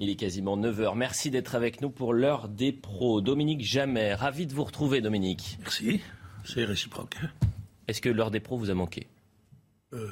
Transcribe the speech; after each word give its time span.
Il 0.00 0.10
est 0.10 0.16
quasiment 0.16 0.56
9h. 0.58 0.96
Merci 0.96 1.30
d'être 1.30 1.54
avec 1.54 1.80
nous 1.80 1.90
pour 1.90 2.12
l'heure 2.14 2.48
des 2.48 2.72
pros. 2.72 3.20
Dominique 3.20 3.62
Jamais, 3.62 4.14
ravi 4.14 4.46
de 4.46 4.52
vous 4.52 4.64
retrouver 4.64 5.00
Dominique. 5.00 5.56
Merci, 5.60 6.00
c'est 6.44 6.64
réciproque. 6.64 7.16
Est-ce 7.86 8.00
que 8.00 8.08
l'heure 8.08 8.30
des 8.32 8.40
pros 8.40 8.56
vous 8.58 8.70
a 8.70 8.74
manqué 8.74 9.06
Euh, 9.92 10.08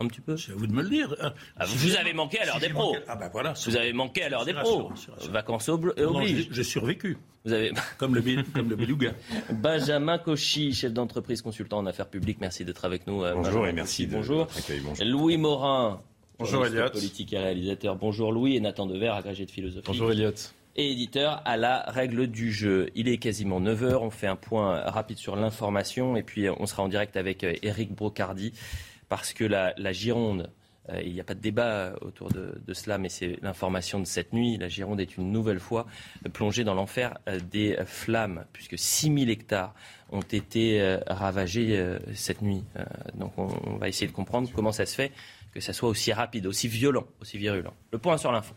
Un 0.00 0.06
petit 0.08 0.20
peu 0.20 0.36
c'est 0.36 0.52
à 0.52 0.54
vous 0.54 0.66
de 0.66 0.72
me 0.72 0.82
le 0.82 0.90
dire. 0.90 1.14
Ah, 1.56 1.64
Vous 1.64 1.96
avez 1.96 2.12
manqué 2.12 2.40
à 2.40 2.44
l'heure 2.44 2.56
Si 2.56 2.60
des 2.60 2.68
pros. 2.68 2.92
manqué- 2.92 3.04
Ah 3.08 3.16
ben 3.16 3.30
voilà. 3.32 3.54
Vous 3.64 3.76
avez 3.76 3.92
manqué 3.94 4.22
à 4.22 4.28
l'heure 4.28 4.44
des 4.44 4.52
pros. 4.52 4.88
rassurant, 4.88 4.96
c'est 4.96 5.10
rassurant. 5.12 5.32
Vacances 5.32 5.68
Non, 5.68 5.74
oblige. 5.76 6.48
j'ai- 6.50 6.62
survécu, 6.64 7.16
Vous 7.46 7.52
avez 7.54 7.72
comme 7.96 8.14
le, 8.14 8.42
comme 8.52 8.68
le 8.68 8.76
beluga. 8.76 9.12
Benjamin 9.50 10.18
Cauchy, 10.18 10.74
chef 10.74 10.92
d'entreprise 10.92 11.40
consultant 11.40 11.78
en 11.78 11.86
affaires 11.86 12.08
publiques. 12.10 12.38
Merci 12.40 12.64
d'être 12.66 12.84
avec 12.84 13.06
nous. 13.06 13.22
euh, 13.24 13.32
Bonjour 13.34 13.52
Benjamin 13.52 13.68
et 13.68 13.72
merci 13.72 14.02
Cauchy. 14.02 14.10
de 14.10 14.16
Bonjour. 14.16 14.38
votre 14.40 14.58
accueil. 14.58 14.80
Bonjour. 14.80 15.04
Louis 15.06 15.36
Morin. 15.38 16.00
Bonjour, 16.42 16.66
Elliot. 16.66 16.90
Politique 16.90 17.32
et 17.32 17.38
réalisateur. 17.38 17.94
Bonjour 17.94 18.32
Louis 18.32 18.56
et 18.56 18.60
Nathan 18.60 18.86
Dever, 18.86 19.08
agrégé 19.10 19.46
de 19.46 19.50
philosophie. 19.52 19.86
Bonjour 19.86 20.10
Elliot. 20.10 20.32
et 20.74 20.90
éditeur 20.90 21.40
à 21.44 21.56
la 21.56 21.82
règle 21.86 22.26
du 22.26 22.50
jeu. 22.52 22.88
Il 22.96 23.08
est 23.08 23.18
quasiment 23.18 23.60
9h, 23.60 23.98
on 23.98 24.10
fait 24.10 24.26
un 24.26 24.34
point 24.36 24.80
rapide 24.90 25.18
sur 25.18 25.36
l'information 25.36 26.16
et 26.16 26.24
puis 26.24 26.48
euh, 26.48 26.54
on 26.58 26.66
sera 26.66 26.82
en 26.82 26.88
direct 26.88 27.16
avec 27.16 27.44
euh, 27.44 27.54
Éric 27.62 27.94
Brocardi 27.94 28.52
parce 29.08 29.32
que 29.32 29.44
la, 29.44 29.72
la 29.76 29.92
Gironde, 29.92 30.50
euh, 30.88 31.00
il 31.04 31.12
n'y 31.12 31.20
a 31.20 31.24
pas 31.24 31.34
de 31.34 31.40
débat 31.40 31.92
autour 32.00 32.30
de, 32.30 32.60
de 32.66 32.74
cela, 32.74 32.98
mais 32.98 33.08
c'est 33.08 33.36
l'information 33.42 34.00
de 34.00 34.04
cette 34.06 34.32
nuit. 34.32 34.56
La 34.58 34.66
Gironde 34.68 35.00
est 35.00 35.16
une 35.16 35.30
nouvelle 35.30 35.60
fois 35.60 35.86
plongée 36.32 36.64
dans 36.64 36.74
l'enfer 36.74 37.18
euh, 37.28 37.38
des 37.52 37.76
flammes 37.86 38.46
puisque 38.52 38.76
6000 38.78 39.30
hectares 39.30 39.74
ont 40.10 40.20
été 40.22 40.80
euh, 40.80 40.98
ravagés 41.06 41.76
euh, 41.78 41.98
cette 42.14 42.42
nuit. 42.42 42.64
Euh, 42.76 42.84
donc 43.14 43.32
on, 43.38 43.48
on 43.66 43.76
va 43.76 43.88
essayer 43.88 44.06
de 44.08 44.12
comprendre 44.12 44.48
comment 44.54 44.72
ça 44.72 44.84
se 44.86 44.94
fait 44.96 45.12
que 45.52 45.60
ça 45.60 45.72
soit 45.72 45.88
aussi 45.88 46.12
rapide, 46.12 46.46
aussi 46.46 46.68
violent, 46.68 47.06
aussi 47.20 47.38
virulent. 47.38 47.74
Le 47.92 47.98
point 47.98 48.16
sur 48.18 48.32
l'info. 48.32 48.54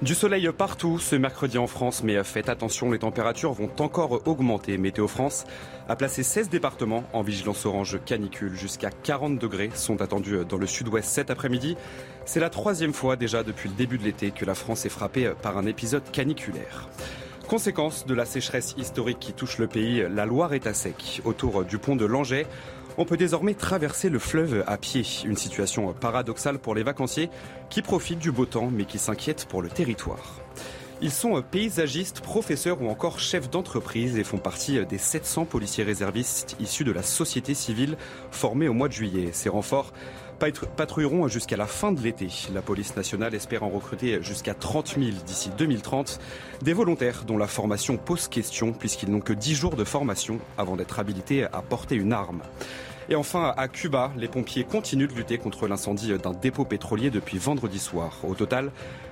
Du 0.00 0.14
soleil 0.14 0.48
partout 0.56 1.00
ce 1.00 1.16
mercredi 1.16 1.58
en 1.58 1.66
France, 1.66 2.04
mais 2.04 2.22
faites 2.22 2.48
attention, 2.48 2.92
les 2.92 3.00
températures 3.00 3.52
vont 3.52 3.68
encore 3.80 4.28
augmenter. 4.28 4.78
Météo 4.78 5.08
France 5.08 5.44
a 5.88 5.96
placé 5.96 6.22
16 6.22 6.50
départements 6.50 7.02
en 7.12 7.22
vigilance 7.22 7.66
orange 7.66 7.98
canicule. 8.04 8.54
Jusqu'à 8.54 8.90
40 8.90 9.40
degrés 9.40 9.70
sont 9.74 10.00
attendus 10.00 10.44
dans 10.48 10.56
le 10.56 10.68
sud-ouest 10.68 11.08
cet 11.08 11.32
après-midi. 11.32 11.76
C'est 12.26 12.38
la 12.38 12.48
troisième 12.48 12.92
fois 12.92 13.16
déjà 13.16 13.42
depuis 13.42 13.68
le 13.68 13.74
début 13.74 13.98
de 13.98 14.04
l'été 14.04 14.30
que 14.30 14.44
la 14.44 14.54
France 14.54 14.86
est 14.86 14.88
frappée 14.88 15.32
par 15.42 15.58
un 15.58 15.66
épisode 15.66 16.08
caniculaire. 16.12 16.88
Conséquence 17.48 18.04
de 18.04 18.12
la 18.12 18.26
sécheresse 18.26 18.74
historique 18.76 19.20
qui 19.20 19.32
touche 19.32 19.56
le 19.56 19.68
pays, 19.68 20.04
la 20.10 20.26
Loire 20.26 20.52
est 20.52 20.66
à 20.66 20.74
sec. 20.74 21.22
Autour 21.24 21.64
du 21.64 21.78
pont 21.78 21.96
de 21.96 22.04
Langeais, 22.04 22.46
on 22.98 23.06
peut 23.06 23.16
désormais 23.16 23.54
traverser 23.54 24.10
le 24.10 24.18
fleuve 24.18 24.62
à 24.66 24.76
pied. 24.76 25.02
Une 25.24 25.38
situation 25.38 25.94
paradoxale 25.94 26.58
pour 26.58 26.74
les 26.74 26.82
vacanciers 26.82 27.30
qui 27.70 27.80
profitent 27.80 28.18
du 28.18 28.30
beau 28.30 28.44
temps 28.44 28.68
mais 28.70 28.84
qui 28.84 28.98
s'inquiètent 28.98 29.46
pour 29.46 29.62
le 29.62 29.70
territoire. 29.70 30.42
Ils 31.00 31.10
sont 31.10 31.40
paysagistes, 31.40 32.20
professeurs 32.20 32.82
ou 32.82 32.90
encore 32.90 33.18
chefs 33.18 33.48
d'entreprise 33.48 34.18
et 34.18 34.24
font 34.24 34.36
partie 34.36 34.84
des 34.84 34.98
700 34.98 35.46
policiers 35.46 35.84
réservistes 35.84 36.54
issus 36.60 36.84
de 36.84 36.92
la 36.92 37.02
société 37.02 37.54
civile 37.54 37.96
formés 38.30 38.68
au 38.68 38.74
mois 38.74 38.88
de 38.88 38.92
juillet. 38.92 39.30
Ces 39.32 39.48
renforts 39.48 39.94
patrouilleront 40.38 41.28
jusqu'à 41.28 41.56
la 41.56 41.66
fin 41.66 41.92
de 41.92 42.00
l'été. 42.00 42.28
La 42.54 42.62
police 42.62 42.96
nationale 42.96 43.34
espère 43.34 43.62
en 43.62 43.68
recruter 43.68 44.22
jusqu'à 44.22 44.54
30 44.54 44.96
000 44.98 45.16
d'ici 45.26 45.50
2030. 45.56 46.20
Des 46.62 46.72
volontaires 46.72 47.24
dont 47.24 47.38
la 47.38 47.46
formation 47.46 47.96
pose 47.96 48.28
question 48.28 48.72
puisqu'ils 48.72 49.10
n'ont 49.10 49.20
que 49.20 49.32
10 49.32 49.54
jours 49.54 49.76
de 49.76 49.84
formation 49.84 50.38
avant 50.56 50.76
d'être 50.76 50.98
habilités 50.98 51.44
à 51.44 51.62
porter 51.62 51.96
une 51.96 52.12
arme. 52.12 52.42
Et 53.10 53.14
enfin, 53.14 53.54
à 53.56 53.68
Cuba, 53.68 54.12
les 54.18 54.28
pompiers 54.28 54.64
continuent 54.64 55.08
de 55.08 55.14
lutter 55.14 55.38
contre 55.38 55.66
l'incendie 55.66 56.12
d'un 56.18 56.32
dépôt 56.32 56.66
pétrolier 56.66 57.08
depuis 57.08 57.38
vendredi 57.38 57.78
soir. 57.78 58.18
Au 58.22 58.34
total, 58.34 58.70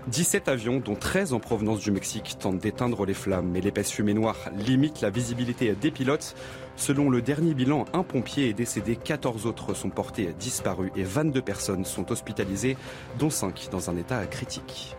17 0.08 0.48
avions, 0.48 0.80
dont 0.80 0.96
13 0.96 1.32
en 1.32 1.40
provenance 1.40 1.80
du 1.80 1.90
Mexique, 1.90 2.36
tentent 2.38 2.58
d'éteindre 2.58 3.06
les 3.06 3.14
flammes. 3.14 3.48
Mais 3.50 3.62
l'épaisse 3.62 3.90
fumée 3.90 4.12
noire 4.12 4.36
limite 4.54 5.00
la 5.00 5.08
visibilité 5.08 5.72
des 5.72 5.90
pilotes. 5.90 6.36
Selon 6.76 7.08
le 7.08 7.22
dernier 7.22 7.54
bilan, 7.54 7.86
un 7.94 8.02
pompier 8.02 8.50
est 8.50 8.52
décédé, 8.52 8.96
14 8.96 9.46
autres 9.46 9.74
sont 9.74 9.88
portés 9.88 10.34
disparus 10.38 10.90
et 10.94 11.04
22 11.04 11.40
personnes 11.40 11.84
sont 11.86 12.12
hospitalisées, 12.12 12.76
dont 13.18 13.30
5 13.30 13.68
dans 13.70 13.88
un 13.90 13.96
état 13.96 14.24
critique. 14.26 14.94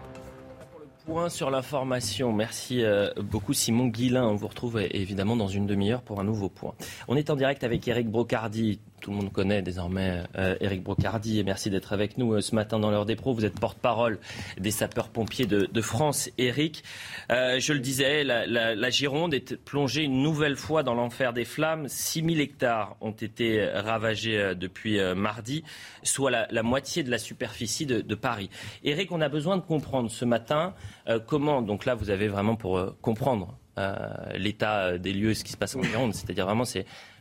Point 1.06 1.30
sur 1.30 1.50
l'information. 1.52 2.34
Merci 2.34 2.84
euh, 2.84 3.10
beaucoup 3.22 3.54
Simon 3.54 3.88
Guillain. 3.88 4.28
On 4.28 4.36
vous 4.36 4.48
retrouve 4.48 4.82
évidemment 4.92 5.38
dans 5.38 5.48
une 5.48 5.66
demi-heure 5.66 6.02
pour 6.02 6.20
un 6.20 6.26
nouveau 6.26 6.50
point. 6.50 6.74
On 7.08 7.16
est 7.16 7.30
en 7.30 7.36
direct 7.36 7.64
avec 7.64 7.88
Eric 7.88 8.10
Brocardi. 8.10 8.82
Tout 9.02 9.12
le 9.12 9.18
monde 9.18 9.32
connaît 9.32 9.62
désormais 9.62 10.24
euh, 10.38 10.56
Eric 10.60 10.84
Brocardi 10.84 11.40
et 11.40 11.44
merci 11.44 11.70
d'être 11.70 11.94
avec 11.94 12.18
nous 12.18 12.34
euh, 12.34 12.42
ce 12.42 12.56
matin 12.56 12.80
dans 12.80 12.90
l'heure 12.90 13.06
des 13.06 13.16
pros. 13.16 13.34
Vous 13.34 13.46
êtes 13.46 13.60
porte-parole 13.60 14.20
des 14.60 14.72
sapeurs-pompiers 14.72 15.46
de, 15.46 15.82
France. 15.82 16.30
Eric, 16.38 16.84
euh, 17.32 17.60
je 17.60 17.74
le 17.74 17.80
disais, 17.80 18.24
la, 18.24 18.90
Gironde 18.90 19.34
est 19.34 19.56
plongée 19.56 20.04
une 20.04 20.24
nouvelle 20.24 20.56
fois 20.56 20.84
dans 20.84 20.96
l'enfer 20.96 21.34
des 21.34 21.46
flammes. 21.46 21.88
6000 21.88 22.42
hectares 22.42 22.96
ont 23.00 23.12
été 23.12 23.66
ravagés 23.66 24.38
euh, 24.38 24.56
depuis 24.56 25.00
mardi, 25.16 25.64
soit 26.04 26.32
la, 26.32 26.64
moitié 26.64 27.04
de 27.04 27.12
la 27.12 27.20
superficie 27.20 27.86
de, 27.86 28.16
Paris. 28.16 28.50
Eric, 28.84 29.12
on 29.12 29.22
a 29.22 29.30
besoin 29.30 29.58
de 29.58 29.62
comprendre 29.62 30.10
ce 30.10 30.26
matin 30.26 30.74
euh, 31.10 31.20
comment, 31.26 31.62
donc 31.62 31.86
là 31.86 31.96
vous 31.96 32.10
avez 32.10 32.28
vraiment 32.28 32.56
pour 32.56 32.78
euh, 32.78 32.96
comprendre 33.02 33.58
euh, 33.78 33.96
l'état 34.36 34.98
des 34.98 35.14
lieux, 35.14 35.34
ce 35.34 35.44
qui 35.44 35.52
se 35.52 35.58
passe 35.58 35.76
en 35.76 35.84
Gironde, 35.84 36.14
c'est-à-dire 36.14 36.46
vraiment 36.46 36.66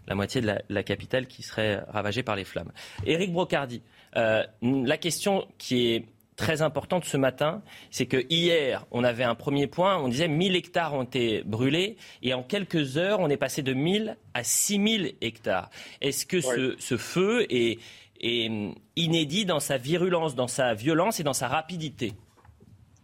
la 0.07 0.15
moitié 0.15 0.41
de 0.41 0.47
la, 0.47 0.63
la, 0.69 0.83
capitale 0.83 1.27
qui 1.27 1.43
serait 1.43 1.77
ravagée 1.89 2.23
par 2.23 2.37
les 2.37 2.45
flammes. 2.45 2.73
Éric 3.05 3.33
Brocardi, 3.33 3.83
euh, 4.17 4.45
la 4.63 4.97
question 4.97 5.47
qui 5.59 5.89
est 5.93 6.07
très 6.37 6.63
importante 6.63 7.05
ce 7.05 7.17
matin, 7.17 7.63
c'est 7.91 8.07
que 8.07 8.25
hier, 8.29 8.87
on 8.91 9.05
avait 9.05 9.25
un 9.25 9.35
premier 9.35 9.67
point, 9.67 9.99
on 9.99 10.09
disait 10.09 10.29
1000 10.29 10.55
hectares 10.55 10.95
ont 10.95 11.03
été 11.03 11.43
brûlés, 11.45 11.97
et 12.23 12.35
en 12.35 12.43
quelques 12.43 12.99
heures, 12.99 13.21
on 13.21 13.29
est 13.31 13.39
passé 13.39 13.63
de 13.63 13.73
1000 13.73 14.17
à 14.35 14.45
6000 14.45 15.15
hectares. 15.23 15.71
Est-ce 16.03 16.27
que 16.27 16.41
ce, 16.41 16.77
ce, 16.79 16.97
feu 16.97 17.47
est, 17.51 17.79
est 18.21 18.51
inédit 18.97 19.47
dans 19.47 19.61
sa 19.61 19.79
virulence, 19.79 20.35
dans 20.35 20.49
sa 20.49 20.75
violence 20.75 21.21
et 21.21 21.23
dans 21.23 21.33
sa 21.33 21.49
rapidité? 21.49 22.13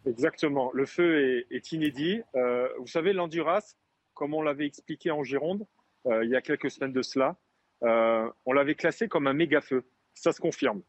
Exactement. 0.06 0.70
Le 0.74 0.84
feu 0.84 1.46
est, 1.50 1.56
est 1.56 1.72
inédit. 1.72 2.20
Euh, 2.34 2.68
vous 2.78 2.86
savez, 2.86 3.12
l'Anduras, 3.12 3.76
comme 4.14 4.34
on 4.34 4.42
l'avait 4.42 4.66
expliqué 4.66 5.10
en 5.10 5.22
Gironde 5.24 5.64
il 6.04 6.28
y 6.28 6.36
a 6.36 6.40
quelques 6.40 6.70
semaines 6.70 6.92
de 6.92 7.02
cela, 7.02 7.36
euh, 7.84 8.30
on 8.46 8.52
l'avait 8.52 8.74
classé 8.74 9.08
comme 9.08 9.26
un 9.26 9.32
méga 9.32 9.60
feu. 9.60 9.84
Ça 10.14 10.32
se 10.32 10.40
confirme. 10.40 10.82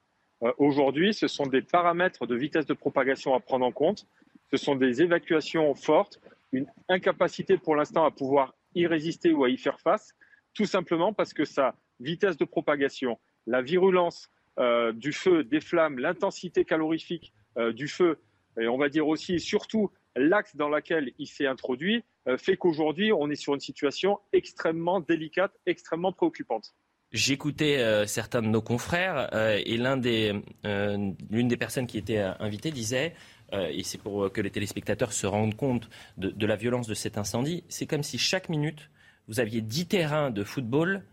Euh, 0.43 0.51
Aujourd'hui, 0.57 1.13
ce 1.13 1.27
sont 1.27 1.45
des 1.45 1.61
paramètres 1.61 2.27
de 2.27 2.35
vitesse 2.35 2.65
de 2.65 2.73
propagation 2.73 3.33
à 3.33 3.39
prendre 3.39 3.65
en 3.65 3.71
compte. 3.71 4.05
Ce 4.51 4.57
sont 4.57 4.75
des 4.75 5.01
évacuations 5.01 5.73
fortes, 5.73 6.19
une 6.51 6.67
incapacité 6.89 7.57
pour 7.57 7.75
l'instant 7.75 8.05
à 8.05 8.11
pouvoir 8.11 8.53
y 8.75 8.85
résister 8.85 9.31
ou 9.31 9.43
à 9.43 9.49
y 9.49 9.57
faire 9.57 9.79
face, 9.79 10.13
tout 10.53 10.65
simplement 10.65 11.13
parce 11.13 11.33
que 11.33 11.45
sa 11.45 11.75
vitesse 11.99 12.37
de 12.37 12.45
propagation, 12.45 13.19
la 13.47 13.61
virulence 13.61 14.29
euh, 14.59 14.91
du 14.91 15.11
feu, 15.11 15.43
des 15.43 15.61
flammes, 15.61 15.97
l'intensité 15.97 16.65
calorifique 16.65 17.33
euh, 17.57 17.73
du 17.73 17.87
feu, 17.87 18.19
et 18.59 18.67
on 18.67 18.77
va 18.77 18.89
dire 18.89 19.07
aussi 19.07 19.35
et 19.35 19.39
surtout 19.39 19.89
l'axe 20.15 20.55
dans 20.55 20.69
lequel 20.69 21.11
il 21.17 21.25
s'est 21.25 21.47
introduit, 21.47 21.97
euh, 21.97 22.03
fait 22.37 22.57
qu'aujourd'hui, 22.57 23.11
on 23.11 23.29
est 23.29 23.35
sur 23.35 23.53
une 23.53 23.59
situation 23.59 24.19
extrêmement 24.31 24.99
délicate, 24.99 25.51
extrêmement 25.65 26.11
préoccupante. 26.11 26.73
J'écoutais 27.11 27.77
euh, 27.77 28.07
certains 28.07 28.41
de 28.41 28.47
nos 28.47 28.61
confrères 28.61 29.29
euh, 29.33 29.61
et 29.63 29.77
l'un 29.77 29.97
des, 29.97 30.33
l'une 30.63 31.47
des 31.47 31.57
personnes 31.57 31.85
qui 31.85 31.97
était 31.97 32.19
invitée 32.39 32.71
disait, 32.71 33.13
et 33.51 33.83
c'est 33.83 33.99
pour 33.99 34.31
que 34.31 34.41
les 34.41 34.49
téléspectateurs 34.49 35.13
se 35.13 35.27
rendent 35.27 35.55
compte 35.55 35.87
de, 36.17 36.31
de 36.31 36.45
la 36.47 36.55
violence 36.55 36.87
de 36.87 36.95
cet 36.95 37.19
incendie, 37.19 37.63
c'est 37.69 37.85
comme 37.85 38.01
si 38.01 38.17
chaque 38.17 38.49
minute, 38.49 38.89
vous 39.27 39.39
aviez 39.39 39.61
10 39.61 39.89
terrains 39.89 40.31
de 40.31 40.43
football 40.43 41.03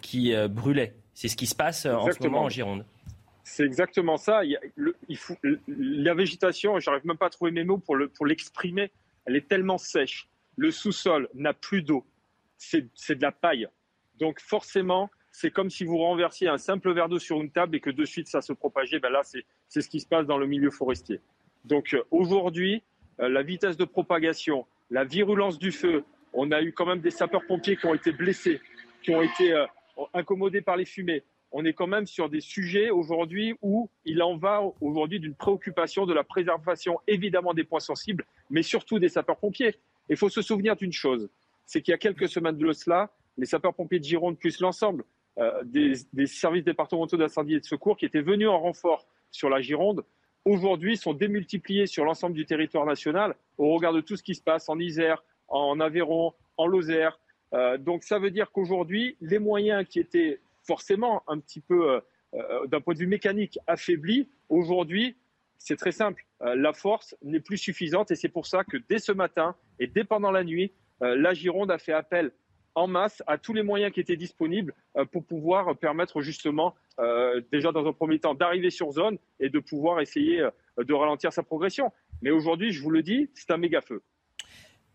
qui 0.00 0.32
brûlaient. 0.48 0.94
C'est 1.12 1.28
ce 1.28 1.36
qui 1.36 1.46
se 1.46 1.54
passe 1.54 1.84
Exactement. 1.84 2.02
en 2.02 2.12
ce 2.12 2.22
moment 2.22 2.42
en 2.44 2.48
Gironde. 2.48 2.86
C'est 3.48 3.64
exactement 3.64 4.16
ça. 4.16 4.44
Il, 4.44 4.50
y 4.50 4.56
a, 4.56 4.60
le, 4.74 4.96
il 5.08 5.16
faut, 5.16 5.36
la 5.68 6.14
végétation, 6.14 6.80
j'arrive 6.80 7.06
même 7.06 7.16
pas 7.16 7.26
à 7.26 7.30
trouver 7.30 7.52
mes 7.52 7.62
mots 7.62 7.78
pour, 7.78 7.94
le, 7.94 8.08
pour 8.08 8.26
l'exprimer, 8.26 8.90
elle 9.24 9.36
est 9.36 9.46
tellement 9.46 9.78
sèche. 9.78 10.28
Le 10.56 10.70
sous-sol 10.70 11.28
n'a 11.34 11.52
plus 11.52 11.82
d'eau. 11.82 12.04
C'est, 12.56 12.82
de 12.82 13.22
la 13.22 13.32
paille. 13.32 13.68
Donc 14.18 14.40
forcément, 14.40 15.10
c'est 15.30 15.50
comme 15.50 15.68
si 15.68 15.84
vous 15.84 15.98
renversiez 15.98 16.48
un 16.48 16.56
simple 16.56 16.92
verre 16.92 17.08
d'eau 17.08 17.18
sur 17.18 17.40
une 17.42 17.50
table 17.50 17.76
et 17.76 17.80
que 17.80 17.90
de 17.90 18.04
suite 18.04 18.28
ça 18.28 18.40
se 18.40 18.52
propageait. 18.52 18.98
Ben 18.98 19.10
là, 19.10 19.20
c'est 19.22 19.80
ce 19.80 19.88
qui 19.88 20.00
se 20.00 20.06
passe 20.06 20.26
dans 20.26 20.38
le 20.38 20.46
milieu 20.46 20.70
forestier. 20.70 21.20
Donc 21.64 21.92
euh, 21.92 22.02
aujourd'hui, 22.10 22.82
euh, 23.20 23.28
la 23.28 23.42
vitesse 23.42 23.76
de 23.76 23.84
propagation, 23.84 24.66
la 24.90 25.04
virulence 25.04 25.58
du 25.58 25.72
feu, 25.72 26.04
on 26.32 26.50
a 26.52 26.62
eu 26.62 26.72
quand 26.72 26.86
même 26.86 27.00
des 27.00 27.10
sapeurs-pompiers 27.10 27.76
qui 27.76 27.86
ont 27.86 27.94
été 27.94 28.12
blessés, 28.12 28.60
qui 29.02 29.10
ont 29.14 29.22
été 29.22 29.52
euh, 29.52 29.66
incommodés 30.14 30.62
par 30.62 30.76
les 30.76 30.84
fumées. 30.84 31.22
On 31.52 31.64
est 31.64 31.72
quand 31.72 31.86
même 31.86 32.06
sur 32.06 32.28
des 32.28 32.40
sujets 32.40 32.90
aujourd'hui 32.90 33.54
où 33.62 33.88
il 34.04 34.22
en 34.22 34.36
va 34.36 34.62
aujourd'hui 34.80 35.20
d'une 35.20 35.34
préoccupation 35.34 36.06
de 36.06 36.12
la 36.12 36.24
préservation 36.24 36.98
évidemment 37.06 37.54
des 37.54 37.64
points 37.64 37.80
sensibles, 37.80 38.24
mais 38.50 38.62
surtout 38.62 38.98
des 38.98 39.08
sapeurs-pompiers. 39.08 39.76
Il 40.08 40.16
faut 40.16 40.28
se 40.28 40.42
souvenir 40.42 40.76
d'une 40.76 40.92
chose, 40.92 41.28
c'est 41.64 41.82
qu'il 41.82 41.92
y 41.92 41.94
a 41.94 41.98
quelques 41.98 42.28
semaines 42.28 42.56
de 42.56 42.72
cela, 42.72 43.10
les 43.36 43.46
sapeurs-pompiers 43.46 43.98
de 43.98 44.04
Gironde 44.04 44.38
plus 44.38 44.60
l'ensemble 44.60 45.04
des, 45.64 45.92
des, 46.14 46.26
services 46.26 46.64
départementaux 46.64 47.18
d'incendie 47.18 47.56
et 47.56 47.60
de 47.60 47.64
secours 47.66 47.98
qui 47.98 48.06
étaient 48.06 48.22
venus 48.22 48.48
en 48.48 48.58
renfort 48.58 49.06
sur 49.30 49.50
la 49.50 49.60
Gironde 49.60 50.02
aujourd'hui 50.46 50.96
sont 50.96 51.12
démultipliés 51.12 51.86
sur 51.86 52.04
l'ensemble 52.04 52.34
du 52.34 52.46
territoire 52.46 52.86
national 52.86 53.34
au 53.58 53.74
regard 53.74 53.92
de 53.92 54.00
tout 54.00 54.16
ce 54.16 54.22
qui 54.22 54.34
se 54.34 54.40
passe 54.40 54.68
en 54.68 54.78
Isère, 54.78 55.22
en 55.48 55.78
Aveyron, 55.80 56.32
en 56.56 56.66
Lozère. 56.66 57.18
Euh, 57.52 57.76
donc 57.76 58.04
ça 58.04 58.18
veut 58.18 58.30
dire 58.30 58.50
qu'aujourd'hui, 58.52 59.16
les 59.20 59.38
moyens 59.38 59.86
qui 59.86 59.98
étaient 59.98 60.40
forcément 60.62 61.22
un 61.26 61.38
petit 61.38 61.60
peu, 61.60 61.90
euh, 61.90 62.00
euh, 62.34 62.66
d'un 62.68 62.80
point 62.80 62.94
de 62.94 63.00
vue 63.00 63.06
mécanique, 63.06 63.58
affaiblis, 63.66 64.28
aujourd'hui, 64.48 65.16
c'est 65.58 65.76
très 65.76 65.92
simple. 65.92 66.25
La 66.40 66.72
force 66.72 67.16
n'est 67.22 67.40
plus 67.40 67.56
suffisante 67.56 68.10
et 68.10 68.14
c'est 68.14 68.28
pour 68.28 68.46
ça 68.46 68.62
que 68.64 68.76
dès 68.88 68.98
ce 68.98 69.12
matin 69.12 69.54
et 69.78 69.86
dès 69.86 70.04
pendant 70.04 70.30
la 70.30 70.44
nuit, 70.44 70.72
la 71.00 71.32
Gironde 71.32 71.70
a 71.70 71.78
fait 71.78 71.92
appel 71.92 72.30
en 72.74 72.86
masse 72.86 73.22
à 73.26 73.38
tous 73.38 73.54
les 73.54 73.62
moyens 73.62 73.92
qui 73.92 74.00
étaient 74.00 74.16
disponibles 74.16 74.74
pour 75.12 75.24
pouvoir 75.24 75.76
permettre 75.78 76.20
justement 76.20 76.74
euh, 76.98 77.42
déjà 77.52 77.72
dans 77.72 77.86
un 77.86 77.92
premier 77.92 78.18
temps 78.18 78.34
d'arriver 78.34 78.70
sur 78.70 78.90
zone 78.90 79.18
et 79.38 79.50
de 79.50 79.58
pouvoir 79.58 80.00
essayer 80.00 80.40
euh, 80.40 80.50
de 80.78 80.94
ralentir 80.94 81.30
sa 81.30 81.42
progression. 81.42 81.92
Mais 82.22 82.30
aujourd'hui, 82.30 82.72
je 82.72 82.82
vous 82.82 82.90
le 82.90 83.02
dis, 83.02 83.28
c'est 83.34 83.50
un 83.50 83.58
méga 83.58 83.82
feu. 83.82 84.02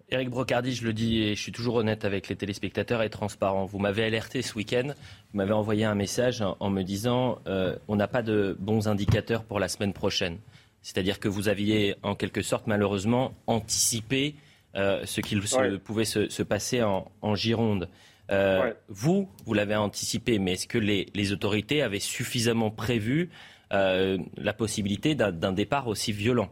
Éric 0.10 0.30
Brocardi, 0.30 0.74
je 0.74 0.84
le 0.84 0.94
dis 0.94 1.22
et 1.22 1.36
je 1.36 1.42
suis 1.42 1.52
toujours 1.52 1.76
honnête 1.76 2.04
avec 2.04 2.28
les 2.28 2.36
téléspectateurs 2.36 3.04
et 3.04 3.10
transparent. 3.12 3.66
Vous 3.66 3.78
m'avez 3.78 4.04
alerté 4.04 4.42
ce 4.42 4.56
week-end, 4.56 4.88
vous 5.32 5.38
m'avez 5.38 5.54
envoyé 5.54 5.86
un 5.86 5.94
message 5.94 6.42
en, 6.42 6.70
me 6.72 6.82
disant 6.82 7.40
euh, 7.48 7.76
on 7.88 7.96
n'a 7.96 8.08
pas 8.08 8.24
de 8.24 8.58
bons 8.60 8.88
indicateurs 8.88 9.44
pour 9.44 9.60
la 9.60 9.68
semaine 9.68 9.94
prochaine. 9.94 10.40
C'est-à-dire 10.82 11.20
que 11.20 11.28
vous 11.28 11.48
aviez 11.48 11.96
en 12.04 12.16
quelque 12.16 12.42
sorte 12.42 12.68
malheureusement 12.68 13.34
anticipé 13.48 14.36
ce 14.74 15.22
qu'il 15.22 15.42
pouvait 15.80 16.06
se, 16.06 16.44
passer 16.44 16.82
en 16.82 17.36
Gironde. 17.36 17.90
Euh, 18.32 18.74
vous, 18.88 19.28
vous 19.46 19.54
l'avez 19.54 19.76
anticipé, 19.76 20.40
mais 20.40 20.54
est-ce 20.54 20.68
que 20.68 20.78
les, 20.78 21.34
autorités 21.34 21.82
avaient 21.82 22.00
suffisamment 22.00 22.72
prévu 22.72 23.30
euh, 23.74 24.18
la 24.38 24.54
possibilité 24.54 25.16
d'un 25.16 25.52
départ 25.52 25.88
aussi 25.88 26.12
violent? 26.12 26.50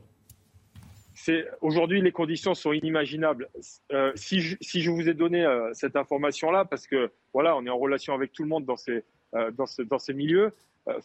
Aujourd'hui, 1.61 2.01
les 2.01 2.11
conditions 2.11 2.55
sont 2.55 2.71
inimaginables. 2.71 3.49
Euh, 3.91 4.11
si, 4.15 4.41
je, 4.41 4.89
vous 4.89 5.07
ai 5.07 5.13
donné 5.13 5.45
cette 5.73 5.95
information-là, 5.95 6.65
parce 6.65 6.87
que 6.87 7.11
voilà, 7.33 7.55
on 7.55 7.65
est 7.65 7.69
en 7.69 7.77
relation 7.77 8.13
avec 8.13 8.31
tout 8.31 8.43
le 8.43 8.49
monde 8.49 8.65
dans 8.65 8.77
ces, 8.77 9.03
dans, 9.33 9.65
dans 9.89 9.99
ces 9.99 10.13
milieux, 10.13 10.53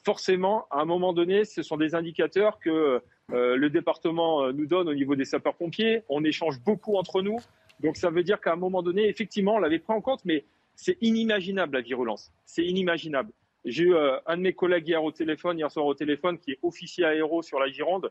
forcément, 0.02 0.66
à 0.70 0.80
un 0.80 0.84
moment 0.86 1.12
donné, 1.12 1.44
ce 1.44 1.62
sont 1.62 1.76
des 1.76 1.94
indicateurs 1.94 2.58
que 2.58 3.02
le 3.30 3.68
département 3.68 4.52
nous 4.52 4.66
donne 4.66 4.88
au 4.88 4.94
niveau 4.94 5.16
des 5.16 5.24
sapeurs-pompiers. 5.24 6.02
On 6.08 6.24
échange 6.24 6.60
beaucoup 6.60 6.96
entre 6.96 7.22
nous. 7.22 7.38
Donc 7.80 7.96
ça 7.96 8.10
veut 8.10 8.22
dire 8.22 8.40
qu'à 8.40 8.52
un 8.52 8.56
moment 8.56 8.82
donné, 8.82 9.08
effectivement, 9.08 9.54
on 9.54 9.58
l'avait 9.58 9.78
pris 9.78 9.92
en 9.92 10.00
compte, 10.00 10.24
mais 10.24 10.44
c'est 10.76 10.98
inimaginable 11.00 11.76
la 11.76 11.82
virulence. 11.82 12.32
C'est 12.44 12.64
inimaginable. 12.64 13.32
J'ai 13.64 13.84
eu 13.84 13.94
euh, 13.94 14.18
un 14.26 14.36
de 14.36 14.42
mes 14.42 14.52
collègues 14.52 14.88
hier 14.88 15.02
au 15.02 15.10
téléphone, 15.10 15.58
hier 15.58 15.70
soir 15.70 15.86
au 15.86 15.94
téléphone, 15.94 16.38
qui 16.38 16.52
est 16.52 16.58
officier 16.62 17.04
aéro 17.04 17.42
sur 17.42 17.58
la 17.58 17.68
Gironde. 17.68 18.10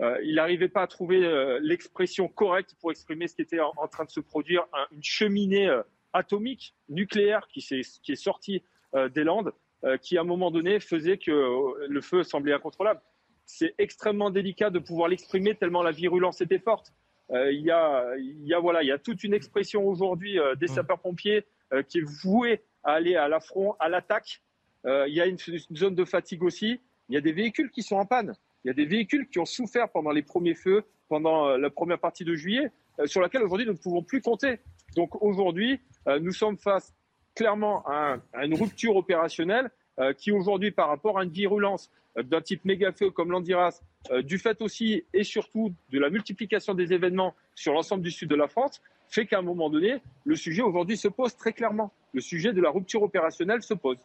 Euh, 0.00 0.18
il 0.22 0.36
n'arrivait 0.36 0.68
pas 0.68 0.82
à 0.82 0.86
trouver 0.86 1.24
euh, 1.24 1.58
l'expression 1.60 2.28
correcte 2.28 2.74
pour 2.80 2.90
exprimer 2.90 3.28
ce 3.28 3.34
qui 3.34 3.42
était 3.42 3.60
en, 3.60 3.88
train 3.88 4.04
de 4.04 4.10
se 4.10 4.20
produire, 4.20 4.64
une 4.92 5.02
cheminée 5.02 5.68
atomique, 6.12 6.74
nucléaire, 6.88 7.46
qui, 7.48 7.60
qui 7.60 8.12
est 8.12 8.16
sortie 8.16 8.62
des 8.94 9.24
Landes, 9.24 9.52
qui 10.00 10.16
à 10.16 10.22
un 10.22 10.24
moment 10.24 10.50
donné 10.50 10.80
faisait 10.80 11.18
que 11.18 11.86
le 11.86 12.00
feu 12.00 12.22
semblait 12.22 12.54
incontrôlable. 12.54 13.00
C'est 13.50 13.74
extrêmement 13.78 14.30
délicat 14.30 14.70
de 14.70 14.78
pouvoir 14.78 15.08
l'exprimer 15.08 15.56
tellement 15.56 15.82
la 15.82 15.90
virulence 15.90 16.40
était 16.40 16.60
forte. 16.60 16.92
Il 17.30 17.60
y, 17.60 17.70
a, 17.70 18.16
y, 18.16 18.54
a, 18.54 18.58
voilà, 18.58 18.82
il 18.82 18.86
y 18.86 18.92
a 18.92 18.98
toute 18.98 19.22
une 19.24 19.34
expression 19.34 19.86
aujourd'hui 19.86 20.38
des 20.58 20.66
mmh. 20.66 20.68
sapeurs-pompiers 20.68 21.44
euh, 21.74 21.82
qui 21.82 21.98
est 21.98 22.24
voué 22.24 22.62
à 22.82 22.92
aller 22.92 23.14
à 23.14 23.28
l'affront, 23.28 23.74
à 23.78 23.90
l'attaque. 23.90 24.40
Euh, 24.86 25.06
il 25.06 25.14
y 25.14 25.20
a 25.20 25.26
une, 25.26 25.36
zone 25.76 25.94
de 25.94 26.04
fatigue 26.06 26.42
aussi. 26.42 26.80
Il 27.10 27.14
y 27.14 27.18
a 27.18 27.20
des 27.20 27.32
véhicules 27.32 27.70
qui 27.70 27.82
sont 27.82 27.96
en 27.96 28.06
panne. 28.06 28.34
Il 28.64 28.68
y 28.68 28.70
a 28.70 28.74
des 28.74 28.86
véhicules 28.86 29.28
qui 29.28 29.38
ont 29.38 29.44
souffert 29.44 29.90
pendant 29.90 30.10
les 30.10 30.22
premiers 30.22 30.54
feux, 30.54 30.84
pendant 31.10 31.46
euh, 31.46 31.58
la 31.58 31.68
première 31.68 31.98
partie 31.98 32.24
de 32.24 32.34
juillet, 32.34 32.72
sur 33.04 33.20
laquelle 33.20 33.42
aujourd'hui 33.42 33.66
nous 33.66 33.74
ne 33.74 33.78
pouvons 33.78 34.02
plus 34.02 34.22
compter. 34.22 34.60
Donc 34.96 35.22
aujourd'hui, 35.22 35.78
nous 36.20 36.32
sommes 36.32 36.58
face 36.58 36.92
clairement 37.36 37.84
à, 37.86 38.16
une 38.42 38.54
rupture 38.54 38.96
opérationnelle 38.96 39.70
qui 40.16 40.32
aujourd'hui, 40.32 40.72
par 40.72 40.88
rapport 40.88 41.16
à 41.16 41.22
une 41.22 41.30
virulence 41.30 41.92
d'un 42.24 42.40
type 42.40 42.64
méga 42.64 42.92
feu 42.92 43.10
comme 43.10 43.30
l'Andiras, 43.30 43.80
du 44.24 44.38
fait 44.38 44.60
aussi 44.62 45.04
et 45.12 45.24
surtout 45.24 45.74
de 45.90 45.98
la 45.98 46.10
multiplication 46.10 46.74
des 46.74 46.92
événements 46.92 47.34
sur 47.54 47.72
l'ensemble 47.72 48.02
du 48.02 48.10
sud 48.10 48.28
de 48.28 48.34
la 48.36 48.48
France, 48.48 48.80
fait 49.08 49.26
qu'à 49.26 49.38
un 49.38 49.42
moment 49.42 49.70
donné, 49.70 50.00
le 50.24 50.36
sujet 50.36 50.62
aujourd'hui 50.62 50.96
se 50.96 51.08
pose 51.08 51.36
très 51.36 51.52
clairement. 51.52 51.92
Le 52.12 52.20
sujet 52.20 52.52
de 52.52 52.60
la 52.60 52.70
rupture 52.70 53.02
opérationnelle 53.02 53.62
se 53.62 53.74
pose. 53.74 53.98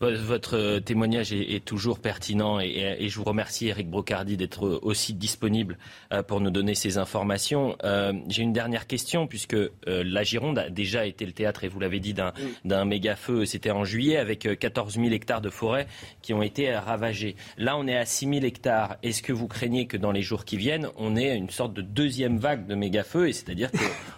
Votre 0.00 0.56
euh, 0.56 0.80
témoignage 0.80 1.30
est, 1.34 1.62
toujours 1.62 1.98
pertinent 1.98 2.58
et, 2.58 3.06
je 3.06 3.16
vous 3.18 3.24
remercie, 3.24 3.68
Eric 3.68 3.90
Brocardi, 3.90 4.38
d'être 4.38 4.80
aussi 4.80 5.12
disponible 5.12 5.76
euh, 6.10 6.22
pour 6.22 6.40
nous 6.40 6.50
donner 6.50 6.74
ces 6.74 6.96
informations. 6.96 7.76
Euh, 7.84 8.14
j'ai 8.28 8.42
une 8.42 8.54
dernière 8.54 8.86
question, 8.86 9.26
puisque 9.26 9.56
la 9.86 10.22
Gironde 10.22 10.58
a 10.58 10.70
déjà 10.70 11.04
été 11.04 11.26
le 11.26 11.32
théâtre, 11.32 11.64
et 11.64 11.68
vous 11.68 11.80
l'avez 11.80 12.00
dit, 12.00 12.14
d'un 12.14 12.84
méga 12.86 13.14
feu. 13.14 13.44
C'était 13.44 13.70
en 13.70 13.84
juillet, 13.84 14.16
avec 14.16 14.48
14 14.58 14.94
000 14.94 15.08
hectares 15.10 15.42
de 15.42 15.50
forêt 15.50 15.86
qui 16.22 16.32
ont 16.32 16.42
été 16.42 16.74
ravagés. 16.74 17.36
Là, 17.58 17.76
on 17.76 17.86
est 17.86 17.96
à 17.96 18.06
6 18.06 18.26
000 18.26 18.44
hectares. 18.46 18.96
Est-ce 19.02 19.22
que 19.22 19.34
vous 19.34 19.48
craignez 19.48 19.86
que 19.86 19.98
dans 19.98 20.12
les 20.12 20.22
jours 20.22 20.46
qui 20.46 20.56
viennent, 20.56 20.88
on 20.96 21.14
ait 21.14 21.36
une 21.36 21.50
sorte 21.50 21.74
de 21.74 21.82
deuxième 21.82 22.38
vague 22.38 22.66
de 22.66 22.74
méga 22.74 23.04
feux, 23.04 23.28
et 23.28 23.34
c'est-à-dire 23.34 23.70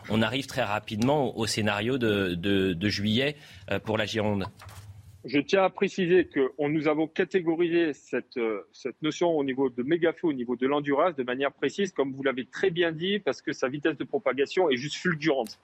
qu'on 0.09 0.23
arrive 0.23 0.47
très 0.47 0.63
rapidement 0.63 1.37
au, 1.37 1.47
scénario 1.49 1.99
de 1.99 2.89
juillet 2.89 3.35
pour 3.85 3.99
la 3.99 4.07
Gironde 4.07 4.47
je 5.25 5.39
tiens 5.39 5.63
à 5.63 5.71
préciser 5.71 6.27
que 6.27 6.53
nous 6.59 6.89
avons 6.89 7.07
catégorisé 7.07 7.93
cette, 7.93 8.37
euh, 8.37 8.67
cette 8.73 9.01
notion 9.03 9.31
au 9.31 9.45
niveau 9.45 9.71
de 9.71 9.83
méga-feu, 9.83 10.29
au 10.29 10.33
niveau 10.33 10.57
de 10.57 10.67
l'endurance, 10.67 11.15
de 11.15 11.23
manière 11.23 11.53
précise, 11.53 11.93
comme 11.93 12.13
vous 12.13 12.23
l'avez 12.25 12.45
très 12.45 12.71
bien 12.71 12.91
dit, 12.91 13.21
parce 13.21 13.41
que 13.41 13.53
sa 13.53 13.69
vitesse 13.69 13.97
de 13.97 14.05
propagation 14.05 14.69
est 14.69 14.77
juste 14.77 14.97
fulgurante. 14.97 15.61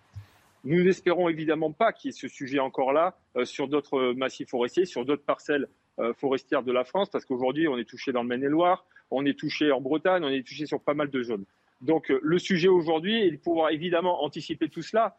Nous 0.64 0.84
n'espérons 0.84 1.28
évidemment 1.28 1.72
pas 1.72 1.92
qu'il 1.92 2.10
y 2.10 2.14
ait 2.14 2.16
ce 2.16 2.28
sujet 2.28 2.60
encore 2.60 2.92
là 2.92 3.18
euh, 3.36 3.44
sur 3.44 3.66
d'autres 3.66 4.12
massifs 4.12 4.48
forestiers, 4.48 4.84
sur 4.84 5.04
d'autres 5.04 5.24
parcelles 5.24 5.68
euh, 5.98 6.12
forestières 6.14 6.62
de 6.62 6.72
la 6.72 6.84
France, 6.84 7.10
parce 7.10 7.24
qu'aujourd'hui, 7.24 7.66
on 7.66 7.78
est 7.78 7.88
touché 7.88 8.12
dans 8.12 8.22
le 8.22 8.28
Maine-et-Loire, 8.28 8.86
on 9.10 9.26
est 9.26 9.36
touché 9.36 9.72
en 9.72 9.80
Bretagne, 9.80 10.22
on 10.24 10.28
est 10.28 10.46
touché 10.46 10.66
sur 10.66 10.80
pas 10.80 10.94
mal 10.94 11.10
de 11.10 11.22
zones. 11.22 11.44
Donc, 11.80 12.08
le 12.08 12.38
sujet 12.38 12.68
aujourd'hui 12.68 13.22
est 13.22 13.30
de 13.30 13.36
pouvoir 13.36 13.70
évidemment 13.70 14.22
anticiper 14.22 14.68
tout 14.68 14.82
cela, 14.82 15.16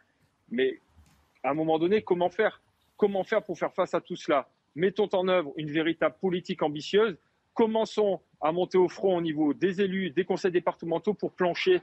mais 0.49 0.79
à 1.43 1.51
un 1.51 1.53
moment 1.53 1.79
donné, 1.79 2.01
comment 2.03 2.29
faire? 2.29 2.61
Comment 2.99 3.23
faire 3.23 3.41
pour 3.41 3.57
faire 3.57 3.73
face 3.73 3.93
à 3.93 4.01
tout 4.01 4.17
cela? 4.17 4.49
Mettons 4.75 5.07
en 5.13 5.29
œuvre 5.29 5.53
une 5.55 5.71
véritable 5.71 6.15
politique 6.19 6.61
ambitieuse. 6.61 7.17
Commençons 7.53 8.19
à 8.41 8.51
monter 8.51 8.77
au 8.77 8.89
front 8.89 9.15
au 9.15 9.21
niveau 9.21 9.53
des 9.53 9.79
élus, 9.79 10.09
des 10.09 10.25
conseils 10.25 10.51
départementaux 10.51 11.13
pour 11.13 11.31
plancher, 11.31 11.79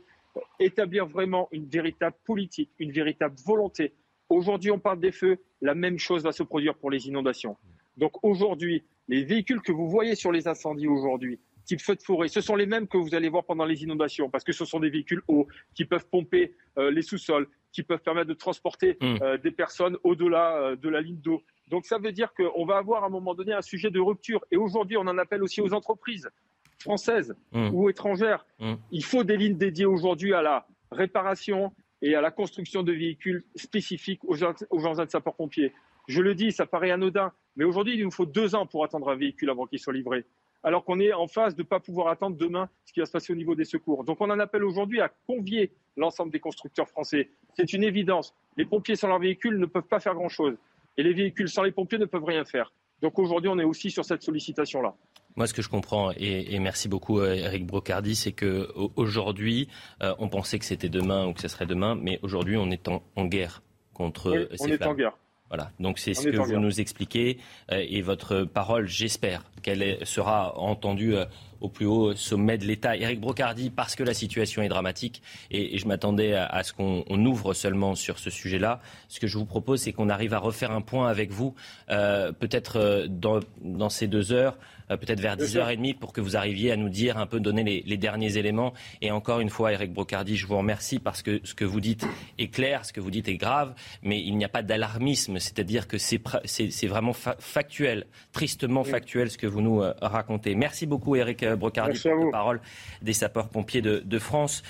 établir 0.61 1.06
vraiment 1.06 1.49
une 1.52 1.64
véritable 1.64 2.16
politique, 2.26 2.68
une 2.78 2.92
véritable 2.92 3.35
volonté. 3.46 3.94
Aujourd'hui, 4.28 4.70
on 4.70 4.78
parle 4.78 5.00
des 5.00 5.11
feux, 5.11 5.38
la 5.62 5.75
même 5.75 5.99
chose 5.99 6.23
va 6.23 6.32
se 6.32 6.42
produire 6.42 6.75
pour 6.75 6.90
les 6.90 7.08
inondations. 7.08 7.56
Donc 7.96 8.23
aujourd'hui, 8.23 8.85
les 9.08 9.25
véhicules 9.25 9.62
que 9.62 9.73
vous 9.73 9.88
voyez 9.88 10.16
sur 10.16 10.32
les 10.32 10.46
incendies 10.46 10.87
aujourd'hui, 10.87 11.38
type 11.64 11.80
feu 11.80 11.96
de 11.96 12.02
forêt, 12.02 12.28
ce 12.28 12.42
sont 12.42 12.56
les 12.56 12.66
mêmes 12.66 12.87
que 12.87 12.99
vous 12.99 13.14
allez 13.14 13.30
voir 13.30 13.44
pendant 13.44 13.64
les 13.64 13.82
inondations, 13.82 14.28
parce 14.28 14.44
que 14.44 14.52
ce 14.52 14.66
sont 14.66 14.80
des 14.80 14.90
véhicules 14.90 15.23
hauts 15.28 15.46
qui 15.75 15.87
peuvent 15.87 16.06
pomper 16.11 16.54
euh, 16.76 16.90
les 16.90 17.00
sous-sols, 17.00 17.49
qui 17.76 17.83
peuvent 17.83 18.00
permettre 18.00 18.28
de 18.28 18.35
transporter 18.35 18.97
mmh. 19.02 19.16
euh, 19.21 19.37
des 19.37 19.50
personnes 19.50 19.99
au-delà 20.02 20.56
euh, 20.56 20.76
de 20.76 20.88
la 20.88 21.02
ligne 21.02 21.18
d'eau. 21.18 21.42
Donc 21.68 21.85
ça 21.85 21.99
veut 21.99 22.11
dire 22.11 22.33
qu'on 22.33 22.64
va 22.64 22.78
avoir 22.78 23.04
à 23.04 23.09
un 23.09 23.11
moment 23.11 23.35
donné 23.35 23.52
un 23.52 23.61
sujet 23.61 23.90
de 23.90 24.00
rupture. 24.00 24.42
Et 24.50 24.56
aujourd'hui, 24.56 24.97
on 24.97 25.02
en 25.02 25.18
appelle 25.18 25.42
aussi 25.42 25.61
aux 25.61 25.75
entreprises 25.75 26.30
françaises 26.78 27.37
mmh. 27.52 27.68
ou 27.75 27.90
étrangères. 27.90 28.47
Mmh. 28.61 28.75
Il 28.92 29.04
faut 29.04 29.25
des 29.25 29.37
lignes 29.37 29.59
dédiées 29.59 29.85
aujourd'hui 29.85 30.33
à 30.33 30.40
la 30.40 30.66
réparation 30.90 31.71
et 32.00 32.14
à 32.14 32.23
la 32.23 32.30
construction 32.30 32.83
de 32.83 32.92
véhicules 32.92 33.45
spécifiques 33.56 34.25
aux, 34.25 34.42
aux 34.71 34.87
engins 34.87 35.04
de 35.04 35.11
sapeurs-pompiers. 35.11 35.75
Je 36.09 36.23
le 36.23 36.35
dis, 36.35 36.52
ça 36.52 36.64
paraît 36.64 36.92
anodin, 36.92 37.30
mais 37.56 37.64
aujourd'hui, 37.64 37.97
il 37.99 38.04
nous 38.04 38.11
faut 38.11 38.25
deux 38.25 38.54
ans 38.54 38.64
pour 38.64 38.85
attendre 38.85 39.11
un 39.11 39.16
véhicule 39.16 39.50
avant 39.50 39.66
qu'il 39.66 39.80
soit 39.80 39.92
livré 39.92 40.25
alors 40.66 40.85
qu'on 40.85 40.99
est 40.99 41.12
en 41.12 41.28
phase 41.28 41.54
de 41.54 41.62
ne 41.62 41.66
pas 41.66 41.78
pouvoir 41.78 42.08
attendre 42.08 42.37
demain 42.37 42.68
ce 42.85 42.92
qui 42.92 42.99
va 42.99 43.06
se 43.06 43.12
passer 43.12 43.32
au 43.32 43.37
niveau 43.37 43.54
des 43.54 43.64
secours. 43.64 44.02
Donc 44.02 44.20
on 44.20 44.28
en 44.28 44.40
appelle 44.40 44.64
aujourd'hui 44.64 45.00
à 45.00 45.08
convier 45.28 45.70
l'ensemble 45.96 46.32
des 46.32 46.40
constructeurs 46.40 46.88
français. 46.88 47.30
C'est 47.56 47.73
une 47.73 47.85
évidence. 47.85 48.35
Les 48.56 48.64
pompiers 48.64 48.96
sans 48.96 49.06
leur 49.06 49.20
véhicule 49.20 49.61
ne 49.61 49.66
peuvent 49.66 49.87
pas 49.87 50.00
faire 50.00 50.14
grand-chose. 50.14 50.56
Et 50.99 51.04
les 51.04 51.14
véhicules 51.14 51.49
sans 51.49 51.62
les 51.62 51.70
pompiers 51.70 51.99
ne 51.99 52.04
peuvent 52.04 52.25
rien 52.25 52.44
faire. 52.44 52.73
Donc 53.00 53.16
aujourd'hui, 53.20 53.49
on 53.49 53.61
est 53.61 53.64
aussi 53.64 53.92
sur 53.92 54.04
cette 54.04 54.23
sollicitation-là. 54.23 54.96
Moi, 55.37 55.46
ce 55.46 55.54
que 55.54 55.62
je 55.62 55.68
comprends, 55.68 56.11
et, 56.16 56.58
merci 56.58 56.88
beaucoup 56.88 57.20
euh, 57.20 57.35
Eric 57.35 57.64
Brocardi, 57.64 58.16
c'est 58.16 58.32
que 58.32 58.68
aujourd'hui, 58.96 59.68
euh, 60.02 60.14
on 60.18 60.28
pensait 60.28 60.58
que 60.58 60.64
c'était 60.64 60.88
demain 60.88 61.28
ou 61.28 61.32
que 61.32 61.42
ce 61.42 61.49
serait 61.49 61.66
demain, 61.66 61.94
mais 61.94 62.18
aujourd'hui, 62.23 62.56
on 62.56 62.70
est 62.73 62.88
en, 62.88 63.25
guerre 63.26 63.62
contre 63.94 64.32
oui, 64.32 64.46
ces 64.56 64.64
on 64.64 64.68
est 64.68 64.85
en 64.85 64.94
guerre. 64.94 65.16
Voilà, 65.48 65.70
donc 65.78 65.98
c'est 65.98 66.14
ce 66.14 66.28
que 66.28 66.36
vous 66.36 66.58
nous 66.58 66.80
expliquez 66.80 67.38
euh, 67.70 67.84
et 67.88 68.02
votre 68.02 68.42
parole, 68.42 68.88
j'espère 68.88 69.44
qu'elle 69.62 70.04
sera 70.04 70.58
entendue 70.58 71.14
au 71.60 71.68
plus 71.68 71.86
haut 71.86 72.14
sommet 72.14 72.58
de 72.58 72.64
l'État. 72.64 72.96
Éric 72.96 73.20
Brocardi, 73.20 73.70
parce 73.70 73.94
que 73.94 74.02
la 74.02 74.14
situation 74.14 74.62
est 74.62 74.68
dramatique 74.68 75.22
et, 75.50 75.78
je 75.78 75.86
m'attendais 75.86 76.34
à, 76.34 76.62
ce 76.62 76.72
qu'on 76.72 77.04
ouvre 77.24 77.54
seulement 77.54 77.94
sur 77.94 78.18
ce 78.18 78.30
sujet-là. 78.30 78.80
Ce 79.08 79.20
que 79.20 79.26
je 79.26 79.38
vous 79.38 79.46
propose, 79.46 79.80
c'est 79.80 79.92
qu'on 79.92 80.08
arrive 80.08 80.34
à 80.34 80.38
refaire 80.38 80.72
un 80.72 80.82
point 80.82 81.08
avec 81.08 81.30
vous, 81.30 81.54
peut-être 81.88 83.06
dans, 83.08 83.40
dans, 83.62 83.88
ces 83.88 84.06
deux 84.06 84.32
heures, 84.32 84.56
euh, 84.56 84.75
peut-être 84.88 85.21
vers 85.21 85.37
10h30 85.37 85.97
pour 85.97 86.12
que 86.12 86.21
vous 86.21 86.37
arriviez 86.37 86.73
à 86.73 86.76
nous 86.76 86.88
dire 86.88 87.19
un 87.19 87.26
peu, 87.26 87.40
donner 87.40 87.83
les, 87.85 87.97
derniers 87.97 88.37
éléments. 88.37 88.73
Et 89.00 89.11
encore 89.11 89.40
une 89.40 89.50
fois, 89.50 89.73
Eric 89.73 89.93
Brocardi, 89.93 90.37
je 90.37 90.47
vous 90.47 90.57
remercie 90.57 90.99
parce 90.99 91.23
que 91.23 91.40
ce 91.45 91.55
que 91.55 91.64
vous 91.64 91.81
dites 91.81 92.07
est 92.38 92.49
clair, 92.49 92.85
ce 92.85 92.93
que 92.93 93.00
vous 93.00 93.11
dites 93.11 93.28
est 93.28 93.37
grave, 93.37 93.75
mais 94.02 94.21
il 94.21 94.37
n'y 94.37 94.45
a 94.45 94.49
pas 94.49 94.62
d'alarmisme, 94.62 95.38
c'est-à-dire 95.38 95.88
que 95.88 95.99
c'est 95.99 96.87
vraiment 96.87 97.12
factuel, 97.12 98.07
tristement 98.33 98.85
factuel 98.85 99.31
ce 99.31 99.38
que 99.38 99.47
vous 99.47 99.61
nous 99.61 99.83
euh, 99.83 99.95
racontez. 100.00 100.55
Merci 100.55 100.87
beaucoup 100.87 101.16
Eric 101.16 101.43
euh, 101.43 101.57
Brocardi 101.57 101.99
pour 102.00 102.25
la 102.25 102.31
parole 102.31 102.61
des 103.02 103.12
sapeurs-pompiers 103.12 103.83
de, 103.83 104.19
France. 104.19 104.62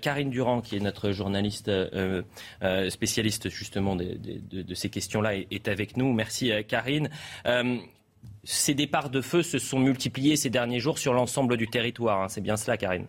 Karine 0.00 0.30
Durand, 0.30 0.60
qui 0.60 0.76
est 0.76 0.80
notre 0.80 1.12
journaliste 1.12 1.70
spécialiste 2.88 3.48
justement 3.48 3.96
de, 3.96 4.18
de 4.50 4.74
ces 4.74 4.90
questions-là, 4.90 5.36
est, 5.36 5.68
avec 5.68 5.96
nous. 5.96 6.12
Merci 6.12 6.50
Karine 6.66 7.08
ces 8.44 8.74
départs 8.74 9.10
de 9.10 9.20
feu 9.20 9.42
se 9.42 9.58
sont 9.58 9.78
multipliés 9.78 10.36
ces 10.36 10.50
derniers 10.50 10.80
jours 10.80 10.98
sur 10.98 11.12
l'ensemble 11.12 11.56
du 11.56 11.68
territoire. 11.68 12.22
Hein. 12.22 12.28
C'est 12.28 12.40
bien 12.40 12.56
cela, 12.56 12.76
Karine 12.76 13.06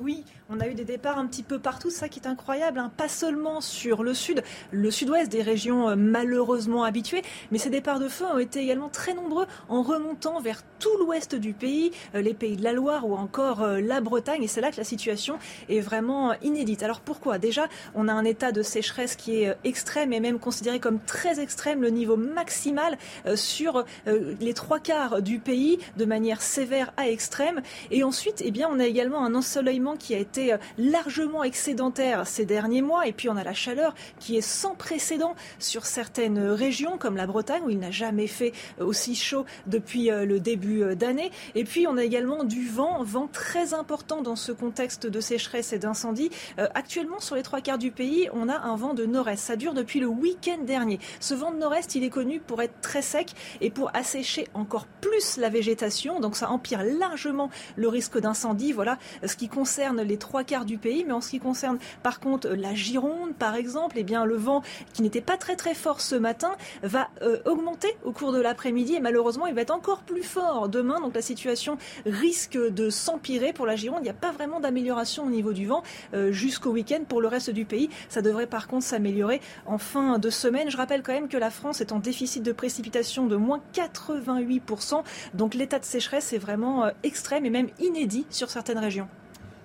oui, 0.00 0.24
on 0.52 0.58
a 0.58 0.66
eu 0.66 0.74
des 0.74 0.84
départs 0.84 1.18
un 1.18 1.26
petit 1.26 1.44
peu 1.44 1.60
partout, 1.60 1.90
ça 1.90 2.08
qui 2.08 2.18
est 2.18 2.26
incroyable, 2.26 2.80
hein. 2.80 2.90
pas 2.96 3.08
seulement 3.08 3.60
sur 3.60 4.02
le 4.02 4.14
sud, 4.14 4.42
le 4.72 4.90
sud-ouest 4.90 5.30
des 5.30 5.42
régions 5.42 5.88
euh, 5.88 5.94
malheureusement 5.96 6.82
habituées, 6.82 7.22
mais 7.52 7.58
ces 7.58 7.70
départs 7.70 8.00
de 8.00 8.08
feu 8.08 8.24
ont 8.24 8.38
été 8.38 8.60
également 8.60 8.88
très 8.88 9.14
nombreux 9.14 9.46
en 9.68 9.82
remontant 9.82 10.40
vers 10.40 10.62
tout 10.80 10.96
l'ouest 10.98 11.36
du 11.36 11.52
pays, 11.52 11.92
euh, 12.16 12.20
les 12.20 12.34
pays 12.34 12.56
de 12.56 12.64
la 12.64 12.72
Loire 12.72 13.06
ou 13.06 13.14
encore 13.14 13.62
euh, 13.62 13.80
la 13.80 14.00
Bretagne, 14.00 14.42
et 14.42 14.48
c'est 14.48 14.60
là 14.60 14.72
que 14.72 14.76
la 14.76 14.84
situation 14.84 15.38
est 15.68 15.80
vraiment 15.80 16.34
inédite. 16.42 16.82
Alors 16.82 17.00
pourquoi? 17.00 17.38
Déjà, 17.38 17.68
on 17.94 18.08
a 18.08 18.12
un 18.12 18.24
état 18.24 18.50
de 18.50 18.62
sécheresse 18.62 19.14
qui 19.14 19.42
est 19.42 19.54
extrême 19.62 20.12
et 20.12 20.18
même 20.18 20.40
considéré 20.40 20.80
comme 20.80 20.98
très 20.98 21.38
extrême, 21.38 21.80
le 21.80 21.90
niveau 21.90 22.16
maximal 22.16 22.98
sur 23.34 23.84
les 24.06 24.54
trois 24.54 24.78
quarts 24.78 25.22
du 25.22 25.38
pays, 25.38 25.78
de 25.96 26.04
manière 26.04 26.42
sévère 26.42 26.92
à 26.96 27.08
extrême. 27.08 27.62
Et 27.90 28.02
ensuite, 28.02 28.42
eh 28.44 28.50
bien, 28.50 28.68
on 28.70 28.80
a 28.80 28.86
également 28.86 29.24
un 29.24 29.34
ensoleillement 29.34 29.96
qui 29.96 30.14
a 30.14 30.18
été 30.18 30.39
euh, 30.48 30.58
largement 30.78 31.44
excédentaire 31.44 32.26
ces 32.26 32.44
derniers 32.44 32.82
mois. 32.82 33.06
Et 33.06 33.12
puis 33.12 33.28
on 33.28 33.36
a 33.36 33.44
la 33.44 33.54
chaleur 33.54 33.94
qui 34.18 34.36
est 34.36 34.40
sans 34.40 34.74
précédent 34.74 35.34
sur 35.58 35.86
certaines 35.86 36.38
régions 36.38 36.98
comme 36.98 37.16
la 37.16 37.26
Bretagne 37.26 37.62
où 37.64 37.70
il 37.70 37.78
n'a 37.78 37.90
jamais 37.90 38.26
fait 38.26 38.52
euh, 38.80 38.86
aussi 38.86 39.14
chaud 39.14 39.44
depuis 39.66 40.10
euh, 40.10 40.24
le 40.24 40.40
début 40.40 40.96
d'année. 40.96 41.30
Et 41.54 41.64
puis 41.64 41.86
on 41.86 41.96
a 41.96 42.04
également 42.04 42.44
du 42.44 42.66
vent, 42.66 43.02
vent 43.02 43.28
très 43.30 43.74
important 43.74 44.22
dans 44.22 44.36
ce 44.36 44.52
contexte 44.52 45.06
de 45.06 45.20
sécheresse 45.20 45.72
et 45.72 45.78
d'incendie. 45.78 46.30
actuellement 46.56 47.20
sur 47.20 47.36
les 47.36 47.42
trois 47.42 47.60
quarts 47.60 47.78
du 47.78 47.90
pays, 47.90 48.28
on 48.32 48.48
a 48.48 48.58
un 48.58 48.76
vent 48.76 48.94
de 48.94 49.04
nord-est. 49.04 49.42
Ça 49.42 49.56
dure 49.56 49.74
depuis 49.74 50.00
le 50.00 50.06
week-end 50.06 50.58
dernier. 50.64 50.98
Ce 51.20 51.34
vent 51.34 51.50
de 51.52 51.58
nord-est, 51.58 51.94
il 51.94 52.04
est 52.04 52.10
connu 52.10 52.40
pour 52.40 52.62
être 52.62 52.80
très 52.80 53.02
sec 53.02 53.34
et 53.60 53.70
pour 53.70 53.90
assécher 53.94 54.48
encore 54.54 54.86
plus 55.00 55.36
la 55.36 55.48
végétation. 55.48 56.20
Donc 56.20 56.36
ça 56.36 56.50
empire 56.50 56.82
largement 56.84 57.50
le 57.76 57.88
risque 57.88 58.18
d'incendie. 58.18 58.72
Voilà 58.72 58.98
ce 59.24 59.36
qui 59.36 59.48
concerne 59.48 60.02
les 60.02 60.16
trois 60.16 60.29
quarts 60.44 60.64
du 60.64 60.78
pays, 60.78 61.04
mais 61.04 61.12
en 61.12 61.20
ce 61.20 61.30
qui 61.30 61.40
concerne 61.40 61.78
par 62.02 62.20
contre 62.20 62.48
la 62.48 62.74
Gironde, 62.74 63.34
par 63.34 63.54
exemple, 63.54 63.96
eh 63.98 64.04
bien 64.04 64.24
le 64.24 64.36
vent 64.36 64.62
qui 64.92 65.02
n'était 65.02 65.20
pas 65.20 65.36
très 65.36 65.56
très 65.56 65.74
fort 65.74 66.00
ce 66.00 66.14
matin 66.14 66.52
va 66.82 67.08
euh, 67.22 67.38
augmenter 67.44 67.96
au 68.04 68.12
cours 68.12 68.32
de 68.32 68.40
l'après-midi 68.40 68.94
et 68.94 69.00
malheureusement 69.00 69.46
il 69.46 69.54
va 69.54 69.62
être 69.62 69.70
encore 69.70 70.00
plus 70.02 70.22
fort 70.22 70.68
demain. 70.68 71.00
Donc 71.00 71.14
la 71.14 71.22
situation 71.22 71.76
risque 72.06 72.56
de 72.56 72.90
s'empirer 72.90 73.52
pour 73.52 73.66
la 73.66 73.76
Gironde. 73.76 74.00
Il 74.00 74.04
n'y 74.04 74.10
a 74.10 74.14
pas 74.14 74.32
vraiment 74.32 74.60
d'amélioration 74.60 75.24
au 75.24 75.30
niveau 75.30 75.52
du 75.52 75.66
vent 75.66 75.82
euh, 76.14 76.32
jusqu'au 76.32 76.70
week-end. 76.70 77.00
Pour 77.08 77.20
le 77.20 77.28
reste 77.28 77.50
du 77.50 77.64
pays, 77.64 77.90
ça 78.08 78.22
devrait 78.22 78.46
par 78.46 78.68
contre 78.68 78.84
s'améliorer 78.84 79.40
en 79.66 79.78
fin 79.78 80.18
de 80.18 80.30
semaine. 80.30 80.70
Je 80.70 80.76
rappelle 80.76 81.02
quand 81.02 81.12
même 81.12 81.28
que 81.28 81.36
la 81.36 81.50
France 81.50 81.80
est 81.80 81.92
en 81.92 81.98
déficit 81.98 82.42
de 82.42 82.52
précipitation 82.52 83.26
de 83.26 83.36
moins 83.36 83.60
88%. 83.74 85.02
Donc 85.34 85.54
l'état 85.54 85.78
de 85.78 85.84
sécheresse 85.84 86.32
est 86.32 86.38
vraiment 86.38 86.84
euh, 86.84 86.90
extrême 87.02 87.44
et 87.46 87.50
même 87.50 87.68
inédit 87.80 88.26
sur 88.30 88.50
certaines 88.50 88.78
régions. 88.78 89.08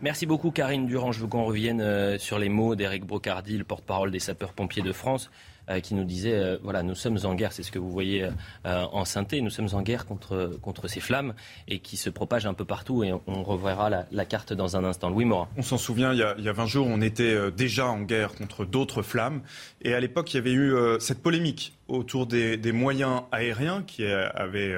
Merci 0.02 0.26
beaucoup 0.26 0.52
Karine 0.52 0.88
Durand. 0.88 1.14
Je 1.14 1.22
veux 1.22 1.28
qu'on 1.28 1.46
revienne 1.46 1.80
euh, 1.80 2.18
sur 2.20 2.38
les 2.38 2.50
mots 2.50 2.76
d'Éric 2.76 3.06
Brocardi, 3.06 3.58
le 3.58 3.64
porte-parole 3.64 4.12
des 4.12 4.20
sapeurs-pompiers 4.20 4.84
de 4.84 4.92
France, 4.92 5.32
euh, 5.70 5.80
qui 5.80 5.96
nous 5.96 6.04
disait, 6.04 6.34
euh, 6.34 6.58
voilà, 6.62 6.84
nous 6.84 6.96
sommes 6.96 7.18
en 7.24 7.34
guerre, 7.34 7.54
c'est 7.54 7.64
ce 7.64 7.72
que 7.72 7.80
vous 7.80 7.90
voyez 7.90 8.28
en 8.66 9.06
synthé, 9.06 9.40
nous 9.40 9.50
sommes 9.50 9.70
en 9.72 9.82
guerre 9.82 10.06
contre, 10.06 10.58
contre 10.62 10.88
ces 10.90 11.00
flammes 11.00 11.34
et 11.68 11.80
qui 11.80 11.96
se 11.96 12.10
propagent 12.10 12.46
un 12.46 12.54
peu 12.54 12.66
partout 12.66 13.04
et 13.04 13.14
on, 13.14 13.44
reverra 13.44 13.90
la, 13.90 14.26
carte 14.26 14.54
dans 14.54 14.76
un 14.76 14.84
instant. 14.84 15.10
Louis 15.10 15.26
Morin. 15.26 15.48
On 15.56 15.62
s'en 15.62 15.78
souvient, 15.78 16.12
il 16.12 16.20
y, 16.20 16.24
a, 16.24 16.36
il 16.38 16.44
y, 16.44 16.50
a, 16.50 16.54
20 16.54 16.66
jours, 16.66 16.88
on 16.90 17.02
était 17.02 17.52
déjà 17.52 17.88
en 17.88 18.02
guerre 18.02 18.36
contre 18.36 18.66
d'autres 18.66 19.02
flammes 19.02 19.42
et 19.82 19.94
à 19.94 20.00
l'époque, 20.00 20.34
il 20.34 20.38
y 20.38 20.40
avait 20.40 20.54
eu 20.54 20.76
cette 21.00 21.22
polémique 21.22 21.74
autour 21.88 22.26
des, 22.28 22.72
moyens 22.72 23.24
aériens 23.32 23.84
qui 23.86 24.06
avaient 24.06 24.76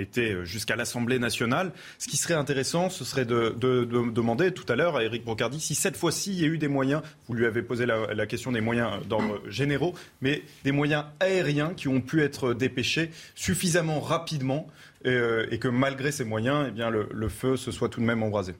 était 0.00 0.44
jusqu'à 0.44 0.76
l'Assemblée 0.76 1.18
nationale. 1.18 1.72
Ce 1.98 2.08
qui 2.08 2.16
serait 2.16 2.34
intéressant, 2.34 2.90
ce 2.90 3.04
serait 3.04 3.24
de, 3.24 3.54
demander 3.58 4.52
tout 4.52 4.70
à 4.70 4.76
l'heure 4.76 4.96
à 4.96 5.04
Éric 5.04 5.24
Brocardi 5.24 5.60
si 5.60 5.74
cette 5.74 5.96
fois-ci 5.96 6.32
il 6.32 6.40
y 6.40 6.44
a 6.44 6.48
eu 6.48 6.58
des 6.58 6.68
moyens, 6.68 7.02
vous 7.26 7.34
lui 7.34 7.46
avez 7.46 7.62
posé 7.62 7.86
la, 7.86 8.26
question 8.26 8.52
des 8.52 8.60
moyens 8.60 9.06
d'ordre 9.06 9.40
généraux, 9.48 9.94
mais 10.20 10.42
des 10.64 10.72
moyens 10.72 11.04
aériens 11.20 11.72
qui 11.74 11.88
ont 11.88 12.00
pu 12.00 12.22
être 12.22 12.54
dépêchés 12.54 13.10
suffisamment 13.34 14.00
rapidement 14.00 14.66
euh, 15.06 15.46
et, 15.50 15.58
que 15.58 15.68
malgré 15.68 16.12
ces 16.12 16.24
moyens, 16.24 16.66
eh 16.68 16.70
bien, 16.72 16.90
le, 16.90 17.28
feu 17.28 17.56
se 17.56 17.70
soit 17.70 17.88
tout 17.88 18.00
de 18.00 18.06
même 18.06 18.22
embrasé. 18.22 18.54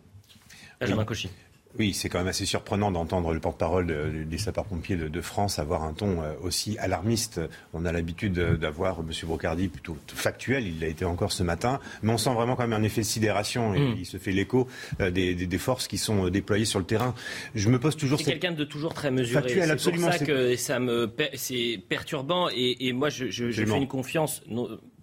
Oui, 1.79 1.93
c'est 1.93 2.09
quand 2.09 2.19
même 2.19 2.29
assez 2.29 2.47
surprenant 2.47 2.91
d'entendre 2.91 3.35
le 3.35 3.41
porte-parole 3.41 4.27
des 4.27 4.39
sapeurs-pompiers 4.39 4.97
de, 4.97 5.21
France 5.21 5.59
avoir 5.59 5.83
un 5.83 5.93
ton 5.93 6.23
euh, 6.23 6.33
aussi 6.43 6.79
alarmiste. 6.79 7.41
On 7.75 7.85
a 7.85 7.93
l'habitude 7.93 8.39
d'avoir 8.39 9.01
M. 9.01 9.11
Brocardi 9.25 9.69
plutôt 9.69 9.97
factuel, 10.07 10.67
il 10.67 10.81
l'a 10.81 10.87
été 10.87 11.05
encore 11.05 11.33
ce 11.33 11.43
matin, 11.43 11.81
mais 12.03 12.13
on 12.13 12.19
sent 12.19 12.33
vraiment 12.33 12.57
quand 12.57 12.67
même 12.67 12.81
un 12.81 12.85
effet 12.85 13.03
de 13.03 13.07
sidération 13.07 13.75
et 13.75 13.81
mm. 13.81 13.97
il 13.99 14.07
se 14.07 14.17
fait 14.17 14.33
l'écho 14.33 14.67
euh, 15.01 15.11
des, 15.11 15.59
forces 15.59 15.89
qui 15.89 15.99
sont 15.99 16.27
euh, 16.27 16.31
déployées 16.31 16.65
sur 16.65 16.79
le 16.79 16.85
terrain. 16.85 17.15
Je 17.55 17.69
me 17.69 17.79
pose 17.79 17.97
toujours. 17.97 18.19
C'est 18.19 18.25
quelqu'un 18.25 18.53
de 18.53 18.65
toujours 18.65 18.95
très 18.95 19.11
mesuré. 19.11 19.43
Factuel, 19.43 19.71
absolument. 19.71 20.11
C'est 20.13 20.19
pour 20.19 20.27
ça 20.27 20.33
que 20.33 20.57
ça 20.57 20.79
me 20.79 21.11
c'est 21.35 21.83
perturbant 21.89 22.49
et, 22.49 22.93
moi 22.93 23.11
je, 23.11 23.31
je 23.31 23.65
fais 23.65 23.77
une 23.77 23.89
confiance 23.89 24.43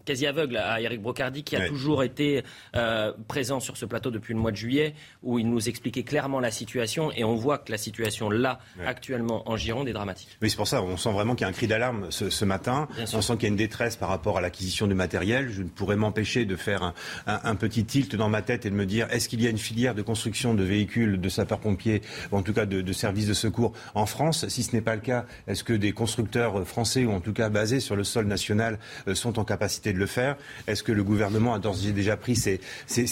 quasi 0.05 0.25
aveugle 0.27 0.57
à 0.57 0.79
Eric 0.79 1.01
Brocardi, 1.01 1.43
qui 1.43 1.55
a 1.55 1.67
toujours 1.67 2.03
été 2.03 2.43
euh, 2.75 3.11
présent 3.27 3.59
sur 3.59 3.75
ce 3.75 3.85
plateau 3.85 4.11
depuis 4.11 4.33
le 4.33 4.39
mois 4.39 4.51
de 4.51 4.57
juillet, 4.57 4.93
où 5.23 5.39
il 5.39 5.49
nous 5.49 5.67
expliquait 5.67 6.03
clairement 6.03 6.39
la 6.39 6.51
situation. 6.51 7.11
Et 7.11 7.23
on 7.23 7.35
voit 7.35 7.57
que 7.57 7.71
la 7.71 7.77
situation 7.77 8.29
là, 8.29 8.59
actuellement 8.85 9.49
en 9.49 9.57
Gironde, 9.57 9.87
est 9.87 9.93
dramatique. 9.93 10.37
Oui, 10.41 10.49
c'est 10.49 10.55
pour 10.55 10.67
ça. 10.67 10.81
On 10.81 10.97
sent 10.97 11.11
vraiment 11.11 11.35
qu'il 11.35 11.41
y 11.41 11.45
a 11.45 11.49
un 11.49 11.53
cri 11.53 11.67
d'alarme 11.67 12.11
ce, 12.11 12.45
matin. 12.45 12.87
on 13.13 13.21
sent 13.21 13.33
qu'il 13.33 13.43
y 13.43 13.45
a 13.45 13.49
une 13.49 13.55
détresse 13.55 13.95
par 13.95 14.09
rapport 14.09 14.37
à 14.37 14.41
l'acquisition 14.41 14.87
du 14.87 14.93
matériel. 14.93 15.49
Je 15.49 15.63
ne 15.63 15.67
pourrais 15.67 15.95
m'empêcher 15.95 16.45
de 16.45 16.55
faire 16.55 16.93
un, 17.25 17.55
petit 17.55 17.85
tilt 17.85 18.15
dans 18.15 18.29
ma 18.29 18.41
tête 18.41 18.65
et 18.65 18.69
de 18.69 18.75
me 18.75 18.85
dire 18.85 19.07
est-ce 19.09 19.27
qu'il 19.27 19.41
y 19.41 19.47
a 19.47 19.49
une 19.49 19.57
filière 19.57 19.95
de 19.95 20.01
construction 20.01 20.53
de 20.53 20.63
véhicules 20.63 21.19
de 21.19 21.29
sapeurs-pompiers, 21.29 22.01
ou 22.31 22.37
en 22.37 22.43
tout 22.43 22.53
cas 22.53 22.65
de, 22.65 22.93
services 22.93 23.27
de 23.27 23.33
secours 23.33 23.73
en 23.95 24.05
France? 24.05 24.47
Si 24.49 24.63
ce 24.63 24.75
n'est 24.75 24.81
pas 24.81 24.95
le 24.95 25.01
cas, 25.01 25.25
est-ce 25.47 25.63
que 25.63 25.73
des 25.73 25.91
constructeurs 25.91 26.67
français, 26.67 27.05
ou 27.05 27.11
en 27.11 27.19
tout 27.19 27.33
cas 27.33 27.49
basés 27.49 27.79
sur 27.79 27.95
le 27.95 28.03
sol 28.03 28.27
national, 28.27 28.79
euh, 29.07 29.15
sont 29.15 29.39
en 29.39 29.45
capacité 29.45 29.93
de 29.95 29.99
le 29.99 30.05
faire 30.05 30.35
Est-ce 30.67 30.83
que 30.83 30.91
le 30.91 31.03
gouvernement 31.03 31.53
a 31.53 31.59
d'ores 31.59 31.87
et 31.87 31.91
déjà 31.91 32.17
pris 32.17 32.35
ses, 32.35 32.59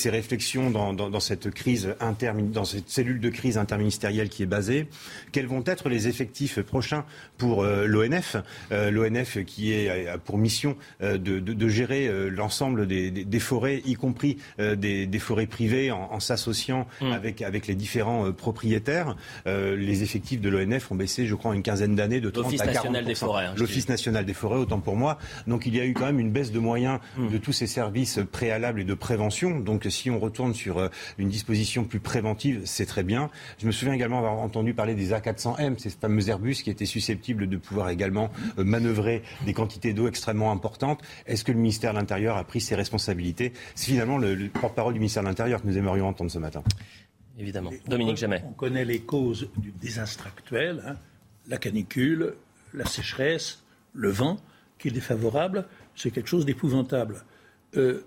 réflexions 0.09 0.69
dans, 0.69 1.19
cette 1.19 1.49
crise 1.49 1.95
dans 1.99 2.65
cette 2.65 2.89
cellule 2.89 3.19
de 3.19 3.29
crise 3.29 3.57
interministérielle 3.57 4.29
qui 4.29 4.43
est 4.43 4.47
basée? 4.47 4.87
Quels 5.31 5.47
vont 5.47 5.63
être 5.65 5.89
les 5.89 6.07
effectifs 6.07 6.61
prochains 6.61 7.05
pour 7.37 7.63
euh, 7.63 7.85
l'ONF 7.87 8.37
euh, 8.71 8.91
L'ONF 8.91 9.43
qui 9.45 9.73
est, 9.73 10.07
a 10.07 10.17
pour 10.17 10.37
mission 10.37 10.75
euh, 11.01 11.17
de, 11.17 11.67
gérer 11.67 12.09
l'ensemble 12.29 12.87
des, 12.87 13.39
forêts, 13.39 13.81
y 13.85 13.95
compris 13.95 14.37
des, 14.59 15.19
forêts 15.19 15.47
privées, 15.47 15.91
en, 15.91 16.19
s'associant 16.19 16.87
mm. 17.01 17.11
avec, 17.11 17.41
avec 17.41 17.67
les 17.67 17.75
différents 17.75 18.31
propriétaires. 18.31 19.15
les 19.45 20.03
effectifs 20.03 20.41
de 20.41 20.49
l'ONF 20.49 20.91
ont 20.91 20.95
baissé, 20.95 21.25
je 21.25 21.35
crois, 21.35 21.55
une 21.55 21.63
quinzaine 21.63 21.95
d'années 21.95 22.19
de 22.19 22.29
30 22.29 22.45
à 22.45 22.57
40 22.57 22.65
national 22.65 23.05
des 23.05 23.15
forêts. 23.15 23.45
Hein, 23.45 23.53
L'Office 23.57 23.89
national 23.89 24.25
des 24.25 24.33
forêts, 24.33 24.57
autant 24.57 24.79
pour 24.79 24.95
moi. 24.95 25.17
Donc 25.47 25.65
il 25.65 25.75
y 25.75 25.79
a 25.79 25.85
eu 25.85 25.93
quand 25.93 26.05
même 26.05 26.19
une 26.19 26.31
baisse 26.31 26.51
de 26.51 26.59
moyens 26.59 26.72
moyens 26.73 26.99
Hmm. 27.17 27.29
de 27.29 27.37
tous 27.37 27.51
ces 27.53 27.67
services 27.67 28.19
préalables 28.31 28.81
et 28.81 28.83
de 28.83 28.93
prévention. 28.95 29.59
Donc 29.59 29.85
si 29.89 30.09
on 30.09 30.19
retourne 30.19 30.53
sur 30.55 30.79
euh, 30.79 30.89
une 31.19 31.29
disposition 31.29 31.83
plus 31.83 31.99
préventive, 31.99 32.61
c'est 32.65 32.87
très 32.87 33.03
bien. 33.03 33.29
Je 33.59 33.67
me 33.67 33.71
souviens 33.71 33.93
également 33.93 34.17
avoir 34.17 34.33
entendu 34.39 34.73
parler 34.73 34.95
des 34.95 35.11
A400M, 35.11 35.77
ces 35.77 35.91
fameux 35.91 36.27
Airbus 36.29 36.55
qui 36.63 36.71
étaient 36.71 36.87
susceptibles 36.87 37.47
de 37.47 37.57
pouvoir 37.57 37.89
également 37.89 38.31
euh, 38.57 38.63
manœuvrer 38.63 39.21
des 39.45 39.53
quantités 39.53 39.93
d'eau 39.93 40.07
extrêmement 40.07 40.51
importantes. 40.51 41.01
Est-ce 41.27 41.43
que 41.43 41.51
le 41.51 41.59
ministère 41.59 41.93
de 41.93 41.99
l'Intérieur 41.99 42.37
a 42.37 42.43
pris 42.43 42.59
ses 42.61 42.73
responsabilités? 42.75 43.53
C'est 43.75 43.91
finalement 43.91 44.17
le, 44.17 44.33
le 44.33 44.49
porte-parole 44.49 44.93
du 44.93 44.99
ministère 44.99 45.21
de 45.23 45.27
l'Intérieur 45.27 45.61
que 45.61 45.67
nous 45.67 45.77
aimerions 45.77 46.07
entendre 46.07 46.31
ce 46.31 46.39
matin. 46.39 46.63
Évidemment. 47.37 47.71
Et 47.71 47.81
on 47.87 47.89
Dominique 47.91 48.15
con- 48.15 48.21
Jamais. 48.21 48.43
On 48.47 48.53
connaît 48.53 48.85
les 48.85 48.99
causes 48.99 49.49
du 49.57 49.71
désastre 49.71 50.25
actuel, 50.27 50.81
hein. 50.87 50.95
la 51.47 51.57
canicule, 51.57 52.33
la 52.73 52.85
sécheresse, 52.85 53.63
le 53.93 54.09
vent 54.09 54.37
qui 54.79 54.87
est 54.87 54.91
défavorable, 54.91 55.65
c'est 55.95 56.11
quelque 56.11 56.29
chose 56.29 56.45
d'épouvantable. 56.45 57.23
Euh, 57.75 58.03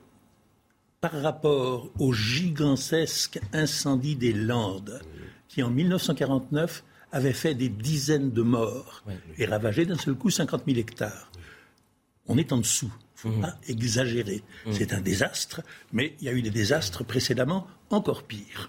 par 1.00 1.23
rapport 1.23 1.90
au 1.99 2.12
gigantesque 2.12 3.38
incendie 3.52 4.16
des 4.16 4.33
Landes, 4.33 5.00
qui 5.49 5.62
en 5.62 5.71
1949 5.71 6.83
avait 7.12 7.33
fait 7.33 7.55
des 7.55 7.69
dizaines 7.69 8.33
de 8.33 8.43
morts 8.43 9.05
et 9.38 9.47
ravagé 9.47 9.87
d'un 9.87 9.97
seul 9.97 10.14
coup 10.14 10.31
50 10.31 10.64
000 10.66 10.78
hectares. 10.78 11.31
On 12.26 12.38
est 12.38 12.52
en 12.52 12.59
dessous. 12.59 12.93
Il 13.25 13.31
ne 13.31 13.35
faut 13.35 13.40
pas 13.40 13.57
exagérer. 13.69 14.43
C'est 14.73 14.93
un 14.93 15.00
désastre, 15.00 15.62
mais 15.93 16.14
il 16.21 16.26
y 16.26 16.28
a 16.28 16.33
eu 16.33 16.43
des 16.43 16.50
désastres 16.50 17.05
précédemment 17.05 17.66
encore 17.90 18.25
pires. 18.25 18.69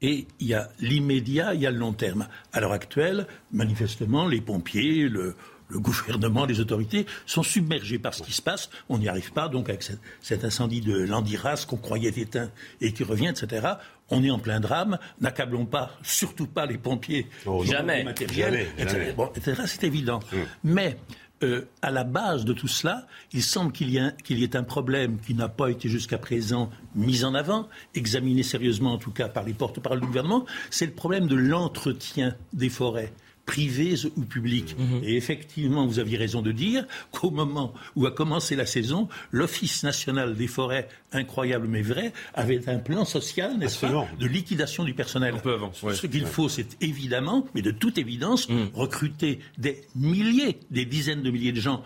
Et 0.00 0.26
il 0.40 0.46
y 0.46 0.54
a 0.54 0.70
l'immédiat, 0.80 1.54
il 1.54 1.60
y 1.60 1.66
a 1.66 1.70
le 1.70 1.78
long 1.78 1.92
terme. 1.92 2.28
À 2.52 2.60
l'heure 2.60 2.72
actuelle, 2.72 3.26
manifestement, 3.52 4.26
les 4.26 4.40
pompiers, 4.40 5.08
le, 5.08 5.34
le 5.68 5.78
gouvernement, 5.78 6.44
les 6.46 6.60
autorités 6.60 7.06
sont 7.26 7.42
submergés 7.42 7.98
par 7.98 8.14
ce 8.14 8.22
qui 8.22 8.32
se 8.32 8.40
passe. 8.42 8.70
On 8.88 8.98
n'y 8.98 9.08
arrive 9.08 9.32
pas, 9.32 9.48
donc 9.48 9.68
avec 9.68 9.82
cet, 10.20 10.44
incendie 10.44 10.80
de 10.80 10.96
Landiras 10.98 11.66
qu'on 11.68 11.76
croyait 11.76 12.08
éteint 12.16 12.50
et 12.80 12.92
qui 12.92 13.04
revient, 13.04 13.28
etc. 13.28 13.66
On 14.10 14.24
est 14.24 14.30
en 14.30 14.38
plein 14.38 14.60
drame. 14.60 14.98
N'accablons 15.20 15.66
pas, 15.66 15.90
surtout 16.02 16.46
pas 16.46 16.64
les 16.66 16.78
pompiers. 16.78 17.26
Oh, 17.44 17.62
jamais. 17.64 18.04
etc. 18.08 18.66
jamais. 18.78 19.12
Bon, 19.12 19.30
etc., 19.34 19.62
c'est 19.66 19.84
évident. 19.84 20.20
Mais 20.64 20.96
euh, 21.42 21.66
à 21.82 21.90
la 21.90 22.02
base 22.04 22.44
de 22.46 22.52
tout 22.52 22.66
cela, 22.66 23.06
il 23.32 23.42
semble 23.42 23.70
qu'il 23.72 23.90
y, 23.90 23.98
a- 23.98 24.10
qu'il 24.10 24.38
y 24.38 24.44
ait 24.44 24.56
un 24.56 24.64
problème 24.64 25.18
qui 25.20 25.34
n'a 25.34 25.48
pas 25.48 25.70
été 25.70 25.88
jusqu'à 25.88 26.18
présent 26.18 26.70
mis 26.96 27.24
en 27.24 27.34
avant, 27.34 27.68
examiné 27.94 28.42
sérieusement 28.42 28.94
en 28.94 28.98
tout 28.98 29.12
cas 29.12 29.28
par 29.28 29.44
les 29.44 29.52
porte-parole 29.54 30.00
du 30.00 30.06
gouvernement, 30.06 30.46
c'est 30.70 30.86
le 30.86 30.92
problème 30.92 31.26
de 31.28 31.36
l'entretien 31.36 32.34
des 32.54 32.70
forêts 32.70 33.12
privées 33.48 33.94
ou 34.16 34.22
publiques. 34.22 34.76
Et 35.02 35.16
effectivement, 35.16 35.86
vous 35.86 35.98
aviez 35.98 36.18
raison 36.18 36.42
de 36.42 36.52
dire 36.52 36.86
qu'au 37.12 37.30
moment 37.30 37.72
où 37.96 38.06
a 38.06 38.10
commencé 38.10 38.54
la 38.56 38.66
saison, 38.66 39.08
l'Office 39.32 39.82
national 39.82 40.36
des 40.36 40.46
forêts, 40.46 40.86
incroyable 41.12 41.66
mais 41.66 41.80
vrai, 41.80 42.12
avait 42.34 42.68
un 42.68 42.78
plan 42.78 43.06
social, 43.06 43.56
n'est-ce 43.56 43.80
pas, 43.86 44.06
de 44.20 44.26
liquidation 44.26 44.84
du 44.84 44.92
personnel. 44.92 45.34
Un 45.34 45.38
peu 45.38 45.54
avant, 45.54 45.72
ouais. 45.82 45.94
Ce 45.94 46.06
qu'il 46.06 46.26
faut, 46.26 46.50
c'est 46.50 46.76
évidemment, 46.82 47.46
mais 47.54 47.62
de 47.62 47.70
toute 47.70 47.96
évidence, 47.98 48.48
Mm. 48.48 48.66
recruter 48.74 49.38
des 49.56 49.80
milliers, 49.96 50.58
des 50.70 50.84
dizaines 50.84 51.22
de 51.22 51.30
milliers 51.30 51.52
de 51.52 51.60
gens. 51.60 51.82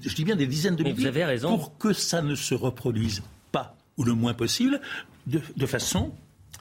Je 0.00 0.14
dis 0.14 0.24
bien 0.24 0.36
des 0.36 0.46
dizaines 0.46 0.76
de 0.76 0.84
Mais 0.84 0.90
vous 0.92 0.96
milliers. 0.98 1.08
avez 1.08 1.24
raison. 1.24 1.48
Pour 1.58 1.76
que 1.78 1.92
ça 1.92 2.22
ne 2.22 2.36
se 2.36 2.54
reproduise 2.54 3.22
pas, 3.50 3.76
ou 3.96 4.04
le 4.04 4.14
moins 4.14 4.34
possible, 4.34 4.80
de, 5.26 5.40
de 5.56 5.66
façon 5.66 6.12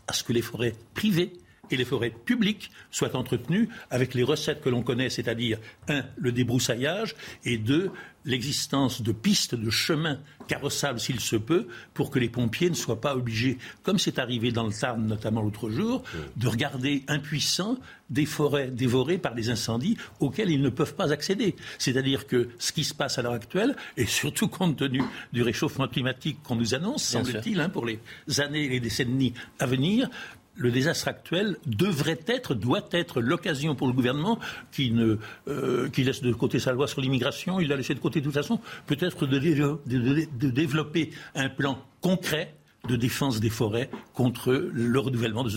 à 0.07 0.13
ce 0.13 0.23
que 0.23 0.33
les 0.33 0.41
forêts 0.41 0.73
privées 0.95 1.31
et 1.71 1.77
les 1.77 1.85
forêts 1.85 2.11
publiques 2.11 2.71
soient 2.91 3.15
entretenues 3.15 3.69
avec 3.89 4.13
les 4.13 4.23
recettes 4.23 4.61
que 4.61 4.69
l'on 4.69 4.83
connaît, 4.83 5.09
c'est-à-dire, 5.09 5.57
un, 5.87 6.03
le 6.17 6.31
débroussaillage, 6.31 7.15
et 7.45 7.57
deux, 7.57 7.91
l'existence 8.25 9.01
de 9.01 9.11
pistes, 9.11 9.55
de 9.55 9.69
chemins 9.69 10.19
carrossables 10.47 10.99
s'il 10.99 11.19
se 11.19 11.35
peut, 11.35 11.67
pour 11.93 12.11
que 12.11 12.19
les 12.19 12.29
pompiers 12.29 12.69
ne 12.69 12.75
soient 12.75 13.01
pas 13.01 13.15
obligés, 13.15 13.57
comme 13.83 13.97
c'est 13.97 14.19
arrivé 14.19 14.51
dans 14.51 14.65
le 14.67 14.73
Tarn 14.73 15.05
notamment 15.05 15.41
l'autre 15.41 15.69
jour, 15.69 16.03
de 16.35 16.47
regarder 16.47 17.03
impuissants 17.07 17.77
des 18.09 18.25
forêts 18.25 18.67
dévorées 18.67 19.17
par 19.17 19.33
des 19.33 19.49
incendies 19.49 19.97
auxquels 20.19 20.51
ils 20.51 20.61
ne 20.61 20.69
peuvent 20.69 20.95
pas 20.95 21.13
accéder. 21.13 21.55
C'est-à-dire 21.79 22.27
que 22.27 22.49
ce 22.59 22.73
qui 22.73 22.83
se 22.83 22.93
passe 22.93 23.17
à 23.17 23.21
l'heure 23.21 23.33
actuelle, 23.33 23.75
et 23.97 24.05
surtout 24.05 24.49
compte 24.49 24.77
tenu 24.77 25.01
du 25.31 25.41
réchauffement 25.41 25.87
climatique 25.87 26.43
qu'on 26.43 26.55
nous 26.55 26.75
annonce, 26.75 27.03
semble-t-il, 27.03 27.59
hein, 27.59 27.69
pour 27.69 27.85
les 27.85 27.99
années 28.39 28.65
et 28.65 28.69
les 28.69 28.79
décennies 28.79 29.33
à 29.59 29.65
venir, 29.65 30.09
le 30.55 30.71
désastre 30.71 31.07
actuel 31.07 31.57
devrait 31.65 32.19
être, 32.27 32.53
doit 32.53 32.87
être 32.91 33.21
l'occasion 33.21 33.75
pour 33.75 33.87
le 33.87 33.93
gouvernement 33.93 34.39
euh, 34.79 35.89
qui 35.89 36.03
laisse 36.03 36.21
de 36.21 36.33
côté 36.33 36.59
sa 36.59 36.73
loi 36.73 36.87
sur 36.87 37.01
l'immigration, 37.01 37.59
il 37.59 37.69
l'a 37.69 37.75
laissé 37.75 37.93
de 37.93 37.99
côté 37.99 38.19
de 38.19 38.25
toute 38.25 38.33
façon, 38.33 38.59
peut-être 38.87 39.25
de, 39.25 40.49
développer 40.49 41.11
un 41.35 41.49
plan 41.49 41.79
concret 42.01 42.55
de 42.87 42.95
défense 42.95 43.39
des 43.39 43.49
forêts 43.49 43.89
contre 44.13 44.51
le 44.51 44.99
renouvellement 44.99 45.43
de 45.43 45.49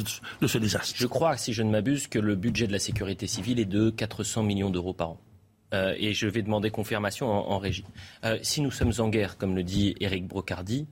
ce, 0.46 0.59
désastre. 0.59 0.94
Je 0.96 1.07
crois, 1.07 1.37
si 1.37 1.52
je 1.52 1.62
ne 1.62 1.70
m'abuse, 1.70 2.07
que 2.07 2.18
le 2.18 2.35
budget 2.35 2.66
de 2.66 2.72
la 2.72 2.78
sécurité 2.78 3.26
civile 3.26 3.59
est 3.59 3.64
de 3.64 3.90
400 3.90 4.42
millions 4.42 4.70
d'euros 4.70 4.92
par 4.92 5.11
an. 5.11 5.20
Euh, 5.72 5.94
et 5.98 6.12
je 6.12 6.28
vais 6.28 6.42
demander 6.42 6.70
confirmation 6.70 7.28
en, 7.28 7.59
régie. 7.59 7.85
Euh, 8.24 8.38
si 8.42 8.61
nous 8.61 8.70
sommes 8.70 8.92
en 8.98 9.09
guerre, 9.09 9.38
comme 9.38 9.57
le 9.57 9.62
dit 9.62 9.94
Éric 10.00 10.26
Brocardi, 10.26 10.87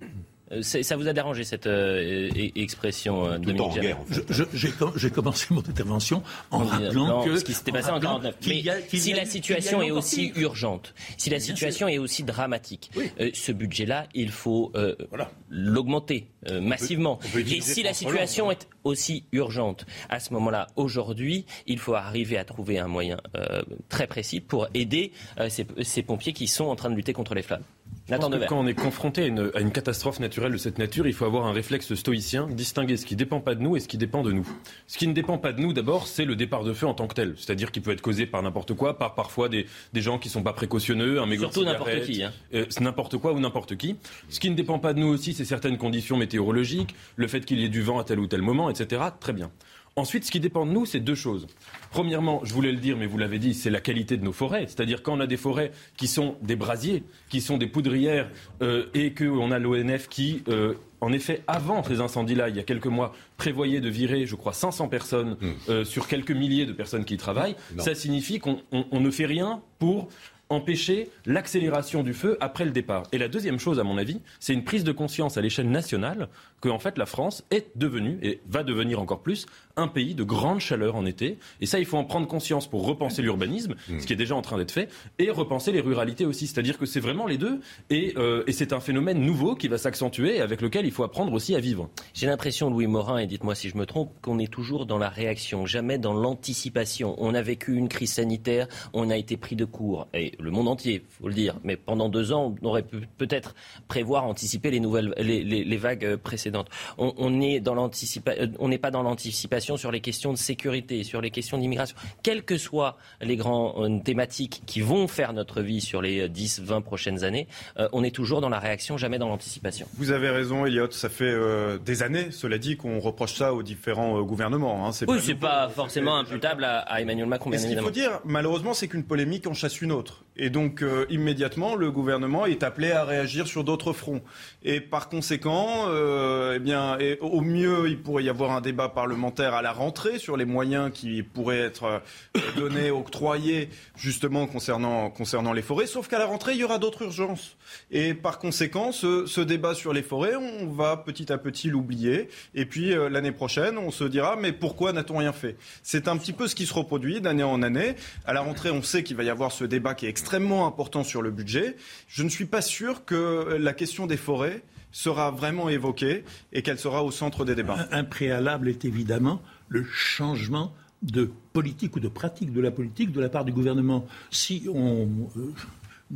ça 0.60 0.96
vous 0.96 1.08
a 1.08 1.12
dérangé 1.12 1.44
cette 1.44 1.66
euh, 1.66 2.28
e- 2.36 2.50
expression, 2.60 3.26
euh, 3.26 3.38
Tout 3.38 3.58
en 3.60 3.74
guerre, 3.74 3.98
fait. 4.10 4.46
J'ai 4.52 4.70
com- 4.70 4.92
j'ai 4.96 5.10
commencé 5.10 5.46
mon 5.50 5.60
intervention 5.60 6.22
en 6.50 6.60
Non, 6.60 6.66
rappelant 6.66 7.24
que 7.24 7.36
ce 7.36 7.44
qui 7.44 7.54
s'était 7.54 7.72
passé 7.72 7.88
en 7.88 7.94
rappelant 7.94 8.10
49. 8.20 8.38
qu'il 8.40 8.52
Mais 8.52 8.60
y 8.60 8.70
a- 8.70 8.80
qu'il 8.82 9.00
si 9.00 9.10
y 9.10 9.14
la 9.14 9.24
situation 9.24 9.80
est 9.82 9.90
aussi 9.90 10.28
pire. 10.30 10.42
urgente, 10.42 10.94
si 11.16 11.30
la 11.30 11.40
situation 11.40 11.88
est 11.88 11.98
aussi 11.98 12.22
dramatique, 12.24 12.90
Oui. 12.96 13.10
euh, 13.20 13.30
ce 13.32 13.52
budget-là, 13.52 14.06
il 14.14 14.30
faut 14.30 14.72
euh, 14.74 14.94
Voilà. 15.10 15.30
l'augmenter 15.48 16.28
euh, 16.48 16.60
massivement. 16.60 17.18
on 17.24 17.28
peut 17.28 17.40
Et 17.40 17.60
si 17.60 17.82
la 17.82 17.94
situation 17.94 18.50
est 18.50 18.68
aussi 18.84 19.24
urgente, 19.32 19.86
à 20.08 20.18
ce 20.20 20.32
moment-là, 20.34 20.66
aujourd'hui, 20.76 21.46
il 21.66 21.78
faut 21.78 21.94
arriver 21.94 22.36
à 22.36 22.44
trouver 22.44 22.78
un 22.78 22.88
moyen 22.88 23.18
euh, 23.36 23.62
très 23.88 24.06
précis 24.06 24.40
pour 24.40 24.66
aider 24.74 25.12
euh, 25.38 25.48
ces, 25.48 25.66
ces 25.82 26.02
pompiers 26.02 26.32
qui 26.32 26.48
sont 26.48 26.64
en 26.64 26.74
train 26.76 26.90
de 26.90 26.96
lutter 26.96 27.12
contre 27.12 27.34
les 27.34 27.42
flammes. 27.42 27.62
Je 28.06 28.10
pense 28.14 28.18
Nathan 28.18 28.28
que 28.28 28.34
Devers. 28.34 28.48
quand 28.48 28.58
on 28.58 28.66
est 28.66 28.74
confronté 28.74 29.22
à 29.22 29.26
une, 29.26 29.50
à 29.54 29.60
une 29.60 29.70
catastrophe 29.70 30.18
naturelle 30.20 30.52
de 30.52 30.56
cette 30.56 30.78
nature, 30.78 31.06
il 31.06 31.12
faut 31.12 31.24
avoir 31.24 31.46
un 31.46 31.52
réflexe 31.52 31.94
stoïcien, 31.94 32.48
distinguer 32.48 32.96
ce 32.96 33.06
qui 33.06 33.16
dépend 33.16 33.40
pas 33.40 33.54
de 33.54 33.62
nous 33.62 33.76
et 33.76 33.80
ce 33.80 33.88
qui 33.88 33.96
dépend 33.96 34.22
de 34.22 34.32
nous. 34.32 34.46
Ce 34.86 34.98
qui 34.98 35.06
ne 35.06 35.12
dépend 35.12 35.38
pas 35.38 35.52
de 35.52 35.60
nous, 35.60 35.72
d'abord, 35.72 36.06
c'est 36.06 36.24
le 36.24 36.34
départ 36.34 36.64
de 36.64 36.72
feu 36.72 36.86
en 36.86 36.94
tant 36.94 37.06
que 37.06 37.14
tel. 37.14 37.34
C'est-à-dire 37.36 37.70
qu'il 37.70 37.82
peut 37.82 37.92
être 37.92 38.00
causé 38.02 38.26
par 38.26 38.42
n'importe 38.42 38.74
quoi, 38.74 38.98
par 38.98 39.14
parfois 39.14 39.48
des, 39.48 39.66
des 39.92 40.00
gens 40.00 40.18
qui 40.18 40.28
sont 40.28 40.42
pas 40.42 40.52
précautionneux, 40.52 41.20
un 41.20 41.26
mégot 41.26 41.44
Surtout 41.44 41.64
n'importe 41.64 42.02
qui, 42.02 42.22
hein. 42.22 42.32
euh, 42.54 42.66
n'importe 42.80 43.18
quoi 43.18 43.32
ou 43.32 43.40
n'importe 43.40 43.76
qui. 43.76 43.96
Ce 44.28 44.40
qui 44.40 44.50
ne 44.50 44.56
dépend 44.56 44.78
pas 44.78 44.94
de 44.94 44.98
nous 44.98 45.08
aussi, 45.08 45.32
c'est 45.32 45.44
certaines 45.44 45.78
conditions 45.78 46.16
météorologiques, 46.16 46.94
le 47.16 47.28
fait 47.28 47.44
qu'il 47.44 47.60
y 47.60 47.64
ait 47.64 47.68
du 47.68 47.82
vent 47.82 47.98
à 47.98 48.04
tel 48.04 48.18
ou 48.18 48.26
tel 48.26 48.42
moment, 48.42 48.68
etc. 48.68 49.02
Très 49.20 49.32
bien. 49.32 49.50
Ensuite, 49.94 50.24
ce 50.24 50.30
qui 50.30 50.40
dépend 50.40 50.64
de 50.64 50.70
nous, 50.70 50.86
c'est 50.86 51.00
deux 51.00 51.14
choses. 51.14 51.46
Premièrement, 51.90 52.40
je 52.44 52.54
voulais 52.54 52.72
le 52.72 52.78
dire, 52.78 52.96
mais 52.96 53.06
vous 53.06 53.18
l'avez 53.18 53.38
dit, 53.38 53.52
c'est 53.52 53.68
la 53.68 53.80
qualité 53.80 54.16
de 54.16 54.24
nos 54.24 54.32
forêts. 54.32 54.64
C'est-à-dire 54.66 55.02
quand 55.02 55.12
on 55.14 55.20
a 55.20 55.26
des 55.26 55.36
forêts 55.36 55.70
qui 55.98 56.06
sont 56.06 56.36
des 56.40 56.56
brasiers, 56.56 57.04
qui 57.28 57.42
sont 57.42 57.58
des 57.58 57.66
poudrières, 57.66 58.30
euh, 58.62 58.86
et 58.94 59.12
qu'on 59.12 59.50
a 59.50 59.58
l'ONF 59.58 60.08
qui, 60.08 60.42
euh, 60.48 60.74
en 61.02 61.12
effet, 61.12 61.42
avant 61.46 61.82
ces 61.84 62.00
incendies-là, 62.00 62.48
il 62.48 62.56
y 62.56 62.60
a 62.60 62.62
quelques 62.62 62.86
mois, 62.86 63.14
prévoyait 63.36 63.80
de 63.82 63.88
virer, 63.90 64.24
je 64.24 64.34
crois, 64.34 64.54
500 64.54 64.88
personnes 64.88 65.36
euh, 65.68 65.84
sur 65.84 66.08
quelques 66.08 66.30
milliers 66.32 66.64
de 66.64 66.72
personnes 66.72 67.04
qui 67.04 67.14
y 67.14 67.18
travaillent, 67.18 67.56
Non. 67.76 67.82
ça 67.84 67.94
signifie 67.94 68.38
qu'on 68.38 68.60
on- 68.72 68.86
on 68.92 69.00
ne 69.00 69.10
fait 69.10 69.26
rien 69.26 69.60
pour 69.78 70.08
empêcher 70.48 71.08
l'accélération 71.24 72.02
du 72.02 72.12
feu 72.12 72.36
après 72.40 72.66
le 72.66 72.72
départ. 72.72 73.04
Et 73.12 73.16
la 73.16 73.28
deuxième 73.28 73.58
chose, 73.58 73.80
à 73.80 73.84
mon 73.84 73.96
avis, 73.96 74.20
c'est 74.38 74.52
une 74.52 74.64
prise 74.64 74.84
de 74.84 74.92
conscience 74.92 75.38
à 75.38 75.40
l'échelle 75.40 75.70
nationale 75.70 76.28
que 76.60 76.68
en 76.68 76.78
fait 76.78 76.98
la 76.98 77.06
France 77.06 77.42
est 77.50 77.68
devenue 77.74 78.18
et 78.22 78.38
va 78.50 78.62
devenir 78.62 79.00
encore 79.00 79.22
plus 79.22 79.46
un 79.76 79.88
pays 79.88 80.14
de 80.14 80.22
grande 80.24 80.60
chaleur 80.60 80.96
en 80.96 81.06
été. 81.06 81.38
Et 81.60 81.66
ça, 81.66 81.78
il 81.78 81.86
faut 81.86 81.96
en 81.96 82.04
prendre 82.04 82.26
conscience 82.26 82.68
pour 82.68 82.84
repenser 82.86 83.22
l'urbanisme, 83.22 83.74
ce 83.98 84.06
qui 84.06 84.12
est 84.12 84.16
déjà 84.16 84.34
en 84.36 84.42
train 84.42 84.58
d'être 84.58 84.70
fait, 84.72 84.90
et 85.18 85.30
repenser 85.30 85.72
les 85.72 85.80
ruralités 85.80 86.24
aussi. 86.26 86.46
C'est-à-dire 86.46 86.78
que 86.78 86.86
c'est 86.86 87.00
vraiment 87.00 87.26
les 87.26 87.38
deux, 87.38 87.60
et, 87.90 88.14
euh, 88.16 88.44
et 88.46 88.52
c'est 88.52 88.72
un 88.72 88.80
phénomène 88.80 89.20
nouveau 89.20 89.54
qui 89.54 89.68
va 89.68 89.78
s'accentuer 89.78 90.36
et 90.36 90.40
avec 90.40 90.60
lequel 90.60 90.84
il 90.86 90.92
faut 90.92 91.04
apprendre 91.04 91.32
aussi 91.32 91.54
à 91.54 91.60
vivre. 91.60 91.88
J'ai 92.14 92.26
l'impression, 92.26 92.70
Louis 92.70 92.86
Morin, 92.86 93.18
et 93.18 93.26
dites-moi 93.26 93.54
si 93.54 93.68
je 93.68 93.76
me 93.76 93.86
trompe, 93.86 94.12
qu'on 94.20 94.38
est 94.38 94.52
toujours 94.52 94.86
dans 94.86 94.98
la 94.98 95.08
réaction, 95.08 95.64
jamais 95.66 95.98
dans 95.98 96.12
l'anticipation. 96.14 97.14
On 97.18 97.34
a 97.34 97.42
vécu 97.42 97.74
une 97.76 97.88
crise 97.88 98.12
sanitaire, 98.12 98.68
on 98.92 99.10
a 99.10 99.16
été 99.16 99.36
pris 99.36 99.56
de 99.56 99.64
court, 99.64 100.08
et 100.12 100.32
le 100.38 100.50
monde 100.50 100.68
entier, 100.68 101.04
faut 101.08 101.28
le 101.28 101.34
dire. 101.34 101.56
Mais 101.64 101.76
pendant 101.76 102.08
deux 102.08 102.32
ans, 102.32 102.54
on 102.62 102.66
aurait 102.66 102.82
pu 102.82 102.98
peut-être 103.18 103.54
prévoir, 103.88 104.24
anticiper 104.24 104.70
les 104.70 104.80
nouvelles, 104.80 105.14
les, 105.18 105.42
les- 105.44 105.64
les 105.64 105.76
vagues 105.76 106.16
précédentes. 106.16 106.68
On, 106.98 107.12
euh, 107.18 108.46
on 108.58 108.68
n'est 108.68 108.78
pas 108.78 108.90
dans 108.90 109.02
l'anticipation 109.02 109.61
sur 109.62 109.90
les 109.90 110.00
questions 110.00 110.32
de 110.32 110.38
sécurité, 110.38 111.04
sur 111.04 111.20
les 111.20 111.30
questions 111.30 111.58
d'immigration. 111.58 111.96
Quelles 112.22 112.42
que 112.44 112.58
soient 112.58 112.96
les 113.20 113.36
grandes 113.36 114.02
thématiques 114.04 114.62
qui 114.66 114.80
vont 114.80 115.08
faire 115.08 115.32
notre 115.32 115.60
vie 115.62 115.80
sur 115.80 116.02
les 116.02 116.28
10-20 116.28 116.82
prochaines 116.82 117.24
années, 117.24 117.46
euh, 117.78 117.88
on 117.92 118.02
est 118.04 118.10
toujours 118.14 118.40
dans 118.40 118.48
la 118.48 118.58
réaction, 118.58 118.96
jamais 118.96 119.18
dans 119.18 119.28
l'anticipation. 119.28 119.86
Vous 119.96 120.10
avez 120.10 120.30
raison, 120.30 120.66
Elliot. 120.66 120.90
Ça 120.90 121.08
fait 121.08 121.24
euh, 121.24 121.78
des 121.78 122.02
années, 122.02 122.30
cela 122.30 122.58
dit, 122.58 122.76
qu'on 122.76 122.98
reproche 123.00 123.34
ça 123.34 123.54
aux 123.54 123.62
différents 123.62 124.18
euh, 124.18 124.22
gouvernements. 124.22 124.86
hein. 124.86 124.92
C'est 124.92 125.08
Oui, 125.08 125.18
pas 125.34 125.68
c'est 125.68 125.74
forcément 125.74 126.16
imputable 126.16 126.64
à, 126.64 126.78
à 126.80 127.00
Emmanuel 127.00 127.26
Macron, 127.26 127.50
Mais 127.50 127.56
bien 127.56 127.66
ce 127.66 127.72
qu'il 127.72 127.80
faut 127.80 127.90
dire, 127.90 128.20
malheureusement, 128.24 128.74
c'est 128.74 128.88
qu'une 128.88 129.04
polémique 129.04 129.46
en 129.46 129.54
chasse 129.54 129.80
une 129.80 129.92
autre. 129.92 130.24
Et 130.36 130.50
donc, 130.50 130.82
euh, 130.82 131.06
immédiatement, 131.10 131.74
le 131.74 131.90
gouvernement 131.90 132.46
est 132.46 132.62
appelé 132.62 132.92
à 132.92 133.04
réagir 133.04 133.46
sur 133.46 133.64
d'autres 133.64 133.92
fronts. 133.92 134.22
Et 134.62 134.80
par 134.80 135.08
conséquent, 135.08 135.86
euh, 135.88 136.54
eh 136.56 136.58
bien, 136.58 136.98
au 137.20 137.40
mieux, 137.40 137.88
il 137.88 138.00
pourrait 138.00 138.24
y 138.24 138.28
avoir 138.28 138.52
un 138.52 138.60
débat 138.60 138.88
parlementaire 138.88 139.51
à 139.54 139.62
la 139.62 139.72
rentrée 139.72 140.18
sur 140.18 140.36
les 140.36 140.44
moyens 140.44 140.90
qui 140.92 141.22
pourraient 141.22 141.60
être 141.60 141.84
euh, 141.84 142.40
donnés, 142.56 142.90
octroyés, 142.90 143.68
justement, 143.96 144.46
concernant, 144.46 145.10
concernant 145.10 145.52
les 145.52 145.62
forêts. 145.62 145.86
Sauf 145.86 146.08
qu'à 146.08 146.18
la 146.18 146.26
rentrée, 146.26 146.52
il 146.52 146.58
y 146.58 146.64
aura 146.64 146.78
d'autres 146.78 147.02
urgences. 147.02 147.56
Et 147.90 148.14
par 148.14 148.38
conséquent, 148.38 148.92
ce, 148.92 149.26
ce, 149.26 149.40
débat 149.40 149.74
sur 149.74 149.92
les 149.92 150.02
forêts, 150.02 150.36
on 150.36 150.66
va 150.66 150.96
petit 150.96 151.32
à 151.32 151.38
petit 151.38 151.68
l'oublier. 151.68 152.28
Et 152.54 152.66
puis, 152.66 152.92
euh, 152.92 153.08
l'année 153.08 153.32
prochaine, 153.32 153.78
on 153.78 153.90
se 153.90 154.04
dira, 154.04 154.36
mais 154.36 154.52
pourquoi 154.52 154.92
n'a-t-on 154.92 155.18
rien 155.18 155.32
fait? 155.32 155.56
C'est 155.82 156.08
un 156.08 156.16
petit 156.16 156.32
peu 156.32 156.48
ce 156.48 156.54
qui 156.54 156.66
se 156.66 156.74
reproduit 156.74 157.20
d'année 157.20 157.42
en 157.42 157.62
année. 157.62 157.94
À 158.24 158.32
la 158.32 158.40
rentrée, 158.40 158.70
on 158.70 158.82
sait 158.82 159.02
qu'il 159.02 159.16
va 159.16 159.22
y 159.22 159.30
avoir 159.30 159.52
ce 159.52 159.64
débat 159.64 159.94
qui 159.94 160.06
est 160.06 160.10
extrêmement 160.10 160.66
important 160.66 161.04
sur 161.04 161.22
le 161.22 161.30
budget. 161.30 161.76
Je 162.08 162.22
ne 162.22 162.28
suis 162.28 162.46
pas 162.46 162.62
sûr 162.62 163.04
que 163.04 163.56
la 163.58 163.72
question 163.72 164.06
des 164.06 164.16
forêts 164.16 164.62
sera 164.92 165.30
vraiment 165.30 165.68
évoquée 165.68 166.24
et 166.52 166.62
qu'elle 166.62 166.78
sera 166.78 167.02
au 167.02 167.10
centre 167.10 167.44
des 167.44 167.54
débats. 167.54 167.88
Un, 167.90 168.04
préalable 168.04 168.68
est 168.68 168.84
évidemment 168.84 169.42
le 169.68 169.84
changement 169.84 170.74
de 171.02 171.30
politique 171.52 171.96
ou 171.96 172.00
de 172.00 172.08
pratique 172.08 172.52
de 172.52 172.60
la 172.60 172.70
politique 172.70 173.10
de 173.10 173.20
la 173.20 173.28
part 173.28 173.44
du 173.44 173.52
gouvernement. 173.52 174.06
Si 174.30 174.68
on 174.72 175.08
euh, 175.36 175.52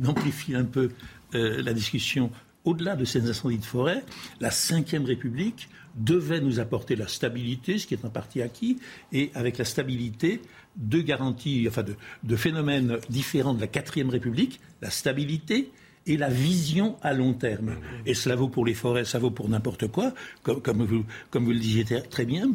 amplifie 0.07 0.55
un 0.55 0.63
peu 0.63 0.91
euh, 1.35 1.61
la 1.61 1.73
discussion 1.73 2.31
au-delà 2.63 2.95
de 2.95 3.05
ces 3.05 3.29
incendies 3.29 3.57
de 3.57 3.65
forêt, 3.65 4.03
la 4.39 4.49
Ve 4.49 5.05
République 5.05 5.69
devait 5.95 6.41
nous 6.41 6.59
apporter 6.59 6.95
la 6.95 7.07
stabilité, 7.07 7.79
ce 7.79 7.87
qui 7.87 7.93
est 7.95 8.05
en 8.05 8.09
partie 8.09 8.41
acquis, 8.41 8.77
et 9.11 9.31
avec 9.33 9.57
la 9.57 9.65
stabilité, 9.65 10.41
deux 10.75 11.01
garanties, 11.01 11.65
enfin 11.67 11.83
de, 12.23 12.35
phénomènes 12.35 12.99
différents 13.09 13.53
de 13.53 13.61
la 13.61 13.67
quatrième 13.67 14.09
République, 14.09 14.59
la 14.81 14.91
stabilité 14.91 15.71
et 16.07 16.17
la 16.17 16.29
vision 16.29 16.95
à 17.01 17.13
long 17.13 17.33
terme. 17.33 17.75
Et 18.05 18.13
cela 18.13 18.35
vaut 18.35 18.47
pour 18.47 18.65
les 18.65 18.73
forêts, 18.73 19.05
ça 19.05 19.19
vaut 19.19 19.31
pour 19.31 19.49
n'importe 19.49 19.87
quoi, 19.87 20.13
comme, 20.41 20.83
vous, 20.83 21.05
comme 21.29 21.45
vous 21.45 21.51
le 21.51 21.59
disiez 21.59 21.85
très 22.09 22.25
bien. 22.25 22.49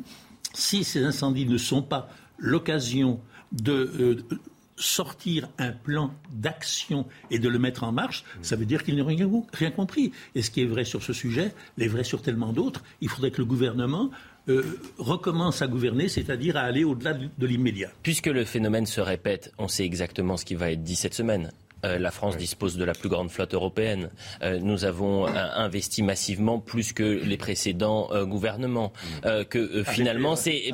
Si 0.55 0.85
ces 0.85 1.05
incendies 1.05 1.47
ne 1.47 1.59
sont 1.59 1.83
pas 1.83 2.09
l'occasion 2.38 3.21
de 3.53 3.73
euh, 3.73 4.38
sortir 4.77 5.49
un 5.59 5.73
plan 5.73 6.12
d'action 6.33 7.07
et 7.31 7.38
de 7.38 7.49
le 7.49 7.59
mettre 7.59 7.85
en 7.85 7.93
marche, 7.93 8.25
ça 8.41 8.57
veut 8.57 8.65
dire 8.65 8.83
qu'ils 8.83 8.97
n'ont 8.97 9.07
rien, 9.07 9.71
compris. 9.71 10.12
Et 10.35 10.43
ce 10.43 10.51
qui 10.51 10.62
est 10.62 10.67
vrai 10.67 10.85
sur 10.85 11.03
ce 11.03 11.12
sujet 11.12 11.55
l'est 11.77 11.88
vrai 11.88 12.05
sur 12.05 12.23
tellement 12.23 12.53
d'autres. 12.53 12.83
Il 13.01 13.09
faudrait 13.09 13.31
que 13.31 13.38
le 13.38 13.45
gouvernement 13.45 14.11
euh, 14.49 14.79
recommence 14.99 15.62
à 15.62 15.69
gouverner, 15.69 16.09
c'est-à-dire 16.09 16.57
à 16.57 16.62
aller 16.62 16.85
au-delà 16.85 17.15
de 17.15 17.47
l'immédiat. 17.47 17.91
Puisque 18.03 18.27
le 18.27 18.45
phénomène 18.45 18.87
se 18.87 19.01
répète, 19.01 19.53
on 19.59 19.69
sait 19.69 19.85
exactement 19.85 20.37
ce 20.37 20.45
qui 20.45 20.55
va 20.55 20.73
être 20.73 20.83
dit 20.83 20.97
cette 20.97 21.15
semaine. 21.15 21.53
Euh, 21.85 21.99
la 21.99 22.11
France 22.11 22.37
dispose 22.37 22.77
de 22.77 22.85
la 22.85 22.92
plus 22.95 23.09
grande 23.09 23.31
flotte 23.31 23.55
européenne. 23.55 24.11
Euh, 24.42 24.59
nous 24.59 24.85
avons 24.85 25.27
investi 25.27 26.03
massivement 26.03 26.59
plus 26.59 26.92
que 26.92 27.03
les 27.03 27.37
précédents 27.37 28.09
gouvernements. 28.25 28.92
Mm. 29.25 29.45
que 29.45 29.83
finalement, 29.85 30.37
c'est 30.37 30.73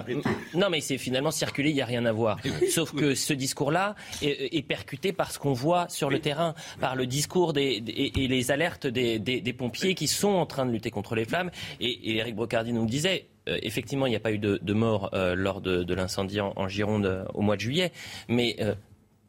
non, 0.55 0.71
mais 0.71 0.81
c'est 0.81 0.99
finalement 0.99 1.31
circulé. 1.31 1.71
Il 1.71 1.75
n'y 1.75 1.83
a 1.83 1.87
rien 1.87 2.05
à 2.05 2.13
voir. 2.13 2.39
Sauf 2.71 2.95
que 2.95 3.15
ce 3.15 3.33
discours-là 3.33 3.95
est, 4.23 4.67
percuté 4.67 5.13
par 5.13 5.31
ce 5.31 5.39
qu'on 5.39 5.53
voit 5.53 5.89
sur 5.89 6.11
le 6.11 6.19
terrain, 6.19 6.55
par 6.81 6.97
le 6.97 7.07
discours 7.07 7.53
des, 7.53 7.83
et, 7.87 8.29
les 8.29 8.51
alertes 8.51 8.87
des, 8.87 9.55
pompiers 9.57 9.95
qui 9.95 10.07
sont 10.07 10.29
en 10.29 10.47
train 10.47 10.67
de 10.67 10.73
lutter 10.73 10.91
contre 10.91 11.15
les 11.15 11.25
flammes. 11.25 11.51
Et, 11.81 11.91
et 11.91 12.17
Eric 12.19 12.35
Brocardi 12.37 12.73
nous 12.73 12.83
le 12.83 12.91
disait 12.91 13.27
euh, 13.49 13.59
effectivement, 13.63 14.07
il 14.07 14.11
n'y 14.11 14.17
a 14.17 14.21
pas 14.21 14.33
eu 14.33 14.39
de, 14.39 14.73
mort 14.73 15.11
euh, 15.15 15.35
lors 15.35 15.61
de, 15.61 15.95
l'incendie 15.95 16.41
en, 16.41 16.69
Gironde 16.69 17.07
euh, 17.07 17.25
au 17.35 17.41
mois 17.41 17.57
de 17.57 17.61
juillet, 17.61 17.93
mais 18.29 18.57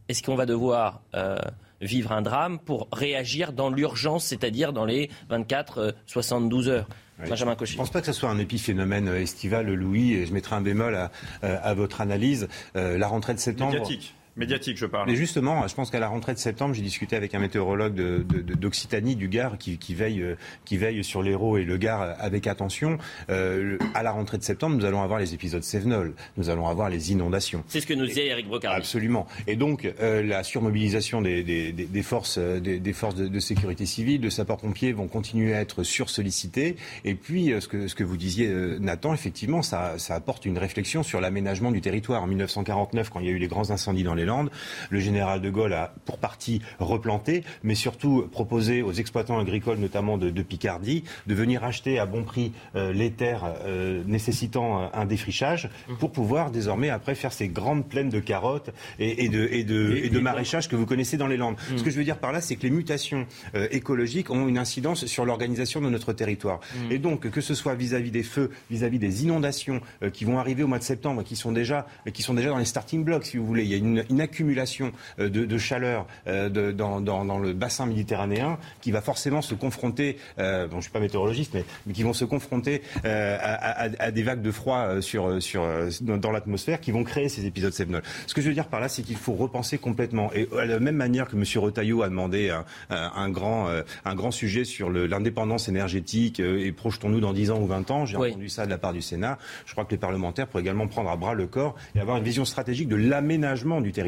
est-ce 0.08 0.24
qu'on 0.24 0.36
va 0.36 0.46
devoir 0.46 1.02
vivre 1.82 2.12
un 2.12 2.22
drame 2.22 2.60
pour 2.60 2.88
réagir 2.92 3.54
dans 3.54 3.70
l'urgence, 3.70 4.26
c'est-à-dire 4.26 4.74
dans 4.74 4.86
les 4.86 5.10
24-72 5.30 6.68
heures 6.68 6.88
Benjamin 7.28 7.58
Je 7.62 7.74
ne 7.74 7.78
pense 7.78 7.90
pas 7.90 8.00
que 8.00 8.06
ce 8.06 8.14
soit 8.14 8.30
un 8.30 8.40
épiphénomène 8.40 9.10
estival, 9.10 9.74
Louis, 9.74 10.14
et 10.14 10.26
je 10.26 10.34
mettrai 10.34 10.56
un 10.56 10.62
bémol 10.62 11.10
à, 11.42 11.74
votre 11.74 12.00
analyse. 12.00 12.48
la 12.76 13.08
rentrée 13.08 13.34
de 13.34 13.40
septembre. 13.40 13.74
Médiatique 13.74 14.16
médiatique, 14.40 14.78
je 14.78 14.86
parle. 14.86 15.08
Mais 15.08 15.16
justement, 15.16 15.68
je 15.68 15.76
pense 15.76 15.92
qu'à 15.92 16.00
la 16.00 16.08
rentrée 16.08 16.34
de 16.34 16.40
septembre, 16.40 16.74
j'ai 16.74 16.82
discuté 16.82 17.16
avec 17.16 17.36
un 17.36 17.40
météorologue 17.40 17.94
d'Occitanie, 17.94 19.16
de, 19.16 19.20
du 19.20 19.28
Gard, 19.28 19.58
qui, 19.58 19.94
veille, 19.94 20.22
euh, 20.22 20.36
qui 20.66 20.78
veille 20.78 21.04
sur 21.04 21.22
l'Hérault 21.22 21.58
et 21.58 21.66
le 21.66 21.78
Gard 21.78 22.16
avec 22.20 22.48
attention. 22.48 22.98
Euh, 23.30 23.78
à 23.94 24.02
la 24.02 24.12
rentrée 24.12 24.38
de 24.38 24.44
septembre, 24.44 24.78
nous 24.78 24.86
allons 24.86 25.04
avoir 25.04 25.20
les 25.20 25.34
épisodes 25.34 25.64
Sévenol, 25.64 26.14
nous 26.38 26.50
allons 26.50 26.68
avoir 26.68 26.90
les 26.90 27.12
inondations. 27.12 27.64
C'est 27.68 27.82
ce 27.82 27.88
que 27.88 27.94
nous 27.94 28.06
disait 28.06 28.28
Eric 28.28 28.48
Brocard. 28.48 28.74
Absolument. 28.74 29.28
Et 29.46 29.56
donc, 29.56 29.92
euh, 30.00 30.24
la 30.24 30.44
surmobilisation 30.44 31.22
des, 31.22 31.44
des, 31.44 32.04
forces, 32.04 32.40
des, 32.40 32.94
forces 32.94 33.16
de, 33.16 33.40
sécurité 33.40 33.86
civile, 33.86 34.22
de 34.22 34.30
sapeurs-pompiers 34.30 34.94
vont 34.94 35.08
continuer 35.08 35.54
à 35.54 35.62
être 35.62 35.84
sursollicités. 35.84 36.78
Et 37.04 37.16
puis, 37.16 37.54
ce 37.60 37.68
que, 37.68 37.88
ce 37.88 37.96
que 37.96 38.04
vous 38.04 38.18
disiez, 38.18 38.50
Nathan, 38.80 39.14
effectivement, 39.14 39.62
ça, 39.62 39.98
ça 39.98 40.16
apporte 40.16 40.46
une 40.46 40.58
réflexion 40.58 41.04
sur 41.04 41.20
l'aménagement 41.20 41.72
du 41.72 41.82
territoire. 41.82 42.24
En 42.24 42.28
1949, 42.28 43.10
quand 43.10 43.20
il 43.20 43.26
y 43.26 43.30
a 43.30 43.32
eu 43.32 43.38
les 43.38 43.48
grands 43.48 43.72
incendies 43.72 44.04
dans 44.04 44.16
les 44.16 44.26
le 44.90 45.00
général 45.00 45.42
de 45.42 45.50
Gaulle 45.50 45.74
a 45.74 45.94
pour 46.06 46.18
partie 46.18 46.62
replanté, 46.80 47.44
mais 47.64 47.76
surtout 47.76 48.28
proposé 48.32 48.82
aux 48.82 48.94
exploitants 48.94 49.40
agricoles, 49.40 49.78
notamment 49.80 50.18
de, 50.18 50.42
Picardie, 50.42 51.04
de 51.28 51.36
venir 51.36 51.64
acheter 51.64 52.00
à 52.00 52.06
bon 52.06 52.24
prix 52.24 52.54
euh, 52.76 52.94
les 52.94 53.12
terres 53.12 53.56
euh, 53.66 54.04
nécessitant 54.06 54.84
euh, 54.84 54.88
un 54.94 55.06
défrichage 55.06 55.70
pour 56.00 56.12
pouvoir 56.12 56.52
désormais 56.52 56.90
après 56.90 57.16
faire 57.16 57.34
ces 57.34 57.48
grandes 57.48 57.88
plaines 57.88 58.10
de 58.10 58.20
carottes 58.20 58.72
et, 59.00 59.30
de, 59.30 59.48
et 59.52 59.64
de, 59.64 60.20
maraîchage 60.20 60.68
que 60.68 60.76
vous 60.76 60.86
connaissez 60.86 61.18
dans 61.18 61.28
les 61.28 61.38
Landes. 61.38 61.56
Mm. 61.72 61.78
Ce 61.78 61.84
que 61.84 61.90
je 61.90 61.98
veux 61.98 62.04
dire 62.04 62.18
par 62.18 62.32
là, 62.32 62.42
c'est 62.42 62.56
que 62.56 62.64
les 62.64 62.70
mutations 62.70 63.26
écologiques 63.72 64.30
ont 64.30 64.48
une 64.48 64.58
incidence 64.58 65.06
sur 65.06 65.26
l'organisation 65.26 65.82
de 65.82 65.90
notre 65.90 66.14
territoire. 66.14 66.60
Mm. 66.60 66.92
Et 66.92 66.98
donc, 66.98 67.30
que 67.30 67.42
ce 67.42 67.54
soit 67.54 67.76
vis-à-vis 67.76 68.12
des 68.12 68.24
feux, 68.24 68.52
vis-à-vis 68.70 69.00
des 69.00 69.24
inondations 69.24 69.82
qui 70.14 70.26
vont 70.26 70.40
arriver 70.40 70.64
au 70.64 70.68
mois 70.68 70.80
de 70.80 70.84
septembre, 70.84 71.24
qui 71.24 71.36
sont 71.36 71.52
déjà, 71.52 71.88
qui 72.14 72.22
sont 72.22 72.34
déjà 72.34 72.50
dans 72.50 72.58
les 72.58 72.66
starting 72.66 73.04
blocks, 73.04 73.26
si 73.26 73.38
vous 73.38 73.46
voulez, 73.46 73.64
il 73.64 73.70
y 73.70 73.74
a 73.74 73.78
une, 73.78 74.04
une 74.10 74.19
accumulation 74.22 74.92
euh, 75.20 75.30
de, 75.30 75.58
chaleur 75.58 76.06
euh, 76.28 76.50
dans, 76.50 77.40
le 77.40 77.54
bassin 77.54 77.86
méditerranéen 77.86 78.58
qui 78.82 78.92
va 78.92 79.02
forcément 79.02 79.42
se 79.42 79.56
confronter, 79.56 80.18
euh, 80.38 80.66
bon, 80.66 80.74
je 80.74 80.78
ne 80.78 80.82
suis 80.82 80.92
pas 80.92 81.00
météorologiste, 81.00 81.54
mais, 81.54 81.94
qui 81.94 82.04
vont 82.04 82.14
se 82.14 82.26
confronter 82.26 82.82
à, 83.04 84.12
des 84.12 84.24
vagues 84.24 84.42
de 84.42 84.52
froid 84.52 85.02
sur, 85.02 85.42
sur, 85.42 85.66
dans 86.02 86.32
l'atmosphère 86.32 86.80
qui 86.80 86.92
vont 86.92 87.04
créer 87.04 87.30
ces 87.30 87.46
épisodes 87.46 87.74
sévenols. 87.74 88.04
Ce 88.28 88.34
que 88.34 88.42
je 88.42 88.48
veux 88.48 88.54
dire 88.54 88.68
par 88.68 88.80
là, 88.80 88.90
c'est 88.90 89.02
qu'il 89.02 89.18
faut 89.18 89.34
repenser 89.34 89.78
complètement. 89.78 90.32
Et 90.34 90.48
à 90.58 90.66
la 90.66 90.80
même 90.80 90.96
manière 90.96 91.28
que 91.28 91.36
M. 91.36 91.44
Retailleau 91.64 92.04
a 92.04 92.10
demandé 92.10 92.56
un, 92.90 93.30
grand, 93.30 93.68
un 94.06 94.16
grand 94.16 94.32
sujet 94.32 94.64
sur 94.66 94.90
l'indépendance 94.90 95.68
énergétique 95.68 96.40
et 96.40 96.72
projetons-nous 96.72 97.20
dans 97.20 97.34
10 97.34 97.52
ans 97.52 97.60
ou 97.60 97.68
20 97.68 97.92
ans, 97.92 98.06
j'ai 98.06 98.18
entendu 98.18 98.50
ça 98.50 98.66
de 98.66 98.70
la 98.70 98.78
part 98.78 98.94
du 98.94 99.02
Sénat, 99.02 99.38
je 99.66 99.72
crois 99.72 99.86
que 99.86 99.92
les 99.92 99.98
parlementaires 99.98 100.48
pourraient 100.48 100.64
également 100.64 100.88
prendre 100.88 101.10
à 101.10 101.16
bras 101.16 101.34
le 101.34 101.48
corps 101.48 101.76
et 101.96 102.00
avoir 102.00 102.18
une 102.18 102.24
vision 102.24 102.46
stratégique 102.46 102.88
de 102.88 102.96
l'aménagement 102.96 103.82
du 103.82 103.92
territoire 103.92 103.99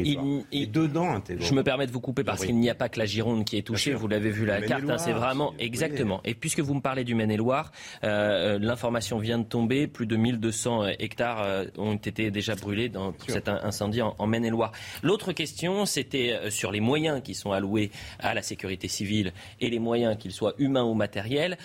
et 0.52 0.66
dedans 0.66 1.20
Je 1.38 1.54
me 1.54 1.62
permets 1.62 1.86
de 1.86 1.92
vous 1.92 2.00
couper 2.00 2.24
parce 2.24 2.44
qu'il 2.44 2.58
n'y 2.58 2.70
a 2.70 2.74
pas 2.74 2.88
que 2.88 2.98
la 2.98 3.06
Gironde 3.06 3.44
qui 3.44 3.56
est 3.56 3.62
touchée. 3.62 3.94
Vous 3.94 4.08
l'avez 4.08 4.30
vu 4.30 4.46
la 4.46 4.60
carte, 4.62 4.84
hein, 4.88 4.98
c'est 4.98 5.12
vraiment 5.12 5.54
exactement. 5.58 6.20
Et 6.24 6.34
puisque 6.34 6.60
vous 6.60 6.74
me 6.74 6.80
parlez 6.80 7.04
du 7.04 7.14
Maine-et-Loire, 7.14 7.72
euh, 8.04 8.58
l'information 8.60 9.18
vient 9.18 9.38
de 9.38 9.44
tomber. 9.44 9.86
Plus 9.86 10.06
de 10.06 10.16
1200 10.16 10.86
hectares 10.98 11.42
euh, 11.42 11.64
ont 11.78 11.94
été 11.94 12.30
déjà 12.30 12.54
brûlés 12.54 12.88
dans 12.88 13.14
cet 13.28 13.48
incendie 13.48 14.02
en, 14.02 14.26
Maine-et-Loire. 14.26 14.72
L'autre 15.02 15.32
question, 15.32 15.84
c'était 15.86 16.32
euh, 16.32 16.50
sur 16.50 16.72
les 16.72 16.80
moyens 16.80 17.22
qui 17.22 17.34
sont 17.34 17.52
alloués 17.52 17.90
à 18.18 18.34
la 18.34 18.42
sécurité 18.42 18.88
civile 18.88 19.32
et 19.60 19.68
les 19.68 19.78
moyens, 19.78 20.16
qu'ils 20.18 20.32
soient 20.32 20.54
humains 20.58 20.84
ou 20.84 20.94
matériels. 20.94 21.58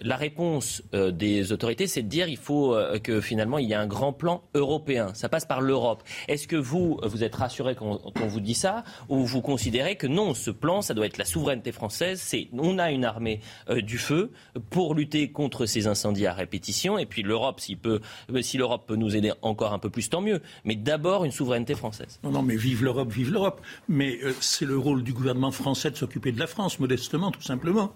la 0.00 0.16
réponse 0.16 0.82
des 0.92 1.52
autorités, 1.52 1.86
c'est 1.86 2.02
de 2.02 2.08
dire 2.08 2.28
il 2.28 2.36
faut 2.36 2.76
que 3.02 3.20
finalement 3.20 3.58
il 3.58 3.68
y 3.68 3.72
ait 3.72 3.76
un 3.76 3.86
grand 3.86 4.12
plan 4.12 4.42
européen. 4.54 5.10
Ça 5.14 5.28
passe 5.28 5.44
par 5.44 5.60
l'Europe. 5.60 6.02
Est-ce 6.28 6.46
que 6.46 6.56
vous, 6.56 6.98
vous 7.02 7.24
êtes 7.24 7.34
rassuré 7.34 7.51
quand 7.76 8.00
on 8.20 8.26
vous 8.26 8.40
dit 8.40 8.54
ça, 8.54 8.84
ou 9.08 9.24
vous 9.24 9.40
considérez 9.42 9.96
que 9.96 10.06
non, 10.06 10.34
ce 10.34 10.50
plan, 10.50 10.82
ça 10.82 10.94
doit 10.94 11.06
être 11.06 11.18
la 11.18 11.24
souveraineté 11.24 11.72
française, 11.72 12.20
c'est 12.20 12.48
on 12.52 12.78
a 12.78 12.90
une 12.90 13.04
armée 13.04 13.40
euh, 13.68 13.80
du 13.80 13.98
feu 13.98 14.30
pour 14.70 14.94
lutter 14.94 15.30
contre 15.30 15.66
ces 15.66 15.86
incendies 15.86 16.26
à 16.26 16.32
répétition, 16.32 16.98
et 16.98 17.06
puis 17.06 17.22
l'Europe, 17.22 17.60
euh, 17.86 17.98
si 18.42 18.56
l'Europe 18.56 18.86
peut 18.86 18.96
nous 18.96 19.16
aider 19.16 19.32
encore 19.42 19.72
un 19.72 19.78
peu 19.78 19.90
plus, 19.90 20.08
tant 20.08 20.20
mieux. 20.20 20.40
Mais 20.64 20.76
d'abord 20.76 21.24
une 21.24 21.32
souveraineté 21.32 21.74
française. 21.74 22.20
Non, 22.22 22.30
non, 22.30 22.42
mais 22.42 22.56
vive 22.56 22.84
l'Europe, 22.84 23.10
vive 23.10 23.32
l'Europe. 23.32 23.60
Mais 23.88 24.18
euh, 24.22 24.32
c'est 24.40 24.66
le 24.66 24.78
rôle 24.78 25.02
du 25.02 25.12
gouvernement 25.12 25.50
français 25.50 25.90
de 25.90 25.96
s'occuper 25.96 26.32
de 26.32 26.38
la 26.38 26.46
France, 26.46 26.78
modestement, 26.78 27.30
tout 27.30 27.42
simplement 27.42 27.92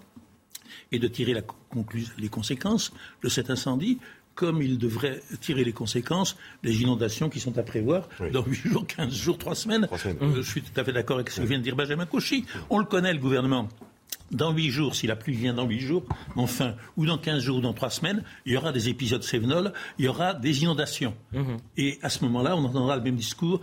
et 0.91 0.99
de 0.99 1.07
tirer 1.07 1.33
les 2.17 2.29
conséquences 2.29 2.93
de 3.23 3.29
cet 3.29 3.49
incendie 3.49 3.99
comme 4.37 4.61
il 4.61 4.77
devrait 4.77 5.21
tirer 5.41 5.65
les 5.65 5.73
conséquences 5.73 6.37
des 6.63 6.81
inondations 6.81 7.27
qui 7.27 7.41
sont 7.41 7.57
à 7.57 7.63
prévoir 7.63 8.07
dans 8.31 8.43
8 8.45 8.69
jours, 8.69 8.87
15 8.87 9.11
jours, 9.11 9.37
3 9.37 9.55
semaines. 9.55 9.89
Euh, 9.91 10.35
je 10.35 10.41
suis 10.41 10.61
tout 10.61 10.79
à 10.79 10.83
fait 10.83 10.93
d'accord 10.93 11.17
avec 11.17 11.31
ce 11.31 11.41
que 11.41 11.45
vient 11.45 11.57
de 11.57 11.63
dire 11.63 11.75
Benjamin 11.75 12.05
Cauchy. 12.05 12.45
On 12.69 12.77
le 12.77 12.85
connaît, 12.85 13.11
le 13.11 13.19
gouvernement. 13.19 13.67
Dans 14.29 14.51
8 14.51 14.69
jours, 14.69 14.95
si 14.95 15.07
la 15.07 15.15
pluie 15.15 15.33
vient 15.33 15.53
dans 15.53 15.65
8 15.65 15.79
jours, 15.79 16.03
enfin, 16.35 16.75
ou 16.97 17.05
dans 17.05 17.17
15 17.17 17.41
jours 17.41 17.57
ou 17.57 17.61
dans 17.61 17.73
3 17.73 17.89
semaines, 17.89 18.23
il 18.45 18.53
y 18.53 18.57
aura 18.57 18.71
des 18.71 18.89
épisodes 18.89 19.23
sévenols, 19.23 19.73
il 19.97 20.05
y 20.05 20.07
aura 20.07 20.35
des 20.35 20.61
inondations. 20.61 21.15
Mhm. 21.33 21.57
Et 21.77 21.97
à 22.03 22.09
ce 22.09 22.23
moment-là, 22.25 22.55
on 22.55 22.63
entendra 22.63 22.95
le 22.95 23.01
même 23.01 23.15
discours 23.15 23.59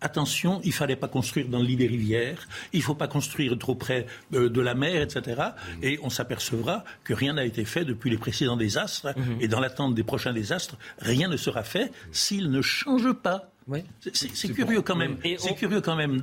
attention, 0.00 0.60
il 0.64 0.72
fallait 0.72 0.96
pas 0.96 1.08
construire 1.08 1.48
dans 1.48 1.58
le 1.58 1.64
lit 1.64 1.76
des 1.76 1.86
rivières, 1.86 2.48
il 2.72 2.82
faut 2.82 2.94
pas 2.94 3.08
construire 3.08 3.58
trop 3.58 3.74
près 3.74 4.06
euh, 4.34 4.48
de 4.48 4.60
la 4.60 4.74
mer, 4.74 5.02
etc. 5.02 5.42
Et 5.82 5.98
on 6.02 6.10
s'apercevra 6.10 6.84
que 7.04 7.14
rien 7.14 7.34
n'a 7.34 7.44
été 7.44 7.64
fait 7.64 7.84
depuis 7.84 8.10
les 8.10 8.18
précédents 8.18 8.56
désastres. 8.56 9.08
Et 9.40 9.48
dans 9.48 9.60
l'attente 9.60 9.94
des 9.94 10.04
prochains 10.04 10.32
désastres, 10.32 10.76
rien 10.98 11.28
ne 11.28 11.36
sera 11.36 11.62
fait 11.62 11.92
s'il 12.12 12.50
ne 12.50 12.62
change 12.62 13.12
pas. 13.12 13.50
C'est 14.12 14.48
curieux 14.52 14.82
quand 14.82 14.96
même. 14.96 15.16
C'est 15.38 15.54
curieux 15.54 15.80
quand 15.80 15.96
même 15.96 16.20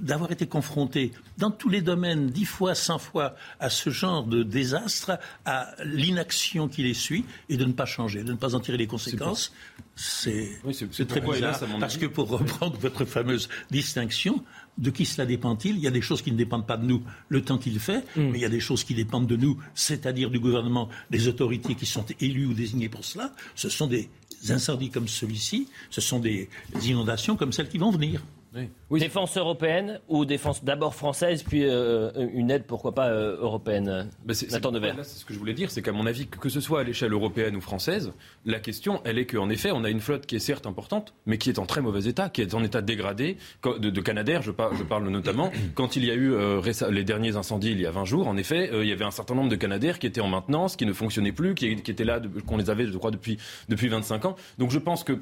d'avoir 0.00 0.32
été 0.32 0.46
confronté 0.46 1.12
dans 1.38 1.50
tous 1.50 1.68
les 1.68 1.82
domaines 1.82 2.28
dix 2.28 2.44
fois, 2.44 2.74
cent 2.74 2.98
fois 2.98 3.34
à 3.60 3.70
ce 3.70 3.90
genre 3.90 4.24
de 4.24 4.42
désastre, 4.42 5.18
à 5.44 5.70
l'inaction 5.84 6.68
qui 6.68 6.82
les 6.82 6.94
suit 6.94 7.24
et 7.48 7.56
de 7.56 7.64
ne 7.64 7.72
pas 7.72 7.86
changer, 7.86 8.22
de 8.22 8.32
ne 8.32 8.36
pas 8.36 8.54
en 8.54 8.60
tirer 8.60 8.76
les 8.76 8.86
conséquences. 8.86 9.52
C'est 9.96 10.60
très 11.08 11.20
bizarre. 11.20 11.58
parce 11.80 11.96
que 11.96 12.06
pour 12.06 12.28
reprendre 12.28 12.78
votre 12.78 13.04
fameuse 13.04 13.48
distinction, 13.70 14.44
de 14.78 14.90
qui 14.90 15.04
cela 15.04 15.26
dépend-il? 15.26 15.76
Il 15.76 15.82
y 15.82 15.86
a 15.86 15.90
des 15.90 16.00
choses 16.00 16.22
qui 16.22 16.32
ne 16.32 16.36
dépendent 16.36 16.66
pas 16.66 16.76
de 16.76 16.84
nous, 16.84 17.02
le 17.28 17.42
temps 17.42 17.58
qu'il 17.58 17.78
fait, 17.78 18.04
mm. 18.16 18.30
mais 18.30 18.38
il 18.38 18.40
y 18.40 18.44
a 18.44 18.50
des 18.50 18.60
choses 18.60 18.84
qui 18.84 18.94
dépendent 18.94 19.26
de 19.26 19.36
nous, 19.36 19.58
c'est-à-dire 19.74 20.30
du 20.30 20.40
gouvernement, 20.40 20.88
des 21.10 21.28
autorités 21.28 21.74
qui 21.74 21.86
sont 21.86 22.04
élues 22.20 22.46
ou 22.46 22.54
désignées 22.54 22.88
pour 22.88 23.04
cela. 23.04 23.32
Ce 23.54 23.68
sont 23.68 23.86
des 23.86 24.08
incendies 24.52 24.90
comme 24.90 25.08
celui-ci, 25.08 25.68
ce 25.90 26.00
sont 26.00 26.18
des 26.18 26.48
inondations 26.84 27.36
comme 27.36 27.52
celles 27.52 27.68
qui 27.68 27.78
vont 27.78 27.90
venir. 27.90 28.22
Défense 28.90 29.36
européenne 29.36 30.00
ou 30.08 30.24
défense 30.24 30.64
d'abord 30.64 30.94
française, 30.94 31.42
puis 31.42 31.64
euh, 31.64 32.10
une 32.32 32.50
aide, 32.50 32.64
pourquoi 32.64 32.94
pas, 32.94 33.08
euh, 33.08 33.36
européenne 33.40 34.08
bah 34.24 34.34
c'est, 34.34 34.50
ce 34.50 35.24
que 35.24 35.34
je 35.34 35.38
voulais 35.38 35.54
dire, 35.54 35.70
c'est 35.70 35.82
qu'à 35.82 35.92
mon 35.92 36.06
avis, 36.06 36.26
que, 36.26 36.48
ce 36.48 36.60
soit 36.60 36.80
à 36.80 36.82
l'échelle 36.84 37.12
européenne 37.12 37.56
ou 37.56 37.60
française, 37.60 38.12
la 38.44 38.60
question, 38.60 39.00
elle 39.04 39.18
est 39.18 39.26
qu'en 39.26 39.50
effet, 39.50 39.70
on 39.72 39.82
a 39.84 39.90
une 39.90 40.00
flotte 40.00 40.26
qui 40.26 40.36
est 40.36 40.40
certes 40.40 40.66
importante, 40.66 41.14
mais 41.26 41.38
qui 41.38 41.50
est 41.50 41.58
en 41.58 41.66
très 41.66 41.80
mauvais 41.80 42.04
état, 42.04 42.28
qui 42.28 42.42
est 42.42 42.54
en 42.54 42.62
état 42.62 42.82
dégradé, 42.82 43.36
de, 43.64 43.90
de 43.90 44.00
Canadair, 44.00 44.42
je, 44.42 44.52
je, 44.78 44.82
parle 44.84 45.08
notamment, 45.08 45.50
quand 45.74 45.96
il 45.96 46.04
y 46.04 46.10
a 46.10 46.14
eu 46.14 46.32
euh, 46.32 46.60
les 46.90 47.04
derniers 47.04 47.36
incendies 47.36 47.72
il 47.72 47.80
y 47.80 47.86
a 47.86 47.90
20 47.90 48.04
jours, 48.04 48.28
en 48.28 48.36
effet, 48.36 48.70
il 48.72 48.88
y 48.88 48.92
avait 48.92 49.04
un 49.04 49.10
certain 49.10 49.34
nombre 49.34 49.50
de 49.50 49.56
Canadair 49.56 49.98
qui 49.98 50.06
étaient 50.06 50.20
en 50.20 50.28
maintenance, 50.28 50.76
qui 50.76 50.86
ne 50.86 50.92
fonctionnaient 50.92 51.32
plus, 51.32 51.54
qui, 51.54 51.76
qui 51.76 51.90
étaient 51.90 52.04
là, 52.04 52.20
qu'on 52.46 52.56
les 52.56 52.70
avait, 52.70 52.86
je 52.86 52.96
crois, 52.98 53.10
depuis, 53.10 53.38
depuis 53.68 53.88
25 53.88 54.26
ans. 54.26 54.36
Donc 54.58 54.70
je 54.70 54.78
pense 54.78 55.02
que 55.02 55.18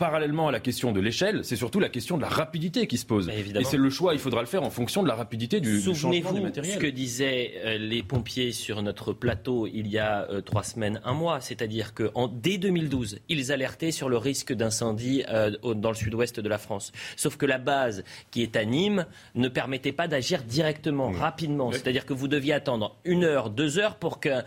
parallèlement 0.00 0.48
à 0.48 0.50
la 0.50 0.60
question 0.60 0.92
de 0.92 1.00
l'échelle, 1.00 1.44
c'est 1.44 1.56
surtout 1.56 1.78
la 1.78 1.90
question 1.90 2.16
de 2.16 2.22
la 2.22 2.28
rapidité 2.28 2.86
qui 2.86 2.96
se 2.96 3.04
pose. 3.04 3.28
Et 3.28 3.64
c'est 3.64 3.76
le 3.76 3.90
choix, 3.90 4.14
il 4.14 4.18
faudra 4.18 4.40
le 4.40 4.46
faire 4.46 4.62
en 4.62 4.70
fonction 4.70 5.02
de 5.02 5.08
la 5.08 5.14
rapidité 5.14 5.60
du, 5.60 5.74
du 5.74 5.94
changement 5.94 6.32
des 6.32 6.40
matériels. 6.40 6.74
ce 6.74 6.78
que 6.78 6.86
disaient 6.86 7.52
euh, 7.66 7.76
les 7.76 8.02
pompiers 8.02 8.52
sur 8.52 8.80
notre 8.80 9.12
plateau 9.12 9.66
il 9.66 9.88
y 9.88 9.98
a 9.98 10.26
euh, 10.30 10.40
trois 10.40 10.62
semaines, 10.62 11.02
un 11.04 11.12
mois, 11.12 11.42
c'est-à-dire 11.42 11.92
que 11.92 12.10
dès 12.32 12.56
2012, 12.56 13.18
ils 13.28 13.52
alertaient 13.52 13.90
sur 13.90 14.08
le 14.08 14.16
risque 14.16 14.54
d'incendie 14.54 15.22
euh, 15.28 15.50
dans 15.74 15.90
le 15.90 15.94
sud-ouest 15.94 16.40
de 16.40 16.48
la 16.48 16.56
France. 16.56 16.92
Sauf 17.16 17.36
que 17.36 17.44
la 17.44 17.58
base 17.58 18.02
qui 18.30 18.42
est 18.42 18.56
à 18.56 18.64
Nîmes 18.64 19.04
ne 19.34 19.48
permettait 19.48 19.92
pas 19.92 20.08
d'agir 20.08 20.44
directement, 20.44 21.10
rapidement. 21.10 21.72
C'est-à-dire 21.72 22.06
que 22.06 22.14
vous 22.14 22.26
deviez 22.26 22.54
attendre 22.54 22.96
une 23.04 23.22
heure, 23.24 23.50
deux 23.50 23.78
heures 23.78 23.96
pour 23.96 24.18
qu'un 24.18 24.44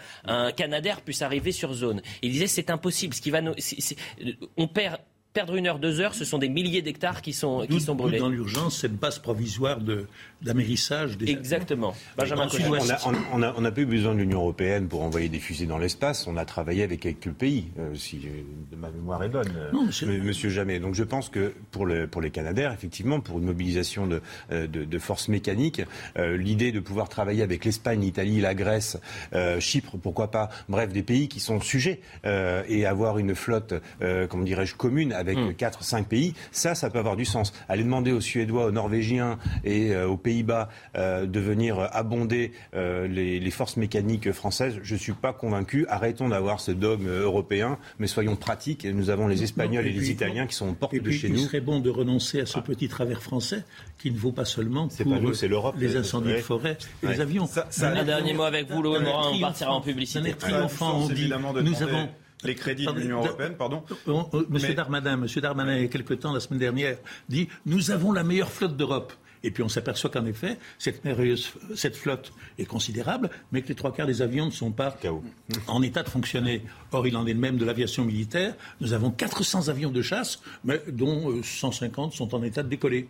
Canadair 0.58 1.02
puisse 1.02 1.22
arriver 1.22 1.52
sur 1.52 1.74
zone. 1.74 2.02
Ils 2.24 2.32
disaient 2.32 2.48
c'est 2.48 2.72
impossible. 2.72 3.13
Ce 3.13 3.22
qui 3.22 3.30
va 3.30 3.42
nous, 3.42 3.54
on 4.58 4.68
perd 4.68 4.98
perdre 5.34 5.56
une 5.56 5.67
heure, 5.67 5.80
deux 5.80 6.00
heures, 6.00 6.13
ce 6.13 6.26
sont 6.26 6.38
des 6.38 6.50
milliers 6.50 6.82
d'hectares 6.82 7.22
qui 7.22 7.34
sont, 7.34 7.65
qui 7.67 7.82
sont 7.82 7.96
brûlés. 7.96 8.19
Dans 8.19 8.30
l'urgence, 8.30 8.78
cette 8.78 8.96
base 8.96 9.19
provisoire 9.19 9.80
d'amérissage 10.41 11.17
des 11.17 11.32
Exactement. 11.32 11.96
Benjamin 12.15 12.48
on 13.34 13.39
n'a 13.39 13.54
on 13.58 13.65
a, 13.65 13.72
pas 13.72 13.82
eu 13.82 13.86
besoin 13.86 14.13
de 14.13 14.19
l'Union 14.19 14.39
européenne 14.39 14.88
pour 14.88 15.02
envoyer 15.02 15.30
des 15.30 15.39
fusées 15.39 15.65
dans 15.65 15.80
l'espace. 15.80 16.28
On 16.28 16.38
a 16.38 16.46
travaillé 16.46 16.84
avec 16.84 17.00
quelques 17.00 17.32
pays, 17.32 17.69
euh, 17.80 17.96
si 17.96 18.22
ma 18.78 18.91
mémoire 18.91 19.24
est 19.24 19.30
bonne, 19.30 19.52
non, 19.74 19.86
monsieur 19.86 20.50
Jamais. 20.50 20.80
Donc 20.80 20.93
je 20.93 21.04
pense 21.04 21.30
que 21.30 21.54
pour, 21.72 21.86
le, 21.86 22.06
pour 22.06 22.22
les 22.22 22.30
Canadaires, 22.30 22.72
effectivement, 22.72 23.19
pour 23.19 23.39
une 23.39 23.46
mobilisation 23.46 24.06
de, 24.06 24.22
euh, 24.52 24.67
de, 24.67 24.84
de 24.84 25.00
forces 25.00 25.30
mécaniques, 25.30 25.82
euh, 26.17 26.38
l'idée 26.38 26.72
de 26.72 26.80
pouvoir 26.80 27.10
travailler 27.10 27.41
avec 27.41 27.65
l'Espagne, 27.65 28.02
l'Italie, 28.02 28.39
la 28.39 28.54
Grèce, 28.54 28.98
Chypre, 29.60 29.98
pourquoi 29.98 30.30
pas, 30.30 30.50
bref, 30.69 30.91
des 30.91 31.02
pays 31.02 31.28
qui 31.28 31.39
sont 31.39 31.60
sujets 31.60 32.02
et 32.24 32.86
avoir 32.86 33.17
une 33.17 33.36
flotte, 33.36 33.74
comment 34.30 34.43
dirais-je, 34.43 34.76
commune 34.76 35.13
avec 35.13 35.23
4-5 35.24 36.02
hmm. 36.02 36.06
pays, 36.06 36.34
ça, 36.52 36.76
ça 36.76 36.90
peut 36.90 37.00
avoir 37.00 37.16
du 37.16 37.26
sens. 37.26 37.54
Aller 37.70 37.84
demander 37.84 38.12
aux 38.12 38.22
Suédois, 38.22 38.66
aux 38.66 38.72
Norvégiens 38.72 39.38
et 39.64 39.92
euh, 39.92 40.08
aux 40.08 40.18
Pays-Bas 40.18 40.70
euh, 40.96 41.26
de 41.26 41.40
venir 41.40 41.80
abonder 41.92 42.52
euh, 42.76 43.08
les, 43.08 43.52
forces 43.52 43.78
mécaniques 43.78 44.32
françaises, 44.32 44.80
je 44.82 44.96
ne 44.96 45.00
suis 45.00 45.14
pas 45.14 45.32
convaincu. 45.32 45.86
Arrêtons 45.88 46.30
d'avoir 46.30 46.60
ce 46.60 46.72
dogme 46.72 47.08
européen, 47.08 47.78
mais 48.00 48.08
soyons 48.08 48.36
pratiques. 48.36 48.86
Nous 48.86 49.12
avons 49.12 49.28
les 49.28 49.44
Espagnols 49.44 49.86
et, 49.86 49.92
les 49.92 50.10
Italiens 50.10 50.48
qui 50.48 50.56
sont 50.56 50.70
en 50.70 50.74
porte 50.74 50.96
de 50.96 51.12
chez 51.12 51.30
nous. 51.30 51.36
Il 51.36 51.46
serait 51.46 51.62
bon 51.62 51.80
de 51.80 51.90
renoncer 51.90 52.42
à 52.42 52.46
ce 52.48 52.58
ah. 52.58 52.62
petit 52.62 52.88
travers 52.88 53.22
français 53.22 53.64
qui 54.00 54.10
ne 54.10 54.18
vaut 54.18 54.32
pas 54.32 54.46
seulement 54.46 54.88
pour 54.88 55.36
c'est 55.36 55.48
l'Europe, 55.48 55.76
les 55.78 55.96
incendies 55.96 56.34
de 56.34 56.38
forêt 56.38 56.78
et 57.04 57.08
les 57.08 57.22
avions. 57.22 57.48
un 57.82 58.04
dernier 58.04 58.34
mot 58.34 58.44
avec 58.44 58.70
vous, 58.70 58.82
Laurent 58.82 59.02
Morin, 59.02 59.32
on 59.34 59.40
partira 59.40 59.74
en 59.74 59.82
publicité. 59.82 60.34
triomphant, 60.34 61.04
on 61.04 61.08
dit, 61.08 61.32
nous 61.64 61.84
avons 61.84 62.10
les 62.43 62.56
crédits 62.56 62.86
de 62.86 62.91
l'Union 62.91 63.19
européenne, 63.19 63.56
pardon. 63.58 63.84
Monsieur 64.49 64.73
Darmanin, 64.73 65.17
Monsieur 65.17 65.41
Darmanin, 65.41 65.75
il 65.75 65.82
y 65.84 65.86
a 65.86 65.88
quelque 65.88 66.13
temps, 66.13 66.34
la 66.34 66.39
semaine 66.39 66.60
dernière, 66.60 66.97
dit 67.29 67.47
Nous 67.65 67.91
avons 67.91 68.12
la 68.12 68.23
meilleure 68.23 68.51
flotte 68.51 68.75
d'Europe. 68.77 69.13
Et 69.43 69.51
puis 69.51 69.62
on 69.63 69.69
s'aperçoit 69.69 70.10
qu'en 70.10 70.25
effet, 70.25 70.58
cette, 70.79 71.01
cette 71.75 71.95
flotte 71.95 72.32
est 72.58 72.65
considérable, 72.65 73.29
mais 73.51 73.62
que 73.62 73.67
les 73.67 73.75
trois 73.75 73.93
quarts 73.93 74.08
des 74.08 74.21
avions 74.21 74.45
ne 74.45 74.51
sont 74.51 74.71
pas 74.71 74.97
en 75.67 75.82
état 75.82 76.01
de 76.03 76.10
fonctionner. 76.10 76.63
Or, 76.91 77.08
il 77.08 77.17
en 77.17 77.27
est 77.27 77.34
de 77.34 77.39
même 77.39 77.58
de 77.58 77.65
l'aviation 77.65 78.06
militaire. 78.06 78.56
Nous 78.79 78.93
avons 78.93 79.12
400 79.12 79.67
avions 79.67 79.91
de 79.91 80.01
chasse, 80.01 80.41
mais 80.63 80.82
dont 80.88 81.41
150 81.43 82.13
euh, 82.13 82.15
sont 82.15 82.34
en 82.34 82.43
état 82.43 82.63
de 82.63 82.69
décoller. 82.69 83.10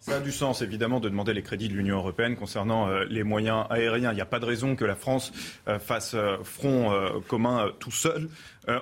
Ça 0.00 0.16
a 0.16 0.20
du 0.20 0.30
sens, 0.30 0.62
évidemment, 0.62 1.00
de 1.00 1.08
demander 1.08 1.34
les 1.34 1.42
crédits 1.42 1.68
de 1.68 1.74
l'Union 1.74 1.96
européenne 1.96 2.36
concernant 2.36 2.88
euh, 2.88 3.04
les 3.08 3.24
moyens 3.24 3.66
aériens. 3.70 4.12
Il 4.12 4.16
n'y 4.16 4.20
a 4.20 4.26
pas 4.26 4.40
de 4.40 4.44
raison 4.44 4.76
que 4.76 4.84
la 4.84 4.94
France 4.94 5.32
euh, 5.66 5.78
fasse 5.78 6.14
front 6.44 6.92
commun 7.26 7.70
tout 7.78 7.90
seul. 7.90 8.28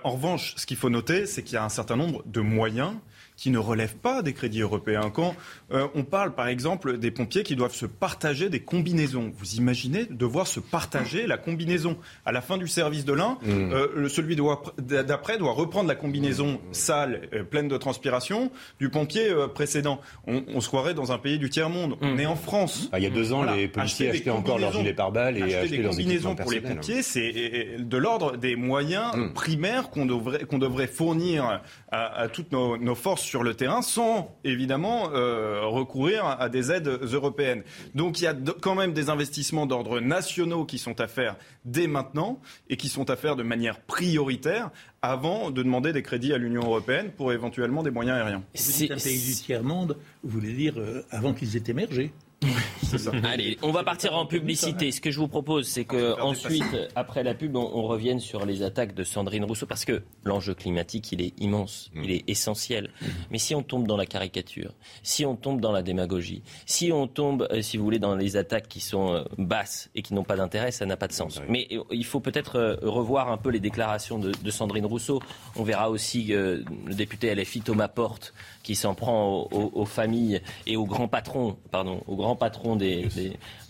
en 0.04 0.10
revanche, 0.10 0.54
ce 0.56 0.66
qu'il 0.66 0.76
faut 0.76 0.90
noter, 0.90 1.26
c'est 1.26 1.42
qu'il 1.42 1.54
y 1.54 1.58
a 1.58 1.64
un 1.64 1.68
certain 1.68 1.96
nombre 1.96 2.22
de 2.26 2.40
moyens 2.40 2.92
qui 3.36 3.50
ne 3.50 3.58
relèvent 3.58 3.96
pas 3.96 4.22
des 4.22 4.32
crédits 4.32 4.62
européens. 4.62 5.10
Quand 5.10 5.36
euh, 5.70 5.86
on 5.94 6.04
parle, 6.04 6.34
par 6.34 6.48
exemple, 6.48 6.96
des 6.98 7.10
pompiers 7.10 7.42
qui 7.42 7.54
doivent 7.54 7.74
se 7.74 7.86
partager 7.86 8.48
des 8.48 8.60
combinaisons, 8.60 9.32
vous 9.36 9.54
imaginez 9.56 10.06
devoir 10.06 10.46
se 10.46 10.58
partager 10.58 11.26
la 11.26 11.36
combinaison 11.36 11.98
à 12.24 12.32
la 12.32 12.40
fin 12.40 12.56
du 12.56 12.66
service 12.66 13.04
de 13.04 13.12
l'un, 13.12 13.38
mmh. 13.42 13.48
euh, 13.50 14.08
celui 14.08 14.36
d'après 14.78 15.38
doit 15.38 15.52
reprendre 15.52 15.88
la 15.88 15.94
combinaison 15.94 16.60
sale, 16.72 17.28
euh, 17.34 17.44
pleine 17.44 17.68
de 17.68 17.76
transpiration, 17.76 18.50
du 18.80 18.88
pompier 18.88 19.34
précédent. 19.54 20.00
On, 20.26 20.60
se 20.60 20.68
croirait 20.68 20.94
dans 20.94 21.12
un 21.12 21.18
pays 21.18 21.38
du 21.38 21.50
tiers 21.50 21.68
monde. 21.68 21.96
On 22.00 22.14
mmh. 22.14 22.20
est 22.20 22.26
en 22.26 22.36
France. 22.36 22.88
Ah, 22.92 22.98
il 22.98 23.02
y 23.02 23.06
a 23.06 23.10
deux 23.10 23.32
ans, 23.32 23.42
les 23.42 23.68
policiers 23.68 24.10
achetaient 24.10 24.30
encore 24.30 24.58
leurs 24.58 24.72
gilets 24.72 24.94
pare-balles 24.94 25.36
et 25.36 25.42
acheter 25.42 25.76
des 25.76 25.82
combinaisons 25.82 26.34
pour 26.34 26.50
les 26.50 26.60
pompiers, 26.60 27.02
c'est 27.02 27.76
de 27.78 27.96
l'ordre 27.96 28.36
des 28.36 28.56
moyens 28.56 29.14
mmh. 29.14 29.32
primaires 29.34 29.90
qu'on 29.90 30.06
devrait, 30.06 30.44
qu'on 30.44 30.58
devrait 30.58 30.86
fournir 30.86 31.60
à, 31.92 32.28
toutes 32.28 32.52
nos 32.52 32.94
forces 32.94 33.25
sur 33.26 33.42
le 33.42 33.54
terrain 33.54 33.82
sans 33.82 34.34
évidemment 34.44 35.10
euh, 35.12 35.62
recourir 35.66 36.24
à 36.24 36.48
des 36.48 36.72
aides 36.72 36.88
européennes. 36.88 37.62
Donc 37.94 38.20
il 38.20 38.24
y 38.24 38.26
a 38.26 38.34
quand 38.60 38.74
même 38.74 38.92
des 38.92 39.10
investissements 39.10 39.66
d'ordre 39.66 40.00
nationaux 40.00 40.64
qui 40.64 40.78
sont 40.78 41.00
à 41.00 41.08
faire 41.08 41.36
dès 41.64 41.86
maintenant 41.86 42.40
et 42.70 42.76
qui 42.76 42.88
sont 42.88 43.10
à 43.10 43.16
faire 43.16 43.36
de 43.36 43.42
manière 43.42 43.80
prioritaire 43.80 44.70
avant 45.02 45.50
de 45.50 45.62
demander 45.62 45.92
des 45.92 46.02
crédits 46.02 46.32
à 46.32 46.38
l'Union 46.38 46.62
européenne 46.62 47.10
pour 47.16 47.32
éventuellement 47.32 47.82
des 47.82 47.90
moyens 47.90 48.18
aériens. 48.18 48.42
C'est 48.54 48.90
un 48.90 48.96
pays 48.96 49.18
du 49.18 49.34
tiers-monde, 49.34 49.96
vous 50.22 50.30
voulez 50.30 50.52
dire 50.52 50.74
euh, 50.78 51.02
avant 51.10 51.34
qu'ils 51.34 51.56
aient 51.56 51.64
émergé 51.68 52.12
Allez, 53.24 53.58
on 53.62 53.72
va 53.72 53.82
partir 53.82 54.14
en 54.14 54.26
publicité. 54.26 54.92
Ce 54.92 55.00
que 55.00 55.10
je 55.10 55.18
vous 55.18 55.28
propose, 55.28 55.66
c'est 55.66 55.84
que 55.84 56.20
ensuite, 56.20 56.64
après 56.94 57.22
la 57.22 57.34
pub, 57.34 57.56
on, 57.56 57.86
revienne 57.86 58.20
sur 58.20 58.44
les 58.44 58.62
attaques 58.62 58.94
de 58.94 59.04
Sandrine 59.04 59.44
Rousseau, 59.44 59.66
parce 59.66 59.84
que 59.84 60.02
l'enjeu 60.24 60.54
climatique, 60.54 61.12
il 61.12 61.22
est 61.22 61.32
immense, 61.40 61.90
mm. 61.94 62.04
il 62.04 62.10
est 62.10 62.28
essentiel. 62.28 62.90
Mais 63.30 63.38
si 63.38 63.54
on 63.54 63.62
tombe 63.62 63.86
dans 63.86 63.96
la 63.96 64.06
caricature, 64.06 64.74
si 65.02 65.24
on 65.24 65.36
tombe 65.36 65.60
dans 65.60 65.72
la 65.72 65.82
démagogie, 65.82 66.42
si 66.66 66.92
on 66.92 67.06
tombe, 67.06 67.46
euh, 67.50 67.62
si 67.62 67.76
vous 67.76 67.84
voulez, 67.84 67.98
dans 67.98 68.16
les 68.16 68.36
attaques 68.36 68.68
qui 68.68 68.80
sont 68.80 69.14
euh, 69.14 69.24
basses 69.38 69.90
et 69.94 70.02
qui 70.02 70.14
n'ont 70.14 70.24
pas 70.24 70.36
d'intérêt, 70.36 70.72
ça 70.72 70.84
n'a 70.84 70.96
pas 70.96 71.08
de 71.08 71.12
sens. 71.12 71.40
Mais 71.48 71.68
euh, 71.72 71.82
il 71.90 72.04
faut 72.04 72.20
peut-être 72.20 72.78
revoir 72.82 73.30
un 73.30 73.36
peu 73.36 73.50
les 73.50 73.60
déclarations 73.60 74.18
de, 74.18 74.50
Sandrine 74.50 74.86
Rousseau. 74.86 75.20
On 75.56 75.64
verra 75.64 75.90
aussi 75.90 76.24
le 76.28 76.64
député 76.94 77.34
LFI 77.34 77.60
Thomas 77.60 77.88
Porte 77.88 78.32
qui 78.62 78.74
s'en 78.74 78.94
prend 78.94 79.48
aux, 79.52 79.84
familles 79.84 80.40
et 80.66 80.76
aux 80.76 80.86
grands 80.86 81.08
patrons, 81.08 81.56
pardon, 81.70 82.02
aux 82.06 82.16
grands 82.16 82.35
patrons 82.36 82.76
des, 82.76 83.08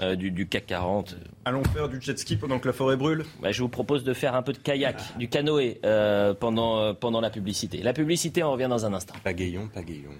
euh, 0.00 0.16
du, 0.16 0.46
CAC 0.46 0.66
40. 0.66 1.16
Allons 1.44 1.64
faire 1.64 1.88
du 1.88 2.00
jet 2.00 2.18
ski 2.18 2.36
pendant 2.36 2.58
que 2.58 2.66
la 2.66 2.72
forêt 2.72 2.96
brûle 2.96 3.24
bah, 3.40 3.52
Je 3.52 3.62
vous 3.62 3.68
propose 3.68 4.04
de 4.04 4.12
faire 4.12 4.34
un 4.34 4.42
peu 4.42 4.52
de 4.52 4.58
kayak, 4.58 5.00
du 5.18 5.28
canoë 5.28 5.80
euh, 5.84 6.34
pendant, 6.34 6.78
euh, 6.78 6.92
pendant 6.92 7.20
la 7.20 7.30
publicité. 7.30 7.82
La 7.82 7.92
publicité, 7.92 8.42
on 8.42 8.52
revient 8.52 8.68
dans 8.68 8.84
un 8.84 8.92
instant. 8.92 9.14
Pagayon, 9.24 9.68
pagayon. 9.68 10.10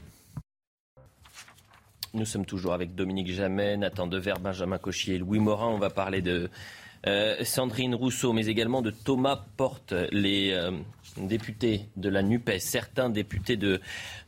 Nous 2.14 2.24
sommes 2.24 2.46
toujours 2.46 2.72
avec 2.72 2.94
Dominique 2.94 3.30
Jamais, 3.30 3.76
Nathan 3.76 4.06
Dever, 4.06 4.34
Benjamin 4.40 4.78
Cochier, 4.78 5.18
Louis 5.18 5.38
Morin. 5.38 5.68
On 5.68 5.78
va 5.78 5.90
parler 5.90 6.22
de 6.22 6.48
Sandrine 7.42 7.94
Rousseau, 7.94 8.32
mais 8.32 8.46
également 8.46 8.82
de 8.82 8.90
Thomas 8.90 9.44
Porte, 9.56 9.94
les 10.12 10.52
députés 11.18 11.86
de 11.96 12.08
la 12.08 12.22
NUPES, 12.22 12.58
certains 12.58 13.10
députés 13.10 13.56
de, 13.56 13.80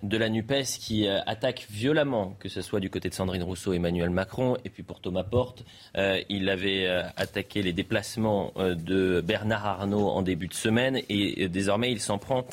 de 0.02 0.16
la 0.16 0.28
NUPES 0.28 0.64
qui 0.80 1.06
euh, 1.06 1.20
attaquent 1.26 1.66
violemment, 1.70 2.36
que 2.40 2.48
ce 2.48 2.62
soit 2.62 2.80
du 2.80 2.90
côté 2.90 3.08
de 3.08 3.14
Sandrine 3.14 3.42
Rousseau, 3.42 3.72
Emmanuel 3.72 4.10
Macron, 4.10 4.56
et 4.64 4.70
puis 4.70 4.82
pour 4.82 5.00
Thomas 5.00 5.24
Porte, 5.24 5.64
euh, 5.96 6.20
il 6.28 6.48
avait 6.48 6.86
euh, 6.86 7.02
attaqué 7.16 7.62
les 7.62 7.72
déplacements 7.72 8.52
de 8.56 9.20
Bernard 9.20 9.66
Arnault 9.66 10.08
en 10.08 10.22
début 10.22 10.48
de 10.48 10.54
semaine, 10.54 11.00
et 11.08 11.48
désormais 11.48 11.92
il 11.92 12.00
s'en 12.00 12.18
prend 12.18 12.46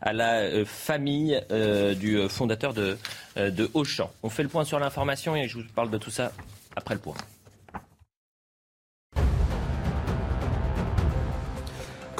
à 0.00 0.12
la 0.12 0.64
famille 0.64 1.40
du 1.98 2.28
fondateur 2.28 2.72
de 2.74 2.96
Auchan. 3.74 4.10
On 4.22 4.30
fait 4.30 4.42
le 4.42 4.48
point 4.48 4.64
sur 4.64 4.78
l'information 4.78 5.36
et 5.36 5.48
je 5.48 5.58
vous 5.58 5.64
parle 5.74 5.90
de 5.90 5.98
tout 5.98 6.10
ça 6.10 6.32
après 6.76 6.94
le 6.94 7.00
point. 7.00 7.16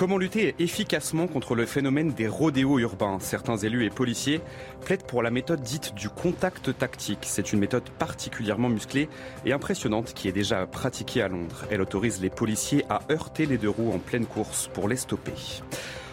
Comment 0.01 0.17
lutter 0.17 0.55
efficacement 0.59 1.27
contre 1.27 1.55
le 1.55 1.67
phénomène 1.67 2.15
des 2.15 2.27
rodéos 2.27 2.79
urbains? 2.79 3.19
Certains 3.21 3.59
élus 3.59 3.85
et 3.85 3.91
policiers 3.91 4.41
plaident 4.81 5.03
pour 5.03 5.23
la 5.23 5.31
méthode 5.31 5.61
dite 5.61 5.95
du 5.95 6.09
contact 6.09 6.75
tactique. 6.79 7.19
C'est 7.25 7.53
une 7.53 7.59
méthode 7.59 7.91
particulièrement 7.99 8.71
musclée 8.71 9.11
et 9.45 9.53
impressionnante 9.53 10.15
qui 10.15 10.27
est 10.27 10.33
déjà 10.33 10.67
pratiquée 10.67 11.21
à 11.21 11.29
Londres. 11.29 11.67
Elle 11.71 11.83
autorise 11.83 12.23
les 12.23 12.31
policiers 12.31 12.87
à 12.89 13.01
heurter 13.11 13.45
les 13.45 13.59
deux 13.59 13.69
roues 13.69 13.93
en 13.93 13.99
pleine 13.99 14.25
course 14.25 14.71
pour 14.73 14.89
les 14.89 14.97
stopper. 14.97 15.35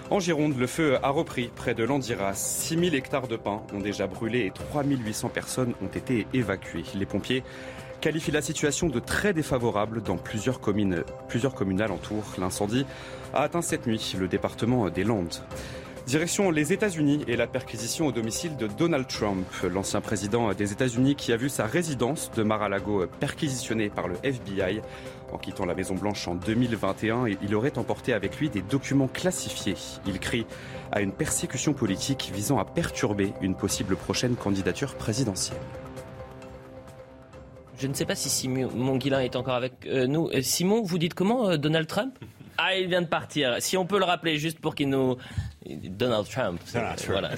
En 0.09 0.19
Gironde, 0.19 0.57
le 0.57 0.67
feu 0.67 0.97
a 1.01 1.09
repris 1.09 1.49
près 1.55 1.73
de 1.73 1.85
Landiras. 1.85 2.33
6000 2.33 2.93
hectares 2.93 3.29
de 3.29 3.37
pins 3.37 3.63
ont 3.73 3.79
déjà 3.79 4.05
brûlé 4.05 4.39
et 4.39 4.51
3800 4.51 5.29
personnes 5.29 5.73
ont 5.81 5.97
été 5.97 6.27
évacuées. 6.33 6.83
Les 6.93 7.05
pompiers 7.05 7.41
qualifient 8.01 8.31
la 8.31 8.41
situation 8.41 8.89
de 8.89 8.99
très 8.99 9.33
défavorable 9.33 10.01
dans 10.01 10.17
plusieurs 10.17 10.59
communes, 10.59 11.03
plusieurs 11.29 11.55
communes 11.55 11.81
alentours. 11.81 12.25
L'incendie 12.37 12.85
a 13.37 13.43
atteint 13.43 13.61
cette 13.61 13.85
nuit 13.85 14.15
le 14.19 14.27
département 14.27 14.89
des 14.89 15.03
Landes. 15.03 15.35
Direction 16.07 16.49
les 16.49 16.73
États-Unis 16.73 17.23
et 17.27 17.35
la 17.35 17.45
perquisition 17.45 18.07
au 18.07 18.11
domicile 18.11 18.57
de 18.57 18.65
Donald 18.65 19.07
Trump, 19.07 19.45
l'ancien 19.71 20.01
président 20.01 20.51
des 20.53 20.71
États-Unis 20.71 21.15
qui 21.15 21.33
a 21.33 21.37
vu 21.37 21.47
sa 21.47 21.65
résidence 21.65 22.31
de 22.31 22.41
Mar-a-Lago 22.41 23.05
perquisitionnée 23.19 23.89
par 23.89 24.07
le 24.07 24.15
FBI. 24.23 24.81
En 25.31 25.37
quittant 25.37 25.65
la 25.65 25.75
Maison-Blanche 25.75 26.27
en 26.27 26.35
2021, 26.35 27.25
il 27.27 27.53
aurait 27.53 27.77
emporté 27.77 28.13
avec 28.13 28.39
lui 28.39 28.49
des 28.49 28.61
documents 28.61 29.09
classifiés. 29.09 29.75
Il 30.07 30.19
crie 30.19 30.47
à 30.91 31.01
une 31.01 31.11
persécution 31.11 31.73
politique 31.73 32.31
visant 32.33 32.57
à 32.57 32.65
perturber 32.65 33.33
une 33.41 33.55
possible 33.55 33.97
prochaine 33.97 34.35
candidature 34.35 34.95
présidentielle. 34.95 35.59
Je 37.77 37.85
ne 37.85 37.93
sais 37.93 38.05
pas 38.05 38.15
si 38.15 38.29
Simon 38.29 38.97
Guillain 38.97 39.19
est 39.19 39.35
encore 39.35 39.53
avec 39.53 39.85
euh, 39.85 40.07
nous. 40.07 40.29
Euh, 40.29 40.41
Simon, 40.41 40.81
vous 40.81 40.97
dites 40.97 41.13
comment 41.13 41.49
euh, 41.49 41.57
Donald 41.57 41.85
Trump? 41.85 42.17
Ah, 42.57 42.75
il 42.75 42.87
vient 42.87 43.01
de 43.01 43.07
partir. 43.07 43.55
Si 43.59 43.77
on 43.77 43.85
peut 43.85 43.99
le 43.99 44.05
rappeler 44.05 44.37
juste 44.37 44.59
pour 44.59 44.75
qu'il 44.75 44.89
nous. 44.89 45.17
Donald 45.65 46.25
Trump. 46.29 46.61
voilà, 47.07 47.31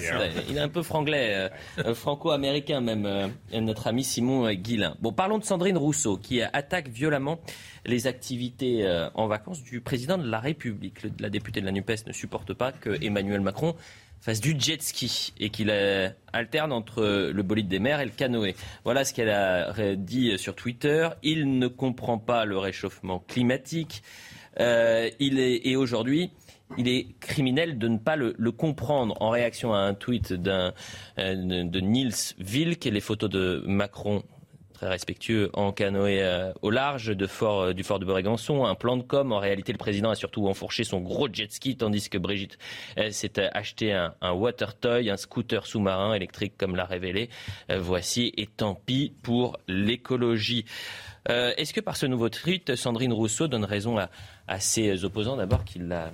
il 0.50 0.56
est 0.56 0.60
un 0.60 0.70
peu 0.70 0.84
franglais, 0.84 1.50
franco-américain 1.96 2.80
même, 2.80 3.32
notre 3.52 3.88
ami 3.88 4.04
Simon 4.04 4.54
Guillain. 4.54 4.96
Bon, 5.02 5.12
parlons 5.12 5.40
de 5.40 5.44
Sandrine 5.44 5.78
Rousseau, 5.78 6.18
qui 6.18 6.40
attaque 6.42 6.90
violemment 6.90 7.40
les 7.86 8.06
activités 8.06 8.88
en 9.16 9.26
vacances 9.26 9.64
du 9.64 9.82
président 9.82 10.20
de 10.20 10.30
la 10.30 10.40
République. 10.40 11.00
la 11.20 11.32
députée 11.32 11.60
de 11.60 11.66
la 11.66 11.72
NUPES 11.72 12.06
ne 12.06 12.14
supporte 12.14 12.54
pas 12.54 12.72
que 12.72 13.04
Emmanuel 13.04 13.42
Macron 13.42 13.76
fasse 14.22 14.42
du 14.42 14.56
jet 14.60 14.82
ski 14.84 15.34
et 15.40 15.50
qu'il 15.50 15.72
alterne 16.34 16.72
entre 16.72 17.32
le 17.34 17.44
bolide 17.44 17.68
des 17.68 17.80
mers 17.80 18.00
et 18.00 18.06
le 18.06 18.12
canoë. 18.12 18.56
Voilà 18.84 19.06
ce 19.06 19.14
qu'elle 19.14 19.30
a 19.30 19.96
dit 19.96 20.38
sur 20.38 20.56
Twitter. 20.56 21.10
Il 21.24 21.58
ne 21.58 21.68
comprend 21.68 22.18
pas 22.18 22.46
le 22.46 22.58
réchauffement 22.58 23.24
climatique. 23.28 24.04
Euh, 24.60 25.10
il 25.20 25.40
est, 25.40 25.68
et 25.68 25.76
aujourd'hui, 25.76 26.32
il 26.78 26.88
est 26.88 27.08
criminel 27.20 27.78
de 27.78 27.88
ne 27.88 27.98
pas 27.98 28.16
le, 28.16 28.34
comprendre 28.52 29.16
en 29.22 29.30
réaction 29.30 29.74
à 29.74 29.80
un 29.80 29.94
tweet 29.94 30.34
d'un, 30.34 30.74
euh, 31.18 31.64
de 31.64 31.80
Niels 31.80 32.14
Wilk 32.40 32.86
et 32.86 32.92
les 32.92 33.00
photos 33.00 33.30
de 33.30 33.64
Macron 33.66 34.24
très 34.80 34.88
respectueux 34.88 35.50
en 35.54 35.74
canoë 35.74 36.24
euh, 36.24 36.54
au 36.62 36.70
large 36.70 37.14
fort, 37.28 37.62
euh, 37.62 37.74
du 37.74 37.84
fort 37.84 38.00
de 38.00 38.06
Brégançon. 38.06 38.66
Un 38.66 38.76
plan 38.76 38.96
de 38.96 39.04
com. 39.04 39.34
En 39.34 39.40
réalité, 39.40 39.74
le 39.74 39.78
président 39.78 40.10
a 40.10 40.16
surtout 40.16 40.48
enfourché 40.48 40.86
son 40.86 41.02
gros 41.02 41.28
jet 41.32 41.52
ski, 41.52 41.76
tandis 41.76 42.10
que 42.10 42.18
Brigitte 42.18 42.58
s'est 43.12 43.34
acheté 43.54 43.92
un, 43.94 44.14
water 44.32 44.74
toy, 44.76 45.10
un 45.10 45.18
scooter 45.18 45.66
sous-marin 45.66 46.14
électrique, 46.14 46.54
comme 46.58 46.78
l'a 46.78 46.86
révélé. 46.86 47.30
Euh, 47.70 47.80
voici, 47.80 48.32
et 48.38 48.48
tant 48.48 48.74
pis 48.74 49.12
pour 49.22 49.58
l'écologie. 49.68 50.66
Est-ce 51.28 51.74
que 51.74 51.82
par 51.82 51.96
ce 51.96 52.06
nouveau 52.06 52.30
tweet, 52.30 52.76
Sandrine 52.76 53.14
Rousseau 53.14 53.48
donne 53.48 53.66
raison 53.66 54.00
à, 54.00 54.10
à 54.48 54.60
ses 54.60 55.04
opposants? 55.06 55.36
D'abord 55.36 55.64
qu'il 55.64 55.88
la 55.88 56.12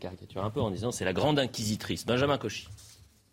caricature 0.00 0.44
un 0.44 0.50
peu 0.50 0.60
en 0.60 0.70
disant 0.70 0.90
c'est 0.90 1.04
la 1.04 1.12
grande 1.12 1.38
inquisitrice 1.38 2.04
Benjamin 2.04 2.38
Cauchy. 2.38 2.66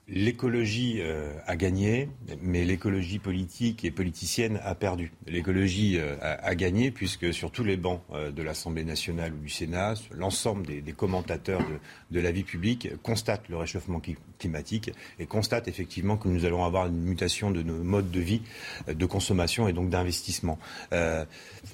L'écologie 0.07 0.97
euh, 0.99 1.33
a 1.47 1.55
gagné, 1.55 2.09
mais 2.39 2.63
l'écologie 2.63 3.17
politique 3.17 3.83
et 3.85 3.89
politicienne 3.89 4.59
a 4.63 4.75
perdu. 4.75 5.11
L'écologie 5.25 5.97
euh, 5.97 6.15
a, 6.21 6.53
gagné 6.53 6.91
puisque 6.91 7.33
sur 7.33 7.49
tous 7.49 7.63
les 7.63 7.75
bancs 7.75 8.01
euh, 8.13 8.29
de 8.29 8.43
l'Assemblée 8.43 8.83
nationale 8.83 9.33
ou 9.33 9.37
du 9.37 9.49
Sénat, 9.49 9.95
l'ensemble 10.11 10.67
des, 10.67 10.93
commentateurs 10.93 11.61
de, 12.11 12.19
la 12.19 12.31
vie 12.31 12.43
publique 12.43 12.89
constatent 13.01 13.49
le 13.49 13.57
réchauffement 13.57 13.99
climatique 14.37 14.91
et 15.17 15.25
constatent 15.25 15.67
effectivement 15.67 16.17
que 16.17 16.27
nous 16.27 16.45
allons 16.45 16.63
avoir 16.63 16.85
une 16.85 17.01
mutation 17.01 17.49
de 17.49 17.63
nos 17.63 17.83
modes 17.83 18.11
de 18.11 18.19
vie, 18.19 18.43
de 18.87 19.05
consommation 19.07 19.67
et 19.67 19.73
donc 19.73 19.89
d'investissement. 19.89 20.59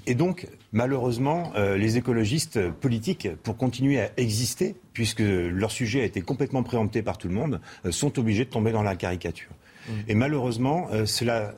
et 0.08 0.16
donc, 0.16 0.48
malheureusement, 0.72 1.54
les 1.56 1.98
écologistes 1.98 2.70
politiques, 2.70 3.30
pour 3.44 3.58
continuer 3.58 4.00
à 4.00 4.10
exister, 4.18 4.76
puisque 4.94 5.22
leur 5.22 5.72
sujet 5.72 6.02
a 6.02 6.06
été 6.06 6.22
complètement 6.22 6.64
préempté 6.64 7.02
par 7.02 7.18
tout 7.18 7.28
le 7.28 7.34
monde, 7.34 7.62
sont 7.90 8.18
obligés 8.20 8.46
de 8.46 8.50
tomber 8.50 8.72
dans 8.72 8.84
la 8.84 8.96
caricature. 8.96 9.52
Mmh. 9.88 9.92
Et 10.08 10.16
malheureusement, 10.16 10.88
euh, 10.92 11.06
cela 11.06 11.54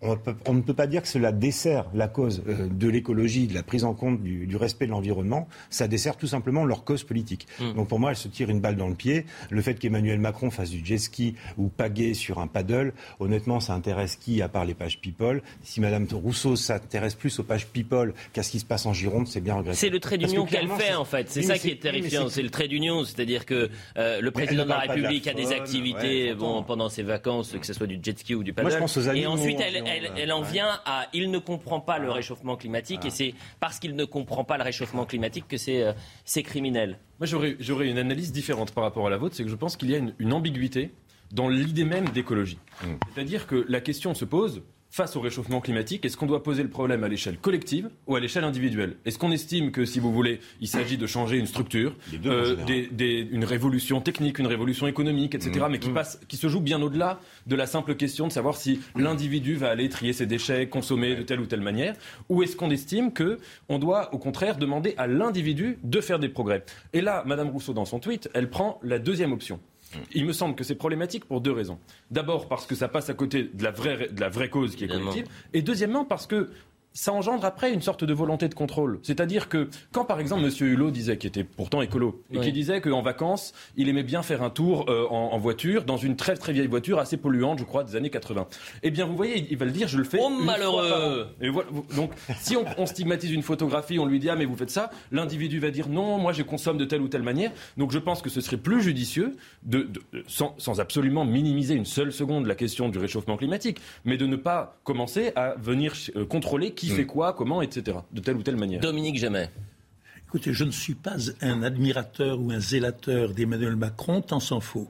on, 0.00 0.54
ne 0.54 0.60
peut 0.60 0.74
pas 0.74 0.86
dire 0.86 1.02
que 1.02 1.08
cela 1.08 1.32
dessert 1.32 1.86
la 1.92 2.06
cause 2.06 2.42
euh, 2.46 2.68
de 2.70 2.88
l'écologie, 2.88 3.48
de 3.48 3.54
la 3.54 3.64
prise 3.64 3.84
en 3.84 3.94
compte 3.94 4.22
du, 4.22 4.56
respect 4.56 4.86
de 4.86 4.92
l'environnement. 4.92 5.48
Ça 5.70 5.88
dessert 5.88 6.16
tout 6.16 6.26
simplement 6.26 6.64
leur 6.64 6.84
cause 6.84 7.02
politique. 7.02 7.46
Mm. 7.58 7.72
Donc 7.74 7.88
pour 7.88 7.98
moi, 7.98 8.10
elle 8.10 8.16
se 8.16 8.28
tire 8.28 8.48
une 8.48 8.60
balle 8.60 8.76
dans 8.76 8.88
le 8.88 8.94
pied. 8.94 9.26
Le 9.50 9.60
fait 9.60 9.74
qu'Emmanuel 9.74 10.20
Macron 10.20 10.50
fasse 10.50 10.70
du 10.70 10.84
jet 10.84 10.98
ski 10.98 11.34
ou 11.56 11.68
pagaie 11.68 12.14
sur 12.14 12.38
un 12.38 12.46
paddle, 12.46 12.92
honnêtement, 13.18 13.58
ça 13.58 13.74
intéresse 13.74 14.16
qui 14.16 14.40
à 14.40 14.48
part 14.48 14.64
les 14.64 14.74
pages 14.74 15.00
People? 15.00 15.42
Si 15.62 15.80
Madame 15.80 16.06
Rousseau 16.12 16.54
s'intéresse 16.54 17.14
plus 17.14 17.36
aux 17.40 17.44
pages 17.44 17.66
People 17.66 18.14
qu'à 18.32 18.42
ce 18.42 18.50
qui 18.50 18.60
se 18.60 18.64
passe 18.64 18.86
en 18.86 18.92
Gironde, 18.92 19.26
c'est 19.26 19.40
bien 19.40 19.54
regrettable. 19.54 19.76
C'est 19.76 19.90
le 19.90 20.00
trait 20.00 20.18
d'union 20.18 20.46
qu'elle 20.46 20.68
fait 20.68 20.94
en 20.94 21.04
fait. 21.04 21.28
C'est 21.28 21.42
ça 21.42 21.58
qui 21.58 21.70
est 21.70 21.82
terrifiant. 21.82 22.28
C'est 22.28 22.42
le 22.42 22.50
trait 22.50 22.68
d'union, 22.68 23.04
c'est-à-dire 23.04 23.46
que 23.46 23.68
euh, 23.96 24.20
le 24.20 24.30
président 24.30 24.64
de 24.64 24.68
la 24.68 24.78
République 24.78 25.26
a 25.26 25.34
des 25.34 25.52
activités 25.52 26.34
bon, 26.34 26.62
pendant 26.62 26.88
ses 26.88 27.02
vacances, 27.02 27.52
que 27.58 27.66
ce 27.66 27.72
soit 27.72 27.86
du 27.86 27.98
jet 28.00 28.16
ski 28.16 28.36
ou 28.36 28.44
du 28.44 28.52
paddle. 28.52 28.68
Moi, 28.68 28.76
je 28.76 28.80
pense 28.80 28.96
aux 28.96 29.08
et 29.14 29.26
ensuite, 29.26 29.60
elle, 29.60 29.76
elle, 29.88 30.32
en 30.32 30.42
vient 30.42 30.80
à 30.84 31.06
il 31.12 31.30
ne 31.30 31.38
comprend 31.38 31.80
pas 31.80 31.98
le 31.98 32.10
réchauffement 32.10 32.56
climatique 32.56 33.04
et 33.04 33.10
c'est 33.10 33.34
parce 33.60 33.78
qu'il 33.78 33.96
ne 33.96 34.04
comprend 34.04 34.44
pas 34.44 34.56
le 34.56 34.64
réchauffement 34.64 35.04
climatique 35.04 35.46
que 35.48 35.56
c'est 35.56 35.82
euh, 35.82 35.92
criminel. 36.42 36.98
Moi, 37.20 37.26
j'aurais 37.58 37.88
une 37.88 37.98
analyse 37.98 38.32
différente 38.32 38.72
par 38.72 38.84
rapport 38.84 39.06
à 39.06 39.10
la 39.10 39.16
vôtre, 39.16 39.34
c'est 39.34 39.44
que 39.44 39.50
je 39.50 39.56
pense 39.56 39.76
qu'il 39.76 39.90
y 39.90 39.94
a 39.94 39.98
une, 40.18 40.32
ambiguïté 40.32 40.92
dans 41.32 41.48
l'idée 41.48 41.84
même 41.84 42.08
d'écologie. 42.10 42.58
Mmh. 42.82 42.86
C'est-à-dire 43.14 43.46
que 43.46 43.66
la 43.68 43.80
question 43.80 44.14
se 44.14 44.24
pose 44.24 44.62
face 44.90 45.16
au 45.16 45.20
réchauffement 45.20 45.60
climatique, 45.60 46.04
est-ce 46.04 46.16
qu'on 46.16 46.26
doit 46.26 46.42
poser 46.42 46.62
le 46.62 46.70
problème 46.70 47.04
à 47.04 47.08
l'échelle 47.08 47.38
collective 47.38 47.90
ou 48.06 48.16
à 48.16 48.20
l'échelle 48.20 48.44
individuelle? 48.44 48.96
Est-ce 49.04 49.18
qu'on 49.18 49.32
estime 49.32 49.70
que, 49.70 49.84
si 49.84 50.00
vous 50.00 50.12
voulez, 50.12 50.40
il 50.60 50.68
s'agit 50.68 50.96
de 50.96 51.06
changer 51.06 51.36
une 51.36 51.46
structure, 51.46 51.94
euh, 52.24 52.56
une 52.66 53.44
révolution 53.44 54.00
technique, 54.00 54.38
une 54.38 54.46
révolution 54.46 54.86
économique, 54.86 55.34
etc., 55.34 55.52
mmh. 55.60 55.70
mais 55.70 55.78
qui, 55.78 55.90
mmh. 55.90 55.94
passe, 55.94 56.20
qui 56.28 56.36
se 56.36 56.48
joue 56.48 56.60
bien 56.60 56.80
au-delà 56.80 57.20
de 57.46 57.56
la 57.56 57.66
simple 57.66 57.94
question 57.96 58.26
de 58.26 58.32
savoir 58.32 58.56
si 58.56 58.80
l'individu 58.96 59.56
va 59.56 59.70
aller 59.70 59.88
trier 59.88 60.12
ses 60.12 60.26
déchets, 60.26 60.68
consommer 60.68 61.14
de 61.16 61.22
telle 61.22 61.40
ou 61.40 61.46
telle 61.46 61.60
manière, 61.60 61.94
ou 62.28 62.42
est-ce 62.42 62.56
qu'on 62.56 62.70
estime 62.70 63.12
que 63.12 63.38
on 63.68 63.78
doit, 63.78 64.12
au 64.14 64.18
contraire, 64.18 64.56
demander 64.56 64.94
à 64.96 65.06
l'individu 65.06 65.78
de 65.82 66.00
faire 66.00 66.18
des 66.18 66.28
progrès? 66.28 66.64
Et 66.92 67.02
là, 67.02 67.22
Madame 67.26 67.50
Rousseau, 67.50 67.74
dans 67.74 67.84
son 67.84 67.98
tweet, 67.98 68.30
elle 68.34 68.48
prend 68.48 68.80
la 68.82 68.98
deuxième 68.98 69.32
option. 69.32 69.60
Il 70.12 70.26
me 70.26 70.32
semble 70.32 70.54
que 70.54 70.64
c'est 70.64 70.74
problématique 70.74 71.24
pour 71.24 71.40
deux 71.40 71.52
raisons. 71.52 71.78
D'abord 72.10 72.48
parce 72.48 72.66
que 72.66 72.74
ça 72.74 72.88
passe 72.88 73.08
à 73.10 73.14
côté 73.14 73.44
de 73.44 73.64
la 73.64 73.70
vraie, 73.70 74.08
de 74.08 74.20
la 74.20 74.28
vraie 74.28 74.50
cause 74.50 74.76
qui 74.76 74.84
est 74.84 74.88
collective. 74.88 75.26
Et 75.52 75.62
deuxièmement 75.62 76.04
parce 76.04 76.26
que 76.26 76.50
ça 76.98 77.12
engendre 77.12 77.44
après 77.44 77.72
une 77.72 77.80
sorte 77.80 78.02
de 78.02 78.12
volonté 78.12 78.48
de 78.48 78.54
contrôle. 78.54 78.98
C'est-à-dire 79.04 79.48
que 79.48 79.68
quand 79.92 80.04
par 80.04 80.18
exemple 80.18 80.42
M. 80.42 80.50
Hulot 80.60 80.90
disait, 80.90 81.16
qui 81.16 81.28
était 81.28 81.44
pourtant 81.44 81.80
écolo, 81.80 82.24
et 82.32 82.40
qui 82.40 82.50
disait 82.50 82.80
qu'en 82.80 83.02
vacances, 83.02 83.52
il 83.76 83.88
aimait 83.88 84.02
bien 84.02 84.22
faire 84.24 84.42
un 84.42 84.50
tour 84.50 84.86
euh, 84.88 85.06
en, 85.08 85.38
voiture, 85.38 85.84
dans 85.84 85.96
une 85.96 86.16
très 86.16 86.34
très 86.34 86.52
vieille 86.52 86.66
voiture 86.66 86.98
assez 86.98 87.16
polluante, 87.16 87.60
je 87.60 87.64
crois, 87.64 87.84
des 87.84 87.94
années 87.94 88.10
80. 88.10 88.48
Eh 88.82 88.90
bien, 88.90 89.06
vous 89.06 89.14
voyez, 89.14 89.46
il 89.48 89.56
va 89.56 89.66
le 89.66 89.70
dire, 89.70 89.86
je 89.86 89.96
le 89.96 90.02
fais. 90.02 90.18
Oh 90.20 90.28
malheureux 90.28 91.28
et 91.40 91.50
voilà, 91.50 91.68
Donc, 91.94 92.10
si 92.40 92.56
on, 92.56 92.86
stigmatise 92.86 93.30
une 93.30 93.42
photographie, 93.42 94.00
on 94.00 94.06
lui 94.06 94.18
dit 94.18 94.28
ah 94.28 94.34
mais 94.34 94.44
vous 94.44 94.56
faites 94.56 94.70
ça, 94.70 94.90
l'individu 95.12 95.60
va 95.60 95.70
dire 95.70 95.88
non, 95.88 96.18
moi 96.18 96.32
je 96.32 96.42
consomme 96.42 96.78
de 96.78 96.84
telle 96.84 97.00
ou 97.00 97.08
telle 97.08 97.22
manière. 97.22 97.52
Donc, 97.76 97.92
je 97.92 97.98
pense 98.00 98.22
que 98.22 98.30
ce 98.30 98.40
serait 98.40 98.56
plus 98.56 98.82
judicieux 98.82 99.36
de, 99.62 99.88
sans, 100.26 100.56
sans 100.58 100.80
absolument 100.80 101.24
minimiser 101.24 101.74
une 101.74 101.84
seule 101.84 102.12
seconde 102.12 102.46
la 102.46 102.56
question 102.56 102.88
du 102.88 102.98
réchauffement 102.98 103.36
climatique, 103.36 103.78
mais 104.04 104.16
de 104.16 104.26
ne 104.26 104.34
pas 104.34 104.80
commencer 104.82 105.30
à 105.36 105.54
venir 105.60 105.94
euh, 106.16 106.26
contrôler 106.26 106.72
qui 106.72 106.87
qui 106.90 106.96
fait 106.96 107.06
quoi, 107.06 107.32
comment, 107.32 107.62
etc. 107.62 107.98
De 108.12 108.20
telle 108.20 108.36
ou 108.36 108.42
telle 108.42 108.56
manière. 108.56 108.80
Dominique 108.80 109.18
Jamais. 109.18 109.50
Écoutez, 110.26 110.52
je 110.52 110.64
ne 110.64 110.70
suis 110.70 110.94
pas 110.94 111.16
un 111.40 111.62
admirateur 111.62 112.38
ou 112.38 112.50
un 112.50 112.60
zélateur 112.60 113.32
d'Emmanuel 113.32 113.76
Macron, 113.76 114.20
tant 114.20 114.40
s'en 114.40 114.60
faut. 114.60 114.88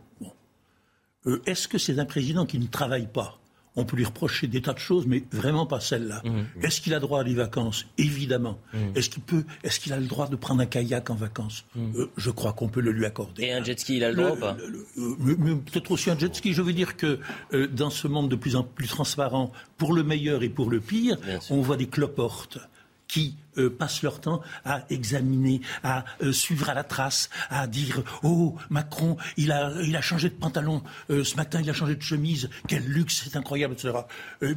Euh, 1.26 1.40
est-ce 1.46 1.68
que 1.68 1.78
c'est 1.78 1.98
un 2.00 2.04
président 2.04 2.44
qui 2.44 2.58
ne 2.58 2.66
travaille 2.66 3.06
pas? 3.06 3.38
On 3.78 3.84
peut 3.84 3.96
lui 3.96 4.04
reprocher 4.04 4.46
des 4.48 4.60
tas 4.60 4.72
de 4.72 4.78
choses, 4.78 5.06
mais 5.06 5.22
vraiment 5.32 5.64
pas 5.66 5.80
celle-là. 5.80 6.20
Mmh. 6.24 6.64
Est-ce 6.64 6.80
qu'il 6.80 6.92
a 6.94 7.00
droit 7.00 7.20
à 7.20 7.24
des 7.24 7.34
vacances? 7.34 7.86
Évidemment. 7.96 8.58
Mmh. 8.74 8.78
Est-ce 8.96 9.08
qu'il 9.10 9.22
peut 9.22 9.44
Est-ce 9.62 9.80
qu'il 9.80 9.92
a 9.92 9.98
le 9.98 10.06
droit 10.06 10.28
de 10.28 10.36
prendre 10.36 10.60
un 10.60 10.66
kayak 10.66 11.08
en 11.10 11.14
vacances? 11.14 11.64
Mmh. 11.74 11.80
euh, 11.96 12.10
Je 12.16 12.30
crois 12.30 12.52
qu'on 12.52 12.68
peut 12.68 12.80
le 12.80 12.90
lui 12.92 13.06
accorder. 13.06 13.44
Et 13.44 13.52
un 13.52 13.62
jet 13.62 13.78
ski, 13.78 13.96
il 13.98 14.04
a 14.04 14.10
le 14.10 14.16
droit 14.16 14.32
ou 14.32 14.36
pas? 14.40 14.56
euh, 14.98 15.56
Peut-être 15.70 15.90
aussi 15.90 16.10
un 16.10 16.18
jet 16.18 16.34
ski. 16.34 16.52
Je 16.52 16.62
veux 16.62 16.72
dire 16.72 16.96
que 16.96 17.18
dans 17.72 17.90
ce 17.90 18.08
monde 18.08 18.28
de 18.28 18.36
plus 18.36 18.56
en 18.56 18.62
plus 18.64 18.88
transparent, 18.88 19.52
pour 19.76 19.92
le 19.92 20.02
meilleur 20.02 20.42
et 20.42 20.48
pour 20.48 20.70
le 20.70 20.80
pire, 20.80 21.16
on 21.50 21.60
voit 21.60 21.76
des 21.76 21.86
cloportes 21.86 22.58
qui 23.06 23.36
euh, 23.58 23.70
passent 23.70 24.02
leur 24.02 24.20
temps 24.20 24.40
à 24.64 24.82
examiner, 24.90 25.60
à 25.82 26.04
euh, 26.22 26.32
suivre 26.32 26.70
à 26.70 26.74
la 26.74 26.84
trace, 26.84 27.30
à 27.50 27.66
dire 27.66 28.02
Oh, 28.22 28.56
Macron, 28.70 29.16
il 29.36 29.52
a, 29.52 29.72
il 29.82 29.96
a 29.96 30.00
changé 30.00 30.28
de 30.28 30.34
pantalon, 30.34 30.82
euh, 31.10 31.24
ce 31.24 31.36
matin 31.36 31.60
il 31.62 31.68
a 31.70 31.72
changé 31.72 31.94
de 31.96 32.02
chemise, 32.02 32.48
quel 32.66 32.84
luxe, 32.84 33.22
c'est 33.24 33.36
incroyable, 33.36 33.74
etc. 33.74 33.94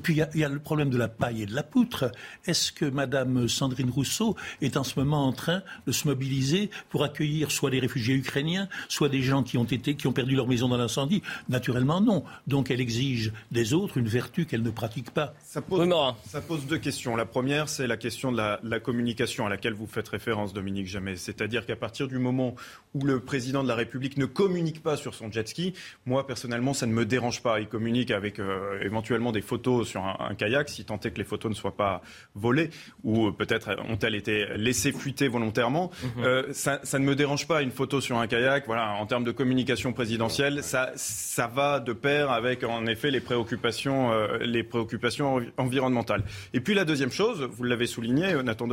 puis 0.04 0.14
il 0.34 0.39
y, 0.39 0.43
a 0.43 0.49
le 0.49 0.60
problème 0.60 0.89
de 0.89 0.97
la 0.97 1.08
paille 1.08 1.43
et 1.43 1.45
de 1.45 1.56
la 1.56 1.64
poutre. 1.64 2.12
Est-ce 2.45 2.72
que 2.72 2.86
Madame 2.86 3.47
Sandrine 3.47 3.89
Rousseau 3.89 4.36
est 4.62 4.78
en 4.78 4.84
ce 4.84 4.99
moment 4.99 5.28
en 5.28 5.34
train 5.34 5.62
de 5.88 5.91
se 5.91 6.08
mobiliser 6.08 6.70
pour 6.89 7.04
accueillir 7.04 7.52
soit 7.52 7.70
des 7.70 7.80
réfugiés 7.80 8.16
ukrainiens, 8.16 8.68
soit 8.89 9.10
des 9.10 9.22
gens 9.22 9.43
qui 9.43 9.58
ont, 9.58 9.64
été, 9.64 9.95
qui 9.95 10.08
ont 10.08 10.14
perdu 10.14 10.36
leur 10.36 10.47
maison 10.47 10.68
dans 10.68 10.78
l'incendie? 10.78 11.22
Naturellement, 11.49 12.02
non. 12.02 12.24
Donc 12.47 12.72
elle 12.72 12.82
exige 12.82 13.32
des 13.52 13.74
autres 13.74 13.97
une 13.97 14.08
vertu 14.08 14.45
qu'elle 14.45 14.64
ne 14.64 14.72
pratique 14.72 15.12
pas. 15.12 15.34
Ça 15.43 15.62
pose, 15.62 15.89
ça 16.26 16.41
pose 16.41 16.66
deux 16.66 16.78
questions. 16.78 17.16
La 17.16 17.26
première, 17.26 17.70
c'est 17.70 17.88
la 17.88 17.97
question 17.97 18.32
de 18.32 18.38
la, 18.38 18.60
la 18.64 18.80
communication 18.92 19.46
à 19.46 19.50
laquelle 19.50 19.74
vous 19.74 19.88
faites 19.88 20.10
référence, 20.10 20.52
Dominique 20.52 20.86
Jamais. 20.86 21.16
C'est-à-dire 21.16 21.66
qu'à 21.66 21.78
partir 21.78 22.10
du 22.10 22.18
moment 22.18 22.56
où 22.94 23.06
le 23.06 23.22
président 23.22 23.64
de 23.64 23.70
la 23.70 23.76
République 23.76 24.18
ne 24.18 24.26
communique 24.26 24.84
pas 24.84 24.98
sur 24.98 25.14
son 25.16 25.32
jet 25.32 25.48
ski, 25.48 25.74
moi 26.06 26.28
personnellement, 26.28 26.74
ça 26.74 26.88
ne 26.88 26.92
me 26.92 27.06
dérange 27.06 27.42
pas. 27.42 27.62
Il 27.62 27.68
communique 27.68 28.12
avec 28.12 28.39
euh, 28.39 28.82
éventuellement 28.82 29.32
des 29.32 29.42
photos 29.42 29.88
sur 29.88 30.04
un, 30.04 30.36
kayak, 30.36 30.68
si 30.68 30.84
tant 30.84 31.00
est 31.00 31.12
que 31.12 31.18
les 31.20 31.24
photos 31.24 31.50
ne 31.52 31.56
soient 31.56 31.78
pas 31.78 32.02
volées 32.36 32.70
ou 33.06 33.32
peut-être 33.32 33.78
ont-elles 33.88 34.16
été 34.16 34.46
laissées 34.58 34.92
fuiter 34.92 35.30
volontairement. 35.30 35.89
Mhm. 36.04 36.24
Euh, 36.26 36.44
ça, 36.52 36.82
ne 37.00 37.06
me 37.06 37.16
dérange 37.16 37.48
pas 37.48 37.62
une 37.62 37.72
photo 37.72 38.02
sur 38.02 38.18
un 38.18 38.28
kayak. 38.28 38.66
Voilà, 38.66 38.92
en 38.92 39.06
termes 39.06 39.24
de 39.24 39.32
communication 39.32 39.94
présidentielle, 39.94 40.64
ça, 40.64 40.92
ça 40.96 41.48
va 41.48 41.80
de 41.80 41.94
pair 41.94 42.30
avec 42.30 42.66
en 42.66 42.86
effet 42.88 43.10
les 43.10 43.22
préoccupations, 43.22 44.12
euh, 44.12 44.38
les 44.39 44.64
préoccupations 44.64 45.39
environnementales. 45.56 46.24
Et 46.54 46.60
puis 46.60 46.74
la 46.74 46.84
deuxième 46.84 47.12
chose, 47.12 47.48
vous 47.50 47.64
l'avez 47.64 47.88
souligné, 47.88 48.34
Nathan 48.44 48.68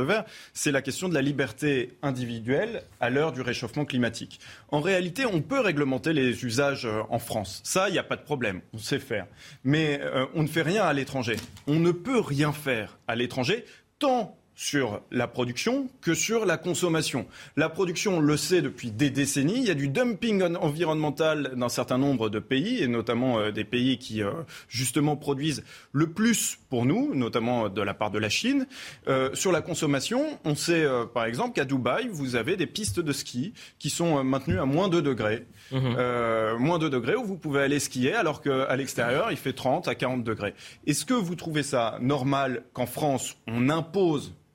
C'est 0.53 0.71
la 0.71 0.81
question 0.81 1.09
de 1.09 1.13
la 1.13 1.21
liberté 1.21 1.97
individuelle 2.01 2.83
à 2.99 3.09
l'heure 3.09 3.31
du 3.31 3.41
réchauffement 3.41 3.85
climatique. 3.85 4.39
En 4.69 4.81
réalité, 4.81 5.25
on 5.25 5.41
peut 5.41 5.59
réglementer 5.59 6.13
les 6.13 6.45
usages 6.45 6.85
euh, 6.85 7.01
en 7.09 7.19
France. 7.19 7.61
Ça, 7.63 7.89
il 7.89 7.93
n'y 7.93 7.99
a 7.99 8.03
pas 8.03 8.15
de 8.15 8.21
problème. 8.21 8.61
On 8.73 8.77
sait 8.77 8.99
faire. 8.99 9.27
Mais 9.63 9.99
euh, 10.01 10.25
on 10.35 10.43
ne 10.43 10.47
fait 10.47 10.61
rien 10.61 10.83
à 10.85 10.93
l'étranger. 10.93 11.37
On 11.67 11.79
ne 11.79 11.91
peut 11.91 12.19
rien 12.19 12.51
faire 12.51 12.97
à 13.07 13.15
l'étranger 13.15 13.65
tant 13.99 14.38
sur 14.59 14.99
la 15.09 15.25
production 15.25 15.87
que 16.01 16.13
sur 16.13 16.45
la 16.45 16.57
consommation. 16.57 17.25
La 17.55 17.69
production, 17.69 18.17
on 18.17 18.19
le 18.19 18.35
sait 18.35 18.61
depuis 18.61 18.91
des 18.91 19.09
décennies, 19.09 19.59
il 19.59 19.63
y 19.63 19.69
a 19.69 19.73
du 19.73 19.87
dumping 19.87 20.43
environnemental 20.57 21.53
dans 21.55 21.67
un 21.67 21.69
certain 21.69 21.97
nombre 21.97 22.27
de 22.27 22.39
pays, 22.39 22.83
et 22.83 22.87
notamment 22.89 23.39
euh, 23.39 23.51
des 23.51 23.63
pays 23.63 23.97
qui, 23.97 24.21
euh, 24.21 24.31
justement, 24.67 25.15
produisent 25.15 25.63
le 25.93 26.07
plus 26.07 26.59
pour 26.69 26.83
nous, 26.83 27.15
notamment 27.15 27.69
de 27.69 27.81
la 27.81 27.93
part 27.93 28.11
de 28.11 28.19
la 28.19 28.27
Chine. 28.27 28.67
Euh, 29.07 29.29
sur 29.33 29.53
la 29.53 29.61
consommation, 29.61 30.25
on 30.43 30.55
sait, 30.55 30.85
par 31.13 31.23
exemple, 31.23 31.53
qu'à 31.53 31.63
Dubaï, 31.63 32.09
vous 32.11 32.35
avez 32.35 32.57
des 32.57 32.67
pistes 32.67 32.99
de 32.99 33.13
ski 33.13 33.53
qui 33.79 33.89
sont 33.89 34.25
maintenues 34.25 34.59
à 34.59 34.65
moins 34.65 34.89
2 34.89 35.01
degrés. 35.01 35.45
Mmh. 35.71 36.57
moins 36.57 36.79
2 36.79 36.89
degrés 36.89 37.15
où 37.15 37.23
vous 37.23 37.37
pouvez 37.37 37.61
aller 37.61 37.79
skier 37.79 38.13
alors 38.13 38.41
qu'à 38.41 38.75
l'extérieur, 38.75 39.31
il 39.31 39.37
fait 39.37 39.53
30 39.53 39.87
à 39.87 39.95
40 39.95 40.23
degrés. 40.23 40.53
Est-ce 40.85 41.05
que 41.05 41.13
vous 41.13 41.35
trouvez 41.35 41.63
ça 41.63 41.97
normal 42.01 42.63
qu'en 42.73 42.87
France, 42.87 43.37
on 43.47 43.69
impose 43.69 44.09
euh, 44.19 44.48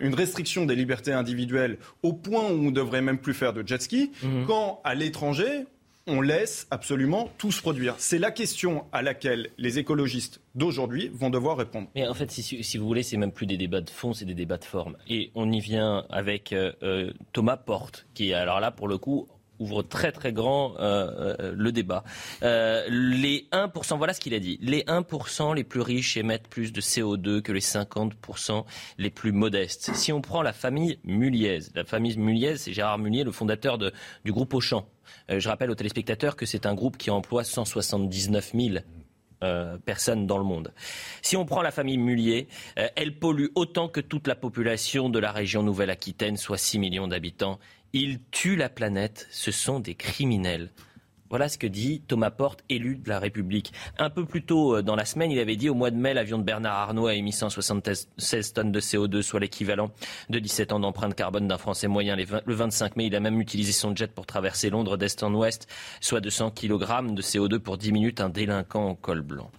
une 0.00 0.14
restriction 0.14 0.64
des 0.66 0.74
libertés 0.74 1.12
individuelles 1.12 1.78
au 2.02 2.12
point 2.12 2.44
où 2.44 2.54
on 2.54 2.62
ne 2.62 2.70
devrait 2.70 3.02
même 3.02 3.18
plus 3.18 3.34
faire 3.34 3.52
de 3.52 3.66
jet 3.66 3.82
ski, 3.82 4.12
mhm. 4.22 4.46
quand 4.46 4.80
à 4.84 4.94
l'étranger, 4.94 5.66
on 6.08 6.20
laisse 6.20 6.66
absolument 6.70 7.28
tout 7.38 7.52
se 7.52 7.60
produire 7.60 7.94
C'est 7.98 8.18
la 8.18 8.30
question 8.30 8.86
à 8.92 9.02
laquelle 9.02 9.50
les 9.58 9.78
écologistes 9.78 10.40
d'aujourd'hui 10.54 11.10
vont 11.12 11.30
devoir 11.30 11.58
répondre. 11.58 11.88
Mais 11.94 12.08
en 12.08 12.14
fait, 12.14 12.30
si, 12.30 12.78
vous 12.78 12.86
voulez, 12.86 13.02
c'est 13.02 13.18
même 13.18 13.30
plus 13.30 13.46
des 13.46 13.58
débats 13.58 13.82
de 13.82 13.90
fond, 13.90 14.14
c'est 14.14 14.24
des 14.24 14.34
débats 14.34 14.56
de 14.56 14.64
forme. 14.64 14.96
Et 15.08 15.30
on 15.34 15.52
y 15.52 15.60
vient 15.60 16.06
avec 16.08 16.52
euh, 16.52 16.72
euh, 16.82 17.12
Thomas 17.32 17.58
Porte, 17.58 18.06
qui 18.14 18.30
est 18.30 18.34
alors 18.34 18.60
là, 18.60 18.70
pour 18.70 18.88
le 18.88 18.96
coup, 18.98 19.28
ouvre 19.58 19.82
très 19.82 20.12
très 20.12 20.32
grand 20.32 20.74
euh, 20.78 21.36
euh, 21.40 21.52
le 21.54 21.72
débat. 21.72 22.04
Euh, 22.42 22.84
les 22.88 23.48
1%, 23.52 23.96
voilà 23.96 24.12
ce 24.12 24.20
qu'il 24.20 24.34
a 24.34 24.40
dit. 24.40 24.58
Les 24.60 24.82
1% 24.82 25.54
les 25.54 25.64
plus 25.64 25.80
riches 25.80 26.16
émettent 26.16 26.48
plus 26.48 26.72
de 26.72 26.80
CO2 26.80 27.42
que 27.42 27.52
les 27.52 27.60
50% 27.60 28.64
les 28.98 29.10
plus 29.10 29.32
modestes. 29.32 29.90
Si 29.94 30.12
on 30.12 30.20
prend 30.20 30.42
la 30.42 30.52
famille 30.52 30.98
Muliez, 31.04 31.60
la 31.74 31.84
famille 31.84 32.16
Muliez, 32.16 32.56
c'est 32.56 32.72
Gérard 32.72 32.98
Muliez, 32.98 33.24
le 33.24 33.32
fondateur 33.32 33.78
de, 33.78 33.92
du 34.24 34.32
groupe 34.32 34.54
Auchan. 34.54 34.86
je 35.28 35.48
rappelle 35.48 35.70
aux 35.70 35.74
téléspectateurs 35.74 36.36
que 36.36 36.46
c'est 36.46 36.66
un 36.66 36.74
groupe 36.74 36.96
qui 36.96 37.10
emploie 37.10 37.44
179 37.44 38.52
000 38.54 38.78
personnes 39.84 40.26
dans 40.26 40.38
le 40.38 40.44
monde. 40.44 40.72
Si 41.22 41.36
on 41.36 41.44
prend 41.44 41.62
la 41.62 41.70
famille 41.70 41.98
Mullier, 41.98 42.48
elle 42.74 43.18
pollue 43.18 43.46
autant 43.54 43.88
que 43.88 44.00
toute 44.00 44.26
la 44.26 44.34
population 44.34 45.08
de 45.08 45.18
la 45.18 45.30
région 45.30 45.62
Nouvelle-Aquitaine, 45.62 46.36
soit 46.36 46.58
6 46.58 46.78
millions 46.78 47.06
d'habitants. 47.06 47.58
Ils 47.94 48.20
tuent 48.30 48.56
la 48.56 48.68
planète, 48.68 49.26
ce 49.30 49.50
sont 49.50 49.80
des 49.80 49.94
criminels. 49.94 50.70
Voilà 51.30 51.48
ce 51.48 51.56
que 51.56 51.66
dit 51.66 52.02
Thomas 52.06 52.30
Porte, 52.30 52.62
élu 52.68 52.96
de 52.96 53.08
la 53.08 53.18
République. 53.18 53.72
Un 53.98 54.10
peu 54.10 54.26
plus 54.26 54.42
tôt 54.42 54.76
euh, 54.76 54.82
dans 54.82 54.94
la 54.94 55.06
semaine, 55.06 55.30
il 55.30 55.38
avait 55.38 55.56
dit 55.56 55.70
au 55.70 55.74
mois 55.74 55.90
de 55.90 55.96
mai, 55.96 56.12
l'avion 56.12 56.38
de 56.38 56.42
Bernard 56.42 56.76
Arnault 56.76 57.06
a 57.06 57.14
émis 57.14 57.32
176 57.32 58.52
tonnes 58.52 58.72
de 58.72 58.80
CO2, 58.80 59.22
soit 59.22 59.40
l'équivalent 59.40 59.90
de 60.28 60.38
17 60.38 60.72
ans 60.72 60.80
d'empreinte 60.80 61.14
carbone 61.14 61.48
d'un 61.48 61.58
Français 61.58 61.88
moyen. 61.88 62.14
Le 62.16 62.54
25 62.54 62.96
mai, 62.96 63.06
il 63.06 63.16
a 63.16 63.20
même 63.20 63.40
utilisé 63.40 63.72
son 63.72 63.96
jet 63.96 64.12
pour 64.12 64.26
traverser 64.26 64.68
Londres 64.68 64.98
d'est 64.98 65.22
en 65.22 65.34
ouest, 65.34 65.66
soit 66.00 66.20
200 66.20 66.50
kg 66.50 67.14
de 67.14 67.22
CO2 67.22 67.58
pour 67.58 67.78
10 67.78 67.92
minutes, 67.92 68.20
un 68.20 68.28
délinquant 68.28 68.88
en 68.88 68.94
col 68.94 69.22
blanc. 69.22 69.50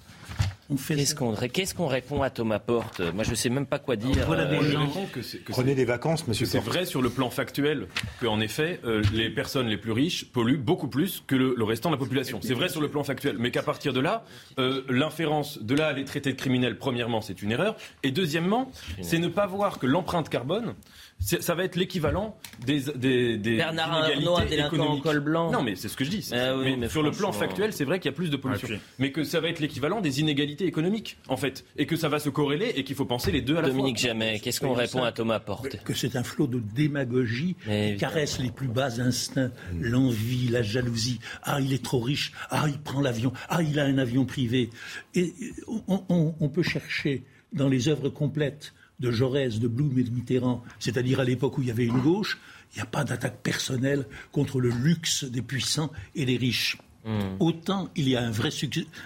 Qu'est-ce 1.52 1.74
qu'on 1.74 1.88
répond 1.88 2.22
à 2.22 2.30
Thomas 2.30 2.60
Porte? 2.60 3.02
Moi, 3.14 3.24
je 3.24 3.32
ne 3.32 3.36
sais 3.36 3.50
même 3.50 3.66
pas 3.66 3.80
quoi 3.80 3.96
dire. 3.96 4.28
Prenez 5.50 5.74
des 5.74 5.86
vacances, 5.86 6.28
monsieur 6.28 6.46
C'est 6.46 6.60
vrai 6.60 6.86
sur 6.86 7.02
le 7.02 7.10
plan 7.10 7.32
factuel 7.32 7.88
qu'en 8.22 8.40
effet, 8.40 8.80
euh, 8.86 9.02
les 9.14 9.32
personnes 9.32 9.68
les 9.68 9.78
plus 9.78 9.92
riches 9.92 10.26
polluent 10.26 10.60
beaucoup 10.60 10.88
plus 10.88 11.24
que 11.26 11.36
le, 11.36 11.64
restant 11.64 11.90
de 11.90 11.96
la 11.96 12.00
population. 12.00 12.40
C'est 12.44 12.54
vrai 12.54 12.70
sur 12.70 12.82
le 12.82 12.90
plan 12.90 13.04
factuel. 13.04 13.38
Mais 13.40 13.50
qu'à 13.50 13.64
partir 13.64 13.94
de 13.94 14.00
là, 14.00 14.24
euh, 14.60 14.84
l'inférence 14.90 15.60
de 15.60 15.74
là 15.74 15.88
à 15.88 15.94
les 15.94 16.06
traiter 16.06 16.34
de 16.34 16.38
criminels, 16.38 16.78
premièrement, 16.78 17.22
c'est 17.22 17.42
une 17.42 17.52
erreur. 17.52 17.76
Et 18.04 18.12
deuxièmement, 18.12 18.72
c'est 19.02 19.18
ne 19.18 19.28
pas 19.28 19.48
voir 19.48 19.80
que 19.80 19.88
l'empreinte 19.88 20.30
carbone, 20.30 20.76
ça 21.20 21.54
va 21.54 21.66
être 21.66 21.76
l'équivalent 21.76 22.38
des, 22.66 22.82
des, 22.96 23.38
des 23.38 23.58
Bernard 23.58 23.92
Arnault, 23.92 24.38
un 24.38 24.46
délinquant 24.46 24.88
en 24.88 25.00
col 25.00 25.20
blanc. 25.20 25.52
Non, 25.52 25.62
mais 25.62 25.76
c'est 25.76 25.90
ce 25.90 25.98
que 25.98 26.04
je 26.06 26.10
dis. 26.10 26.30
Ah 26.32 26.56
mais, 26.56 26.88
sur 26.88 27.04
le 27.04 27.12
plan 27.12 27.32
factuel, 27.32 27.74
c'est 27.74 27.84
vrai 27.86 28.00
qu'il 28.00 28.10
y 28.10 28.14
a 28.14 28.16
plus 28.16 28.30
de 28.30 28.38
pollution. 28.38 28.68
mais 29.00 29.12
que 29.12 29.24
ça 29.24 29.40
va 29.40 29.50
être 29.50 29.60
l'équivalent 29.60 30.02
des 30.02 30.20
inégalités 30.22 30.66
économiques, 30.66 31.18
en 31.28 31.38
fait. 31.38 31.66
Et 31.78 31.86
que 31.86 31.96
ça 31.96 32.10
va 32.10 32.20
se 32.20 32.30
corréler 32.30 32.72
et 32.76 32.84
qu'il 32.84 32.96
faut 32.96 33.06
penser 33.06 33.32
les 33.32 33.42
deux 33.42 33.58
à 33.58 33.62
la 33.62 33.68
fois. 33.68 33.70
Dominique 33.78 33.98
Jamais, 33.98 34.40
qu'est-ce 34.40 34.62
qu'on 34.62 34.74
répond 34.74 35.04
à 35.04 35.12
Thomas 35.12 35.40
Porte 35.40 35.84
Que 35.84 35.94
c'est 35.94 36.16
un 36.16 36.24
flot 36.24 36.48
de 36.48 36.60
démagogie 36.60 37.56
qui 37.66 37.98
caresse 37.98 38.40
les 38.40 38.52
plus 38.52 38.68
bas 38.68 39.00
instincts, 39.00 39.52
l'envie, 39.80 40.48
la 40.50 40.62
jalousie. 40.62 41.20
Ah, 41.44 41.60
il 41.62 41.74
est 41.74 41.84
trop 41.84 42.00
riche. 42.00 42.32
Ah, 42.50 42.66
il 42.68 42.80
prend 42.80 43.02
l'avion. 43.02 43.34
Ah, 43.50 43.62
il 43.62 43.80
a 43.80 43.84
un 43.84 43.98
avion 43.98 44.26
privé. 44.26 44.70
Et 45.16 45.34
on, 45.88 46.34
on 46.40 46.50
peut 46.50 46.64
chercher 46.64 47.24
dans 47.54 47.68
les 47.68 47.88
œuvres 47.90 48.10
complètes 48.10 48.74
de 49.00 49.12
Jaurès, 49.12 49.60
de 49.60 49.68
Blum 49.68 49.98
et 49.98 50.04
de 50.04 50.10
Mitterrand, 50.10 50.64
c'est-à-dire 50.80 51.20
à, 51.20 51.24
l'époque 51.24 51.58
où 51.58 51.62
il 51.62 51.68
y 51.68 51.72
avait 51.72 51.86
une 51.86 52.02
gauche, 52.02 52.40
il 52.74 52.78
n'y 52.78 52.82
a 52.82 52.86
pas 52.86 53.04
d'attaque 53.04 53.42
personnelle 53.42 54.06
contre 54.32 54.60
le 54.60 54.70
luxe 54.70 55.24
des 55.24 55.42
puissants 55.42 55.92
et 56.16 56.26
des 56.26 56.38
riches. 56.38 56.78
Hmm. 57.06 57.38
Autant 57.40 57.90
il 57.96 58.10
y 58.10 58.16
a 58.16 58.22
un 58.22 58.32
vrai, 58.32 58.50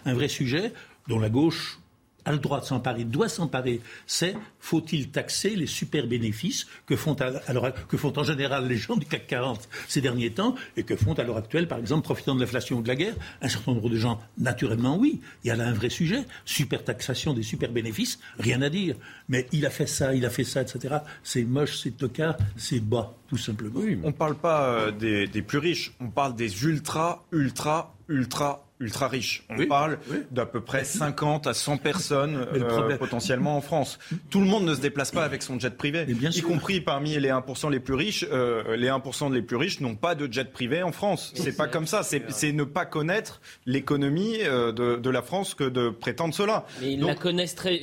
un 0.06 0.14
vrai 0.14 0.28
sujet 0.28 0.74
dont 1.08 1.20
la 1.20 1.30
gauche 1.30 1.80
a 2.26 2.32
le 2.32 2.40
droit 2.40 2.60
de 2.60 2.66
s'emparer, 2.66 3.04
doit 3.04 3.30
s'emparer, 3.30 3.82
c'est 4.08 4.36
faut-il 4.60 5.10
taxer 5.10 5.56
les 5.56 5.68
super 5.68 6.08
bénéfices 6.08 6.68
que 6.86 6.96
font, 6.96 7.16
en 7.20 8.24
général 8.24 8.68
les 8.68 8.78
gens 8.78 8.96
du 8.96 9.06
CAC 9.06 9.28
40 9.28 9.70
ces 9.88 10.02
derniers 10.02 10.32
temps 10.32 10.56
et 10.78 10.84
que 10.84 10.96
font 10.96 11.14
à 11.14 11.24
l'heure 11.24 11.38
actuelle, 11.38 11.68
par 11.68 11.80
exemple, 11.80 12.04
profitant 12.04 12.36
de 12.36 12.40
l'inflation 12.40 12.78
ou 12.78 12.82
de 12.82 12.88
la 12.88 12.96
guerre, 12.96 13.16
un 13.42 13.50
certain 13.50 13.74
nombre 13.74 13.90
de 13.90 13.98
gens 13.98 14.20
Naturellement, 14.38 14.98
oui, 14.98 15.22
il 15.44 15.48
y 15.48 15.52
a 15.52 15.56
là 15.56 15.68
un 15.68 15.74
vrai 15.74 15.90
sujet. 15.90 16.24
Super 16.46 16.84
taxation 16.84 17.34
des 17.34 17.44
super 17.44 17.72
bénéfices, 17.72 18.20
rien 18.40 18.62
à 18.62 18.70
dire. 18.70 18.96
Mais 19.30 19.48
il 19.52 19.66
a 19.66 19.70
fait 19.70 19.88
ça, 19.88 20.14
il 20.14 20.26
a 20.26 20.30
fait 20.30 20.44
ça, 20.44 20.62
etc. 20.62 20.98
C'est 21.24 21.44
moche, 21.44 21.80
c'est 21.82 21.98
tocard, 21.98 22.38
c'est 22.58 22.80
bas 22.80 23.16
tout 23.34 23.40
simplement. 23.40 23.80
on 24.04 24.08
ne 24.08 24.12
parle 24.12 24.36
pas 24.36 24.66
euh, 24.66 24.92
des, 24.92 25.28
des 25.28 25.42
plus 25.42 25.58
riches, 25.58 25.94
on 26.00 26.10
parle 26.10 26.36
des 26.36 26.64
ultra, 26.66 27.26
ultra, 27.32 27.96
ultra 28.08 28.64
ultra 28.84 29.08
riches. 29.08 29.46
On 29.50 29.66
parle 29.66 29.98
d'à 30.32 30.46
peu 30.46 30.62
près 30.62 30.84
50 30.84 31.48
à 31.48 31.54
100 31.54 31.78
personnes 31.78 32.36
euh, 32.54 32.98
potentiellement 32.98 33.58
en 33.58 33.62
France. 33.62 33.98
Tout 34.30 34.40
le 34.40 34.46
monde 34.46 34.66
ne 34.66 34.76
se 34.76 34.82
déplace 34.82 35.12
pas 35.12 35.24
avec 35.24 35.42
son 35.42 35.60
jet 35.60 35.76
privé, 35.76 36.06
y 36.10 36.42
compris 36.42 36.82
parmi 36.82 37.18
les 37.18 37.30
1% 37.30 37.72
les 37.72 37.80
plus 37.80 37.94
riches. 37.94 38.26
Euh, 38.32 38.76
les 38.76 38.88
1% 38.88 39.32
les 39.34 39.42
plus 39.42 39.56
riches 39.56 39.80
n'ont 39.80 39.96
pas 39.96 40.16
de 40.16 40.32
jet 40.32 40.52
privé 40.52 40.84
en 40.84 40.92
France. 40.92 41.32
C'est 41.36 41.56
pas 41.56 41.68
comme 41.68 41.88
ça. 41.88 42.04
C'est 42.04 42.52
ne 42.52 42.64
pas 42.64 42.86
connaître 42.86 43.42
l'économie 43.66 44.38
euh, 44.42 44.72
de, 44.72 44.98
de, 44.98 45.10
la 45.10 45.22
France 45.22 45.54
que 45.54 45.64
de 45.64 45.90
prétendre 45.90 46.34
cela. 46.34 46.66
Mais 46.82 46.94
ils 46.94 47.02
la 47.02 47.16
connaissent 47.16 47.56
très. 47.56 47.80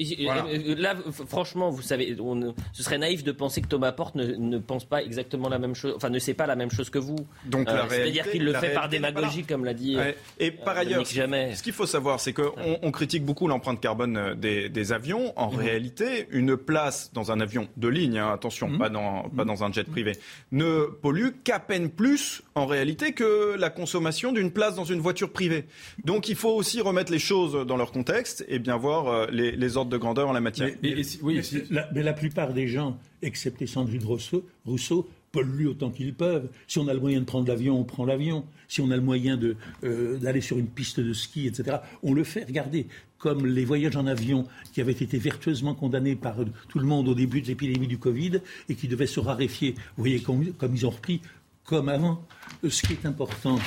Là, 0.77 0.97
franchement, 1.29 1.71
vous 1.71 1.83
savez, 1.83 2.17
on, 2.21 2.55
ce 2.73 2.83
serait 2.83 2.99
naïf 2.99 3.25
de 3.25 3.33
penser 3.33 3.63
que 3.63 3.69
Thomas 3.69 3.93
Porte 3.93 4.15
ne, 4.17 4.35
ne, 4.35 4.59
pense 4.59 4.85
pas 4.85 5.03
exactement 5.03 5.40
la 5.49 5.59
même 5.59 5.75
chose, 5.75 5.95
enfin 5.97 6.11
ne 6.11 6.19
sait 6.19 6.35
pas 6.35 6.47
la 6.47 6.57
même 6.57 6.71
chose 6.71 6.91
que 6.91 6.99
vous. 6.99 7.17
Donc 7.47 7.69
c'est-à-dire 7.89 8.31
qu'il 8.31 8.45
le 8.45 8.55
fait 8.55 8.75
par 8.75 8.89
démagogie, 8.89 9.45
comme 9.45 9.65
l'a 9.65 9.75
dit. 9.75 9.97
Et 10.39 10.51
par 10.51 10.77
ailleurs 10.77 11.07
ce 11.07 11.63
qu'il 11.63 11.73
faut 11.73 11.87
savoir, 11.87 12.21
c'est 12.21 12.33
qu'on 12.33 12.79
on 12.83 12.91
critique 12.91 13.25
beaucoup 13.25 13.49
l'empreinte 13.49 13.81
carbone 13.81 14.17
euh, 14.17 14.35
des, 14.35 14.93
avions. 14.93 15.33
En 15.37 15.53
mhm. 15.53 15.59
réalité, 15.59 16.27
une 16.31 16.57
place 16.57 17.11
dans 17.13 17.31
un 17.31 17.41
avion 17.41 17.69
de 17.77 17.89
ligne, 17.89 18.19
hein, 18.19 18.33
attention, 18.33 18.69
mhm. 18.69 18.79
pas, 18.79 18.89
dans, 18.89 19.29
pas 19.29 19.45
dans 19.45 19.63
un 19.65 19.73
jet 19.73 19.87
mhm. 19.87 19.93
privé, 19.93 20.13
ne 20.53 20.87
pollue 20.87 21.29
qu'à 21.45 21.61
peine 21.61 21.91
plus 21.91 22.43
en 22.55 22.67
réalité 22.67 23.13
que 23.13 23.55
la 23.57 23.71
consommation 23.71 24.33
d'une 24.33 24.51
place 24.51 24.75
dans 24.75 24.85
une 24.85 25.01
voiture 25.01 25.31
privée. 25.33 25.67
Donc 26.05 26.29
il 26.29 26.37
faut 26.37 26.51
aussi 26.51 26.81
remettre 26.81 27.13
les 27.13 27.19
choses 27.19 27.67
dans 27.67 27.77
leur 27.77 27.93
contexte 27.93 28.45
et 28.49 28.59
bien 28.59 28.77
voir 28.77 29.09
euh, 29.09 29.27
les, 29.31 29.77
ordres 29.77 29.91
de 29.91 29.99
grandeur 29.99 30.29
en 30.29 30.33
la 30.33 30.41
matière. 30.41 30.71
Mais, 30.83 30.95
oui, 31.23 31.41
la, 31.71 31.89
mais 31.95 32.03
la 32.03 32.13
plupart 32.13 32.53
des 32.53 32.67
gens, 32.69 32.99
excepté 33.23 33.67
Sandrine 33.67 34.05
Rousseau, 34.05 34.47
Rousseau 34.65 35.09
polluent 35.33 35.69
autant 35.69 35.91
qu'ils 35.91 36.15
peuvent. 36.15 36.49
Si 36.67 36.79
on 36.79 36.89
a 36.89 36.95
le 36.95 37.01
moyen 37.01 37.21
de 37.21 37.25
prendre 37.25 37.47
l'avion, 37.47 37.79
on 37.79 37.85
prend 37.85 38.05
l'avion. 38.05 38.45
Si 38.69 38.81
on 38.81 38.91
a 38.91 38.97
le 38.97 39.03
moyen 39.03 39.39
euh, 39.85 40.19
d'aller 40.19 40.41
sur 40.41 40.59
une 40.59 40.67
piste 40.67 41.01
de 41.01 41.13
ski, 41.13 41.47
etc., 41.47 41.79
on 42.03 42.15
le 42.15 42.25
fait. 42.25 42.45
Regardez, 42.45 42.87
comme 43.19 43.47
les 43.47 43.65
voyages 43.65 43.97
en 43.97 44.07
avion 44.07 44.47
qui 44.73 44.81
avaient 44.81 44.93
été 44.93 45.19
vertueusement 45.19 45.75
condamnés 45.75 46.17
par 46.17 46.37
tout 46.69 46.79
le 46.79 46.87
monde 46.87 47.09
au 47.09 47.15
début 47.15 47.43
de 47.43 47.47
l'épidémie 47.47 47.87
du 47.87 47.99
Covid 47.99 48.41
et 48.69 48.75
qui 48.75 48.89
devaient 48.89 49.07
se 49.07 49.21
raréfier. 49.21 49.75
Vous 49.97 50.03
voyez 50.03 50.21
comme 50.21 50.75
ils 50.75 50.87
ont 50.87 50.91
repris 50.91 51.21
comme 51.65 51.89
avant. 51.89 52.25
Ce 52.69 52.83
qui 52.83 52.95
est 52.95 53.07
important, 53.07 53.59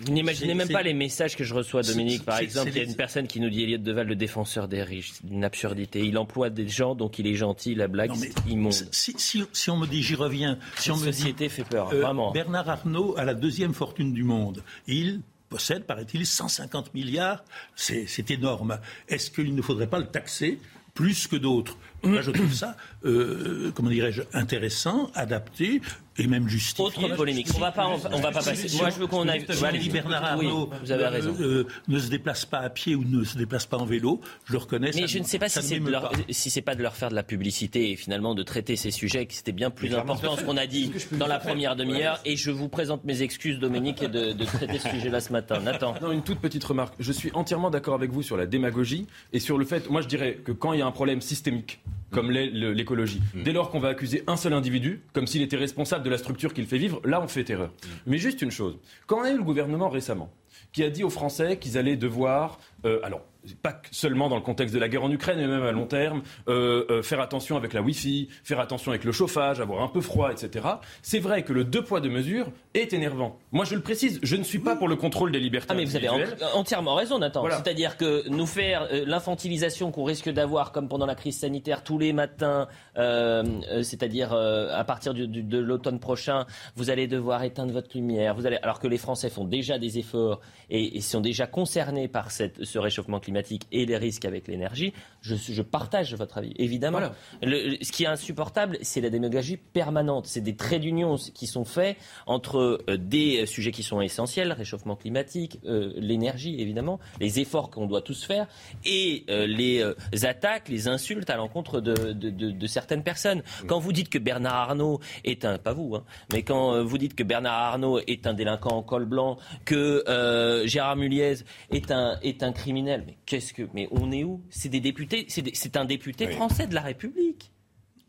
vous 0.00 0.12
n'imaginez 0.12 0.54
même 0.54 0.68
pas 0.68 0.82
les 0.82 0.94
messages 0.94 1.36
que 1.36 1.44
je 1.44 1.54
reçois, 1.54 1.82
Dominique. 1.82 2.24
Par 2.24 2.38
exemple, 2.38 2.70
il 2.70 2.76
y 2.76 2.80
a 2.80 2.84
une 2.84 2.96
personne 2.96 3.26
qui 3.26 3.40
nous 3.40 3.50
dit 3.50 3.62
Elliot 3.62 3.78
Deval, 3.78 4.06
le 4.06 4.16
défenseur 4.16 4.68
des 4.68 4.82
riches. 4.82 5.12
C'est 5.14 5.30
une 5.30 5.44
absurdité. 5.44 6.04
Il 6.04 6.18
emploie 6.18 6.50
des 6.50 6.68
gens, 6.68 6.94
donc 6.94 7.18
il 7.18 7.26
est 7.26 7.34
gentil. 7.34 7.74
La 7.74 7.88
blague, 7.88 8.12
c'est 8.14 8.34
immonde. 8.48 8.74
Si, 8.92 9.14
si, 9.18 9.70
on 9.70 9.76
me 9.76 9.86
dit, 9.86 10.02
j'y 10.02 10.14
reviens. 10.14 10.58
Si 10.76 10.90
on 10.90 10.96
société 10.96 11.48
fait 11.48 11.64
peur, 11.64 11.92
euh, 11.92 12.02
vraiment. 12.02 12.32
Bernard 12.32 12.68
Arnault 12.68 13.14
a 13.16 13.24
la 13.24 13.34
deuxième 13.34 13.74
fortune 13.74 14.12
du 14.12 14.24
monde. 14.24 14.62
Il 14.86 15.20
possède, 15.48 15.84
paraît-il, 15.84 16.26
150 16.26 16.94
milliards. 16.94 17.44
C'est 17.74 18.30
énorme. 18.30 18.78
Est-ce 19.08 19.30
qu'il 19.30 19.54
ne 19.54 19.62
faudrait 19.62 19.86
pas 19.86 19.98
le 19.98 20.06
taxer 20.06 20.58
plus 20.94 21.26
que 21.26 21.36
d'autres? 21.36 21.78
Moi, 22.02 22.20
je 22.20 22.30
trouve 22.30 22.52
ça, 22.52 22.76
euh, 23.04 23.72
comment 23.74 23.90
dirais-je, 23.90 24.22
intéressant, 24.32 25.10
adapté, 25.14 25.80
et 26.18 26.26
même 26.26 26.48
justifié. 26.48 26.84
Autre 26.84 27.16
polémique. 27.16 27.48
On 27.56 27.60
va 27.60 27.72
pas, 27.72 27.86
on 27.86 27.96
va 28.20 28.30
pas 28.32 28.42
passer. 28.42 28.76
Moi, 28.76 28.90
je 28.90 28.98
veux 28.98 29.06
qu'on 29.06 29.28
aille. 29.28 29.46
Bernard 29.92 30.24
Arnault 30.24 30.70
vous 30.82 30.92
avez 30.92 31.06
raison. 31.06 31.34
Euh, 31.40 31.66
ne 31.88 31.98
se 31.98 32.08
déplace 32.08 32.44
pas 32.44 32.58
à 32.58 32.70
pied 32.70 32.94
ou 32.94 33.04
ne 33.04 33.24
se 33.24 33.36
déplace 33.36 33.66
pas 33.66 33.76
en 33.76 33.84
vélo. 33.84 34.20
Je 34.46 34.52
le 34.52 34.58
reconnais. 34.58 34.90
Mais 34.94 35.06
je 35.06 35.18
ne 35.18 35.24
sais 35.24 35.38
pas 35.38 35.48
si 35.48 35.62
c'est 35.62 35.78
leur, 35.78 36.12
si 36.30 36.50
c'est 36.50 36.62
pas 36.62 36.74
de 36.74 36.82
leur 36.82 36.94
faire 36.96 37.10
de 37.10 37.14
la 37.14 37.22
publicité 37.22 37.92
et 37.92 37.96
finalement 37.96 38.34
de 38.34 38.42
traiter 38.42 38.76
ces 38.76 38.90
sujets 38.90 39.26
qui 39.26 39.36
c'était 39.36 39.52
bien 39.52 39.70
plus 39.70 39.94
important 39.94 40.36
ce 40.36 40.44
qu'on 40.44 40.56
a 40.56 40.66
dit 40.66 40.92
dans 41.12 41.26
la 41.26 41.38
première 41.38 41.76
demi-heure. 41.76 42.20
Et 42.24 42.36
je 42.36 42.50
vous 42.50 42.68
présente 42.68 43.04
mes 43.04 43.22
excuses, 43.22 43.58
Dominique, 43.58 44.02
de, 44.04 44.32
de 44.32 44.44
traiter 44.44 44.78
ce 44.78 44.88
sujet-là 44.90 45.20
ce 45.20 45.32
matin. 45.32 45.60
Nathan. 45.60 45.94
Non, 46.00 46.12
une 46.12 46.22
toute 46.22 46.38
petite 46.38 46.64
remarque. 46.64 46.94
Je 46.98 47.12
suis 47.12 47.30
entièrement 47.34 47.70
d'accord 47.70 47.94
avec 47.94 48.10
vous 48.10 48.22
sur 48.22 48.36
la 48.36 48.46
démagogie 48.46 49.06
et 49.32 49.40
sur 49.40 49.58
le 49.58 49.64
fait. 49.64 49.88
Moi, 49.90 50.02
je 50.02 50.08
dirais 50.08 50.38
que 50.44 50.52
quand 50.52 50.72
il 50.72 50.78
y 50.80 50.82
a 50.82 50.86
un 50.86 50.92
problème 50.92 51.20
systémique 51.20 51.80
comme 52.16 52.30
l'écologie. 52.30 53.20
Mm. 53.34 53.42
Dès 53.42 53.52
lors 53.52 53.70
qu'on 53.70 53.78
va 53.78 53.88
accuser 53.88 54.24
un 54.26 54.36
seul 54.36 54.54
individu, 54.54 55.02
comme 55.12 55.26
s'il 55.26 55.42
était 55.42 55.56
responsable 55.56 56.04
de 56.04 56.10
la 56.10 56.18
structure 56.18 56.54
qu'il 56.54 56.66
fait 56.66 56.78
vivre, 56.78 57.00
là 57.04 57.20
on 57.20 57.28
fait 57.28 57.48
erreur. 57.50 57.68
Mm. 57.68 57.88
Mais 58.06 58.18
juste 58.18 58.40
une 58.42 58.50
chose, 58.50 58.78
quand 59.06 59.18
on 59.20 59.22
a 59.22 59.30
eu 59.30 59.36
le 59.36 59.44
gouvernement 59.44 59.90
récemment, 59.90 60.32
qui 60.72 60.82
a 60.82 60.90
dit 60.90 61.04
aux 61.04 61.10
Français 61.10 61.58
qu'ils 61.58 61.76
allaient 61.78 61.96
devoir, 61.96 62.58
euh, 62.84 63.00
alors 63.02 63.22
pas 63.62 63.80
seulement 63.90 64.28
dans 64.28 64.36
le 64.36 64.42
contexte 64.42 64.74
de 64.74 64.80
la 64.80 64.88
guerre 64.88 65.04
en 65.04 65.10
Ukraine, 65.10 65.38
mais 65.38 65.46
même 65.46 65.62
à 65.62 65.72
long 65.72 65.86
terme, 65.86 66.22
euh, 66.48 66.84
euh, 66.90 67.02
faire 67.02 67.20
attention 67.20 67.56
avec 67.56 67.72
la 67.72 67.82
Wi-Fi, 67.82 68.28
faire 68.44 68.60
attention 68.60 68.90
avec 68.90 69.04
le 69.04 69.12
chauffage, 69.12 69.60
avoir 69.60 69.82
un 69.82 69.88
peu 69.88 70.00
froid, 70.00 70.30
etc. 70.30 70.66
C'est 71.02 71.18
vrai 71.18 71.42
que 71.42 71.52
le 71.52 71.64
deux 71.64 71.82
poids 71.82 72.00
deux 72.00 72.10
mesures 72.10 72.50
est 72.74 72.92
énervant. 72.92 73.38
Moi, 73.52 73.64
je 73.64 73.74
le 73.74 73.80
précise, 73.80 74.18
je 74.22 74.36
ne 74.36 74.42
suis 74.42 74.58
pas 74.58 74.76
pour 74.76 74.88
le 74.88 74.96
contrôle 74.96 75.32
des 75.32 75.40
libertés. 75.40 75.68
Ah, 75.70 75.74
mais 75.74 75.84
vous 75.84 75.96
avez 75.96 76.08
entièrement 76.54 76.94
raison, 76.94 77.18
Nathan. 77.18 77.44
C'est-à-dire 77.50 77.96
que 77.96 78.28
nous 78.28 78.46
faire 78.46 78.88
euh, 78.92 79.04
l'infantilisation 79.06 79.90
qu'on 79.90 80.04
risque 80.04 80.30
d'avoir, 80.30 80.72
comme 80.72 80.88
pendant 80.88 81.06
la 81.06 81.14
crise 81.14 81.38
sanitaire, 81.38 81.82
tous 81.82 81.98
les 81.98 82.12
matins, 82.12 82.68
c'est-à-dire 82.96 84.32
à 84.32 84.84
partir 84.84 85.14
de 85.14 85.58
l'automne 85.58 86.00
prochain, 86.00 86.46
vous 86.74 86.90
allez 86.90 87.06
devoir 87.06 87.42
éteindre 87.42 87.72
votre 87.72 87.90
lumière, 87.94 88.34
vous 88.34 88.46
allez, 88.46 88.58
alors 88.62 88.78
que 88.78 88.88
les 88.88 88.98
Français 88.98 89.30
font 89.30 89.44
déjà 89.44 89.78
des 89.78 89.98
efforts 89.98 90.40
et, 90.70 91.00
sont 91.00 91.20
déjà 91.20 91.46
concernés 91.46 92.08
par 92.08 92.30
cette, 92.30 92.64
ce 92.64 92.78
réchauffement 92.78 93.20
climatique 93.36 93.66
et 93.72 93.84
les 93.86 93.96
risques 93.96 94.24
avec 94.24 94.48
l'énergie, 94.48 94.92
je, 95.20 95.62
partage 95.62 96.14
votre 96.14 96.38
avis, 96.38 96.52
évidemment. 96.56 97.00
ce 97.42 97.92
qui 97.92 98.04
est 98.04 98.06
insupportable, 98.06 98.78
c'est 98.82 99.00
la 99.00 99.10
démagogie 99.10 99.56
permanente. 99.56 100.26
C'est 100.26 100.40
des 100.40 100.56
traits 100.56 100.80
d'union 100.80 101.16
qui 101.34 101.46
sont 101.46 101.64
faits 101.64 101.96
entre 102.26 102.80
euh, 102.88 102.96
des 102.96 103.44
sujets 103.46 103.72
qui 103.72 103.82
sont 103.82 104.00
essentiels, 104.00 104.52
réchauffement 104.52 104.96
climatique, 104.96 105.58
euh, 105.66 105.92
l'énergie, 105.96 106.60
évidemment, 106.60 106.98
les 107.20 107.40
efforts 107.40 107.70
qu'on 107.70 107.86
doit 107.86 108.02
tous 108.02 108.24
faire, 108.24 108.46
et 108.84 109.24
euh, 109.28 109.46
les 109.46 109.82
attaques, 110.24 110.68
les 110.68 110.88
insultes 110.88 111.28
à 111.28 111.36
l'encontre 111.36 111.80
de, 111.80 112.66
certaines 112.66 113.02
personnes. 113.02 113.42
Quand 113.66 113.78
vous 113.78 113.92
dites 113.92 114.08
que 114.08 114.18
Bernard 114.18 114.70
Arnault 114.70 115.00
est 115.24 115.44
un, 115.44 115.58
pas 115.58 115.72
vous, 115.72 115.94
hein, 115.94 116.04
mais 116.32 116.42
quand 116.42 116.82
vous 116.82 116.98
dites 116.98 117.14
que 117.14 117.22
Bernard 117.22 117.72
Arnault 117.72 118.00
est 118.06 118.26
un 118.26 118.34
délinquant 118.34 118.76
en 118.76 118.82
col 118.82 119.04
blanc, 119.04 119.36
que 119.64 120.64
Gérard 120.66 120.96
Muliez 120.96 121.36
est 121.70 121.90
un, 121.90 122.18
est 122.22 122.42
un 122.42 122.52
criminel, 122.52 123.04
mais 123.06 123.16
qu'est-ce 123.26 123.52
que, 123.52 123.62
mais 123.74 123.88
on 123.90 124.10
est 124.12 124.24
où? 124.24 124.40
C'est 124.50 124.68
des 124.68 124.80
députés, 124.80 125.26
c'est 125.28 125.76
un 125.76 125.84
député 125.84 126.28
français 126.28 126.66
de 126.66 126.74
la 126.74 126.82
République. 126.82 127.50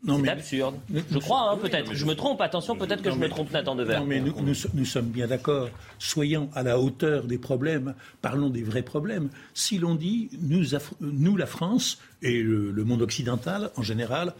C'est 0.06 0.28
absurde. 0.28 0.76
je 0.88 1.18
crois, 1.18 1.50
hein, 1.50 1.58
peut-être. 1.60 1.92
Je 1.92 2.04
me 2.04 2.14
trompe, 2.14 2.40
attention, 2.40 2.76
peut-être 2.76 3.02
que 3.02 3.10
je 3.10 3.16
me 3.16 3.28
trompe, 3.28 3.50
Nathan 3.50 3.74
Devers. 3.74 4.00
Non, 4.00 4.06
mais 4.06 4.20
nous, 4.20 4.32
nous, 4.74 4.84
sommes 4.84 5.08
bien 5.08 5.26
d'accord. 5.26 5.68
Soyons 5.98 6.48
à 6.54 6.62
la 6.62 6.78
hauteur 6.78 7.24
des 7.24 7.36
problèmes. 7.36 7.94
Parlons 8.22 8.48
des 8.48 8.62
vrais 8.62 8.82
problèmes. 8.82 9.28
Si 9.54 9.76
l'on 9.76 9.96
dit, 9.96 10.30
nous, 10.40 10.62
nous, 11.00 11.36
la 11.36 11.46
France 11.46 11.98
et 12.22 12.40
le 12.40 12.84
monde 12.84 13.02
occidental 13.02 13.70
en 13.76 13.82
général, 13.82 14.34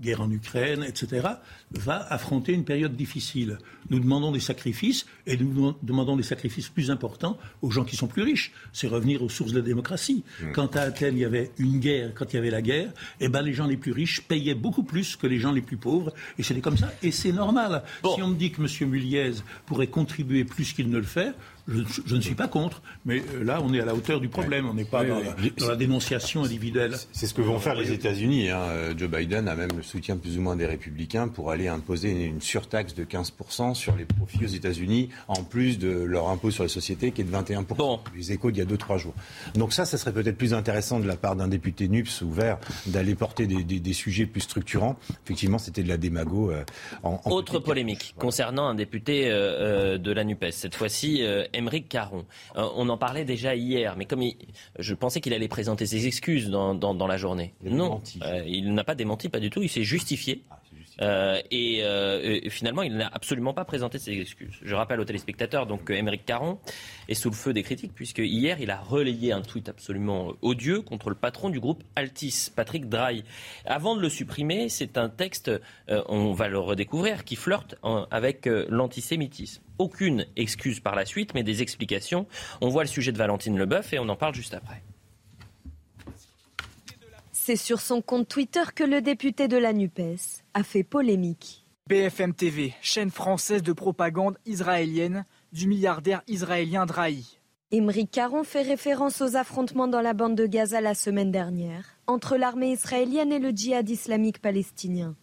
guerre 0.00 0.20
en 0.20 0.30
Ukraine, 0.30 0.84
etc., 0.84 1.26
va 1.72 2.06
affronter 2.10 2.52
une 2.52 2.64
période 2.64 2.96
difficile. 2.96 3.58
Nous 3.90 4.00
demandons 4.00 4.32
des 4.32 4.40
sacrifices 4.40 5.06
et 5.26 5.36
nous 5.36 5.74
demandons 5.82 6.16
des 6.16 6.22
sacrifices 6.22 6.68
plus 6.68 6.90
importants 6.90 7.38
aux 7.62 7.70
gens 7.70 7.84
qui 7.84 7.96
sont 7.96 8.06
plus 8.06 8.22
riches. 8.22 8.52
C'est 8.72 8.88
revenir 8.88 9.22
aux 9.22 9.28
sources 9.28 9.52
de 9.52 9.58
la 9.58 9.64
démocratie. 9.64 10.24
Mmh. 10.40 10.52
Quand 10.52 10.76
à 10.76 10.82
Athènes 10.82 11.16
il 11.16 11.20
y 11.20 11.24
avait 11.24 11.50
une 11.58 11.78
guerre, 11.78 12.12
quand 12.14 12.32
il 12.32 12.36
y 12.36 12.38
avait 12.38 12.50
la 12.50 12.62
guerre, 12.62 12.92
eh 13.20 13.28
ben, 13.28 13.42
les 13.42 13.52
gens 13.52 13.66
les 13.66 13.76
plus 13.76 13.92
riches 13.92 14.22
payaient 14.22 14.54
beaucoup 14.54 14.82
plus 14.82 15.16
que 15.16 15.26
les 15.26 15.38
gens 15.38 15.52
les 15.52 15.62
plus 15.62 15.76
pauvres. 15.76 16.12
Et 16.38 16.42
c'était 16.42 16.60
comme 16.60 16.76
ça. 16.76 16.92
Et 17.02 17.10
c'est 17.10 17.32
normal. 17.32 17.82
Si 18.14 18.22
on 18.22 18.28
me 18.28 18.36
dit 18.36 18.50
que 18.50 18.62
M. 18.62 18.90
Muliez 18.90 19.32
pourrait 19.66 19.86
contribuer 19.86 20.44
plus 20.44 20.72
qu'il 20.72 20.90
ne 20.90 20.98
le 20.98 21.04
fait, 21.04 21.32
je, 21.68 22.14
ne 22.14 22.20
suis 22.20 22.34
pas 22.34 22.46
contre, 22.46 22.80
mais 23.04 23.22
euh, 23.34 23.42
là, 23.42 23.60
on 23.62 23.74
est 23.74 23.80
à 23.80 23.84
la 23.84 23.94
hauteur 23.94 24.20
du 24.20 24.28
problème. 24.28 24.68
On 24.68 24.74
n'est 24.74 24.84
pas 24.84 25.04
dans, 25.04 25.20
la, 25.66 25.76
dénonciation 25.76 26.44
individuelle. 26.44 26.94
C'est 27.12 27.26
ce 27.26 27.34
que 27.34 27.42
vont 27.42 27.58
faire 27.58 27.74
les 27.74 27.90
États-Unis. 27.90 28.50
Hein. 28.50 28.60
Euh, 28.60 28.94
Joe 28.96 29.10
Biden 29.10 29.48
a 29.48 29.56
même 29.56 29.72
le 29.76 29.82
soutien 29.82 30.16
plus 30.16 30.38
ou 30.38 30.42
moins 30.42 30.54
des 30.54 30.66
républicains 30.66 31.26
pour 31.26 31.50
aller 31.50 31.66
imposer 31.66 32.26
une, 32.26 32.40
surtaxe 32.40 32.94
de 32.94 33.04
15% 33.04 33.74
sur 33.74 33.96
les 33.96 34.04
profits 34.04 34.44
aux 34.44 34.48
États-Unis, 34.48 35.10
en 35.26 35.42
plus 35.42 35.78
de 35.78 35.90
leur 35.90 36.28
impôt 36.28 36.50
sur 36.50 36.62
les 36.62 36.68
sociétés 36.68 37.10
qui 37.10 37.22
est 37.22 37.24
de 37.24 37.36
21%. 37.36 38.00
Les 38.14 38.32
échos 38.32 38.50
d'il 38.52 38.60
y 38.60 38.66
a 38.66 38.76
2-3 38.76 38.98
jours. 38.98 39.14
Donc 39.54 39.72
ça, 39.72 39.84
ça 39.84 39.98
serait 39.98 40.12
peut-être 40.12 40.38
plus 40.38 40.54
intéressant 40.54 41.00
de 41.00 41.06
la 41.06 41.16
part 41.16 41.34
d'un 41.34 41.48
député 41.48 41.88
NUPS 41.88 42.22
ouvert 42.22 42.58
d'aller 42.86 43.14
porter 43.14 43.46
des, 43.46 43.92
sujets 43.92 44.26
plus 44.26 44.42
structurants. 44.42 44.96
Effectivement, 45.24 45.58
c'était 45.58 45.82
de 45.82 45.88
la 45.88 45.96
démago. 45.96 46.52
Euh, 46.52 46.62
en, 47.02 47.18
Autre 47.26 47.58
polémique 47.58 48.14
concernant 48.18 48.68
un 48.68 48.74
député 48.74 49.28
de 49.28 50.12
la 50.12 50.24
NUPES. 50.24 50.50
Cette 50.52 50.74
fois-ci, 50.74 51.22
Émeric 51.56 51.88
Caron. 51.88 52.24
Euh, 52.56 52.68
on 52.76 52.88
en 52.88 52.98
parlait 52.98 53.24
déjà 53.24 53.54
hier, 53.54 53.96
mais 53.96 54.04
comme 54.04 54.22
je 54.78 54.94
pensais 54.94 55.20
qu'il 55.20 55.32
allait 55.32 55.48
présenter 55.48 55.86
ses 55.86 56.06
excuses 56.06 56.50
dans, 56.50 57.06
la 57.06 57.16
journée. 57.16 57.54
non, 57.62 58.02
euh, 58.22 58.42
il 58.46 58.74
n'a 58.74 58.84
pas 58.84 58.94
démenti, 58.94 59.28
pas 59.28 59.40
du 59.40 59.50
tout. 59.50 59.62
Il 59.62 59.68
s'est 59.68 59.84
justifié. 59.84 60.42
Ah, 60.98 61.36
Euh, 61.46 62.38
et, 62.42 62.50
finalement, 62.50 62.82
il 62.82 62.96
n'a 62.96 63.08
absolument 63.12 63.52
pas 63.52 63.64
présenté 63.64 63.98
ses 63.98 64.12
excuses. 64.12 64.58
Je 64.62 64.74
rappelle 64.74 65.00
aux 65.00 65.04
téléspectateurs 65.04 65.66
donc 65.66 65.90
Émeric 65.90 66.24
Caron 66.24 66.58
est 67.08 67.14
sous 67.14 67.30
le 67.30 67.34
feu 67.34 67.52
des 67.52 67.62
critiques 67.62 67.94
puisque 67.94 68.18
hier 68.18 68.60
il 68.60 68.70
a 68.70 68.80
relayé 68.80 69.32
un 69.32 69.42
tweet 69.42 69.68
absolument 69.68 70.32
odieux 70.42 70.80
contre 70.80 71.10
le 71.10 71.16
patron 71.16 71.50
du 71.50 71.60
groupe 71.60 71.82
Altis, 71.96 72.48
Patrick 72.54 72.88
Drahi. 72.88 73.24
Avant 73.64 73.96
de 73.96 74.00
le 74.00 74.08
supprimer, 74.08 74.68
c'est 74.68 74.98
un 74.98 75.08
texte, 75.08 75.50
on 75.88 76.32
va 76.32 76.48
le 76.48 76.58
redécouvrir, 76.58 77.24
qui 77.24 77.36
flirte 77.36 77.76
avec 78.10 78.46
l'antisémitisme 78.46 79.62
aucune 79.78 80.26
excuse 80.36 80.80
par 80.80 80.94
la 80.94 81.04
suite, 81.04 81.34
mais 81.34 81.42
des 81.42 81.62
explications. 81.62 82.26
On 82.60 82.68
voit 82.68 82.82
le 82.82 82.88
sujet 82.88 83.12
de 83.12 83.18
Valentine 83.18 83.58
Leboeuf 83.58 83.92
et 83.92 83.98
on 83.98 84.08
en 84.08 84.16
parle 84.16 84.34
juste 84.34 84.54
après. 84.54 84.82
C'est 87.32 87.56
sur 87.56 87.80
son 87.80 88.02
compte 88.02 88.26
Twitter 88.28 88.62
que 88.74 88.82
le 88.82 89.00
député 89.00 89.46
de 89.46 89.56
la 89.56 89.72
NUPES 89.72 90.42
a 90.56 90.62
fait 90.62 90.84
polémique. 90.84 91.66
BFM 91.86 92.32
TV, 92.32 92.72
chaîne 92.80 93.10
française 93.10 93.62
de 93.62 93.74
propagande 93.74 94.38
israélienne 94.46 95.26
du 95.52 95.68
milliardaire 95.68 96.22
israélien 96.28 96.86
Drahi. 96.86 97.38
Imri 97.74 98.08
Caron 98.08 98.42
fait 98.42 98.62
référence 98.62 99.20
aux 99.20 99.36
affrontements 99.36 99.86
dans 99.86 100.00
la 100.00 100.14
bande 100.14 100.34
de 100.34 100.46
Gaza 100.46 100.80
la 100.80 100.94
semaine 100.94 101.30
dernière 101.30 101.98
entre 102.06 102.38
l'armée 102.38 102.72
israélienne 102.72 103.32
et 103.32 103.38
le 103.38 103.50
djihad 103.50 103.86
islamique 103.90 104.40
palestinien. 104.40 105.14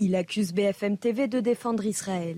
Il 0.00 0.14
accuse 0.14 0.52
BFM 0.52 0.98
TV 0.98 1.28
de 1.28 1.40
défendre 1.40 1.86
Israël 1.86 2.36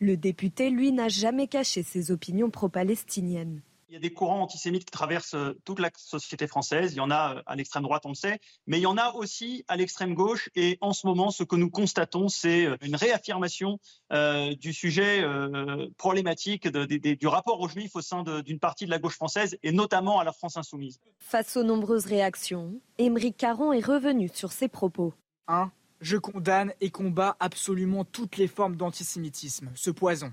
le 0.00 0.16
député, 0.16 0.70
lui, 0.70 0.92
n'a 0.92 1.08
jamais 1.08 1.46
caché 1.46 1.82
ses 1.82 2.10
opinions 2.10 2.50
pro-palestiniennes. 2.50 3.62
Il 3.90 3.94
y 3.94 3.96
a 3.96 4.00
des 4.00 4.12
courants 4.12 4.42
antisémites 4.42 4.84
qui 4.84 4.92
traversent 4.92 5.34
euh, 5.34 5.58
toute 5.64 5.80
la 5.80 5.90
société 5.96 6.46
française. 6.46 6.92
Il 6.92 6.98
y 6.98 7.00
en 7.00 7.10
a 7.10 7.34
euh, 7.34 7.42
à 7.46 7.56
l'extrême 7.56 7.82
droite, 7.82 8.06
on 8.06 8.10
le 8.10 8.14
sait, 8.14 8.38
mais 8.68 8.78
il 8.78 8.82
y 8.82 8.86
en 8.86 8.96
a 8.96 9.10
aussi 9.14 9.64
à 9.66 9.74
l'extrême 9.76 10.14
gauche. 10.14 10.48
Et 10.54 10.78
en 10.80 10.92
ce 10.92 11.08
moment, 11.08 11.32
ce 11.32 11.42
que 11.42 11.56
nous 11.56 11.70
constatons, 11.70 12.28
c'est 12.28 12.66
euh, 12.66 12.76
une 12.82 12.94
réaffirmation 12.94 13.80
du 14.60 14.72
sujet 14.72 15.24
problématique 15.96 16.68
du 16.68 17.26
rapport 17.26 17.60
aux 17.60 17.68
Juifs 17.68 17.94
au 17.94 18.00
sein 18.00 18.22
d'une 18.42 18.58
partie 18.58 18.84
de 18.84 18.90
la 18.90 18.98
gauche 18.98 19.14
française, 19.14 19.56
et 19.62 19.72
notamment 19.72 20.18
à 20.18 20.24
la 20.24 20.32
France 20.32 20.56
insoumise. 20.56 21.00
Face 21.18 21.56
aux 21.56 21.62
nombreuses 21.62 22.06
réactions, 22.06 22.80
Émeric 22.98 23.36
Caron 23.36 23.72
est 23.72 23.84
revenu 23.84 24.28
sur 24.32 24.52
ses 24.52 24.68
propos. 24.68 25.14
Je 26.00 26.16
condamne 26.16 26.72
et 26.80 26.90
combats 26.90 27.36
absolument 27.40 28.04
toutes 28.04 28.36
les 28.36 28.48
formes 28.48 28.76
d'antisémitisme, 28.76 29.70
ce 29.74 29.90
poison. 29.90 30.32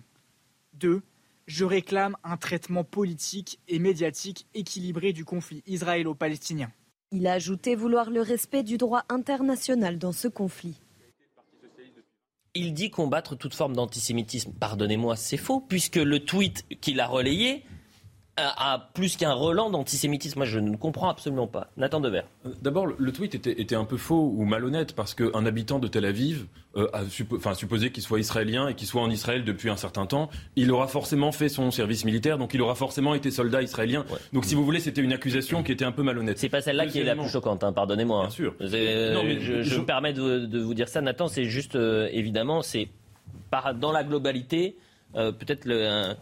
2. 0.73 1.01
Je 1.47 1.63
réclame 1.63 2.17
un 2.25 2.35
traitement 2.35 2.83
politique 2.83 3.59
et 3.69 3.79
médiatique 3.79 4.47
équilibré 4.53 5.13
du 5.13 5.23
conflit 5.23 5.63
israélo-palestinien. 5.65 6.69
Il 7.13 7.25
a 7.25 7.33
ajouté 7.33 7.75
vouloir 7.75 8.09
le 8.09 8.21
respect 8.21 8.63
du 8.63 8.77
droit 8.77 9.05
international 9.07 9.97
dans 9.97 10.11
ce 10.11 10.27
conflit. 10.27 10.81
Il 12.53 12.73
dit 12.73 12.89
combattre 12.89 13.35
toute 13.37 13.53
forme 13.53 13.77
d'antisémitisme. 13.77 14.51
Pardonnez-moi, 14.59 15.15
c'est 15.15 15.37
faux, 15.37 15.61
puisque 15.61 15.95
le 15.95 16.19
tweet 16.19 16.65
qu'il 16.81 16.99
a 16.99 17.07
relayé 17.07 17.63
à, 18.37 18.89
plus 18.93 19.17
qu'un 19.17 19.33
relan 19.33 19.69
d'antisémitisme. 19.69 20.39
Moi, 20.39 20.45
je 20.45 20.59
ne 20.59 20.75
comprends 20.75 21.09
absolument 21.09 21.47
pas. 21.47 21.69
Nathan 21.75 21.99
Dever. 21.99 22.21
Euh, 22.45 22.49
d'abord, 22.61 22.85
le 22.85 23.11
tweet 23.11 23.35
était, 23.35 23.75
un 23.75 23.85
peu 23.85 23.97
faux 23.97 24.31
ou 24.35 24.45
malhonnête 24.45 24.93
parce 24.93 25.13
qu'un 25.13 25.45
habitant 25.45 25.79
de 25.79 25.87
Tel 25.87 26.05
Aviv 26.05 26.45
euh, 26.75 26.87
a 26.93 27.01
enfin, 27.35 27.53
supposé 27.53 27.91
qu'il 27.91 28.03
soit 28.03 28.19
israélien 28.19 28.67
et 28.67 28.75
qu'il 28.75 28.87
soit 28.87 29.01
en 29.01 29.09
Israël 29.09 29.43
depuis 29.43 29.69
un 29.69 29.75
certain 29.75 30.05
temps. 30.05 30.29
Il 30.55 30.71
aura 30.71 30.87
forcément 30.87 31.31
fait 31.31 31.49
son 31.49 31.71
service 31.71 32.05
militaire, 32.05 32.37
donc 32.37 32.53
il 32.53 32.61
aura 32.61 32.75
forcément 32.75 33.15
été 33.15 33.31
soldat 33.31 33.61
israélien. 33.61 34.05
Donc, 34.33 34.45
si 34.45 34.55
vous 34.55 34.63
voulez, 34.63 34.79
c'était 34.79 35.01
une 35.01 35.13
accusation 35.13 35.63
qui 35.63 35.71
était 35.71 35.85
un 35.85 35.91
peu 35.91 36.03
malhonnête. 36.03 36.37
C'est 36.37 36.49
pas 36.49 36.61
celle-là 36.61 36.87
qui 36.87 36.99
est 36.99 37.03
la 37.03 37.15
plus 37.15 37.29
choquante, 37.29 37.63
hein, 37.63 37.73
pardonnez-moi. 37.73 38.21
Bien 38.21 38.29
sûr. 38.29 38.55
Euh, 38.61 39.39
je, 39.39 39.79
me 39.79 39.85
permets 39.85 40.13
de, 40.13 40.59
vous 40.59 40.73
dire 40.73 40.89
ça, 40.89 41.01
Nathan. 41.01 41.27
C'est 41.27 41.45
juste, 41.45 41.75
évidemment, 41.75 42.61
c'est 42.61 42.89
dans 43.75 43.91
la 43.91 44.03
globalité. 44.03 44.77
peut-être 45.13 45.65
le, 45.65 45.87
un 45.87 46.15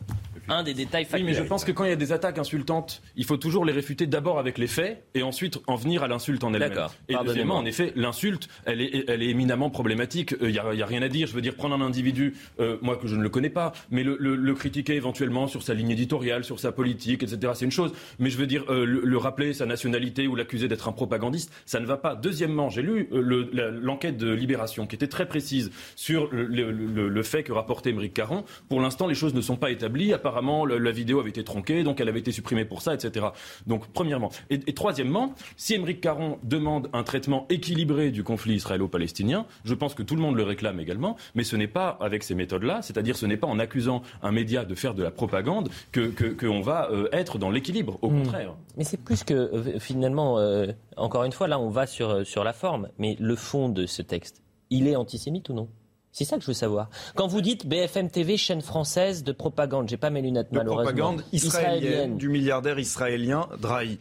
des 0.63 0.73
détails 0.73 1.05
factuels. 1.05 1.21
Oui, 1.21 1.27
mais 1.27 1.37
je 1.37 1.43
pense 1.43 1.63
que 1.63 1.71
quand 1.71 1.83
il 1.83 1.89
y 1.89 1.93
a 1.93 1.97
des 1.97 2.11
attaques 2.11 2.37
insultantes, 2.37 3.01
il 3.15 3.25
faut 3.25 3.37
toujours 3.37 3.65
les 3.65 3.73
réfuter 3.73 4.07
d'abord 4.07 4.39
avec 4.39 4.57
les 4.57 4.67
faits 4.67 5.03
et 5.13 5.23
ensuite 5.23 5.59
en 5.67 5.75
venir 5.75 6.03
à 6.03 6.07
l'insulte 6.07 6.43
en 6.43 6.53
elle-même. 6.53 6.69
D'accord. 6.69 6.93
Et 7.09 7.15
deuxièmement, 7.23 7.57
en 7.57 7.65
effet, 7.65 7.93
l'insulte, 7.95 8.47
elle 8.65 8.81
est, 8.81 9.05
elle 9.07 9.21
est 9.21 9.29
éminemment 9.29 9.69
problématique. 9.69 10.35
Il 10.41 10.47
euh, 10.47 10.73
n'y 10.73 10.81
a, 10.81 10.85
rien 10.85 11.01
à 11.01 11.09
dire. 11.09 11.27
Je 11.27 11.33
veux 11.33 11.41
dire, 11.41 11.55
prendre 11.55 11.75
un 11.75 11.81
individu, 11.81 12.35
euh, 12.59 12.77
moi 12.81 12.97
que 12.97 13.07
je 13.07 13.15
ne 13.15 13.23
le 13.23 13.29
connais 13.29 13.49
pas, 13.49 13.73
mais 13.91 14.03
le, 14.03 14.55
critiquer 14.55 14.95
éventuellement 14.95 15.47
sur 15.47 15.63
sa 15.63 15.73
ligne 15.73 15.89
éditoriale, 15.89 16.45
sur 16.45 16.61
sa 16.61 16.71
politique, 16.71 17.23
etc., 17.23 17.53
c'est 17.55 17.65
une 17.65 17.71
chose. 17.71 17.91
Mais 18.19 18.29
je 18.29 18.37
veux 18.37 18.47
dire, 18.47 18.63
euh, 18.69 18.85
le, 18.85 19.17
rappeler 19.17 19.53
sa 19.53 19.65
nationalité 19.65 20.27
ou 20.27 20.35
l'accuser 20.35 20.67
d'être 20.67 20.87
un 20.87 20.91
propagandiste, 20.91 21.51
ça 21.65 21.79
ne 21.79 21.85
va 21.85 21.97
pas. 21.97 22.15
Deuxièmement, 22.15 22.69
j'ai 22.69 22.81
lu 22.81 23.09
l'enquête 23.11 24.17
de 24.17 24.31
Libération 24.31 24.85
qui 24.87 24.95
était 24.95 25.07
très 25.07 25.27
précise 25.27 25.71
sur 25.95 26.29
le, 26.31 27.23
fait 27.23 27.43
que 27.43 27.51
rapportait 27.51 27.89
Émeric 27.89 28.13
Caron. 28.13 28.43
Pour 28.69 28.81
l'instant, 28.81 29.07
les 29.07 29.15
choses 29.15 29.33
ne 29.33 29.41
sont 29.41 29.55
pas 29.55 29.71
établies. 29.71 30.13
À 30.13 30.19
part 30.19 30.34
apparemment 30.35 30.65
la 30.65 30.91
vidéo 30.91 31.19
avait 31.21 31.29
été 31.29 31.43
tronquée, 31.45 31.83
donc 31.83 32.01
elle 32.01 32.09
avait 32.09 32.19
été 32.19 32.33
supprimée 32.33 32.65
pour 32.65 32.81
ça, 32.81 32.93
etc. 32.93 33.27
Donc 33.67 33.87
premièrement. 33.93 34.31
Et, 34.49 34.59
troisièmement, 34.73 35.33
si 35.55 35.75
Émeric 35.75 36.01
Caron 36.01 36.39
demande 36.43 36.89
un 36.91 37.03
traitement 37.03 37.45
équilibré 37.49 38.11
du 38.11 38.23
conflit 38.23 38.55
israélo-palestinien, 38.55 39.45
je 39.63 39.73
pense 39.73 39.93
que 39.93 40.03
tout 40.03 40.15
le 40.15 40.21
monde 40.21 40.35
le 40.35 40.43
réclame 40.43 40.81
également, 40.81 41.15
mais 41.35 41.45
ce 41.45 41.55
n'est 41.55 41.69
pas 41.69 41.97
avec 42.01 42.23
ces 42.23 42.35
méthodes-là, 42.35 42.81
c'est-à-dire 42.81 43.15
ce 43.15 43.25
n'est 43.25 43.37
pas 43.37 43.47
en 43.47 43.59
accusant 43.59 44.01
un 44.21 44.31
média 44.31 44.65
de 44.65 44.75
faire 44.75 44.93
de 44.93 45.03
la 45.03 45.11
propagande 45.11 45.69
que 45.93 46.05
qu'on 46.33 46.61
va 46.61 46.89
euh, 46.91 47.07
être 47.13 47.37
dans 47.37 47.49
l'équilibre, 47.49 47.97
au 48.01 48.09
hmm. 48.09 48.23
contraire. 48.23 48.55
Mais 48.75 48.83
c'est 48.83 49.01
plus 49.01 49.23
que 49.23 49.33
euh, 49.33 49.79
finalement, 49.79 50.37
euh, 50.39 50.67
encore 50.97 51.23
une 51.23 51.31
fois, 51.31 51.47
là 51.47 51.59
on 51.59 51.69
va 51.69 51.87
sur, 51.87 52.25
sur 52.25 52.43
la 52.43 52.51
forme, 52.51 52.89
mais 52.97 53.15
le 53.19 53.35
fond 53.35 53.69
de 53.69 53.85
ce 53.85 54.01
texte, 54.01 54.43
il 54.69 54.87
est 54.87 54.97
antisémite 54.97 55.47
ou 55.49 55.53
non? 55.53 55.69
C'est 56.15 56.23
ça 56.23 56.37
que 56.37 56.43
je 56.43 56.47
veux 56.47 56.53
savoir. 56.53 56.89
Quand 57.15 57.27
vous 57.27 57.41
dites 57.41 57.67
BFM 57.67 58.09
TV, 58.09 58.37
chaîne 58.37 58.61
française 58.61 59.25
de 59.25 59.33
propagande, 59.33 59.89
j'ai 59.89 59.97
pas 59.97 60.09
mes 60.09 60.21
lunettes 60.21 60.49
de 60.49 60.57
malheureusement. 60.57 60.85
Propagande 60.85 61.23
israélienne, 61.33 62.15
du 62.15 62.29
milliardaire 62.29 62.79
israélien 62.79 63.49
Drahi. 63.59 63.99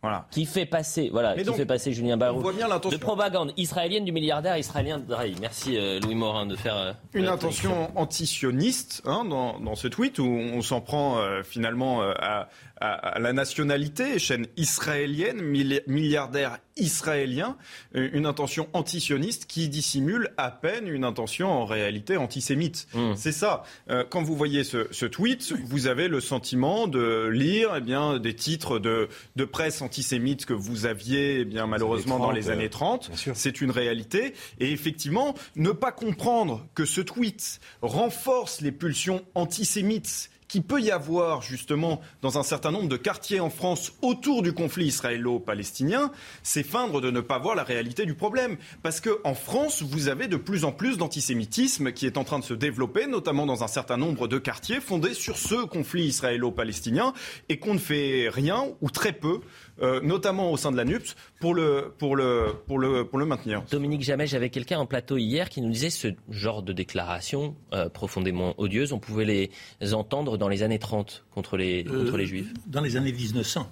Voilà. 0.00 0.28
Qui 0.30 0.46
fait 0.46 0.66
passer, 0.66 1.08
voilà, 1.10 1.34
qui 1.34 1.52
fait 1.54 1.66
passer 1.66 1.92
Julien 1.92 2.16
Barrou. 2.16 2.40
de 2.40 2.96
propagande 2.98 3.52
israélienne 3.56 4.04
du 4.04 4.12
milliardaire 4.12 4.56
israélien 4.56 5.00
Drahi. 5.00 5.34
Merci 5.40 5.76
euh, 5.76 5.98
Louis 5.98 6.14
Morin 6.14 6.46
de 6.46 6.54
faire 6.54 6.76
euh, 6.76 6.92
une 7.14 7.26
intention 7.26 7.90
antisioniste 7.96 9.02
hein, 9.04 9.24
dans, 9.24 9.58
dans, 9.58 9.74
ce 9.74 9.88
tweet 9.88 10.20
où 10.20 10.24
on 10.24 10.62
s'en 10.62 10.80
prend 10.80 11.18
euh, 11.18 11.42
finalement 11.42 12.00
à, 12.02 12.48
à, 12.80 13.18
la 13.18 13.32
nationalité, 13.32 14.18
chaîne 14.18 14.46
israélienne, 14.56 15.40
milliardaire 15.86 16.58
israélien, 16.76 17.56
une 17.94 18.26
intention 18.26 18.68
antisioniste 18.74 19.46
qui 19.46 19.68
dissimule 19.68 20.30
à 20.36 20.50
peine 20.50 20.86
une 20.86 21.04
intention 21.04 21.50
en 21.50 21.64
réalité 21.64 22.18
antisémite. 22.18 22.86
Hmm. 22.92 23.14
C'est 23.16 23.32
ça. 23.32 23.62
Euh, 23.88 24.04
quand 24.08 24.22
vous 24.22 24.36
voyez 24.36 24.62
ce, 24.62 25.06
tweet, 25.06 25.54
vous 25.64 25.86
avez 25.86 26.08
le 26.08 26.20
sentiment 26.20 26.86
de 26.86 27.28
lire 27.28 27.72
eh 27.76 27.80
bien, 27.80 28.18
des 28.18 28.34
titres 28.34 28.78
de, 28.78 29.08
de 29.36 29.44
presse 29.44 29.80
antisémite 29.80 30.44
que 30.44 30.52
vous 30.52 30.84
aviez 30.84 31.40
eh 31.40 31.44
bien, 31.46 31.66
malheureusement 31.66 32.18
dans 32.18 32.30
les 32.30 32.50
années 32.50 32.68
30. 32.68 33.10
Euh, 33.28 33.32
C'est 33.34 33.62
une 33.62 33.70
réalité. 33.70 34.34
Et 34.60 34.70
effectivement, 34.72 35.34
ne 35.56 35.70
pas 35.70 35.92
comprendre 35.92 36.66
que 36.74 36.84
ce 36.84 37.00
tweet 37.00 37.60
renforce 37.80 38.60
les 38.60 38.72
pulsions 38.72 39.24
antisémites 39.34 40.30
qu'il 40.48 40.62
peut 40.62 40.80
y 40.80 40.90
avoir 40.90 41.42
justement 41.42 42.00
dans 42.22 42.38
un 42.38 42.42
certain 42.42 42.70
nombre 42.70 42.88
de 42.88 42.96
quartiers 42.96 43.40
en 43.40 43.50
France 43.50 43.92
autour 44.02 44.42
du 44.42 44.52
conflit 44.52 44.86
israélo-palestinien, 44.86 46.10
c'est 46.42 46.62
feindre 46.62 47.00
de 47.00 47.10
ne 47.10 47.20
pas 47.20 47.38
voir 47.38 47.54
la 47.54 47.64
réalité 47.64 48.06
du 48.06 48.14
problème. 48.14 48.56
Parce 48.82 49.00
qu'en 49.00 49.34
France, 49.34 49.82
vous 49.82 50.08
avez 50.08 50.28
de 50.28 50.36
plus 50.36 50.64
en 50.64 50.72
plus 50.72 50.98
d'antisémitisme 50.98 51.92
qui 51.92 52.06
est 52.06 52.16
en 52.16 52.24
train 52.24 52.38
de 52.38 52.44
se 52.44 52.54
développer, 52.54 53.06
notamment 53.06 53.46
dans 53.46 53.64
un 53.64 53.68
certain 53.68 53.96
nombre 53.96 54.28
de 54.28 54.38
quartiers 54.38 54.80
fondés 54.80 55.14
sur 55.14 55.36
ce 55.36 55.64
conflit 55.64 56.04
israélo-palestinien, 56.04 57.12
et 57.48 57.58
qu'on 57.58 57.74
ne 57.74 57.78
fait 57.78 58.28
rien 58.28 58.66
ou 58.80 58.90
très 58.90 59.12
peu 59.12 59.40
euh, 59.82 60.00
notamment 60.00 60.50
au 60.52 60.56
sein 60.56 60.72
de 60.72 60.76
la 60.76 60.86
NUPS, 60.86 61.16
pour 61.38 61.54
le, 61.54 61.92
pour 61.98 62.16
le, 62.16 62.54
pour 62.66 62.78
le, 62.78 63.04
pour 63.04 63.18
le 63.18 63.26
maintenir. 63.26 63.62
Dominique 63.70 64.02
Jamais, 64.02 64.26
j'avais 64.26 64.48
quelqu'un 64.48 64.78
en 64.78 64.86
plateau 64.86 65.18
hier 65.18 65.50
qui 65.50 65.60
nous 65.60 65.70
disait 65.70 65.90
ce 65.90 66.08
genre 66.30 66.62
de 66.62 66.72
déclarations 66.72 67.54
euh, 67.74 67.90
profondément 67.90 68.54
odieuses, 68.58 68.92
on 68.92 68.98
pouvait 68.98 69.26
les 69.26 69.50
entendre 69.92 70.38
dans 70.38 70.48
les 70.48 70.62
années 70.62 70.78
30 70.78 71.26
contre 71.30 71.58
les, 71.58 71.86
euh, 71.86 72.04
contre 72.04 72.16
les 72.16 72.26
Juifs. 72.26 72.52
Dans 72.66 72.80
les 72.80 72.96
années 72.96 73.12
1900. 73.12 73.70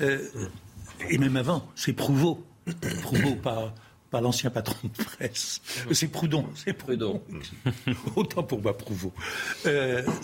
et 0.00 1.18
même 1.18 1.36
avant, 1.36 1.68
c'est 1.74 1.92
Prouveau. 1.92 2.42
Prouveau 3.02 3.34
par 3.34 3.74
pas 4.10 4.22
l'ancien 4.22 4.48
patron 4.48 4.88
de 4.88 5.04
presse. 5.04 5.60
C'est 5.92 6.08
Proudhon. 6.08 6.46
C'est 6.54 6.72
Proudhon. 6.72 7.22
Autant 8.16 8.42
pour 8.42 8.62
moi, 8.62 8.74
Prouveau. 8.74 9.12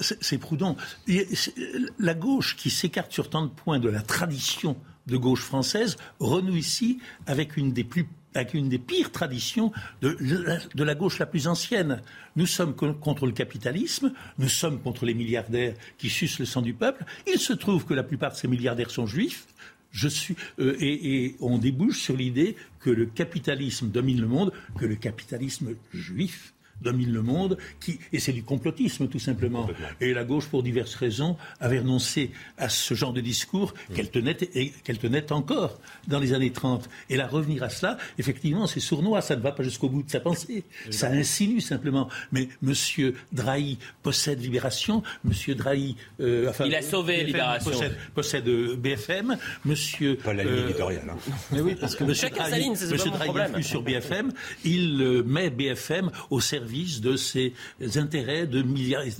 c'est 0.00 0.38
Proudhon. 0.38 0.76
La 1.98 2.14
gauche 2.14 2.56
qui 2.56 2.70
s'écarte 2.70 3.12
sur 3.12 3.28
tant 3.28 3.42
de 3.42 3.50
points 3.50 3.78
de 3.78 3.90
la 3.90 4.00
tradition 4.00 4.78
de 5.06 5.16
gauche 5.16 5.42
française 5.42 5.96
renoue 6.18 6.56
ici 6.56 6.98
avec 7.26 7.56
une 7.56 7.72
des 7.72 7.84
pires 7.84 9.12
traditions 9.12 9.72
de, 10.00 10.82
la 10.82 10.94
gauche 10.94 11.18
la 11.18 11.26
plus 11.26 11.46
ancienne. 11.46 12.02
Nous 12.36 12.46
sommes 12.46 12.74
contre 12.74 13.26
le 13.26 13.32
capitalisme, 13.32 14.12
nous 14.38 14.48
sommes 14.48 14.80
contre 14.80 15.04
les 15.04 15.14
milliardaires 15.14 15.74
qui 15.98 16.10
sucent 16.10 16.38
le 16.38 16.46
sang 16.46 16.62
du 16.62 16.74
peuple. 16.74 17.04
Il 17.26 17.38
se 17.38 17.52
trouve 17.52 17.84
que 17.84 17.94
la 17.94 18.02
plupart 18.02 18.32
de 18.32 18.36
ces 18.36 18.48
milliardaires 18.48 18.90
sont 18.90 19.06
juifs. 19.06 19.46
Je 19.92 20.08
suis, 20.08 20.34
euh, 20.58 20.76
et 20.80 21.36
on 21.38 21.56
débouche 21.56 22.00
sur 22.00 22.16
l'idée 22.16 22.56
que 22.80 22.90
le 22.90 23.06
capitalisme 23.06 23.90
domine 23.90 24.20
le 24.20 24.26
monde, 24.26 24.52
que 24.76 24.86
le 24.86 24.96
capitalisme 24.96 25.76
juif 25.92 26.53
domine 26.84 27.12
le 27.12 27.22
monde, 27.22 27.58
qui, 27.80 27.98
et 28.12 28.20
c'est 28.20 28.32
du 28.32 28.42
complotisme 28.42 29.08
tout 29.08 29.18
simplement. 29.18 29.68
Et 30.00 30.14
la 30.14 30.24
gauche, 30.24 30.46
pour 30.46 30.62
diverses 30.62 30.94
raisons, 30.94 31.36
avait 31.60 31.80
renoncé 31.80 32.30
à 32.58 32.68
ce 32.68 32.94
genre 32.94 33.12
de 33.12 33.20
discours 33.20 33.74
mm. 33.90 33.94
qu'elle 33.94 34.10
tenait, 34.10 34.36
et 34.54 34.70
qu'elle 34.84 34.98
tenait 34.98 35.32
encore 35.32 35.80
dans 36.06 36.20
les 36.20 36.32
années 36.32 36.52
30. 36.52 36.88
Et 37.10 37.16
là, 37.16 37.26
revenir 37.26 37.62
à 37.62 37.70
cela, 37.70 37.98
effectivement, 38.18 38.66
c'est 38.66 38.80
sournois, 38.80 39.20
ça 39.22 39.36
ne 39.36 39.40
va 39.40 39.52
pas 39.52 39.62
jusqu'au 39.62 39.88
bout 39.88 40.02
de 40.02 40.10
sa 40.10 40.20
pensée. 40.20 40.64
Ça 40.90 41.08
insinue 41.08 41.60
simplement. 41.60 42.08
Mais 42.32 42.48
M. 42.62 42.72
Drahi 43.32 43.78
possède 44.02 44.40
Libération, 44.40 45.02
M. 45.24 45.54
Drahi... 45.54 45.96
Euh, 46.20 46.50
enfin, 46.50 46.66
Il 46.66 46.74
a 46.74 46.82
sauvé 46.82 47.16
BFM 47.16 47.26
Libération. 47.26 47.70
Possède, 47.70 47.96
possède 48.14 48.48
euh, 48.48 48.76
BFM, 48.76 49.36
M. 49.66 49.74
Pas 50.22 50.32
la 50.34 50.44
ligne 50.44 50.52
euh, 50.52 50.68
éditoriale. 50.68 51.10
hein. 51.10 51.32
mais 51.52 51.60
oui, 51.60 51.74
parce 51.80 51.94
que 51.96 52.04
M. 52.04 52.10
Monsieur 52.10 52.28
mon 53.10 53.16
Draghi 53.16 53.24
problème. 53.24 53.50
influe 53.50 53.62
sur 53.62 53.82
BFM, 53.82 54.32
il 54.64 55.00
euh, 55.00 55.22
met 55.22 55.50
BFM 55.50 56.10
au 56.30 56.40
service 56.40 56.73
de 57.00 57.16
ses 57.16 57.52
intérêts 57.96 58.46
de 58.46 58.62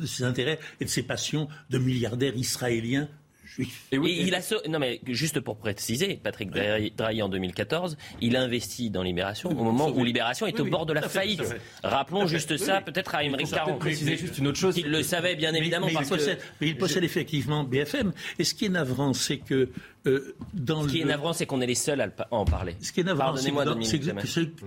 ses 0.06 0.24
intérêts 0.24 0.58
et 0.80 0.84
de 0.84 0.90
ses 0.90 1.02
passions 1.02 1.48
de 1.70 1.78
milliardaires 1.78 2.36
israéliens 2.36 3.08
juifs. 3.54 3.86
Et 3.92 3.98
oui, 3.98 4.10
Et 4.12 4.22
il 4.22 4.34
a 4.34 4.42
sau- 4.42 4.60
non 4.68 4.78
mais 4.78 5.00
juste 5.06 5.40
pour 5.40 5.56
préciser, 5.56 6.18
Patrick 6.22 6.50
Drahi, 6.50 6.92
Drahi, 6.96 7.22
en 7.22 7.28
2014, 7.28 7.96
il 8.20 8.36
a 8.36 8.42
investi 8.42 8.90
dans 8.90 9.02
Libération 9.02 9.50
au 9.50 9.64
moment 9.64 9.88
où 9.88 10.04
Libération 10.04 10.46
est 10.46 10.58
Oui, 10.60 10.68
au 10.68 10.70
bord 10.70 10.86
de 10.86 10.92
la 10.92 11.02
faillite. 11.02 11.42
fait. 11.44 11.60
Rappelons 11.82 12.26
juste 12.26 12.56
ça, 12.56 12.80
peut-être 12.80 13.14
à 13.14 13.18
peut-être 13.20 13.50
Caron. 13.50 13.78
préciser 13.78 14.16
juste 14.16 14.38
une 14.38 14.48
autre 14.48 14.58
chose. 14.58 14.76
Il 14.76 14.90
le 14.90 15.02
savait 15.02 15.36
bien 15.36 15.52
Mais- 15.52 15.58
évidemment 15.58 15.86
mais 15.86 15.92
parce 15.92 16.06
il 16.06 16.10
que 16.10 16.14
possède, 16.16 16.38
mais 16.60 16.68
il 16.68 16.76
possède 16.76 17.04
effectivement 17.04 17.64
BFM. 17.64 18.12
Et 18.38 18.44
ce 18.44 18.54
qui 18.54 18.66
est 18.66 18.70
navrant, 18.70 19.12
c'est 19.12 19.38
que 19.38 19.70
euh, 20.06 20.34
dans 20.52 20.82
ce 20.82 20.88
qui 20.88 20.98
est 21.00 21.04
le- 21.04 21.08
navrant, 21.08 21.32
c'est 21.32 21.46
qu'on 21.46 21.62
est 21.62 21.66
les 21.66 21.74
seuls 21.74 22.00
à, 22.02 22.08
en 22.30 22.44
parler. 22.44 22.76
Ce 22.82 22.92
qui 22.92 23.00
est 23.00 23.04
navrant, 23.04 23.32
que, 23.32 23.40
c'est 23.40 23.50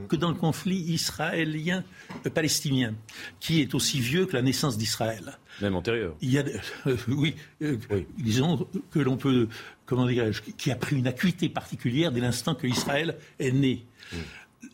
que 0.08 0.16
dans 0.16 0.30
le 0.30 0.36
conflit 0.36 0.78
israélien-palestinien, 0.78 2.96
qui 3.40 3.62
est 3.62 3.76
aussi 3.76 4.00
vieux 4.00 4.26
que 4.26 4.36
la 4.36 4.42
naissance 4.42 4.78
d'Israël, 4.78 5.38
Même 5.62 5.76
antérieur. 5.76 6.16
il 6.22 6.32
y 6.32 6.38
a, 6.40 6.44
euh, 6.86 6.98
oui, 7.08 7.36
euh, 7.62 7.78
disons 8.18 8.68
que 8.92 9.00
l'on 9.00 9.18
peut, 9.18 9.48
comment 9.86 10.06
dirais-je, 10.06 10.42
qui 10.58 10.72
a 10.72 10.76
pris 10.76 10.98
une 10.98 11.08
acuité 11.08 11.50
particulière 11.50 12.12
dès 12.12 12.22
l'instant 12.22 12.56
que 12.56 12.68
Israël 12.68 13.18
est 13.40 13.52
né. 13.52 13.86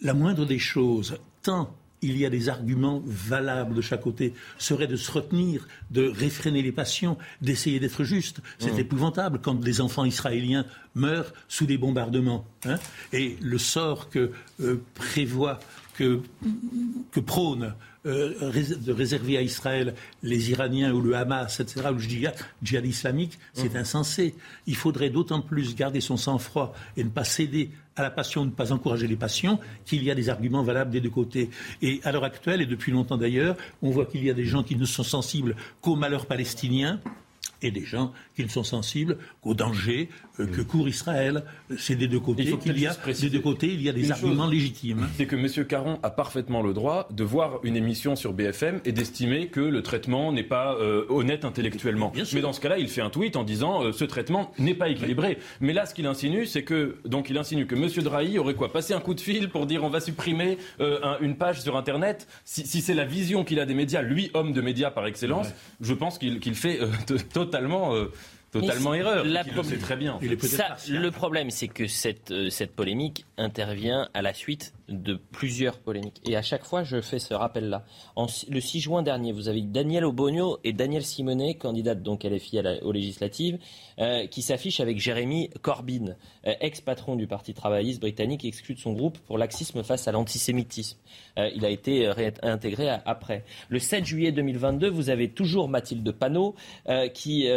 La 0.02 0.14
moindre 0.14 0.46
des 0.46 0.60
choses, 0.60 1.18
tant 1.42 1.74
il 2.06 2.18
y 2.18 2.26
a 2.26 2.30
des 2.30 2.50
arguments 2.50 3.02
valables 3.06 3.74
de 3.74 3.82
chaque 3.82 4.02
côté, 4.02 4.34
serait 4.58 4.88
de 4.88 4.98
se 4.98 5.10
retenir, 5.10 5.66
de 5.90 6.06
réfréner 6.10 6.62
les 6.62 6.74
passions, 6.74 7.18
d'essayer 7.42 7.80
d'être 7.80 8.04
juste. 8.04 8.42
C'est 8.60 8.78
épouvantable 8.78 9.40
quand 9.42 9.56
des 9.56 9.80
enfants 9.80 10.04
israéliens 10.04 10.66
meurent 10.96 11.34
sous 11.48 11.66
des 11.66 11.78
bombardements. 11.78 12.46
hein. 12.66 12.76
Et 13.14 13.38
le 13.42 13.58
sort 13.58 14.10
que 14.10 14.32
euh, 14.60 14.82
prévoit, 14.96 15.60
que, 15.94 16.22
que 17.12 17.20
prône 17.20 17.74
euh, 18.06 18.52
de 18.52 18.92
réserver 18.92 19.38
à 19.38 19.42
Israël 19.42 19.94
les 20.24 20.52
Iraniens 20.52 20.92
ou 20.92 21.00
le 21.00 21.16
Hamas, 21.16 21.60
etc., 21.60 21.88
ou 21.90 21.94
le 21.94 22.00
djihad, 22.00 22.36
djihad 22.62 22.86
islamique, 22.86 23.40
c'est 23.54 23.78
insensé. 23.78 24.36
Il 24.68 24.76
faudrait 24.76 25.10
d'autant 25.10 25.42
plus 25.42 25.74
garder 25.76 26.02
son 26.02 26.18
sang-froid 26.18 26.74
et 26.98 27.04
ne 27.04 27.10
pas 27.10 27.24
céder 27.24 27.72
à 27.96 28.02
la 28.02 28.10
passion, 28.10 28.44
ne 28.44 28.52
pas 28.52 28.74
encourager 28.74 29.08
les 29.08 29.16
passions, 29.16 29.60
qu'il 29.86 30.04
y 30.04 30.12
a 30.12 30.16
des 30.16 30.30
arguments 30.30 30.64
valables 30.64 30.92
des 30.92 31.00
deux 31.00 31.10
côtés. 31.10 31.50
Et 31.82 32.02
à 32.04 32.12
l'heure 32.12 32.24
actuelle, 32.24 32.62
et 32.62 32.66
depuis 32.66 32.92
longtemps 32.92 33.18
d'ailleurs, 33.18 33.56
on 33.82 33.92
voit 33.92 34.06
qu'il 34.06 34.24
y 34.26 34.30
a 34.30 34.34
des 34.34 34.46
gens 34.46 34.64
qui 34.64 34.76
ne 34.76 34.86
sont 34.86 35.04
sensibles 35.04 35.56
qu'au 35.80 35.96
malheur 35.96 36.26
palestinien 36.26 37.00
et 37.64 37.72
des 37.72 37.86
gens 37.86 38.12
qui 38.36 38.44
ne 38.44 38.50
sont 38.50 38.64
sensibles 38.64 39.18
qu'au 39.42 39.54
danger 39.54 40.10
euh, 40.40 40.46
que 40.46 40.62
court 40.62 40.88
Israël. 40.88 41.44
C'est 41.78 41.96
des 41.96 42.08
deux 42.08 42.20
côtés 42.20 42.44
Il 42.44 42.50
faut 42.50 42.58
qu'il 42.58 42.78
y 42.80 42.88
a 42.88 42.96
des 43.22 43.30
deux 43.30 43.40
côtés 43.40 43.68
il 43.74 43.82
y 43.82 43.90
a 43.90 43.94
des 43.94 44.06
une 44.06 44.12
arguments 44.12 44.44
chose. 44.44 44.52
légitimes. 44.54 45.08
C'est 45.18 45.26
que 45.26 45.36
M. 45.36 45.66
Caron 45.66 46.00
a 46.04 46.10
parfaitement 46.10 46.62
le 46.62 46.74
droit 46.74 47.08
de 47.12 47.24
voir 47.24 47.60
une 47.64 47.76
émission 47.76 48.16
sur 48.16 48.34
BFM 48.34 48.82
et 48.86 48.92
d'estimer 48.92 49.48
que 49.48 49.60
le 49.62 49.82
traitement 49.82 50.32
n'est 50.32 50.44
pas 50.44 50.76
euh, 50.76 51.06
honnête 51.10 51.46
intellectuellement. 51.46 52.10
Bien 52.10 52.26
sûr. 52.26 52.36
Mais 52.36 52.42
dans 52.42 52.54
ce 52.54 52.60
cas-là, 52.62 52.78
il 52.78 52.88
fait 52.90 53.02
un 53.02 53.10
tweet 53.10 53.36
en 53.36 53.44
disant 53.44 53.84
euh, 53.84 53.92
ce 53.92 54.04
traitement 54.06 54.52
n'est 54.60 54.74
pas 54.76 54.90
équilibré. 54.90 55.38
Mais 55.62 55.74
là, 55.74 55.86
ce 55.86 55.94
qu'il 55.94 56.06
insinue, 56.06 56.46
c'est 56.46 56.64
que 56.64 56.98
donc 57.06 57.30
il 57.30 57.38
insinue 57.38 57.66
que 57.66 57.76
M. 57.76 57.88
Drahi 58.04 58.38
aurait 58.40 58.56
quoi 58.56 58.72
Passé 58.72 58.94
un 58.94 59.00
coup 59.00 59.14
de 59.14 59.22
fil 59.22 59.50
pour 59.50 59.66
dire 59.66 59.84
on 59.84 59.90
va 59.90 60.00
supprimer 60.00 60.58
euh, 60.80 61.00
un- 61.04 61.18
une 61.22 61.36
page 61.38 61.62
sur 61.62 61.78
Internet. 61.78 62.28
Si, 62.44 62.66
si 62.66 62.82
c'est 62.82 62.94
la 62.94 63.06
vision 63.06 63.44
qu'il 63.44 63.60
a 63.60 63.66
des 63.66 63.74
médias, 63.76 64.02
lui 64.02 64.32
homme 64.34 64.52
de 64.54 64.62
médias 64.62 64.92
par 64.92 65.06
excellence, 65.06 65.48
je 65.80 65.94
pense 65.94 66.18
qu'il 66.18 66.40
qu'il 66.40 66.56
fait 66.56 66.82
euh, 66.82 66.88
t- 67.06 67.16
totalement. 67.58 67.94
euh, 67.96 68.12
Totalement 68.52 68.94
erreur. 68.94 69.26
la 69.26 69.42
Il 69.48 69.56
le 69.56 69.64
sait 69.64 69.78
très 69.78 69.96
bien. 69.96 70.20
Il 70.22 70.32
est 70.32 70.36
peut-être 70.36 70.52
Ça, 70.58 70.64
partial. 70.66 71.02
le 71.02 71.10
problème, 71.10 71.50
c'est 71.50 71.68
que 71.68 71.88
cette, 71.88 72.30
euh, 72.30 72.52
cette 72.52 72.76
polémique 72.76 73.26
intervient 73.40 74.10
à 74.14 74.22
la 74.22 74.32
suite 74.36 74.74
de 74.90 75.16
plusieurs 75.16 75.80
polémiques. 75.80 76.22
Et 76.28 76.36
à 76.36 76.42
chaque 76.42 76.64
fois, 76.66 76.84
je 76.84 77.00
fais 77.02 77.20
ce 77.20 77.34
rappel-là. 77.34 77.86
Le 78.50 78.60
6 78.60 78.80
juin 78.82 79.02
dernier, 79.02 79.32
vous 79.32 79.48
avez 79.48 79.62
Daniel 79.62 80.06
Obogno 80.06 80.58
et 80.64 80.74
Daniel 80.74 81.04
Simonet, 81.04 81.56
candidate 81.56 82.02
donc 82.04 82.24
LFI 82.26 82.60
à 82.60 82.62
la- 82.64 82.84
aux 82.84 82.92
législatives, 82.92 83.60
euh, 84.00 84.28
qui 84.28 84.42
s'affichent 84.42 84.80
avec 84.82 85.00
Jérémy 85.00 85.50
Corbyn, 85.62 86.16
euh, 86.48 86.54
ex-patron 86.60 87.16
du 87.16 87.28
Parti 87.28 87.54
travailliste 87.54 88.02
britannique, 88.02 88.44
exclu 88.46 88.76
de 88.76 88.80
son 88.80 88.94
groupe 88.94 89.18
pour 89.20 89.38
laxisme 89.38 89.84
face 89.84 90.08
à 90.08 90.12
l'antisémitisme. 90.12 90.98
Euh, 91.40 91.50
il 91.56 91.66
a 91.66 91.70
été 91.70 92.10
réintégré 92.10 92.90
après. 93.06 93.46
Le 93.70 93.80
7 93.80 94.06
juillet 94.06 94.32
2022, 94.32 94.90
vous 94.90 95.10
avez 95.10 95.30
toujours 95.30 95.70
Mathilde 95.70 96.12
Panot 96.12 96.56
qui 97.14 97.48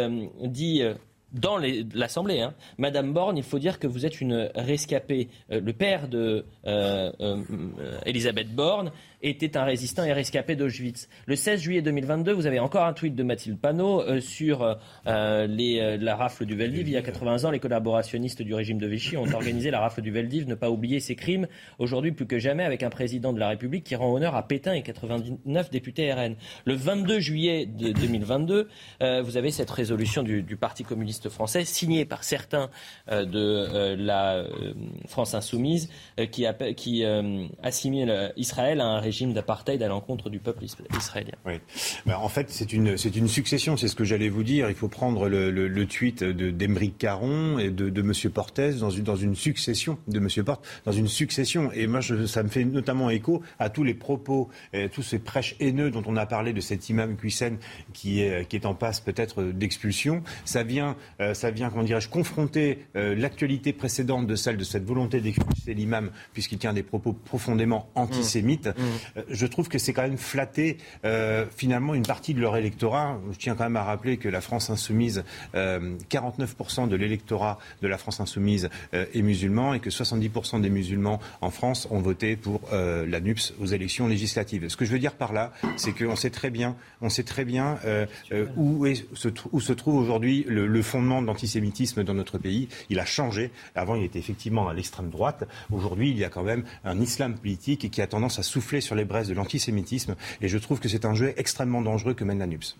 dit... 0.43 0.81
dans 1.33 1.57
l'Assemblée, 1.93 2.39
hein. 2.39 2.53
Madame 2.77 3.13
Borne, 3.13 3.37
il 3.37 3.43
faut 3.43 3.59
dire 3.59 3.79
que 3.79 3.87
vous 3.87 4.05
êtes 4.05 4.21
une 4.21 4.49
rescapée. 4.55 5.29
Euh, 5.51 5.59
le 5.59 5.73
père 5.73 6.07
de 6.07 6.45
euh, 6.65 7.11
euh, 7.19 7.43
Elisabeth 8.05 8.53
Borne 8.53 8.91
était 9.21 9.57
un 9.57 9.63
résistant 9.63 10.03
et 10.03 10.13
rescapé 10.13 10.55
d'Auschwitz. 10.55 11.09
Le 11.25 11.35
16 11.35 11.61
juillet 11.61 11.81
2022, 11.81 12.33
vous 12.33 12.45
avez 12.45 12.59
encore 12.59 12.85
un 12.85 12.93
tweet 12.93 13.15
de 13.15 13.23
Mathilde 13.23 13.59
Panot 13.59 14.01
euh, 14.01 14.19
sur 14.21 14.61
euh, 15.07 15.47
les, 15.47 15.79
euh, 15.79 15.97
la 15.99 16.15
rafle 16.15 16.45
du 16.45 16.55
Veldiv. 16.55 16.87
Il 16.87 16.93
y 16.93 16.97
a 16.97 17.01
80 17.01 17.45
ans, 17.45 17.51
les 17.51 17.59
collaborationnistes 17.59 18.41
du 18.41 18.53
régime 18.53 18.77
de 18.77 18.87
Vichy 18.87 19.17
ont 19.17 19.25
organisé 19.33 19.71
la 19.71 19.79
rafle 19.79 20.01
du 20.01 20.11
Veldiv. 20.11 20.47
Ne 20.47 20.55
pas 20.55 20.69
oublier 20.69 20.99
ces 20.99 21.15
crimes. 21.15 21.47
Aujourd'hui, 21.79 22.11
plus 22.11 22.27
que 22.27 22.39
jamais, 22.39 22.63
avec 22.63 22.83
un 22.83 22.89
président 22.89 23.33
de 23.33 23.39
la 23.39 23.49
République 23.49 23.83
qui 23.83 23.95
rend 23.95 24.13
honneur 24.13 24.35
à 24.35 24.47
Pétain 24.47 24.73
et 24.73 24.83
99 24.83 25.69
députés 25.69 26.13
RN. 26.13 26.35
Le 26.65 26.73
22 26.73 27.19
juillet 27.19 27.65
de 27.65 27.91
2022, 27.91 28.67
euh, 29.01 29.21
vous 29.21 29.37
avez 29.37 29.51
cette 29.51 29.69
résolution 29.71 30.23
du, 30.23 30.57
Parti 30.57 30.83
communiste 30.83 31.29
français 31.29 31.65
signée 31.65 32.03
par 32.05 32.23
certains 32.23 32.71
euh, 33.11 33.25
de 33.25 33.37
euh, 33.37 33.95
la 33.95 34.37
euh, 34.37 34.73
France 35.07 35.35
insoumise 35.35 35.89
euh, 36.19 36.25
qui, 36.25 36.45
euh, 37.03 37.47
assimile 37.61 38.09
euh, 38.09 38.29
Israël 38.37 38.81
à 38.81 38.85
un 38.85 38.99
régime 39.07 39.31
d'apartheid 39.33 39.81
à 39.81 39.87
l'encontre 39.87 40.29
du 40.29 40.39
peuple 40.39 40.65
is- 40.65 40.75
israélien. 40.97 41.37
Oui. 41.45 41.53
Ben, 42.05 42.17
en 42.17 42.29
fait, 42.29 42.47
c'est 42.49 42.71
une, 42.73 42.97
c'est 42.97 43.15
une 43.15 43.27
succession, 43.29 43.77
c'est 43.77 43.87
ce 43.87 43.95
que 43.95 44.03
j'allais 44.03 44.29
vous 44.29 44.43
dire. 44.43 44.69
Il 44.69 44.75
faut 44.75 44.89
prendre 44.89 45.29
le, 45.29 45.49
le, 45.49 45.67
le 45.67 45.85
tweet 45.85 46.23
de 46.23 46.51
d'Emeric 46.51 46.97
Caron 46.97 47.57
et 47.59 47.69
de, 47.69 47.89
de 47.89 48.01
M. 48.01 48.11
Portes 48.33 48.59
dans 48.79 48.89
une, 48.89 49.03
dans 49.03 49.15
une 49.15 49.35
succession, 49.35 49.97
de 50.07 50.19
M. 50.19 50.27
Porte, 50.43 50.65
dans 50.85 50.91
une 50.91 51.07
succession. 51.07 51.71
Et 51.73 51.87
moi, 51.87 52.01
je, 52.01 52.25
ça 52.25 52.43
me 52.43 52.49
fait 52.49 52.65
notamment 52.65 53.09
écho 53.09 53.41
à 53.59 53.69
tous 53.69 53.83
les 53.83 53.93
propos, 53.93 54.49
et 54.73 54.89
tous 54.89 55.03
ces 55.03 55.19
prêches 55.19 55.55
haineux 55.59 55.89
dont 55.91 56.03
on 56.05 56.15
a 56.17 56.25
parlé 56.25 56.51
de 56.53 56.61
cet 56.61 56.89
imam 56.89 57.15
Cuissen 57.15 57.57
qui 57.93 58.21
est, 58.21 58.47
qui 58.47 58.55
est 58.57 58.65
en 58.65 58.73
passe 58.73 58.99
peut-être 58.99 59.43
d'expulsion. 59.43 60.21
Ça 60.45 60.63
vient, 60.63 60.95
euh, 61.21 61.33
ça 61.33 61.51
vient, 61.51 61.69
comment 61.69 61.83
dirais-je, 61.83 62.09
confronter 62.09 62.79
euh, 62.95 63.15
l'actualité 63.15 63.73
précédente 63.73 64.27
de 64.27 64.35
celle 64.35 64.57
de 64.57 64.63
cette 64.63 64.85
volonté 64.85 65.21
d'expulser 65.21 65.73
l'imam, 65.73 66.11
puisqu'il 66.33 66.57
tient 66.57 66.73
des 66.73 66.83
propos 66.83 67.13
profondément 67.13 67.89
antisémites. 67.95 68.67
Euh, 68.67 68.71
je 69.29 69.45
trouve 69.45 69.69
que 69.69 69.77
c'est 69.77 69.93
quand 69.93 70.03
même 70.03 70.17
flatter 70.17 70.77
euh, 71.05 71.45
finalement 71.55 71.93
une 71.93 72.05
partie 72.05 72.33
de 72.33 72.41
leur 72.41 72.57
électorat. 72.57 73.19
Je 73.31 73.37
tiens 73.37 73.55
quand 73.55 73.63
même 73.63 73.75
à 73.75 73.83
rappeler 73.83 74.17
que 74.17 74.29
la 74.29 74.41
France 74.41 74.69
insoumise, 74.69 75.23
euh, 75.55 75.97
49% 76.09 76.87
de 76.87 76.95
l'électorat 76.95 77.59
de 77.81 77.87
la 77.87 77.97
France 77.97 78.19
insoumise 78.19 78.69
euh, 78.93 79.05
est 79.13 79.21
musulman 79.21 79.73
et 79.73 79.79
que 79.79 79.89
70% 79.89 80.61
des 80.61 80.69
musulmans 80.69 81.19
en 81.41 81.49
France 81.49 81.87
ont 81.91 81.99
voté 81.99 82.35
pour 82.35 82.61
euh, 82.73 83.05
la 83.05 83.19
NUPS 83.19 83.53
aux 83.59 83.65
élections 83.65 84.07
législatives. 84.07 84.67
Ce 84.69 84.77
que 84.77 84.85
je 84.85 84.91
veux 84.91 84.99
dire 84.99 85.13
par 85.13 85.33
là, 85.33 85.51
c'est 85.75 85.91
qu'on 85.91 86.15
sait 86.15 86.29
très 86.29 86.49
bien, 86.49 86.75
on 87.01 87.09
sait 87.09 87.23
très 87.23 87.45
bien 87.45 87.79
euh, 87.85 88.05
euh, 88.31 88.45
où, 88.55 88.85
se, 89.13 89.73
trouve 89.73 89.95
aujourd'hui 89.95 90.45
le, 90.47 90.81
fondement 90.81 91.21
de 91.21 91.27
l'antisémitisme 91.27 92.03
dans 92.03 92.13
notre 92.13 92.37
pays. 92.37 92.69
Il 92.89 92.99
a 92.99 93.05
changé. 93.05 93.51
Avant, 93.75 93.95
il 93.95 94.03
était 94.03 94.19
effectivement 94.19 94.69
à 94.69 94.73
l'extrême 94.73 95.09
droite. 95.09 95.47
Aujourd'hui, 95.71 96.09
il 96.09 96.17
y 96.17 96.23
a 96.23 96.29
quand 96.29 96.43
même 96.43 96.63
un 96.83 96.99
islam 97.01 97.35
politique 97.35 97.89
qui 97.89 98.01
a 98.01 98.07
tendance 98.07 98.39
à 98.39 98.43
souffler 98.43 98.81
les 98.95 99.05
braises 99.05 99.27
de 99.29 99.33
l'antisémitisme. 99.33 100.15
Et 100.41 100.47
je 100.47 100.57
trouve 100.57 100.79
que 100.79 100.89
c'est 100.89 101.05
un 101.05 101.13
jeu 101.13 101.33
extrêmement 101.37 101.81
dangereux 101.81 102.13
que 102.13 102.23
mène 102.23 102.39
la 102.39 102.47
NUPS. 102.47 102.75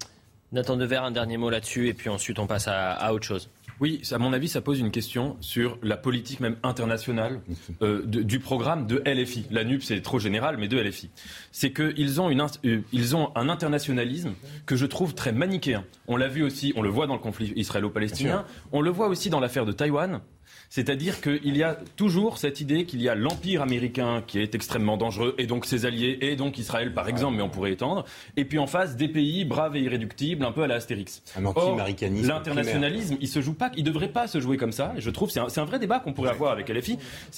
Nathan 0.51 0.77
Dever, 0.77 0.97
un 0.97 1.11
dernier 1.11 1.37
mot 1.37 1.49
là-dessus 1.49 1.87
et 1.89 1.93
puis 1.93 2.09
ensuite 2.09 2.39
on 2.39 2.47
passe 2.47 2.67
à, 2.67 2.91
à 2.93 3.11
autre 3.13 3.25
chose. 3.25 3.49
Oui, 3.79 4.01
à 4.09 4.17
mon 4.17 4.33
avis, 4.33 4.47
ça 4.47 4.59
pose 4.61 4.79
une 4.79 4.89
question 4.89 5.37
sur 5.39 5.77
la 5.83 5.97
politique 5.97 6.39
même 6.39 6.55
internationale 6.63 7.41
euh, 7.83 8.01
de- 8.05 8.23
du 8.23 8.39
programme 8.39 8.87
de 8.87 9.03
LFI. 9.05 9.45
La 9.51 9.63
NUP, 9.63 9.83
c'est 9.83 10.01
trop 10.01 10.17
général, 10.17 10.57
mais 10.57 10.67
de 10.67 10.79
LFI. 10.79 11.11
C'est 11.51 11.71
qu'ils 11.73 12.19
ont, 12.19 12.31
une 12.31 12.41
euh, 12.65 12.79
ils 12.91 13.15
ont 13.15 13.29
un 13.35 13.49
internationalisme 13.49 14.33
que 14.65 14.75
je 14.75 14.85
trouve 14.87 15.13
très 15.13 15.31
manichéen. 15.31 15.83
On 16.07 16.15
l'a 16.17 16.27
vu 16.27 16.41
aussi, 16.43 16.73
on 16.75 16.81
le 16.81 16.89
voit 16.89 17.05
dans 17.05 17.13
le 17.13 17.19
conflit 17.19 17.53
israélo-palestinien, 17.55 18.45
on 18.71 18.81
le 18.81 18.89
voit 18.89 19.09
aussi 19.09 19.29
dans 19.29 19.39
l'affaire 19.39 19.65
de 19.65 19.73
Taïwan. 19.73 20.21
C'est-à-dire 20.69 21.21
qu'il 21.21 21.55
y 21.55 21.63
a 21.63 21.77
toujours 21.95 22.37
cette 22.37 22.61
idée 22.61 22.85
qu'il 22.85 23.01
y 23.01 23.09
a 23.09 23.15
l'empire 23.15 23.61
américain 23.61 24.23
qui 24.25 24.39
est 24.39 24.55
extrêmement 24.55 24.97
dangereux, 24.97 25.35
et 25.37 25.47
donc 25.47 25.65
ses 25.65 25.85
alliés, 25.85 26.17
et 26.21 26.35
donc 26.35 26.57
Israël 26.57 26.93
par 26.93 27.07
exemple, 27.07 27.37
mais 27.37 27.43
on 27.43 27.49
pourrait 27.49 27.71
étendre, 27.71 28.05
et 28.35 28.45
puis 28.45 28.59
en 28.59 28.67
face 28.67 28.95
des 28.95 29.07
pays 29.07 29.45
braves 29.45 29.75
et 29.75 29.81
irréductibles, 29.81 30.45
un 30.45 30.51
peu 30.51 30.63
à 30.63 30.67
la 30.67 30.75
Astérix. 30.75 31.21
Un 31.35 31.45
anti-américanisme. 31.45 32.27
L'internationalisme, 32.27 33.17
il 33.19 33.27
se 33.27 33.41
joue 33.41 33.53
pas, 33.53 33.71
il 33.75 33.83
devrait 33.83 34.11
pas 34.11 34.27
se 34.27 34.39
jouer 34.39 34.57
comme 34.57 34.71
ça. 34.71 34.93
Et 34.97 35.01
je 35.01 35.09
trouve, 35.09 35.29
c'est 35.29 35.39
un, 35.39 35.47
un, 35.55 35.65
vrai 35.65 35.79
débat 35.79 35.99
qu'on 35.99 36.13
pourrait 36.13 36.29
avoir 36.29 36.51
avec 36.51 36.69
LFI. 36.69 36.97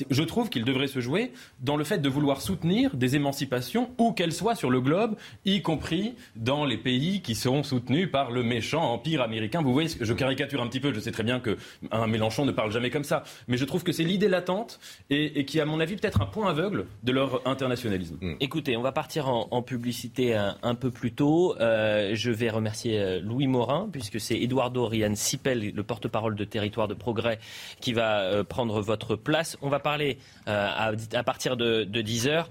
Je 0.10 0.24
trouve 0.24 0.50
qu'il 0.50 0.66
devrait 0.66 0.88
se 0.88 1.00
jouer 1.00 1.32
dans 1.62 1.78
le 1.78 1.84
fait 1.84 2.00
de 2.00 2.10
vouloir 2.10 2.42
soutenir 2.42 2.96
des 2.96 3.16
émancipations 3.16 3.92
où 3.98 4.12
qu'elles 4.12 4.34
soient 4.34 4.56
sur 4.56 4.70
le 4.70 4.82
globe, 4.82 5.16
y 5.46 5.62
compris 5.62 6.16
dans 6.36 6.66
les 6.66 6.78
pays 6.78 7.22
qui 7.22 7.36
seront 7.36 7.64
soutenus 7.64 8.12
par 8.12 8.32
le 8.32 8.44
méchant 8.44 8.84
empire 8.92 9.22
américain. 9.22 9.62
Vous 9.62 9.74
voyez, 9.74 9.90
je 10.00 10.14
caricature 10.14 10.62
un 10.62 10.68
petit 10.68 10.80
peu. 10.80 10.94
Je 10.94 11.00
sais 11.00 11.12
très 11.12 11.24
bien 11.24 11.40
que 11.40 11.58
un 11.92 12.08
Mélenchon 12.08 12.46
ne 12.46 12.52
parle 12.52 12.72
jamais 12.72 12.90
comme 12.90 13.04
ça 13.04 13.19
mais 13.48 13.58
je 13.58 13.66
trouve 13.66 13.84
que 13.84 13.92
c'est 13.92 14.04
l'idée 14.04 14.30
latente 14.30 14.80
et, 15.10 15.46
qui, 15.46 15.60
à 15.60 15.66
mon 15.66 15.80
avis, 15.80 15.96
peut-être 15.96 16.22
un 16.22 16.26
point 16.26 16.50
aveugle 16.50 16.86
de 17.04 17.12
leur 17.12 17.48
internationalisme. 17.48 18.18
Mm. 18.22 18.36
Écoutez, 18.40 18.78
on 18.78 18.82
va 18.82 18.92
partir 18.92 19.30
en, 19.30 19.62
publicité 19.62 20.36
un, 20.36 20.76
peu 20.76 20.90
plus 20.90 21.12
tôt. 21.12 21.56
Euh, 21.60 22.12
je 22.14 22.32
vais 22.32 22.50
remercier 22.50 23.00
euh, 23.00 23.20
Louis 23.20 23.48
Morin, 23.48 23.90
puisque 23.92 24.20
c'est 24.20 24.40
Eduardo 24.40 24.88
Rian 24.88 25.16
Sipel, 25.16 25.72
le 25.74 25.84
porte-parole 25.84 26.36
de 26.36 26.44
Territoire 26.44 26.88
de 26.88 26.94
Progrès, 26.94 27.40
qui 27.82 27.94
va 27.94 28.22
euh, 28.22 28.44
prendre 28.44 28.82
votre 28.82 29.16
place. 29.16 29.58
On 29.62 29.70
va 29.70 29.80
parler 29.80 30.18
à, 30.46 30.94
partir 31.24 31.58
de, 31.58 31.86
10h 31.86 32.46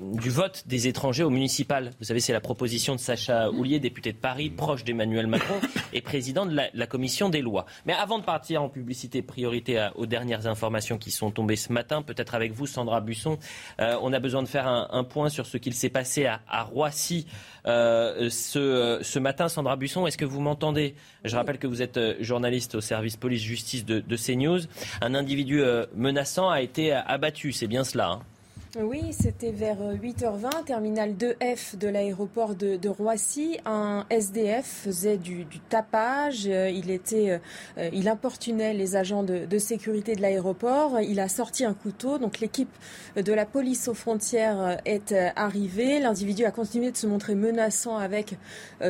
du 0.00 0.30
vote 0.30 0.64
des 0.66 0.88
étrangers 0.88 1.22
au 1.22 1.30
municipal. 1.30 1.92
Vous 1.98 2.06
savez, 2.06 2.20
c'est 2.20 2.32
la 2.32 2.40
proposition 2.40 2.94
de 2.94 3.00
Sacha 3.00 3.50
Houlier, 3.50 3.78
député 3.78 4.12
de 4.12 4.18
Paris, 4.18 4.50
proche 4.50 4.84
d'Emmanuel 4.84 5.26
Macron 5.26 5.54
et 5.92 6.00
président 6.00 6.46
de 6.46 6.54
la, 6.54 6.68
la 6.74 6.86
commission 6.86 7.28
des 7.28 7.42
lois. 7.42 7.66
Mais 7.86 7.92
avant 7.92 8.18
de 8.18 8.24
partir 8.24 8.62
en 8.62 8.68
publicité, 8.68 9.22
priorité 9.34 9.88
aux 9.96 10.06
dernières 10.06 10.46
informations 10.46 10.96
qui 10.96 11.10
sont 11.10 11.32
tombées 11.32 11.56
ce 11.56 11.72
matin. 11.72 12.02
Peut-être 12.02 12.36
avec 12.36 12.52
vous, 12.52 12.66
Sandra 12.66 13.00
Busson. 13.00 13.36
Euh, 13.80 13.98
on 14.00 14.12
a 14.12 14.20
besoin 14.20 14.44
de 14.44 14.48
faire 14.48 14.68
un, 14.68 15.04
point 15.04 15.28
sur 15.28 15.44
ce 15.46 15.56
qu'il 15.56 15.74
s'est 15.74 15.88
passé 15.88 16.26
à, 16.26 16.62
Roissy 16.62 17.26
euh, 17.66 18.30
ce, 18.30 19.18
matin. 19.18 19.48
Sandra 19.48 19.74
Busson, 19.74 20.06
est-ce 20.06 20.16
que 20.16 20.24
vous 20.24 20.40
m'entendez? 20.40 20.94
Je 21.24 21.34
rappelle 21.34 21.58
que 21.58 21.66
vous 21.66 21.82
êtes 21.82 21.96
euh, 21.96 22.14
journaliste 22.20 22.76
au 22.76 22.80
service 22.80 23.16
police-justice 23.16 23.84
de, 23.84 24.16
CNews. 24.16 24.60
Un 25.00 25.14
individu 25.14 25.62
menaçant 25.96 26.48
a 26.48 26.62
été 26.62 26.92
abattu, 26.92 27.50
c'est 27.50 27.66
bien 27.66 27.82
cela 27.82 28.10
hein 28.10 28.20
oui, 28.82 29.12
c'était 29.12 29.52
vers 29.52 29.78
8h20, 29.78 30.46
euh, 30.46 30.62
terminal 30.66 31.12
2F 31.12 31.78
de 31.78 31.86
l'aéroport 31.86 32.56
de, 32.56 32.88
Roissy. 32.88 33.58
Un 33.66 34.04
SDF 34.10 34.66
faisait 34.66 35.16
du, 35.16 35.46
tapage. 35.68 36.48
Euh, 36.48 36.70
il 36.70 36.90
était, 36.90 37.38
euh, 37.78 37.90
il 37.92 38.08
importunait 38.08 38.74
les 38.74 38.96
agents 38.96 39.22
de, 39.22 39.58
sécurité 39.58 40.16
de 40.16 40.22
l'aéroport. 40.22 41.00
Il 41.00 41.20
a 41.20 41.28
sorti 41.28 41.64
un 41.64 41.74
couteau. 41.74 42.18
Donc 42.18 42.40
l'équipe 42.40 42.74
de 43.14 43.32
la 43.32 43.46
police 43.46 43.86
aux 43.86 43.94
frontières 43.94 44.78
est 44.84 45.14
arrivée. 45.36 46.00
L'individu 46.00 46.44
a 46.44 46.50
continué 46.50 46.90
de 46.90 46.96
se 46.96 47.06
montrer 47.06 47.36
menaçant 47.36 47.96
avec 47.96 48.36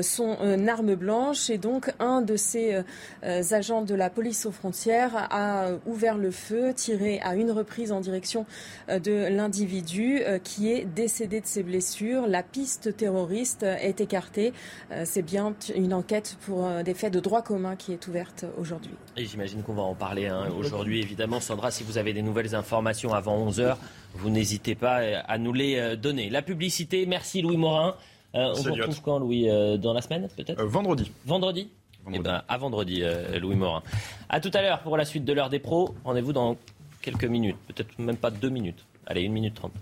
son 0.00 0.36
arme 0.66 0.94
blanche 0.94 1.50
et 1.50 1.58
donc 1.58 1.92
un 1.98 2.22
de 2.22 2.36
ces 2.36 2.82
agents 3.22 3.82
de 3.82 3.94
la 3.94 4.08
police 4.08 4.46
aux 4.46 4.50
frontières 4.50 5.28
a 5.30 5.72
ouvert 5.86 6.16
le 6.16 6.30
feu, 6.30 6.72
tiré 6.74 7.20
à 7.20 7.34
une 7.34 7.50
reprise 7.50 7.92
en 7.92 8.00
direction 8.00 8.46
de 8.88 9.28
l'individu 9.28 9.73
euh, 9.82 10.38
qui 10.38 10.70
est 10.70 10.84
décédé 10.84 11.40
de 11.40 11.46
ses 11.46 11.62
blessures. 11.62 12.26
La 12.26 12.42
piste 12.42 12.96
terroriste 12.96 13.62
est 13.62 14.00
écartée. 14.00 14.52
Euh, 14.90 15.02
c'est 15.04 15.22
bien 15.22 15.54
une 15.74 15.94
enquête 15.94 16.36
pour 16.46 16.66
euh, 16.66 16.82
des 16.82 16.94
faits 16.94 17.12
de 17.12 17.20
droit 17.20 17.42
commun 17.42 17.76
qui 17.76 17.92
est 17.92 18.06
ouverte 18.06 18.44
aujourd'hui. 18.58 18.92
Et 19.16 19.24
j'imagine 19.24 19.62
qu'on 19.62 19.74
va 19.74 19.82
en 19.82 19.94
parler 19.94 20.26
hein, 20.26 20.48
aujourd'hui. 20.56 21.00
Évidemment, 21.00 21.40
Sandra, 21.40 21.70
si 21.70 21.82
vous 21.82 21.98
avez 21.98 22.12
des 22.12 22.22
nouvelles 22.22 22.54
informations 22.54 23.14
avant 23.14 23.48
11h, 23.48 23.76
vous 24.14 24.30
n'hésitez 24.30 24.74
pas 24.74 24.96
à 25.26 25.38
nous 25.38 25.52
les 25.52 25.96
donner. 25.96 26.30
La 26.30 26.42
publicité, 26.42 27.06
merci 27.06 27.42
Louis 27.42 27.56
Morin. 27.56 27.96
on 28.32 28.52
vous 28.52 28.72
retrouve 28.72 29.00
quand, 29.02 29.18
Louis 29.18 29.48
Dans 29.78 29.92
la 29.92 30.02
semaine, 30.02 30.28
peut-être 30.36 30.62
Vendredi. 30.62 31.10
Vendredi 31.26 31.68
Eh 32.12 32.18
ben, 32.18 32.42
à 32.48 32.58
vendredi, 32.58 33.02
Louis 33.40 33.56
Morin. 33.56 33.82
À 34.28 34.40
tout 34.40 34.50
à 34.54 34.62
l'heure 34.62 34.80
pour 34.82 34.96
la 34.96 35.04
suite 35.04 35.24
de 35.24 35.32
l'heure 35.32 35.50
des 35.50 35.58
pros. 35.58 35.94
Rendez-vous 36.04 36.32
dans 36.32 36.56
quelques 37.02 37.24
minutes, 37.24 37.56
peut-être 37.66 37.98
même 37.98 38.16
pas 38.16 38.30
deux 38.30 38.50
minutes. 38.50 38.84
Allez, 39.06 39.22
une 39.22 39.32
minute 39.32 39.54
trente. 39.54 39.72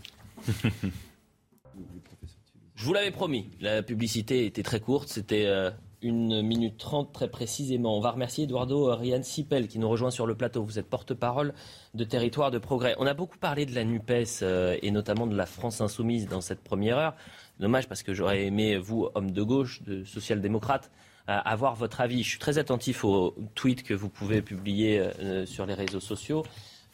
Je 2.75 2.85
vous 2.85 2.95
l'avais 2.95 3.12
promis, 3.12 3.49
la 3.61 3.83
publicité 3.85 4.45
était 4.45 4.64
très 4.64 4.81
courte, 4.81 5.09
c'était 5.09 5.47
euh, 5.47 5.70
une 6.01 6.43
minute 6.43 6.79
trente 6.79 7.12
très 7.12 7.31
précisément. 7.31 7.97
On 7.97 8.01
va 8.01 8.11
remercier 8.11 8.43
Eduardo 8.43 8.93
Rian 8.97 9.23
Sipel 9.23 9.68
qui 9.68 9.79
nous 9.79 9.89
rejoint 9.89 10.11
sur 10.11 10.27
le 10.27 10.35
plateau. 10.35 10.64
Vous 10.64 10.81
êtes 10.81 10.91
porte-parole 10.91 11.55
de 11.95 12.03
Territoire 12.03 12.51
de 12.51 12.59
Progrès. 12.59 12.97
On 12.99 13.07
a 13.07 13.14
beaucoup 13.14 13.39
parlé 13.39 13.66
de 13.66 13.75
la 13.77 13.85
NUPES 13.85 14.43
euh, 14.43 14.77
et 14.83 14.91
notamment 14.91 15.29
de 15.29 15.37
la 15.37 15.47
France 15.47 15.81
insoumise 15.81 16.27
dans 16.27 16.41
cette 16.41 16.64
première 16.64 16.99
heure. 16.99 17.14
Dommage 17.61 17.87
parce 17.87 18.03
que 18.03 18.14
j'aurais 18.14 18.47
aimé, 18.47 18.79
vous, 18.79 19.09
homme 19.14 19.31
de 19.31 19.43
gauche, 19.45 19.83
de 19.83 20.03
social-démocrate, 20.03 20.91
euh, 21.29 21.39
avoir 21.45 21.77
votre 21.77 22.01
avis. 22.01 22.25
Je 22.25 22.31
suis 22.31 22.41
très 22.41 22.59
attentif 22.59 23.05
aux 23.05 23.37
tweets 23.55 23.85
que 23.85 23.95
vous 23.95 24.09
pouvez 24.09 24.43
publier 24.43 25.09
sur 25.47 25.66
les 25.66 25.75
réseaux 25.75 26.01
sociaux. 26.01 26.43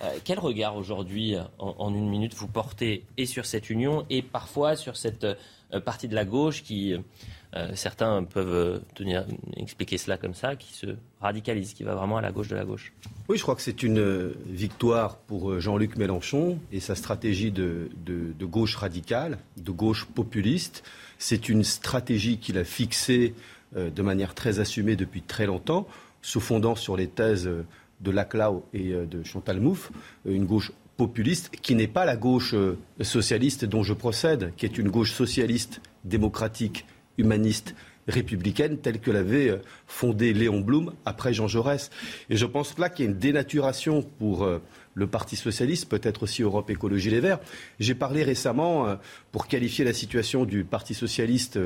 Euh, 0.01 0.19
quel 0.23 0.39
regard 0.39 0.77
aujourd'hui, 0.77 1.35
euh, 1.35 1.43
en, 1.59 1.93
une 1.93 2.09
minute, 2.09 2.35
vous 2.35 2.47
portez 2.47 3.05
et 3.17 3.27
sur 3.27 3.47
cette 3.47 3.69
union 3.69 4.07
et 4.11 4.23
parfois 4.23 4.77
sur 4.77 4.97
cette 4.97 5.25
euh, 5.25 5.81
partie 5.85 6.07
de 6.07 6.15
la 6.15 6.25
gauche 6.25 6.63
qui, 6.63 6.95
certains 7.75 8.25
peuvent 8.25 8.81
expliquer 9.57 9.99
cela 9.99 10.17
comme 10.17 10.35
ça, 10.35 10.55
qui 10.55 10.73
se 10.73 10.87
radicalise, 11.21 11.75
qui 11.75 11.83
va 11.83 11.95
vraiment 11.95 12.19
à 12.19 12.23
la 12.23 12.31
gauche 12.31 12.49
de 12.49 12.57
la 12.57 12.65
gauche? 12.65 12.93
Oui, 13.29 13.37
je 13.37 13.43
crois 13.43 13.55
que 13.55 13.61
c'est 13.63 13.83
une 13.83 14.33
victoire 14.47 15.17
pour 15.17 15.61
Jean-Luc 15.61 15.97
Mélenchon 15.97 16.59
et 16.73 16.81
sa 16.81 16.95
stratégie 16.95 17.51
de, 17.51 17.91
de, 18.07 18.45
gauche 18.47 18.77
radicale, 18.77 19.39
de 19.59 19.71
gauche 19.71 20.07
populiste. 20.07 20.85
C'est 21.19 21.51
une 21.51 21.65
stratégie 21.65 22.39
qu'il 22.39 22.57
a 22.57 22.65
fixée 22.65 23.35
de 23.75 24.03
manière 24.03 24.35
très 24.35 24.61
assumée 24.61 24.97
depuis 24.97 25.21
très 25.21 25.47
longtemps, 25.47 25.87
se 26.23 26.39
fondant 26.39 26.77
sur 26.77 26.97
les 26.97 27.09
thèses 27.09 27.51
de 28.01 28.11
Laclau 28.11 28.65
et 28.73 28.93
euh, 28.93 29.07
de 29.07 29.23
Chantal 29.23 29.61
Mouffe, 29.61 29.91
euh, 30.27 30.33
une 30.33 30.47
gauche 30.47 30.73
populiste 30.97 31.51
qui 31.63 31.75
n'est 31.75 31.89
pas 31.89 32.05
la 32.05 32.17
gauche 32.17 32.55
euh, 32.55 32.79
socialiste 33.01 33.65
dont 33.65 33.83
je 33.83 33.95
procède, 33.95 34.53
qui 34.57 34.67
est 34.67 34.79
une 34.79 34.89
gauche 34.89 35.13
socialiste, 35.13 35.81
démocratique, 36.05 36.87
humaniste, 37.19 37.75
républicaine, 38.07 38.79
telle 38.79 39.01
que 39.01 39.11
l'avait 39.11 39.61
fondée 39.87 40.33
Léon 40.33 40.61
Blum 40.61 40.95
après 41.05 41.35
Jean 41.35 41.47
Jaurès. 41.47 41.91
Et 42.31 42.37
je 42.37 42.47
pense 42.47 42.79
là 42.79 42.89
qu'il 42.89 43.05
y 43.05 43.09
a 43.09 43.11
une 43.11 43.19
dénaturation 43.19 44.03
pour 44.19 44.49
le 44.95 45.07
Parti 45.07 45.37
socialiste, 45.37 45.91
peut-être 45.91 46.23
aussi 46.23 46.41
Europe 46.41 46.71
Écologie 46.71 47.11
Les 47.11 47.21
Verts. 47.21 47.41
J'ai 47.81 47.95
parlé 47.95 48.23
récemment, 48.23 48.97
pour 49.31 49.47
qualifier 49.47 49.85
la 49.85 49.93
situation 49.93 50.47
du 50.47 50.65
Parti 50.65 50.95
socialiste 50.95 51.59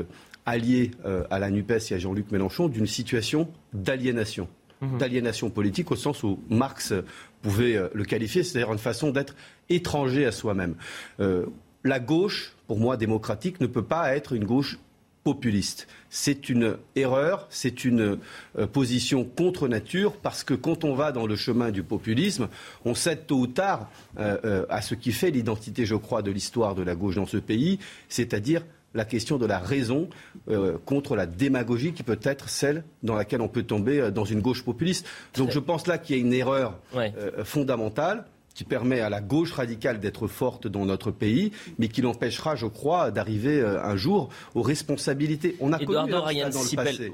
allié 0.45 0.91
à 1.29 1.39
la 1.39 1.49
NUPES 1.49 1.91
et 1.91 1.93
à 1.93 1.97
Jean-Luc 1.97 2.29
Mélenchon, 2.31 2.67
d'une 2.67 2.87
situation 2.87 3.47
d'aliénation. 3.71 4.49
Mhm. 4.83 4.97
d'aliénation 4.97 5.49
politique 5.49 5.91
au 5.91 5.95
sens 5.95 6.23
où 6.23 6.39
Marx 6.49 6.93
pouvait 7.41 7.75
euh, 7.75 7.87
le 7.93 8.03
qualifier, 8.03 8.43
c'est-à-dire 8.43 8.73
une 8.73 8.79
façon 8.79 9.11
d'être 9.11 9.35
étranger 9.69 10.25
à 10.25 10.31
soi-même. 10.31 10.75
Euh, 11.19 11.45
la 11.83 11.99
gauche, 11.99 12.53
pour 12.67 12.79
moi 12.79 12.97
démocratique, 12.97 13.61
ne 13.61 13.67
peut 13.67 13.83
pas 13.83 14.15
être 14.15 14.33
une 14.33 14.45
gauche 14.45 14.79
populiste. 15.23 15.87
C'est 16.09 16.49
une 16.49 16.75
erreur, 16.97 17.47
c'est 17.49 17.85
une 17.85 18.19
euh, 18.57 18.67
position 18.67 19.23
contre 19.23 19.69
nature, 19.69 20.17
parce 20.17 20.43
que 20.43 20.53
quand 20.53 20.83
on 20.83 20.95
va 20.95 21.13
dans 21.13 21.27
le 21.27 21.37
chemin 21.37 21.71
du 21.71 21.81
populisme, 21.81 22.49
on 22.83 22.93
cède 22.93 23.25
tôt 23.25 23.39
ou 23.39 23.47
tard 23.47 23.89
à 24.17 24.81
ce 24.81 24.95
qui 24.95 25.13
fait 25.13 25.31
l'identité, 25.31 25.85
je 25.85 25.95
crois, 25.95 26.21
de 26.21 26.31
l'histoire 26.31 26.75
de 26.75 26.83
la 26.83 26.95
gauche 26.95 27.15
dans 27.15 27.25
ce 27.25 27.37
pays, 27.37 27.79
c'est-à-dire 28.09 28.63
la 28.93 29.05
question 29.05 29.37
de 29.37 29.45
la 29.45 29.59
raison 29.59 30.09
euh, 30.49 30.77
contre 30.85 31.15
la 31.15 31.25
démagogie 31.25 31.93
qui 31.93 32.03
peut 32.03 32.19
être 32.23 32.49
celle 32.49 32.83
dans 33.01 33.15
laquelle 33.15 33.41
on 33.41 33.47
peut 33.47 33.63
tomber 33.63 33.99
euh, 33.99 34.11
dans 34.11 34.25
une 34.25 34.41
gauche 34.41 34.63
populiste. 34.63 35.07
Donc 35.35 35.51
je 35.51 35.59
pense 35.59 35.87
là 35.87 35.97
qu'il 35.97 36.15
y 36.15 36.19
a 36.19 36.21
une 36.21 36.33
erreur 36.33 36.79
euh, 36.95 37.43
fondamentale 37.43 38.25
qui 38.53 38.63
permet 38.65 38.99
à 38.99 39.09
la 39.09 39.19
gauche 39.19 39.51
radicale 39.51 39.99
d'être 39.99 40.27
forte 40.27 40.67
dans 40.67 40.85
notre 40.85 41.09
pays, 41.09 41.51
mais 41.79 41.87
qui 41.87 42.03
l'empêchera, 42.03 42.55
je 42.55 42.67
crois, 42.67 43.09
d'arriver 43.09 43.61
un 43.61 43.95
jour 43.95 44.29
aux 44.53 44.61
responsabilités. 44.61 45.55
On 45.59 45.73
a 45.73 45.79
connu 45.79 46.11
dans 46.11 46.27
le 46.27 46.75
passé. 46.75 47.11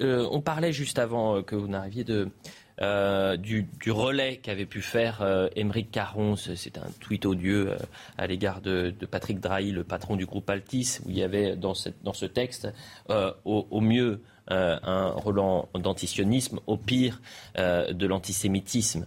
on 0.00 0.40
parlait 0.40 0.72
juste 0.72 0.98
avant 0.98 1.44
que 1.44 1.54
vous 1.54 1.68
n'arriviez 1.68 2.02
de 2.02 2.30
euh, 2.80 3.36
du, 3.36 3.66
relais 3.88 4.36
qu'avait 4.36 4.66
pu 4.66 4.82
faire 4.82 5.20
euh, 5.22 5.48
Émeric 5.56 5.90
Caron. 5.90 6.36
C'est 6.36 6.78
un 6.78 6.86
tweet 7.00 7.26
odieux 7.26 7.70
euh, 7.70 7.76
à 8.16 8.26
l'égard 8.28 8.60
de, 8.60 8.94
Patrick 9.10 9.40
Drahi, 9.40 9.72
le 9.72 9.82
patron 9.82 10.14
du 10.14 10.26
groupe 10.26 10.48
Altis, 10.48 10.98
où 11.04 11.10
il 11.10 11.18
y 11.18 11.22
avait 11.22 11.56
dans, 11.56 11.74
ce 11.74 12.26
texte, 12.26 12.68
au, 13.44 13.80
mieux, 13.80 14.22
un 14.48 15.10
relent 15.10 15.68
d'antisionisme, 15.74 16.60
au 16.66 16.76
pire, 16.76 17.20
de 17.56 18.06
l'antisémitisme. 18.06 19.06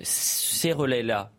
ces 0.00 0.72
relais-là, 0.72 1.30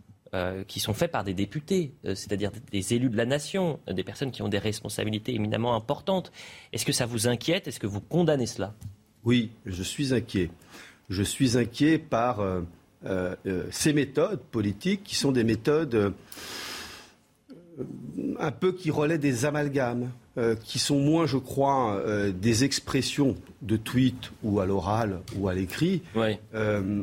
qui 0.68 0.80
sont 0.80 0.94
faits 0.94 1.12
par 1.12 1.24
des 1.24 1.34
députés, 1.34 1.94
c'est-à-dire 2.04 2.52
des 2.72 2.94
élus 2.94 3.10
de 3.10 3.18
la 3.18 3.26
nation, 3.26 3.80
des 3.88 4.04
personnes 4.04 4.32
qui 4.32 4.42
ont 4.42 4.50
des 4.50 4.60
responsabilités 4.60 5.34
éminemment 5.34 5.76
importantes. 5.76 6.32
Est-ce 6.72 6.86
que 6.86 6.92
ça 6.92 7.06
vous 7.06 7.28
inquiète? 7.28 7.68
Est-ce 7.68 7.80
que 7.80 7.88
vous 7.88 8.02
condamnez 8.02 8.46
cela? 8.46 8.74
Oui, 9.24 9.52
je 9.66 9.84
suis 9.84 10.14
inquiet 10.14 10.50
je 11.14 11.24
suis 11.24 11.58
inquiet 11.58 11.98
par 11.98 12.42
euh, 12.42 13.36
ces 13.72 13.94
méthodes 13.94 14.42
politiques 14.52 15.04
qui 15.04 15.16
sont 15.16 15.32
des 15.32 15.44
méthodes 15.44 16.14
un 18.40 18.52
peu 18.52 18.72
qui 18.72 18.92
relaient 18.92 19.18
des 19.18 19.46
amalgames, 19.46 20.12
qui 20.64 20.78
sont 20.78 21.00
moins, 21.00 21.26
je 21.26 21.38
crois, 21.38 22.02
des 22.40 22.64
expressions 22.64 23.36
de 23.64 23.78
tweet 23.78 24.32
ou 24.44 24.60
à 24.60 24.66
l'oral 24.68 25.22
ou 25.36 25.48
à 25.48 25.56
l'écrit, 25.56 26.04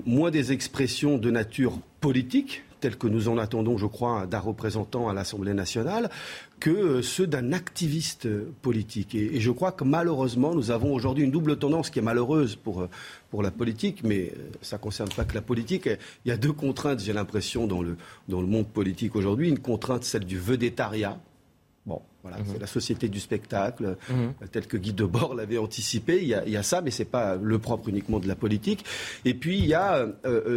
moins 0.07 0.31
des 0.31 0.53
expressions 0.53 1.19
de 1.19 1.31
nature 1.31 1.81
politique, 2.01 2.63
tels 2.81 2.97
que 2.97 3.07
nous 3.07 3.29
en 3.29 3.39
attendons, 3.39 3.79
je 3.79 3.87
crois, 3.87 4.27
d'un 4.27 4.39
représentant 4.39 5.09
à 5.09 5.15
l'Assemblée 5.15 5.55
nationale, 5.55 6.11
que 6.59 6.71
euh, 6.71 7.03
ceux 7.03 7.27
d'un 7.27 7.53
activiste 7.53 8.29
politique. 8.63 9.15
Et, 9.15 9.41
je 9.41 9.51
crois 9.51 9.73
que 9.73 9.85
malheureusement, 9.85 10.55
nous 10.55 10.71
avons 10.71 10.93
aujourd'hui 10.93 11.25
une 11.25 11.31
double 11.31 11.57
tendance 11.57 11.91
qui 11.91 11.99
est 11.99 12.03
malheureuse 12.03 12.57
pour, 12.57 12.83
euh, 12.83 12.89
pour 13.31 13.43
la 13.43 13.51
politique, 13.51 14.03
mais 14.05 14.33
euh, 14.37 14.51
ça 14.63 14.77
ne 14.77 14.83
concerne 14.83 15.09
pas 15.11 15.25
que 15.25 15.35
la 15.35 15.43
politique. 15.43 15.89
Il 16.25 16.29
y 16.29 16.33
a 16.33 16.37
deux 16.37 16.53
contraintes, 16.53 17.01
j'ai 17.01 17.13
l'impression, 17.13 17.67
dans 17.67 17.83
le, 17.83 17.97
dans 18.29 18.41
le 18.41 18.47
monde 18.47 18.67
politique 18.67 19.17
aujourd'hui. 19.17 19.49
Une 19.49 19.59
contrainte, 19.59 20.05
celle 20.05 20.25
du 20.25 20.39
vedettariat. 20.39 21.19
Bon, 21.87 22.03
voilà, 22.23 22.39
mhm. 22.39 22.45
c'est 22.53 22.59
la 22.59 22.67
société 22.67 23.09
du 23.09 23.21
spectacle, 23.21 23.97
mhm. 24.11 24.35
tel 24.53 24.67
que 24.67 24.77
Guy 24.77 24.93
Debord 24.93 25.35
l'avait 25.35 25.59
anticipé. 25.59 26.19
Il 26.21 26.29
y, 26.29 26.35
a, 26.35 26.45
il 26.45 26.53
y, 26.53 26.57
a, 26.59 26.63
ça, 26.63 26.83
mais 26.83 26.91
ce 26.91 27.03
n'est 27.03 27.09
pas 27.09 27.37
le 27.37 27.59
propre 27.59 27.89
uniquement 27.89 28.21
de 28.21 28.29
la 28.29 28.37
politique. 28.37 28.85
Et 29.25 29.33
puis, 29.33 29.59
il 29.59 29.67
y 29.67 29.75
a 29.75 30.07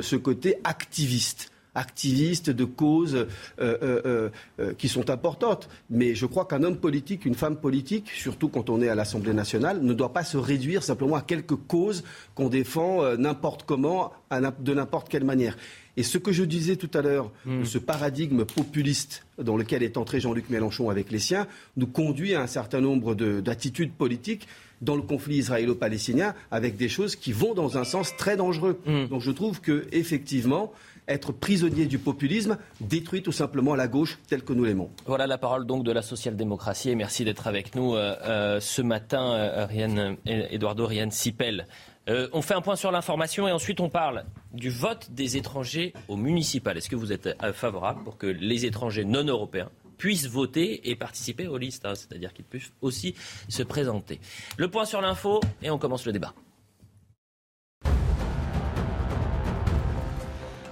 ce 0.01 0.15
côté 0.17 0.57
activiste 0.65 1.52
activistes, 1.76 2.49
de 2.49 2.65
causes 2.65 3.15
euh, 3.15 3.28
euh, 3.59 4.30
euh, 4.59 4.74
qui 4.74 4.88
sont 4.88 5.09
importantes. 5.09 5.69
Mais 5.89 6.15
je 6.15 6.26
crois 6.26 6.45
qu'un 6.45 6.63
homme 6.63 6.78
politique, 6.78 7.26
une 7.26 7.36
femme 7.36 7.57
politique, 7.57 8.09
surtout 8.09 8.49
quand 8.49 8.69
on 8.69 8.82
est 8.82 8.89
à 8.89 8.95
l'Assemblée 8.95 9.34
nationale, 9.34 9.82
ne 9.82 9.93
doit 9.93 10.13
pas 10.13 10.24
se 10.24 10.38
réduire 10.38 10.84
simplement 10.84 11.15
à 11.15 11.21
quelques 11.21 11.55
causes 11.55 12.03
qu'on 12.36 12.49
défend 12.49 13.17
n'importe 13.17 13.63
comment, 13.63 14.11
de 14.32 14.74
n'importe 14.74 15.09
quelle 15.09 15.24
manière. 15.24 15.57
Et 15.95 16.03
ce 16.03 16.17
que 16.17 16.32
je 16.32 16.43
disais 16.43 16.76
tout 16.76 16.89
à 16.93 17.01
l'heure, 17.01 17.32
hmm. 17.45 17.65
ce 17.65 17.78
paradigme 17.78 18.45
populiste 18.45 19.26
dans 19.38 19.57
lequel 19.57 19.84
est 19.84 19.97
entré 19.97 20.19
Jean-Luc 20.19 20.49
Mélenchon 20.49 20.89
avec 20.89 21.11
les 21.11 21.19
siens, 21.19 21.47
nous 21.78 21.88
conduit 21.88 22.34
à 22.34 22.41
un 22.41 22.47
certain 22.47 22.82
nombre 22.82 23.13
d'attitudes 23.13 23.93
politiques 23.93 24.47
dans 24.82 24.95
le 24.95 25.03
conflit 25.03 25.38
israélo-palestinien 25.38 26.34
avec 26.51 26.78
des 26.78 26.89
choses 26.89 27.15
qui 27.15 27.32
vont 27.32 27.53
dans 27.53 27.78
un 27.78 27.84
sens 27.84 28.15
très 28.17 28.36
dangereux. 28.36 28.80
Hmm. 28.86 29.05
Donc 29.05 29.21
je 29.21 29.32
trouve 29.32 29.61
que 29.61 29.86
effectivement, 29.91 30.74
être 31.07 31.31
prisonnier 31.31 31.85
du 31.85 31.99
populisme 31.99 32.57
détruit 32.81 33.21
tout 33.21 33.31
simplement 33.31 33.75
la 33.75 33.87
gauche 33.87 34.19
telle 34.27 34.43
que 34.43 34.53
nous 34.53 34.63
l'aimons. 34.63 34.89
Voilà 35.05 35.27
la 35.27 35.37
parole 35.37 35.65
donc 35.65 35.83
de 35.83 35.91
la 35.91 36.01
social-démocratie 36.01 36.89
et 36.89 36.95
merci 36.95 37.25
d'être 37.25 37.47
avec 37.47 37.75
nous 37.75 37.95
euh, 37.95 38.15
euh, 38.23 38.59
ce 38.59 38.81
matin, 38.81 39.33
euh, 39.33 40.15
Eduardo 40.25 40.85
Rian 40.85 41.11
Sipel. 41.11 41.67
on 42.07 42.41
fait 42.41 42.53
un 42.53 42.61
point 42.61 42.75
sur 42.75 42.91
l'information 42.91 43.47
et 43.47 43.51
ensuite 43.51 43.79
on 43.79 43.89
parle 43.89 44.25
du 44.53 44.69
vote 44.69 45.09
des 45.11 45.37
étrangers 45.37 45.93
au 46.07 46.15
municipal. 46.15 46.77
Est-ce 46.77 46.89
que 46.89 46.95
vous 46.95 47.11
êtes 47.11 47.29
favorable 47.53 48.03
pour 48.03 48.17
que 48.17 48.27
les 48.27 48.65
étrangers 48.65 49.05
non 49.05 49.23
européens 49.23 49.69
puissent 49.97 50.27
voter 50.27 50.89
et 50.89 50.95
participer 50.95 51.47
aux 51.47 51.57
listes, 51.57 51.85
hein, 51.85 51.95
c'est-à-dire 51.95 52.33
qu'ils 52.33 52.45
puissent 52.45 52.73
aussi 52.81 53.15
se 53.47 53.63
présenter? 53.63 54.19
Le 54.57 54.69
point 54.69 54.85
sur 54.85 55.01
l'info 55.01 55.39
et 55.61 55.69
on 55.69 55.77
commence 55.77 56.05
le 56.05 56.11
débat. 56.11 56.33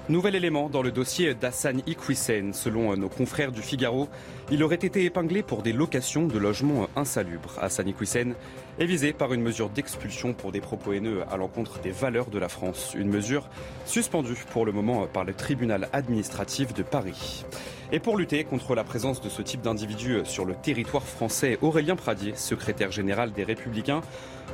Nouvel 0.10 0.34
élément 0.36 0.68
dans 0.68 0.82
le 0.82 0.92
dossier 0.92 1.36
d'Hassan 1.36 1.82
Iqwisen. 1.86 2.54
Selon 2.54 2.98
nos 2.98 3.08
confrères 3.08 3.52
du 3.52 3.62
Figaro, 3.62 4.10
il 4.50 4.64
aurait 4.64 4.76
été 4.76 5.06
épinglé 5.06 5.44
pour 5.44 5.62
des 5.62 5.74
locations 5.74 6.26
de 6.26 6.40
logements 6.40 6.88
insalubres. 6.96 7.54
Hassan 7.62 7.88
Iqwisen 7.88 8.34
est 8.80 8.86
visé 8.86 9.14
par 9.14 9.32
une 9.32 9.42
mesure 9.42 9.70
d'expulsion 9.70 10.34
pour 10.34 10.52
des 10.52 10.60
propos 10.60 10.94
haineux 10.94 11.24
à 11.32 11.38
l'encontre 11.38 11.80
des 11.82 11.92
valeurs 11.92 12.32
de 12.32 12.40
la 12.40 12.50
France. 12.50 12.94
Une 12.98 13.10
mesure 13.10 13.48
suspendue 13.86 14.44
pour 14.52 14.66
le 14.66 14.72
moment 14.72 15.06
par 15.06 15.24
le 15.24 15.36
tribunal 15.36 15.88
administratif 15.94 16.74
de 16.74 16.84
Paris. 16.84 17.46
Et 17.94 18.00
pour 18.00 18.16
lutter 18.16 18.46
contre 18.46 18.74
la 18.74 18.86
présence 18.86 19.20
de 19.20 19.28
ce 19.28 19.42
type 19.42 19.62
d'individus 19.62 20.22
sur 20.24 20.46
le 20.46 20.56
territoire 20.56 21.04
français, 21.04 21.58
Aurélien 21.62 21.98
Pradier, 21.98 22.34
secrétaire 22.38 22.90
général 22.90 23.34
des 23.34 23.44
Républicains, 23.44 24.00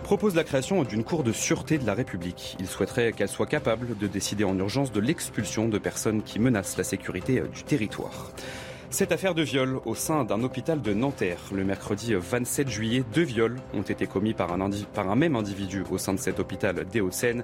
propose 0.01 0.33
la 0.33 0.43
création 0.43 0.83
d'une 0.83 1.03
cour 1.03 1.23
de 1.23 1.31
sûreté 1.31 1.77
de 1.77 1.85
la 1.85 1.93
République. 1.93 2.57
Il 2.59 2.65
souhaiterait 2.65 3.11
qu'elle 3.11 3.27
soit 3.27 3.45
capable 3.45 3.95
de 3.95 4.07
décider 4.07 4.43
en 4.43 4.57
urgence 4.57 4.91
de 4.91 4.99
l'expulsion 4.99 5.69
de 5.69 5.77
personnes 5.77 6.23
qui 6.23 6.39
menacent 6.39 6.77
la 6.77 6.83
sécurité 6.83 7.43
du 7.53 7.63
territoire. 7.63 8.31
Cette 8.89 9.11
affaire 9.11 9.35
de 9.35 9.41
viol 9.41 9.81
au 9.85 9.95
sein 9.95 10.23
d'un 10.23 10.43
hôpital 10.43 10.81
de 10.81 10.93
Nanterre. 10.93 11.39
Le 11.51 11.65
mercredi 11.65 12.13
27 12.15 12.69
juillet, 12.69 13.03
deux 13.13 13.23
viols 13.23 13.57
ont 13.73 13.81
été 13.81 14.07
commis 14.07 14.33
par 14.33 14.53
un, 14.53 15.15
même 15.15 15.35
individu 15.35 15.83
au 15.91 15.97
sein 15.97 16.13
de 16.13 16.19
cet 16.19 16.39
hôpital 16.39 16.85
des 16.85 17.01
Hauts-de-Seine. 17.01 17.43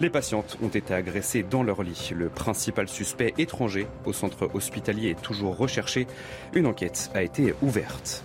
Les 0.00 0.10
patientes 0.10 0.58
ont 0.62 0.68
été 0.68 0.92
agressées 0.92 1.44
dans 1.44 1.62
leur 1.62 1.82
lit. 1.82 2.10
Le 2.14 2.28
principal 2.28 2.88
suspect 2.88 3.32
étranger 3.38 3.86
au 4.04 4.12
centre 4.12 4.50
hospitalier 4.52 5.10
est 5.10 5.22
toujours 5.22 5.56
recherché. 5.56 6.06
Une 6.52 6.66
enquête 6.66 7.10
a 7.14 7.22
été 7.22 7.54
ouverte. 7.62 8.22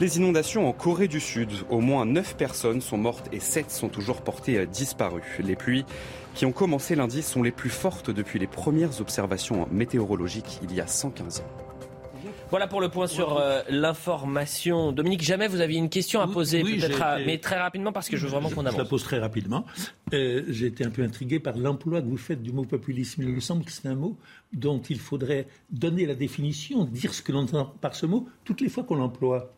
Les 0.00 0.16
inondations 0.16 0.68
en 0.68 0.72
Corée 0.72 1.08
du 1.08 1.20
Sud, 1.20 1.50
au 1.68 1.80
moins 1.80 2.06
9 2.06 2.36
personnes 2.36 2.80
sont 2.80 2.98
mortes 2.98 3.28
et 3.32 3.40
7 3.40 3.70
sont 3.70 3.88
toujours 3.88 4.22
portées 4.22 4.66
disparues. 4.66 5.38
Les 5.38 5.56
pluies 5.56 5.86
qui 6.34 6.44
ont 6.44 6.52
commencé 6.52 6.96
lundi 6.96 7.22
sont 7.22 7.42
les 7.42 7.52
plus 7.52 7.70
fortes 7.70 8.10
depuis 8.10 8.40
les 8.40 8.48
premières 8.48 9.00
observations 9.00 9.68
météorologiques 9.70 10.58
il 10.64 10.74
y 10.74 10.80
a 10.80 10.88
115 10.88 11.40
ans. 11.40 11.69
Voilà 12.50 12.66
pour 12.66 12.80
le 12.80 12.88
point 12.88 13.06
sur 13.06 13.38
euh, 13.38 13.62
l'information. 13.68 14.90
Dominique, 14.90 15.22
jamais 15.22 15.46
vous 15.46 15.60
aviez 15.60 15.78
une 15.78 15.88
question 15.88 16.20
à 16.20 16.26
poser, 16.26 16.62
peut-être, 16.62 17.24
mais 17.24 17.38
très 17.38 17.58
rapidement 17.58 17.92
parce 17.92 18.08
que 18.08 18.16
je 18.16 18.26
veux 18.26 18.32
vraiment 18.32 18.50
qu'on 18.50 18.66
avance. 18.66 18.74
Je 18.74 18.82
la 18.82 18.88
pose 18.88 19.04
très 19.04 19.18
rapidement. 19.18 19.64
Euh, 20.12 20.42
j'ai 20.48 20.66
été 20.66 20.84
un 20.84 20.90
peu 20.90 21.02
intrigué 21.02 21.38
par 21.38 21.56
l'emploi 21.56 22.00
que 22.02 22.06
vous 22.06 22.16
faites 22.16 22.42
du 22.42 22.52
mot 22.52 22.64
populisme. 22.64 23.22
Il 23.22 23.28
me 23.28 23.40
semble 23.40 23.64
que 23.64 23.70
c'est 23.70 23.86
un 23.86 23.94
mot 23.94 24.16
dont 24.52 24.82
il 24.90 24.98
faudrait 24.98 25.46
donner 25.70 26.06
la 26.06 26.16
définition, 26.16 26.84
dire 26.84 27.14
ce 27.14 27.22
que 27.22 27.30
l'on 27.30 27.42
entend 27.42 27.72
par 27.80 27.94
ce 27.94 28.06
mot 28.06 28.28
toutes 28.44 28.60
les 28.60 28.68
fois 28.68 28.82
qu'on 28.82 28.96
l'emploie. 28.96 29.52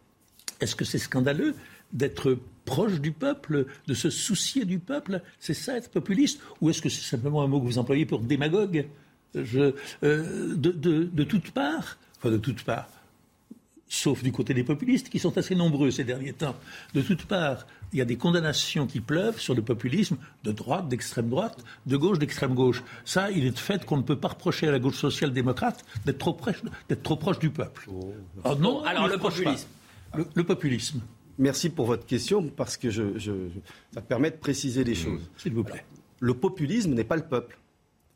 Est-ce 0.60 0.76
que 0.76 0.84
c'est 0.84 0.98
scandaleux 0.98 1.54
d'être 1.94 2.38
proche 2.66 3.00
du 3.00 3.12
peuple, 3.12 3.66
de 3.86 3.94
se 3.94 4.10
soucier 4.10 4.64
du 4.66 4.78
peuple? 4.78 5.22
C'est 5.40 5.54
ça 5.54 5.76
être 5.78 5.90
populiste? 5.90 6.40
Ou 6.60 6.68
est-ce 6.68 6.82
que 6.82 6.90
c'est 6.90 7.08
simplement 7.08 7.42
un 7.42 7.46
mot 7.46 7.58
que 7.58 7.64
vous 7.66 7.78
employez 7.78 8.04
pour 8.04 8.20
démagogue? 8.20 8.86
Je, 9.34 9.72
euh, 10.04 10.54
de, 10.54 10.70
de, 10.72 11.04
de 11.04 11.24
toutes 11.24 11.52
parts, 11.52 11.96
enfin 12.22 12.30
de 12.30 12.38
toutes 12.38 12.62
parts, 12.62 12.88
sauf 13.88 14.22
du 14.22 14.30
côté 14.30 14.54
des 14.54 14.62
populistes, 14.62 15.08
qui 15.08 15.18
sont 15.18 15.36
assez 15.36 15.56
nombreux 15.56 15.90
ces 15.90 16.04
derniers 16.04 16.32
temps. 16.32 16.54
De 16.94 17.02
toutes 17.02 17.24
parts, 17.24 17.66
il 17.92 17.98
y 17.98 18.02
a 18.02 18.04
des 18.04 18.16
condamnations 18.16 18.86
qui 18.86 19.00
pleuvent 19.00 19.40
sur 19.40 19.54
le 19.54 19.62
populisme 19.62 20.16
de 20.44 20.52
droite, 20.52 20.88
d'extrême 20.88 21.28
droite, 21.28 21.58
de 21.86 21.96
gauche, 21.96 22.18
d'extrême 22.18 22.54
gauche. 22.54 22.82
Ça, 23.04 23.30
il 23.30 23.44
est 23.44 23.50
de 23.50 23.58
fait 23.58 23.84
qu'on 23.84 23.96
ne 23.96 24.02
peut 24.02 24.16
pas 24.16 24.28
reprocher 24.28 24.68
à 24.68 24.70
la 24.70 24.78
gauche 24.78 24.98
social-démocrate 24.98 25.84
d'être 26.06 26.18
trop, 26.18 26.32
proche, 26.32 26.62
trop 27.02 27.16
proche 27.16 27.38
du 27.38 27.50
peuple. 27.50 27.88
Oh. 27.92 28.54
Non, 28.58 28.84
alors 28.84 29.08
le 29.08 29.18
populisme 29.18 29.68
le, 30.34 30.44
populisme. 30.44 31.00
Merci 31.38 31.70
pour 31.70 31.86
votre 31.86 32.06
question, 32.06 32.48
parce 32.48 32.76
que 32.76 32.90
je, 32.90 33.02
ça 33.92 34.02
permet 34.02 34.30
de 34.30 34.36
préciser 34.36 34.84
les 34.84 34.94
choses. 34.94 35.30
S'il 35.36 35.54
vous 35.54 35.64
plaît. 35.64 35.84
Le 36.20 36.34
populisme 36.34 36.92
n'est 36.92 37.04
pas 37.04 37.16
le 37.16 37.24
peuple 37.24 37.58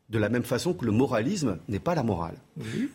de 0.09 0.19
la 0.19 0.29
même 0.29 0.43
façon 0.43 0.73
que 0.73 0.85
le 0.85 0.91
moralisme 0.91 1.57
n'est 1.67 1.79
pas 1.79 1.93
la 1.93 2.03
morale. 2.03 2.37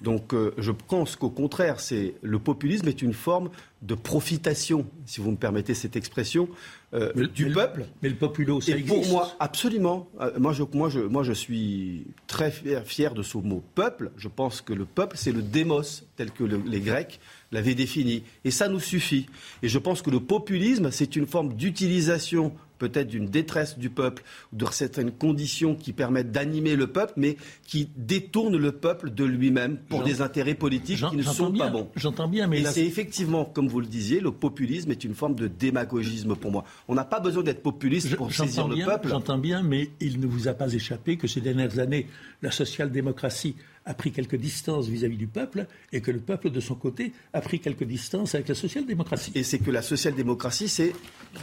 Donc 0.01 0.33
euh, 0.33 0.55
je 0.57 0.73
pense 0.73 1.15
qu'au 1.15 1.29
contraire, 1.29 1.79
c'est 1.79 2.15
le 2.23 2.39
populisme 2.39 2.89
est 2.89 3.03
une 3.03 3.13
forme 3.13 3.51
de 3.83 3.95
profitation, 3.95 4.87
si 5.05 5.21
vous 5.21 5.33
me 5.33 5.37
permettez 5.37 5.75
cette 5.75 5.95
expression, 5.95 6.49
euh, 6.95 7.13
du 7.29 7.51
peuple. 7.51 7.87
mais 8.03 8.09
le 8.09 8.15
populo, 8.15 8.61
ça 8.61 8.77
Et 8.77 8.81
pour 8.81 9.07
moi, 9.09 9.35
absolument. 9.41 10.09
Euh, 10.21 10.31
moi, 10.39 10.53
je, 10.53 10.63
moi, 10.73 10.89
je, 10.89 11.01
moi, 11.01 11.23
je 11.23 11.33
suis 11.33 12.07
très 12.27 12.51
fier, 12.51 12.83
fier, 12.85 13.15
de 13.15 13.23
ce 13.23 13.39
mot 13.39 13.63
peuple. 13.75 14.11
Je 14.17 14.29
pense 14.29 14.61
que 14.61 14.73
le 14.73 14.85
peuple, 14.85 15.17
c'est 15.19 15.33
le 15.33 15.43
démos, 15.43 16.07
tel 16.17 16.31
que 16.31 16.45
les 16.45 16.81
Grecs 16.81 17.21
l'avaient 17.51 17.75
défini. 17.75 18.23
Et 18.45 18.51
ça 18.51 18.69
nous 18.69 18.81
suffit. 18.81 19.27
Et 19.63 19.69
je 19.69 19.79
pense 19.79 20.01
que 20.01 20.11
le 20.11 20.21
populisme, 20.21 20.91
c'est 20.91 21.17
une 21.17 21.27
forme 21.27 21.55
d'utilisation 21.55 22.53
peut-être 22.83 23.07
d'une 23.07 23.27
détresse 23.27 23.79
du 23.79 23.91
peuple, 23.91 24.25
ou 24.53 24.57
de 24.57 24.67
certaines 24.73 25.13
conditions 25.13 25.77
qui 25.77 25.93
permettent 25.93 26.33
d'animer 26.33 26.75
le 26.75 26.89
peuple, 26.89 27.13
mais 27.17 27.37
qui 27.65 27.89
détournent 27.97 28.57
le 28.57 28.73
peuple 28.73 29.11
de 29.11 29.23
lui-même 29.23 29.77
pour 29.89 30.03
des 30.03 30.21
intérêts 30.21 30.57
politiques 30.57 31.05
qui 31.09 31.17
ne 31.17 31.23
sont 31.23 31.53
pas 31.53 31.69
bons. 31.71 31.89
J'entends 31.95 32.27
bien, 32.27 32.49
mais 32.49 32.63
Et 32.63 32.65
c'est 32.65 32.85
effectivement, 32.85 33.45
comme 33.45 33.69
vous 33.69 33.79
le 33.79 33.87
disiez, 33.87 34.19
le 34.19 34.33
populisme 34.33 34.91
est 34.91 35.05
une 35.05 35.15
forme 35.15 35.37
de 35.37 35.47
démagogisme 35.47 36.35
pour 36.35 36.51
moi. 36.51 36.65
On 36.89 36.97
n'a 36.97 37.05
pas 37.05 37.21
besoin 37.21 37.45
d'être 37.45 37.63
populiste 37.63 38.17
pour 38.17 38.33
saisir 38.33 38.67
le 38.67 38.85
peuple. 38.85 39.09
J'entends 39.09 39.39
bien, 39.39 39.63
mais 39.63 39.91
il 40.01 40.19
ne 40.19 40.27
vous 40.27 40.49
a 40.49 40.55
pas 40.55 40.73
échappé 40.73 41.17
que 41.17 41.29
ces 41.29 41.41
dernières 41.41 41.79
années, 41.79 42.09
la 42.43 42.51
social-démocratie 42.51 43.55
a 43.85 43.95
pris 43.95 44.13
quelques 44.13 44.37
distances 44.37 44.87
vis-à-vis 44.87 45.17
du 45.17 45.27
peuple 45.27 45.67
et 45.93 46.01
que 46.01 46.11
le 46.11 46.21
peuple, 46.21 46.51
de 46.51 46.61
son 46.61 46.75
côté, 46.75 47.13
a 47.33 47.41
pris 47.41 47.61
quelques 47.61 47.85
distances 47.85 48.35
avec 48.35 48.49
la 48.49 48.55
social-démocratie. 48.55 49.33
Et 49.35 49.43
c'est 49.43 49.59
que 49.59 49.71
la 49.71 49.83
social-démocratie, 49.83 50.69
c'est 50.69 50.93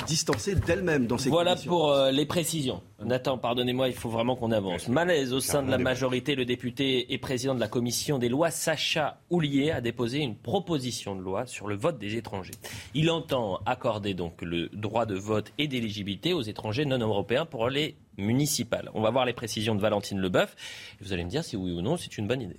distancer 0.07 0.55
d'elle-même 0.55 1.07
dans 1.07 1.17
ces 1.17 1.29
Voilà 1.29 1.51
conditions. 1.51 1.71
pour 1.71 1.91
euh, 1.91 2.11
les 2.11 2.25
précisions. 2.25 2.81
Nathan, 3.03 3.37
pardonnez-moi, 3.37 3.87
il 3.87 3.93
faut 3.95 4.09
vraiment 4.09 4.35
qu'on 4.35 4.51
avance. 4.51 4.87
Malaise 4.87 5.33
au 5.33 5.39
sein 5.39 5.63
de 5.63 5.71
la 5.71 5.77
majorité. 5.77 6.35
Le 6.35 6.45
député 6.45 7.13
et 7.13 7.17
président 7.17 7.55
de 7.55 7.59
la 7.59 7.67
commission 7.67 8.19
des 8.19 8.29
lois, 8.29 8.51
Sacha 8.51 9.19
Houlier, 9.29 9.71
a 9.71 9.81
déposé 9.81 10.19
une 10.19 10.35
proposition 10.35 11.15
de 11.15 11.21
loi 11.21 11.45
sur 11.45 11.67
le 11.67 11.75
vote 11.75 11.97
des 11.99 12.15
étrangers. 12.15 12.51
Il 12.93 13.09
entend 13.09 13.59
accorder 13.65 14.13
donc 14.13 14.41
le 14.41 14.69
droit 14.73 15.05
de 15.05 15.15
vote 15.15 15.51
et 15.57 15.67
d'éligibilité 15.67 16.33
aux 16.33 16.41
étrangers 16.41 16.85
non 16.85 16.99
européens 16.99 17.45
pour 17.45 17.69
les 17.69 17.95
municipales. 18.20 18.89
On 18.93 19.01
va 19.01 19.09
voir 19.09 19.26
les 19.26 19.34
précisions 19.34 19.76
de 19.76 19.82
Valentine 19.82 20.20
Leboeuf. 20.20 20.55
Vous 21.01 21.13
allez 21.13 21.24
me 21.24 21.30
dire 21.30 21.43
si 21.43 21.57
oui 21.57 21.72
ou 21.72 21.82
non 21.82 21.97
c'est 21.97 22.17
une 22.17 22.28
bonne 22.28 22.41
idée. 22.41 22.57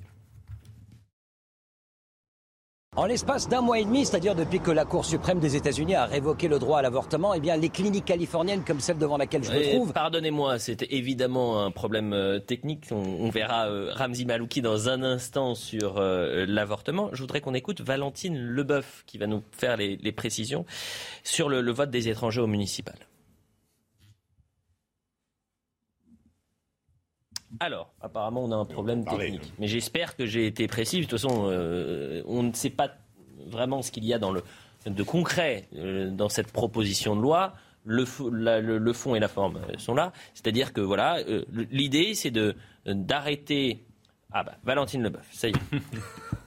En 2.97 3.07
l'espace 3.07 3.49
d'un 3.49 3.61
mois 3.61 3.79
et 3.79 3.85
demi, 3.85 4.05
c'est-à-dire 4.05 4.35
depuis 4.35 4.59
que 4.59 4.73
la 4.73 4.85
Cour 4.85 5.05
suprême 5.05 5.39
des 5.39 5.55
États-Unis 5.55 5.95
a 5.95 6.07
révoqué 6.07 6.49
le 6.49 6.59
droit 6.59 6.81
à 6.81 6.83
l'avortement, 6.83 7.33
eh 7.35 7.39
bien, 7.39 7.57
les 7.57 7.69
cliniques 7.69 8.05
californiennes 8.05 8.65
comme 8.65 8.81
celle 8.81 8.99
devant 8.99 9.17
laquelle 9.17 9.45
je 9.45 9.53
me 9.53 9.63
trouve, 9.63 9.93
Pardonnez-moi, 9.93 10.59
c'était 10.59 10.93
évidemment 10.97 11.65
un 11.65 11.71
problème 11.71 12.13
euh, 12.13 12.41
technique. 12.41 12.87
On, 12.91 12.97
on 12.97 13.31
verra 13.31 13.69
euh, 13.69 13.93
Ramzi 13.95 14.27
Malouki 14.27 14.61
dans 14.61 14.89
un 14.89 15.05
instant 15.05 15.55
sur 15.55 15.99
euh, 15.99 16.45
l'avortement. 16.49 17.11
Je 17.13 17.21
voudrais 17.21 17.41
qu'on 17.41 17.55
écoute 17.55 17.81
Valentine 17.81 18.37
Leboeuf 18.37 19.05
qui 19.07 19.19
va 19.19 19.29
nous 19.29 19.45
faire 19.53 19.77
les, 19.77 19.97
les 19.97 20.13
précisions 20.13 20.67
sur 21.23 21.49
le, 21.49 21.61
le 21.61 21.71
vote 21.71 21.91
des 21.91 22.09
étrangers 22.09 22.41
au 22.41 22.49
municipal. 22.49 22.97
Alors, 27.59 27.93
apparemment, 28.01 28.45
on 28.45 28.53
a 28.53 28.57
un 28.57 28.65
problème 28.65 29.05
technique. 29.05 29.53
Mais 29.59 29.67
j'espère 29.67 30.17
que 30.17 30.25
j'ai 30.27 30.47
été 30.47 30.67
précis. 30.69 30.99
De 30.99 31.03
toute 31.03 31.13
façon, 31.13 31.49
euh, 31.51 32.23
on 32.27 32.43
ne 32.45 32.53
sait 32.53 32.71
pas 32.71 32.91
vraiment 33.47 33.83
ce 33.83 33.91
qu'il 33.91 34.05
y 34.05 34.15
a 34.15 34.19
dans 34.19 34.31
le, 34.31 34.43
de 34.87 35.03
concret 35.03 35.67
euh, 35.75 36.11
dans 36.11 36.29
cette 36.29 36.53
proposition 36.53 37.17
de 37.17 37.21
loi. 37.23 37.55
Le, 37.85 38.05
fo- 38.05 38.31
la- 38.33 38.61
le- 38.61 38.79
le 38.79 38.93
fond 38.93 39.15
et 39.15 39.21
la 39.21 39.29
forme 39.29 39.57
euh, 39.57 39.79
sont 39.79 39.95
là. 39.95 40.13
C'est-à-dire 40.35 40.73
que 40.73 40.81
voilà, 40.81 41.19
euh, 41.29 41.45
l'idée, 41.73 42.15
c'est 42.15 42.31
de 42.31 42.55
d'arrêter. 42.87 43.85
Ah 44.33 44.45
bah, 44.45 44.53
Valentine 44.65 45.03
Leboeuf, 45.03 45.27
ça 45.33 45.49
y 45.49 45.51
est. 45.51 45.55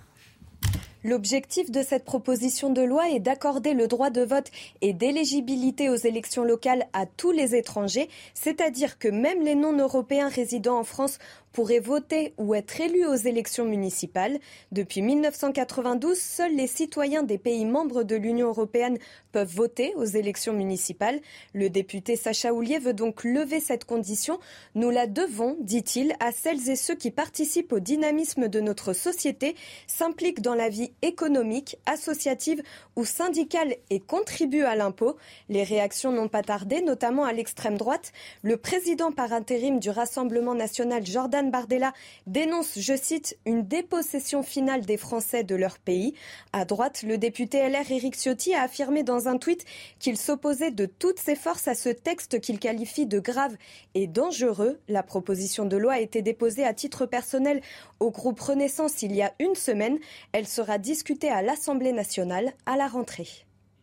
L'objectif 1.05 1.69
de 1.69 1.81
cette 1.81 2.05
proposition 2.05 2.69
de 2.69 2.81
loi 2.81 3.09
est 3.09 3.19
d'accorder 3.19 3.73
le 3.73 3.87
droit 3.87 4.09
de 4.09 4.21
vote 4.21 4.49
et 4.79 4.93
d'éligibilité 4.93 5.89
aux 5.89 5.97
élections 5.97 6.45
locales 6.45 6.87
à 6.93 7.05
tous 7.05 7.31
les 7.31 7.55
étrangers, 7.55 8.07
c'est-à-dire 8.33 8.97
que 8.97 9.09
même 9.09 9.41
les 9.41 9.55
non-européens 9.55 10.29
résidant 10.29 10.79
en 10.79 10.85
France 10.85 11.19
pourraient 11.53 11.79
voter 11.79 12.33
ou 12.37 12.55
être 12.55 12.81
élus 12.81 13.05
aux 13.05 13.15
élections 13.15 13.63
municipales. 13.63 14.39
Depuis 14.71 15.01
1992, 15.01 16.17
seuls 16.17 16.55
les 16.55 16.67
citoyens 16.67 17.23
des 17.23 17.37
pays 17.37 17.63
membres 17.65 18.03
de 18.03 18.15
l'Union 18.15 18.47
européenne 18.47 18.97
peuvent 19.31 19.53
voter 19.53 19.93
aux 19.95 20.03
élections 20.03 20.53
municipales. 20.53 21.21
Le 21.53 21.69
député 21.69 22.15
Sacha 22.15 22.53
Houlier 22.53 22.79
veut 22.79 22.93
donc 22.93 23.23
lever 23.23 23.59
cette 23.59 23.85
condition. 23.85 24.39
Nous 24.75 24.89
la 24.89 25.07
devons, 25.07 25.55
dit-il, 25.61 26.15
à 26.19 26.31
celles 26.31 26.69
et 26.69 26.75
ceux 26.75 26.95
qui 26.95 27.11
participent 27.11 27.71
au 27.71 27.79
dynamisme 27.79 28.47
de 28.47 28.59
notre 28.59 28.93
société, 28.93 29.55
s'impliquent 29.87 30.41
dans 30.41 30.55
la 30.55 30.69
vie 30.69 30.91
économique, 31.01 31.77
associative 31.85 32.63
ou 32.95 33.05
syndicale 33.05 33.75
et 33.89 33.99
contribuent 33.99 34.63
à 34.63 34.75
l'impôt. 34.75 35.17
Les 35.49 35.63
réactions 35.63 36.11
n'ont 36.11 36.29
pas 36.29 36.41
tardé, 36.41 36.81
notamment 36.81 37.25
à 37.25 37.33
l'extrême 37.33 37.77
droite. 37.77 38.11
Le 38.41 38.57
président 38.57 39.11
par 39.11 39.33
intérim 39.33 39.79
du 39.79 39.91
Rassemblement 39.91 40.55
national, 40.55 41.05
Jordan 41.05 41.42
Bardella, 41.51 41.93
dénonce, 42.27 42.79
je 42.79 42.95
cite, 42.95 43.37
une 43.45 43.67
dépossession 43.67 44.43
finale 44.43 44.81
des 44.85 44.97
Français 44.97 45.43
de 45.43 45.55
leur 45.55 45.79
pays. 45.79 46.13
À 46.51 46.65
droite, 46.65 47.03
le 47.03 47.17
député 47.17 47.67
LR 47.67 47.91
Éric 47.91 48.15
Ciotti 48.15 48.53
a 48.53 48.63
affirmé 48.63 49.03
dans 49.03 49.27
un 49.27 49.37
tweet 49.37 49.65
qu'il 49.99 50.17
s'opposait 50.17 50.71
de 50.71 50.85
toutes 50.85 51.19
ses 51.19 51.35
forces 51.35 51.67
à 51.67 51.75
ce 51.75 51.89
texte 51.89 52.39
qu'il 52.39 52.59
qualifie 52.59 53.05
de 53.05 53.19
grave 53.19 53.55
et 53.95 54.07
dangereux. 54.07 54.79
La 54.87 55.03
proposition 55.03 55.65
de 55.65 55.77
loi 55.77 55.93
a 55.93 55.99
été 55.99 56.21
déposée 56.21 56.65
à 56.65 56.73
titre 56.73 57.05
personnel 57.05 57.61
au 57.99 58.11
groupe 58.11 58.39
Renaissance 58.39 59.01
il 59.01 59.15
y 59.15 59.21
a 59.21 59.33
une 59.39 59.55
semaine. 59.55 59.97
Elle 60.31 60.47
sera 60.47 60.77
discutée 60.77 61.29
à 61.29 61.41
l'Assemblée 61.41 61.93
nationale 61.93 62.53
à 62.65 62.77
la 62.77 62.87
rentrée. 62.87 63.27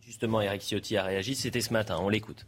Justement, 0.01 0.41
Eric 0.41 0.63
Ciotti 0.63 0.97
a 0.97 1.05
réagi. 1.05 1.35
C'était 1.35 1.61
ce 1.61 1.73
matin. 1.73 1.99
On 2.01 2.09
l'écoute. 2.09 2.47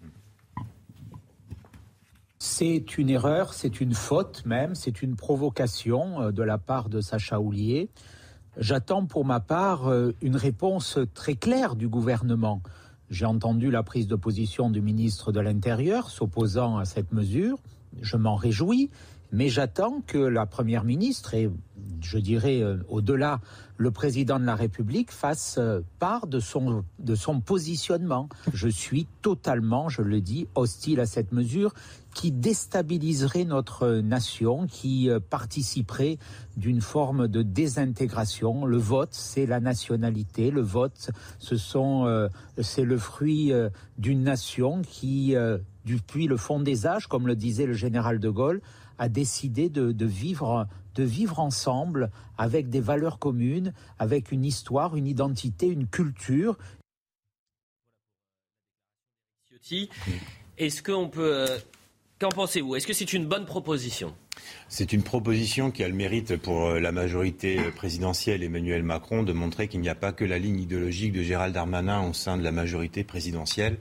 C'est 2.45 2.99
une 2.99 3.09
erreur, 3.09 3.55
c'est 3.55 3.81
une 3.81 3.95
faute 3.95 4.45
même, 4.47 4.75
c'est 4.75 5.01
une 5.01 5.15
provocation 5.15 6.23
euh, 6.23 6.33
de 6.33 6.43
la 6.43 6.59
part 6.59 6.89
de 6.89 7.01
Sacha 7.01 7.39
Houlier. 7.39 7.89
J'attends 8.57 9.07
pour 9.07 9.25
ma 9.25 9.39
part 9.39 9.87
euh, 9.87 10.11
une 10.23 10.35
réponse 10.35 10.99
très 11.15 11.37
claire 11.37 11.77
du 11.77 11.87
gouvernement. 11.87 12.61
J'ai 13.11 13.27
entendu 13.27 13.71
la 13.71 13.85
prise 13.85 14.09
de 14.09 14.17
position 14.17 14.71
du 14.71 14.81
ministre 14.81 15.31
de 15.31 15.39
l'Intérieur 15.39 16.11
s'opposant 16.11 16.79
à 16.79 16.85
cette 16.85 17.13
mesure. 17.13 17.61
Je 18.01 18.17
m'en 18.17 18.35
réjouis, 18.35 18.91
mais 19.31 19.49
j'attends 19.49 20.01
que 20.05 20.19
la 20.19 20.45
Première 20.45 20.83
ministre 20.83 21.35
et, 21.35 21.49
je 22.01 22.19
dirais, 22.19 22.61
euh, 22.61 22.79
au-delà, 22.89 23.41
le 23.83 23.91
président 23.91 24.39
de 24.39 24.45
la 24.45 24.55
République 24.55 25.11
fasse 25.11 25.57
euh, 25.59 25.81
part 25.99 26.29
de 26.29 26.39
son, 26.39 26.85
de 27.01 27.15
son 27.17 27.41
positionnement. 27.41 28.29
Je 28.55 28.69
suis 28.69 29.09
totalement, 29.23 29.89
je 29.89 30.03
le 30.03 30.21
dis, 30.21 30.47
hostile 30.55 31.01
à 31.01 31.07
cette 31.07 31.33
mesure 31.33 31.75
qui 32.15 32.31
déstabiliserait 32.31 33.45
notre 33.45 33.89
nation, 33.89 34.69
qui 34.69 35.11
euh, 35.11 35.19
participerait 35.19 36.19
d'une 36.57 36.81
forme 36.81 37.27
de 37.27 37.43
désintégration. 37.43 38.67
Le 38.67 38.77
vote, 38.77 39.15
c'est 39.15 39.47
la 39.47 39.59
nationalité. 39.59 40.53
Le 40.53 40.61
vote, 40.61 41.11
ce 41.41 41.57
sont, 41.57 42.07
euh, 42.07 42.29
c'est 42.61 42.85
le 42.85 42.99
fruit 42.99 43.53
d'une 43.99 44.23
nation 44.23 44.83
qui, 44.83 45.35
depuis 45.87 46.29
le 46.29 46.37
fond 46.37 46.61
des 46.61 46.87
âges, 46.87 47.09
comme 47.09 47.27
le 47.27 47.35
disait 47.35 47.67
le 47.67 47.73
général 47.73 48.21
de 48.21 48.31
Gaulle, 48.31 48.61
a 48.99 49.09
décidé 49.09 49.69
de 49.71 50.07
vivre 50.07 50.69
de 50.95 51.03
vivre 51.05 51.39
ensemble 51.41 52.11
avec 52.39 52.69
des 52.71 52.81
valeurs 52.81 53.19
communes, 53.19 53.73
avec 53.99 54.33
une 54.33 54.45
histoire, 54.45 54.97
une 54.97 55.07
identité, 55.07 55.67
une 55.67 55.87
culture. 55.87 56.57
Est-ce 60.59 60.83
qu'on 60.83 61.09
peut. 61.09 61.49
euh, 61.49 61.59
Qu'en 62.19 62.29
pensez-vous? 62.29 62.77
Est-ce 62.77 62.87
que 62.87 62.93
c'est 62.93 63.13
une 63.13 63.27
bonne 63.27 63.47
proposition? 63.47 64.15
C'est 64.69 64.95
une 64.95 65.03
proposition 65.03 65.71
qui 65.71 65.85
a 65.85 65.89
le 65.89 65.95
mérite 65.95 66.37
pour 66.39 66.67
euh, 66.67 66.81
la 66.81 66.93
majorité 66.93 67.59
euh, 67.59 67.71
présidentielle 67.71 68.43
Emmanuel 68.43 68.83
Macron 68.83 69.23
de 69.23 69.35
montrer 69.35 69.69
qu'il 69.69 69.81
n'y 69.81 69.91
a 69.91 69.95
pas 69.95 70.13
que 70.13 70.25
la 70.25 70.39
ligne 70.39 70.59
idéologique 70.61 71.13
de 71.13 71.23
Gérald 71.23 71.53
Darmanin 71.53 72.09
au 72.09 72.15
sein 72.15 72.39
de 72.39 72.43
la 72.43 72.53
majorité 72.53 73.05
présidentielle 73.05 73.77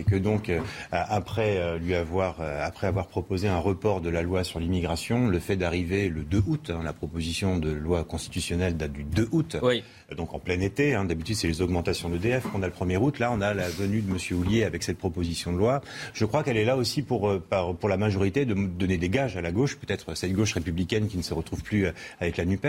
et 0.00 0.02
que 0.02 0.16
donc 0.16 0.48
euh, 0.48 0.58
après 0.90 1.78
lui 1.78 1.94
avoir 1.94 2.40
après 2.40 2.88
avoir 2.88 3.06
proposé 3.06 3.46
un 3.46 3.58
report 3.58 4.00
de 4.00 4.08
la 4.10 4.22
loi 4.22 4.42
sur 4.42 4.58
l'immigration, 4.58 5.28
le 5.28 5.38
fait 5.38 5.54
d'arriver 5.56 6.08
le 6.08 6.22
2 6.22 6.42
août, 6.48 6.72
hein, 6.74 6.80
la 6.82 6.92
proposition 6.92 7.58
de 7.58 7.70
loi 7.70 8.02
constitutionnelle 8.02 8.76
date 8.76 8.92
du 8.92 9.04
2 9.04 9.28
août, 9.30 9.56
Oui. 9.62 9.84
donc 10.16 10.34
en 10.34 10.40
plein 10.40 10.58
été. 10.60 10.94
hein. 10.94 11.04
D'habitude 11.04 11.36
c'est 11.36 11.46
les 11.46 11.62
augmentations 11.62 12.08
d'EDF 12.08 12.48
qu'on 12.48 12.62
a 12.62 12.66
le 12.66 12.72
1er 12.72 12.96
août. 12.96 13.20
Là 13.20 13.30
on 13.32 13.40
a 13.40 13.54
la 13.54 13.68
venue 13.68 14.00
de 14.00 14.10
Monsieur 14.12 14.34
Houlier 14.34 14.64
avec 14.64 14.82
cette 14.82 14.98
proposition 14.98 15.52
de 15.52 15.58
loi. 15.58 15.82
Je 16.14 16.24
crois 16.24 16.42
qu'elle 16.42 16.56
est 16.56 16.64
là 16.64 16.76
aussi 16.76 17.02
pour 17.02 17.32
pour 17.78 17.88
la 17.88 17.96
majorité 17.96 18.44
de 18.44 18.54
m- 18.54 18.72
donner 18.76 18.96
des 18.98 19.08
gages 19.08 19.36
à 19.36 19.40
la 19.40 19.52
gauche, 19.52 19.76
peut-être 19.76 19.91
cette 20.14 20.32
gauche 20.32 20.54
républicaine 20.54 21.08
qui 21.08 21.16
ne 21.16 21.22
se 21.22 21.34
retrouve 21.34 21.62
plus 21.62 21.86
euh, 21.86 21.92
avec 22.20 22.36
la 22.36 22.44
Nupes, 22.44 22.62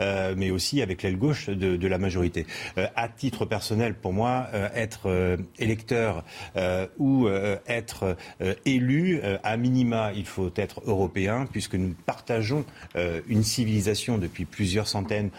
euh, 0.00 0.34
mais 0.36 0.50
aussi 0.50 0.82
avec 0.82 1.02
l'aile 1.02 1.18
gauche 1.18 1.48
de, 1.48 1.86
la 1.86 1.98
majorité. 1.98 2.46
Euh, 2.78 2.86
à 2.96 3.08
titre 3.08 3.44
personnel, 3.44 3.94
pour 3.94 4.12
moi, 4.12 4.48
euh, 4.54 4.68
être 4.74 5.38
électeur 5.58 6.24
ou 6.98 7.28
être 7.66 8.16
élu, 8.64 9.20
à 9.42 9.56
minima, 9.56 10.12
il 10.14 10.26
faut 10.26 10.50
être 10.56 10.82
européen, 10.86 11.46
puisque 11.50 11.74
nous 11.74 11.94
partageons 12.06 12.64
une 13.28 13.42
civilisation 13.42 14.18
depuis 14.18 14.44
plusieurs 14.44 14.88
centaines, 14.88 15.30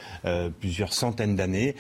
plusieurs 0.60 0.94
centaines 0.94 1.36
d'années. 1.36 1.76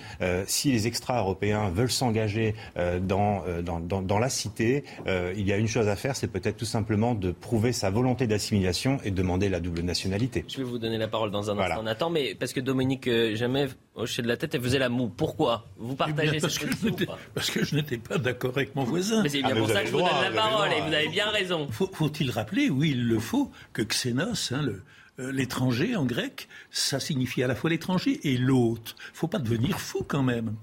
Si 0.48 0.72
les 0.72 0.88
extra-européens 0.88 1.70
veulent 1.70 1.92
s'engager 1.92 2.56
dans, 3.02 3.44
dans, 3.64 3.80
dans, 3.80 4.20
la 4.20 4.30
cité, 4.30 4.84
il 5.08 5.48
y 5.48 5.54
a 5.54 5.58
une 5.58 5.68
chose 5.68 5.88
à 5.88 5.96
faire, 5.96 6.16
c'est 6.16 6.32
peut-être 6.32 6.58
tout 6.58 6.66
simplement 6.66 7.16
de 7.16 7.32
prouver 7.32 7.72
sa 7.72 7.90
volonté 7.90 8.28
d'assimilation 8.28 9.00
et 9.04 9.12
de 9.12 9.16
demander 9.16 9.35
la 9.38 9.60
double 9.60 9.82
nationalité. 9.82 10.46
Je 10.48 10.58
vais 10.58 10.64
vous 10.64 10.78
donner 10.80 10.98
la 10.98 11.08
parole 11.08 11.32
dans 11.32 11.50
un 11.52 11.54
Voilà. 11.54 11.76
instant, 11.76 11.84
Nathan, 11.84 12.10
mais 12.10 12.36
parce 12.36 12.54
que 12.54 12.60
Dominique 12.60 13.08
euh, 13.08 13.36
Jamais 13.36 13.68
hochait 13.96 14.22
de 14.22 14.28
la 14.28 14.38
tête 14.38 14.56
et 14.56 14.60
faisait 14.60 14.80
la 14.80 14.90
moue. 14.90 15.10
Pourquoi 15.10 15.68
Vous 15.78 15.94
Eh 15.94 15.96
partagez 15.98 16.40
parce, 16.40 16.54
cette 16.54 16.70
que 16.70 16.76
je 16.76 16.82
position 16.90 17.16
parce 17.34 17.52
que 17.52 17.64
je 17.66 17.76
n'étais 17.76 17.98
pas 17.98 18.18
d'accord 18.18 18.52
avec 18.56 18.76
mon 18.76 18.84
voisin. 18.84 19.22
Mais 19.24 19.30
c'est 19.30 19.42
bien 19.42 19.56
pour 19.56 19.70
ça 19.70 19.82
que 19.82 19.88
je 19.88 19.92
vous 19.92 20.00
donne 20.00 20.08
la 20.24 20.32
parole 20.32 20.70
et 20.72 20.82
vous 20.82 20.94
avez 20.94 21.10
bien 21.10 21.30
raison. 21.30 21.68
Faut- 21.70 21.90
Faut-il 21.94 22.32
rappeler, 22.32 22.70
oui, 22.70 22.92
il 22.92 23.08
le 23.08 23.20
faut, 23.20 23.52
que 23.74 23.82
xénos, 23.84 24.52
hein, 24.52 24.62
le- 24.64 24.82
euh, 25.20 25.32
l'étranger 25.32 25.96
en 25.96 26.06
grec, 26.06 26.48
ça 26.72 27.00
signifie 27.00 27.42
à 27.44 27.48
la 27.48 27.56
fois 27.56 27.70
l'étranger 27.70 28.20
et 28.24 28.38
l'hôte. 28.38 28.96
faut 29.14 29.28
pas 29.28 29.40
devenir 29.40 29.80
fou 29.80 30.04
quand 30.08 30.24
même. 30.24 30.56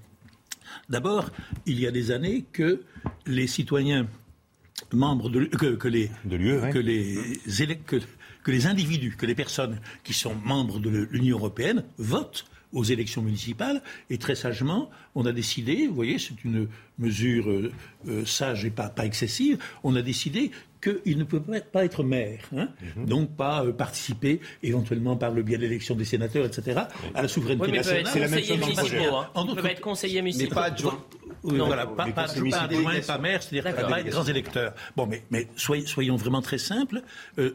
D'abord, 0.89 1.29
il 1.65 1.79
y 1.79 1.87
a 1.87 1.91
des 1.91 2.11
années 2.11 2.45
que 2.51 2.81
les 3.25 3.47
citoyens 3.47 4.07
membres 4.91 5.29
de, 5.29 5.45
que, 5.45 5.75
que 5.75 5.87
les 5.87 6.11
l'UE, 6.29 6.59
ouais. 6.59 6.69
que 6.71 6.79
les 6.79 7.17
élec- 7.47 7.83
que, 7.85 7.97
que 8.43 8.51
les 8.51 8.67
individus, 8.67 9.15
que 9.17 9.25
les 9.25 9.35
personnes 9.35 9.79
qui 10.03 10.13
sont 10.13 10.35
membres 10.35 10.79
de 10.79 11.07
l'Union 11.11 11.37
européenne 11.37 11.83
votent 11.97 12.45
aux 12.73 12.83
élections 12.83 13.21
municipales. 13.21 13.81
Et 14.09 14.17
très 14.17 14.35
sagement, 14.35 14.89
on 15.15 15.25
a 15.25 15.31
décidé, 15.31 15.87
vous 15.87 15.95
voyez, 15.95 16.19
c'est 16.19 16.43
une 16.43 16.67
mesure 16.97 17.49
euh, 17.49 17.71
euh, 18.07 18.25
sage 18.25 18.65
et 18.65 18.71
pas, 18.71 18.89
pas 18.89 19.05
excessive, 19.05 19.59
on 19.83 19.95
a 19.95 20.01
décidé 20.01 20.51
qu'il 20.83 21.17
ne 21.17 21.23
peut 21.23 21.41
pas 21.71 21.85
être 21.85 22.03
maire, 22.03 22.41
hein. 22.55 22.69
mhm. 22.95 23.05
donc 23.05 23.35
pas 23.35 23.63
euh, 23.63 23.71
participer 23.71 24.41
éventuellement 24.61 25.15
par 25.15 25.31
le 25.31 25.41
biais 25.41 25.57
de 25.57 25.61
l'élection 25.63 25.95
des 25.95 26.05
sénateurs, 26.05 26.45
etc., 26.45 26.81
à 27.15 27.21
la 27.21 27.27
souveraineté 27.27 27.71
nationale. 27.71 28.07
C'est 28.07 28.19
la 28.19 28.27
même 28.27 28.43
chose 28.43 28.93
hein. 28.95 29.29
On 29.35 29.55
peut 29.55 29.65
être 29.65 29.81
conseiller 29.81 30.21
municipal. 30.21 30.49
Mais 30.49 30.55
pas 30.55 30.65
adjoint. 30.65 31.03
Oui, 31.43 31.57
voilà, 31.57 31.85
pas, 31.85 32.05
pas, 32.05 32.25
pas, 32.25 32.67
pas 33.07 33.17
maire, 33.17 33.43
c'est-à-dire 33.43 33.75
pas 33.75 33.99
être 33.99 34.09
grands 34.09 34.23
électeurs. 34.23 34.73
Bon, 34.95 35.07
mais, 35.07 35.23
mais 35.29 35.47
soyons, 35.57 36.15
vraiment 36.15 36.41
très 36.41 36.57
simples. 36.57 37.01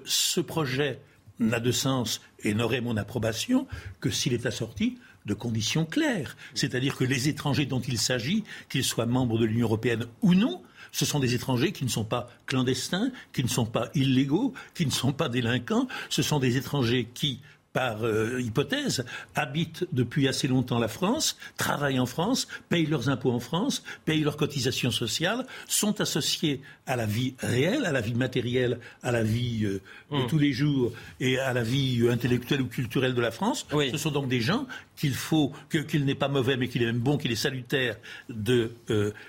ce 0.04 0.40
projet 0.40 1.00
n'a 1.38 1.60
de 1.60 1.72
sens 1.72 2.20
et 2.42 2.54
n'aurait 2.54 2.80
mon 2.80 2.96
approbation 2.96 3.66
que 4.00 4.10
s'il 4.10 4.32
est 4.32 4.46
assorti 4.46 4.98
de 5.26 5.34
conditions 5.34 5.84
claires. 5.84 6.36
C'est-à-dire 6.54 6.96
que 6.96 7.04
les 7.04 7.28
étrangers 7.28 7.66
dont 7.66 7.80
il 7.80 7.98
s'agit, 7.98 8.44
qu'ils 8.68 8.84
soient 8.84 9.06
membres 9.06 9.38
de 9.38 9.44
l'Union 9.44 9.66
européenne 9.66 10.06
ou 10.22 10.34
non, 10.34 10.62
ce 10.92 11.04
sont 11.04 11.20
des 11.20 11.34
étrangers 11.34 11.72
qui 11.72 11.84
ne 11.84 11.90
sont 11.90 12.04
pas 12.04 12.28
clandestins, 12.46 13.10
qui 13.32 13.42
ne 13.42 13.48
sont 13.48 13.66
pas 13.66 13.90
illégaux, 13.94 14.52
qui 14.74 14.86
ne 14.86 14.90
sont 14.90 15.12
pas 15.12 15.28
délinquants. 15.28 15.88
Ce 16.08 16.22
sont 16.22 16.38
des 16.38 16.56
étrangers 16.56 17.08
qui 17.14 17.40
par 17.78 18.04
euh, 18.04 18.40
hypothèse, 18.40 19.04
habitent 19.36 19.86
depuis 19.92 20.26
assez 20.26 20.48
longtemps 20.48 20.80
la 20.80 20.88
France, 20.88 21.38
travaillent 21.56 22.00
en 22.00 22.06
France, 22.06 22.48
payent 22.68 22.86
leurs 22.86 23.08
impôts 23.08 23.30
en 23.30 23.38
France, 23.38 23.84
payent 24.04 24.24
leurs 24.24 24.36
cotisations 24.36 24.90
sociales, 24.90 25.46
sont 25.68 26.00
associés 26.00 26.60
à 26.88 26.96
la 26.96 27.06
vie 27.06 27.36
réelle, 27.38 27.84
à 27.84 27.92
la 27.92 28.00
vie 28.00 28.14
matérielle, 28.14 28.80
à 29.04 29.12
la 29.12 29.22
vie 29.22 29.60
euh, 29.64 29.80
de 30.10 30.24
hmm. 30.24 30.26
tous 30.26 30.38
les 30.38 30.52
jours 30.52 30.90
et 31.20 31.38
à 31.38 31.52
la 31.52 31.62
vie 31.62 32.00
euh, 32.02 32.10
intellectuelle 32.10 32.62
ou 32.62 32.66
culturelle 32.66 33.14
de 33.14 33.20
la 33.20 33.30
France. 33.30 33.64
Ce 33.70 33.96
sont 33.96 34.10
donc 34.10 34.26
des 34.26 34.40
gens 34.40 34.66
qu'il 34.96 35.14
faut, 35.14 35.52
qu'il 35.70 36.04
n'est 36.04 36.16
pas 36.16 36.26
mauvais, 36.26 36.56
mais 36.56 36.66
qu'il 36.66 36.82
est 36.82 36.86
même 36.86 36.98
bon, 36.98 37.16
qu'il 37.16 37.30
est 37.30 37.36
salutaire 37.36 37.94
de 38.28 38.72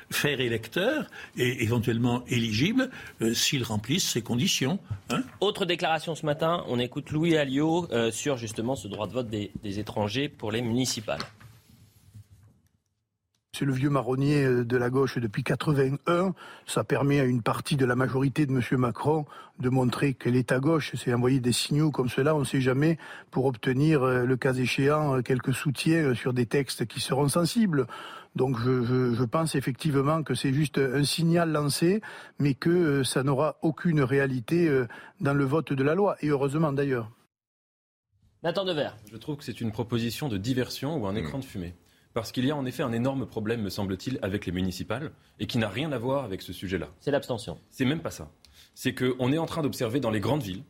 faire 0.09 0.41
électeurs 0.41 1.05
et 1.37 1.61
éventuellement 1.63 2.23
éligibles 2.27 2.89
s'ils 3.33 3.63
remplissent 3.63 4.09
ces 4.09 4.23
conditions. 4.23 4.79
Hein. 5.11 5.21
Autre 5.39 5.65
déclaration 5.65 6.15
ce 6.15 6.25
matin, 6.25 6.63
on 6.69 6.79
écoute 6.79 7.11
Louis 7.11 7.37
Alliot 7.37 7.87
sur 8.09 8.38
justement 8.39 8.75
ce 8.75 8.87
droit 8.87 9.07
de 9.07 9.13
vote 9.13 9.29
des, 9.29 9.79
étrangers 9.79 10.29
pour 10.29 10.51
les 10.51 10.61
municipales. 10.61 11.21
C'est 13.57 13.65
le 13.65 13.73
vieux 13.73 13.89
marronnier 13.89 14.45
euh, 14.45 14.63
de 14.63 14.77
la 14.77 14.89
gauche 14.89 15.17
depuis 15.17 15.43
81. 15.43 16.33
Ça 16.65 16.83
permet 16.83 17.19
à 17.19 17.25
une 17.25 17.41
partie 17.41 17.75
de 17.75 17.85
la 17.85 17.95
majorité 17.95 18.45
de 18.45 18.53
M. 18.53 18.61
Macron 18.79 19.25
de 19.59 19.69
montrer 19.69 20.13
qu'elle 20.13 20.35
est 20.35 20.51
à 20.51 20.59
gauche. 20.59 20.93
C'est 20.95 21.13
envoyer 21.13 21.39
des 21.39 21.51
signaux 21.51 21.91
comme 21.91 22.09
cela, 22.09 22.35
on 22.35 22.39
ne 22.39 22.45
sait 22.45 22.61
jamais, 22.61 22.97
pour 23.31 23.45
obtenir, 23.45 24.03
euh, 24.03 24.23
le 24.23 24.37
cas 24.37 24.53
échéant, 24.53 25.17
euh, 25.17 25.21
quelques 25.21 25.53
soutiens 25.53 26.13
sur 26.13 26.33
des 26.33 26.45
textes 26.45 26.85
qui 26.85 27.01
seront 27.01 27.27
sensibles. 27.27 27.87
Donc 28.35 28.57
je, 28.59 29.13
je 29.13 29.23
pense 29.23 29.55
effectivement 29.55 30.23
que 30.23 30.35
c'est 30.35 30.53
juste 30.53 30.77
un 30.77 31.03
signal 31.03 31.51
lancé, 31.51 32.01
mais 32.37 32.53
que 32.53 33.03
ça 33.03 33.23
n'aura 33.23 33.57
aucune 33.63 34.01
réalité 34.01 34.69
dans 35.19 35.33
le 35.33 35.43
vote 35.45 35.73
de 35.73 35.83
la 35.83 35.95
loi. 35.95 36.15
Et 36.21 36.27
heureusement 36.27 36.71
d'ailleurs. 36.71 37.09
Nathan 38.41 38.63
Devers. 38.63 38.95
Je 39.11 39.17
trouve 39.17 39.35
que 39.35 39.43
c'est 39.43 39.59
une 39.59 39.73
proposition 39.73 40.29
de 40.29 40.37
diversion 40.37 40.95
ou 40.95 41.07
un 41.07 41.15
écran 41.15 41.39
de 41.39 41.43
fumée. 41.43 41.73
Parce 42.13 42.31
qu'il 42.31 42.45
y 42.45 42.51
a 42.51 42.55
en 42.55 42.65
effet 42.65 42.83
un 42.83 42.93
énorme 42.93 43.25
problème, 43.25 43.61
me 43.61 43.69
semble-t-il, 43.69 44.17
avec 44.21 44.45
les 44.45 44.53
municipales 44.53 45.11
et 45.39 45.45
qui 45.45 45.57
n'a 45.57 45.67
rien 45.67 45.91
à 45.91 45.97
voir 45.97 46.23
avec 46.23 46.41
ce 46.41 46.53
sujet-là. 46.53 46.87
C'est 47.01 47.11
l'abstention. 47.11 47.57
C'est 47.69 47.83
même 47.83 47.99
pas 47.99 48.11
ça. 48.11 48.31
C'est 48.75 48.93
qu'on 48.93 49.33
est 49.33 49.37
en 49.37 49.45
train 49.45 49.61
d'observer 49.61 49.99
dans 49.99 50.09
les 50.09 50.21
grandes 50.21 50.41
villes 50.41 50.63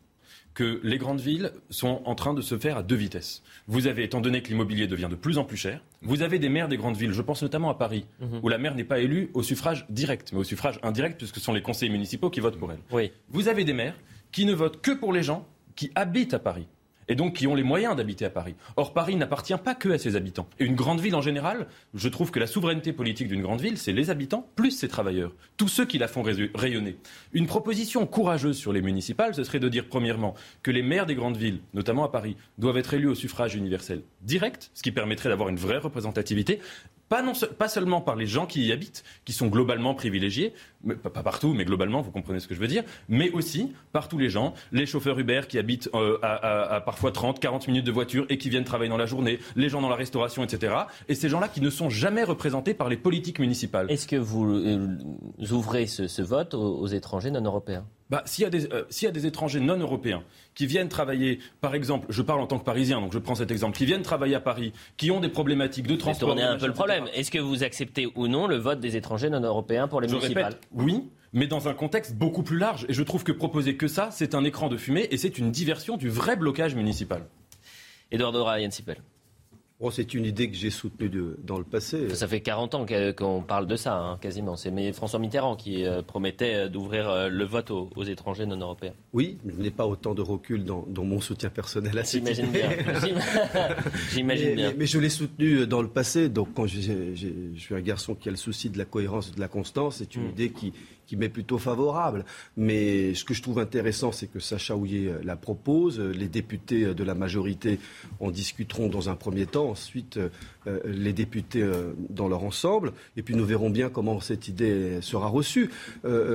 que 0.55 0.81
les 0.83 0.97
grandes 0.97 1.21
villes 1.21 1.51
sont 1.69 2.01
en 2.05 2.15
train 2.15 2.33
de 2.33 2.41
se 2.41 2.57
faire 2.57 2.75
à 2.75 2.81
deux 2.81 2.95
vitesses. 2.95 3.43
Vous 3.67 3.85
avez, 3.85 4.03
étant 4.03 4.19
donné 4.19 4.41
que 4.41 4.49
l'immobilier 4.49 4.87
devient 4.87 5.07
de 5.09 5.15
plus 5.15 5.37
en 5.37 5.43
plus 5.43 5.57
cher, 5.57 5.79
vous 6.01 6.23
avez 6.23 6.39
des 6.39 6.49
maires 6.49 6.69
des 6.69 6.77
grandes 6.77 6.97
villes, 6.97 7.13
je 7.13 7.21
pense 7.21 7.43
notamment 7.43 7.69
à 7.69 7.75
Paris, 7.75 8.07
mhm. 8.19 8.39
où 8.41 8.49
la 8.49 8.57
maire 8.57 8.73
n'est 8.73 8.83
pas 8.83 8.99
élue 8.99 9.29
au 9.35 9.43
suffrage 9.43 9.85
direct, 9.89 10.33
mais 10.33 10.39
au 10.39 10.43
suffrage 10.43 10.79
indirect, 10.81 11.17
puisque 11.17 11.35
ce 11.35 11.41
sont 11.41 11.53
les 11.53 11.61
conseillers 11.61 11.91
municipaux 11.91 12.31
qui 12.31 12.39
votent 12.39 12.57
pour 12.57 12.71
elle. 12.71 12.79
Oui. 12.91 13.11
Vous 13.29 13.47
avez 13.47 13.63
des 13.63 13.73
maires 13.73 13.95
qui 14.31 14.45
ne 14.45 14.53
votent 14.53 14.81
que 14.81 14.91
pour 14.91 15.13
les 15.13 15.21
gens 15.21 15.47
qui 15.75 15.91
habitent 15.93 16.33
à 16.33 16.39
Paris 16.39 16.67
et 17.09 17.15
donc 17.15 17.35
qui 17.35 17.47
ont 17.47 17.55
les 17.55 17.63
moyens 17.63 17.95
d'habiter 17.95 18.23
à 18.23 18.29
Paris. 18.29 18.55
Or, 18.77 18.93
Paris 18.93 19.15
n'appartient 19.15 19.57
pas 19.61 19.75
que 19.75 19.89
à 19.89 19.97
ses 19.97 20.15
habitants. 20.15 20.47
Une 20.59 20.75
grande 20.75 21.01
ville 21.01 21.15
en 21.15 21.21
général, 21.21 21.67
je 21.93 22.07
trouve 22.07 22.31
que 22.31 22.39
la 22.39 22.47
souveraineté 22.47 22.93
politique 22.93 23.27
d'une 23.27 23.41
grande 23.41 23.59
ville, 23.59 23.77
c'est 23.77 23.91
les 23.91 24.09
habitants 24.09 24.47
plus 24.55 24.71
ses 24.71 24.87
travailleurs, 24.87 25.33
tous 25.57 25.67
ceux 25.67 25.85
qui 25.85 25.97
la 25.97 26.07
font 26.07 26.23
rayonner. 26.55 26.97
Une 27.33 27.47
proposition 27.47 28.05
courageuse 28.05 28.57
sur 28.57 28.71
les 28.71 28.81
municipales, 28.81 29.35
ce 29.35 29.43
serait 29.43 29.59
de 29.59 29.67
dire 29.69 29.87
premièrement 29.89 30.35
que 30.63 30.71
les 30.71 30.83
maires 30.83 31.07
des 31.07 31.15
grandes 31.15 31.37
villes, 31.37 31.59
notamment 31.73 32.05
à 32.05 32.11
Paris, 32.11 32.37
doivent 32.57 32.77
être 32.77 32.93
élus 32.93 33.07
au 33.07 33.15
suffrage 33.15 33.55
universel 33.55 34.03
direct, 34.21 34.69
ce 34.73 34.83
qui 34.83 34.91
permettrait 34.91 35.29
d'avoir 35.29 35.49
une 35.49 35.57
vraie 35.57 35.77
représentativité, 35.77 36.59
pas, 37.09 37.21
non, 37.21 37.33
seulement 37.33 38.01
par 38.01 38.15
les 38.15 38.27
gens 38.27 38.45
qui 38.45 38.65
y 38.65 38.71
habitent, 38.71 39.03
qui 39.25 39.33
sont 39.33 39.47
globalement 39.47 39.93
privilégiés, 39.95 40.53
pas, 41.03 41.23
partout, 41.23 41.53
mais 41.53 41.65
globalement, 41.65 42.01
vous 42.01 42.11
comprenez 42.11 42.39
ce 42.39 42.47
que 42.47 42.55
je 42.55 42.59
veux 42.59 42.67
dire, 42.67 42.83
mais 43.09 43.31
aussi 43.31 43.73
par 43.91 44.07
tous 44.07 44.17
les 44.17 44.29
gens, 44.29 44.53
les 44.71 44.85
chauffeurs 44.85 45.17
Uber 45.19 45.41
qui 45.49 45.57
habitent 45.57 45.89
euh, 45.95 46.17
à, 46.21 46.81
parfois 46.81 47.11
30, 47.11 47.39
40 47.39 47.67
minutes 47.67 47.85
de 47.85 47.91
voiture 47.91 48.25
et 48.29 48.37
qui 48.37 48.49
viennent 48.49 48.63
travailler 48.63 48.89
dans 48.89 48.97
la 48.97 49.07
journée, 49.07 49.39
les 49.55 49.69
gens 49.69 49.81
dans 49.81 49.89
la 49.89 49.95
restauration, 49.95 50.43
etc. 50.43 50.75
Et 51.07 51.15
ces 51.15 51.29
gens-là 51.29 51.47
qui 51.47 51.61
ne 51.61 51.69
sont 51.69 51.89
jamais 51.89 52.23
représentés 52.23 52.73
par 52.73 52.89
les 52.89 52.97
politiques 52.97 53.39
municipales. 53.39 53.89
Est-ce 53.89 54.07
que 54.07 54.15
vous 54.15 54.45
euh, 54.45 54.97
ouvrez 55.51 55.87
ce, 55.87 56.21
vote 56.21 56.53
aux 56.53 56.87
étrangers 56.87 57.31
non 57.31 57.43
européens? 57.43 57.85
Bah, 58.09 58.23
s'il 58.25 58.43
y, 58.43 58.67
euh, 58.73 58.83
y, 59.01 59.05
a 59.05 59.11
des 59.11 59.25
étrangers 59.25 59.59
non 59.59 59.77
européens 59.77 60.23
qui 60.55 60.65
viennent 60.65 60.89
travailler, 60.89 61.39
par 61.61 61.75
exemple, 61.75 62.07
je 62.09 62.21
parle 62.21 62.41
en 62.41 62.47
tant 62.47 62.57
que 62.57 62.63
Parisien, 62.63 62.99
donc 63.01 63.13
je 63.13 63.19
prends 63.19 63.35
cet 63.35 63.51
exemple, 63.51 63.77
qui 63.77 63.85
viennent 63.85 64.01
travailler 64.01 64.35
à 64.35 64.41
Paris, 64.41 64.73
qui 64.97 65.11
ont 65.11 65.19
des 65.19 65.29
problématiques 65.29 65.87
de 65.87 65.95
transport. 65.95 66.35
C'est 66.35 66.43
un 66.43 66.57
peu 66.57 66.67
le 66.67 66.73
problème. 66.73 67.05
Est-ce 67.13 67.31
que 67.31 67.39
vous 67.39 67.63
acceptez 67.63 68.07
ou 68.15 68.27
non 68.27 68.47
le 68.47 68.57
vote 68.57 68.79
des 68.79 68.95
étrangers 68.97 69.29
non 69.29 69.41
européens 69.41 69.87
pour 69.87 70.01
les 70.01 70.07
je 70.07 70.15
municipales? 70.15 70.45
répète, 70.45 70.67
Oui, 70.71 71.09
mais 71.33 71.47
dans 71.47 71.67
un 71.67 71.73
contexte 71.73 72.15
beaucoup 72.15 72.43
plus 72.43 72.57
large. 72.57 72.85
Et 72.89 72.93
je 72.93 73.03
trouve 73.03 73.23
que 73.23 73.31
proposer 73.31 73.77
que 73.77 73.87
ça, 73.87 74.09
c'est 74.11 74.33
un 74.33 74.43
écran 74.43 74.69
de 74.69 74.77
fumée 74.77 75.07
et 75.11 75.17
c'est 75.17 75.37
une 75.37 75.51
diversion 75.51 75.97
du 75.97 76.09
vrai 76.09 76.35
blocage 76.35 76.75
municipal. 76.75 77.25
Eduardo 78.11 78.43
Ryan 78.43 78.71
Sipel. 78.71 78.97
Oh, 79.81 79.91
c'est 79.91 80.13
une 80.13 80.25
idée 80.25 80.49
que 80.49 80.57
j'ai 80.57 80.71
soutenue 80.71 81.35
dans 81.41 81.57
le 81.57 81.63
passé. 81.63 82.13
Ça 82.13 82.27
fait 82.27 82.41
40 82.41 82.75
ans 82.75 82.85
qu'on 83.15 83.41
parle 83.41 83.65
de 83.65 83.77
ça, 83.77 83.95
hein, 83.95 84.17
quasiment. 84.19 84.57
C'est 84.57 84.91
François 84.91 85.19
Mitterrand 85.19 85.55
qui 85.55 85.85
euh, 85.85 86.01
promettait 86.01 86.53
euh, 86.53 86.67
d'ouvrir 86.67 87.09
euh, 87.09 87.29
le 87.29 87.45
vote 87.45 87.71
aux, 87.71 88.03
étrangers 88.03 88.45
non 88.45 88.57
européens. 88.57 88.91
Oui, 89.13 89.37
je 89.47 89.55
n'ai 89.55 89.71
pas 89.71 89.87
autant 89.87 90.13
de 90.13 90.21
recul 90.21 90.65
dans, 90.65 90.85
mon 90.97 91.21
soutien 91.21 91.49
personnel 91.49 91.97
à 91.97 92.03
cette 92.03 92.25
J'imagine 92.25 92.51
bien. 92.51 92.69
J'imagine 94.11 94.55
bien. 94.55 94.73
Mais, 94.77 94.85
je 94.85 94.99
l'ai 94.99 95.07
soutenu 95.07 95.65
dans 95.65 95.81
le 95.81 95.87
passé. 95.87 96.27
Donc, 96.27 96.49
quand 96.53 96.67
je 96.67 97.13
suis 97.55 97.75
un 97.75 97.81
garçon 97.81 98.15
qui 98.15 98.27
a 98.27 98.31
le 98.31 98.37
souci 98.37 98.69
de 98.69 98.77
la 98.77 98.85
cohérence 98.85 99.29
et 99.29 99.35
de 99.35 99.39
la 99.39 99.47
constance, 99.47 99.97
c'est 99.99 100.13
une 100.13 100.27
hmm. 100.27 100.31
idée 100.31 100.49
qui, 100.49 100.73
qui 101.09 101.17
m'est 101.17 101.29
plutôt 101.29 101.57
favorable. 101.57 102.23
Mais 102.55 103.15
ce 103.15 103.25
que 103.25 103.33
je 103.33 103.41
trouve 103.41 103.57
intéressant, 103.57 104.11
c'est 104.11 104.27
que 104.27 104.39
Sacha 104.39 104.75
Houillet 104.75 105.07
euh, 105.07 105.19
la 105.23 105.35
propose. 105.35 105.99
Les 105.99 106.27
députés 106.27 106.83
euh, 106.83 106.93
de 106.93 107.03
la 107.03 107.15
majorité 107.15 107.79
en 108.19 108.29
discuteront 108.29 108.89
dans 108.89 109.09
un 109.09 109.15
premier 109.15 109.47
temps. 109.47 109.71
Ensuite, 109.71 110.17
euh, 110.17 110.79
les 110.85 111.11
députés 111.11 111.67
dans 112.09 112.27
leur 112.27 112.43
ensemble. 112.43 112.93
Et 113.17 113.23
puis 113.23 113.35
nous 113.35 113.45
verrons 113.45 113.71
bien 113.71 113.89
comment 113.89 114.19
cette 114.19 114.47
idée 114.47 115.01
sera 115.01 115.27
reçue. 115.27 115.71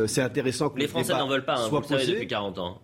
c'est 0.06 0.22
intéressant 0.22 0.70
que 0.70 0.80
les 0.80 0.88
Français 0.88 1.12
n'en 1.12 1.28
veulent 1.28 1.44
pas. 1.44 1.54
Hein, 1.54 1.68
soit 1.68 1.80
vous 1.80 1.94
depuis 1.94 2.26
40 2.26 2.58
ans 2.58 2.80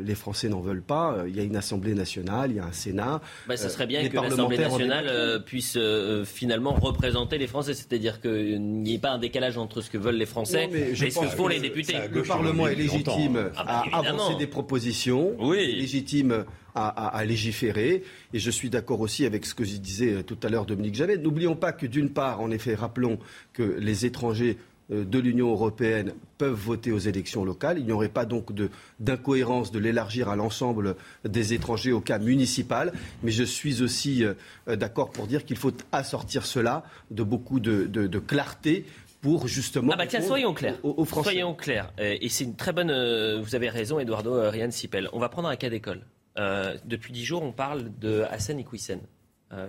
les 0.00 0.14
Français 0.14 0.48
n'en 0.48 0.60
veulent 0.60 0.82
pas. 0.82 1.24
Il 1.26 1.36
y 1.36 1.40
a 1.40 1.42
une 1.42 1.56
Assemblée 1.56 1.94
nationale, 1.94 2.50
il 2.50 2.56
y 2.56 2.60
a 2.60 2.64
un 2.64 2.72
Sénat. 2.72 3.20
Bah, 3.46 3.56
ça 3.56 3.68
serait 3.68 3.86
bien 3.86 4.06
que 4.08 4.16
l'Assemblée 4.16 4.58
nationale 4.58 5.06
euh, 5.08 5.38
puisse 5.38 5.76
euh, 5.76 6.24
finalement 6.24 6.72
représenter 6.72 7.38
les 7.38 7.46
Français, 7.46 7.74
c'est-à-dire 7.74 8.20
qu'il 8.20 8.60
n'y 8.60 8.94
ait 8.94 8.98
pas 8.98 9.10
un 9.10 9.18
décalage 9.18 9.58
entre 9.58 9.80
ce 9.80 9.90
que 9.90 9.98
veulent 9.98 10.16
les 10.16 10.26
Français 10.26 10.68
et 10.72 10.94
ce 10.94 11.20
que 11.20 11.26
font 11.26 11.48
les 11.48 11.60
députés. 11.60 11.96
Le 12.10 12.22
Parlement 12.22 12.68
est 12.68 12.74
légitime 12.74 13.50
ah 13.56 13.64
bah, 13.64 13.84
à 13.92 13.98
avancer 13.98 14.36
des 14.36 14.46
propositions, 14.46 15.34
oui. 15.38 15.74
légitime 15.74 16.44
à, 16.74 17.24
légiférer. 17.24 18.04
Et 18.32 18.38
je 18.38 18.50
suis 18.50 18.70
d'accord 18.70 19.00
aussi 19.00 19.26
avec 19.26 19.46
ce 19.46 19.54
que 19.54 19.64
disait 19.64 20.22
tout 20.22 20.38
à 20.42 20.48
l'heure 20.48 20.66
Dominique 20.66 20.94
Javet. 20.94 21.18
N'oublions 21.18 21.56
pas 21.56 21.72
que 21.72 21.86
d'une 21.86 22.10
part, 22.10 22.40
en 22.40 22.50
effet, 22.50 22.74
rappelons 22.74 23.18
que 23.52 23.62
les 23.62 24.06
étrangers 24.06 24.58
euh, 24.58 24.67
de 24.90 25.18
l'Union 25.18 25.50
européenne 25.50 26.14
peuvent 26.38 26.52
voter 26.52 26.92
aux 26.92 26.98
élections 26.98 27.44
locales. 27.44 27.78
Il 27.78 27.84
n'y 27.84 27.92
aurait 27.92 28.08
pas 28.08 28.24
donc 28.24 28.52
d'incohérence 29.00 29.70
de, 29.70 29.78
l'élargir 29.78 30.28
à 30.28 30.36
l'ensemble 30.36 30.96
des 31.24 31.52
étrangers 31.52 31.92
au 31.92 32.00
cas 32.00 32.18
municipal. 32.18 32.92
Mais 33.22 33.30
je 33.30 33.42
suis 33.42 33.82
aussi 33.82 34.24
euh, 34.24 34.34
d'accord 34.76 35.10
pour 35.10 35.26
dire 35.26 35.44
qu'il 35.44 35.56
faut 35.56 35.72
assortir 35.92 36.46
cela 36.46 36.84
de 37.10 37.22
beaucoup 37.22 37.60
de, 37.60 38.18
clarté 38.18 38.86
pour 39.20 39.48
justement. 39.48 39.92
Ah 39.92 39.96
bah 39.96 40.06
tiens, 40.06 40.22
soyons 40.22 40.54
clairs. 40.54 40.78
soyons 41.22 41.54
clairs. 41.54 41.92
Euh, 41.98 42.16
et 42.20 42.28
c'est 42.28 42.44
une 42.44 42.56
très 42.56 42.72
bonne. 42.72 42.92
vous 43.40 43.54
avez 43.54 43.68
raison, 43.68 43.98
Eduardo 43.98 44.48
Rian 44.50 44.70
Sipel. 44.70 45.08
On 45.12 45.18
va 45.18 45.28
prendre 45.28 45.48
un 45.48 45.56
cas 45.56 45.68
d'école. 45.68 46.00
depuis 46.36 47.12
dix 47.12 47.24
jours, 47.24 47.42
on 47.42 47.52
parle 47.52 47.90
de 47.98 48.22
Hassan 48.30 48.58
Iqwisen, 48.60 49.00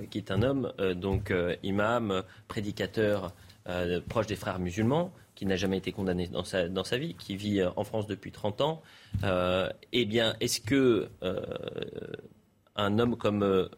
qui 0.10 0.18
est 0.18 0.32
un 0.32 0.44
homme, 0.44 0.72
donc 0.96 1.34
imam, 1.64 2.24
prédicateur 2.48 3.34
euh, 3.70 4.02
proche 4.02 4.26
des 4.26 4.36
frères 4.36 4.58
musulmans, 4.58 5.14
qui 5.36 5.46
n'a 5.46 5.56
jamais 5.56 5.78
été 5.78 5.92
condamné 5.92 6.28
dans 6.28 6.44
sa, 6.44 6.68
dans 6.68 6.84
sa 6.84 6.98
vie, 6.98 7.14
qui 7.14 7.36
vit 7.36 7.62
euh, 7.62 7.70
en 7.76 7.84
France 7.84 8.08
depuis 8.08 8.32
30 8.32 8.62
ans, 8.62 8.82
euh, 9.24 9.70
eh 9.92 10.06
bien, 10.06 10.36
est-ce 10.40 10.60
que 10.60 11.10
un 12.76 13.00
homme 13.00 13.16
comme 13.16 13.70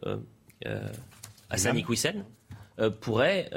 Hassani 1.50 1.82
Kouissen 1.82 2.24
pourrait 3.00 3.50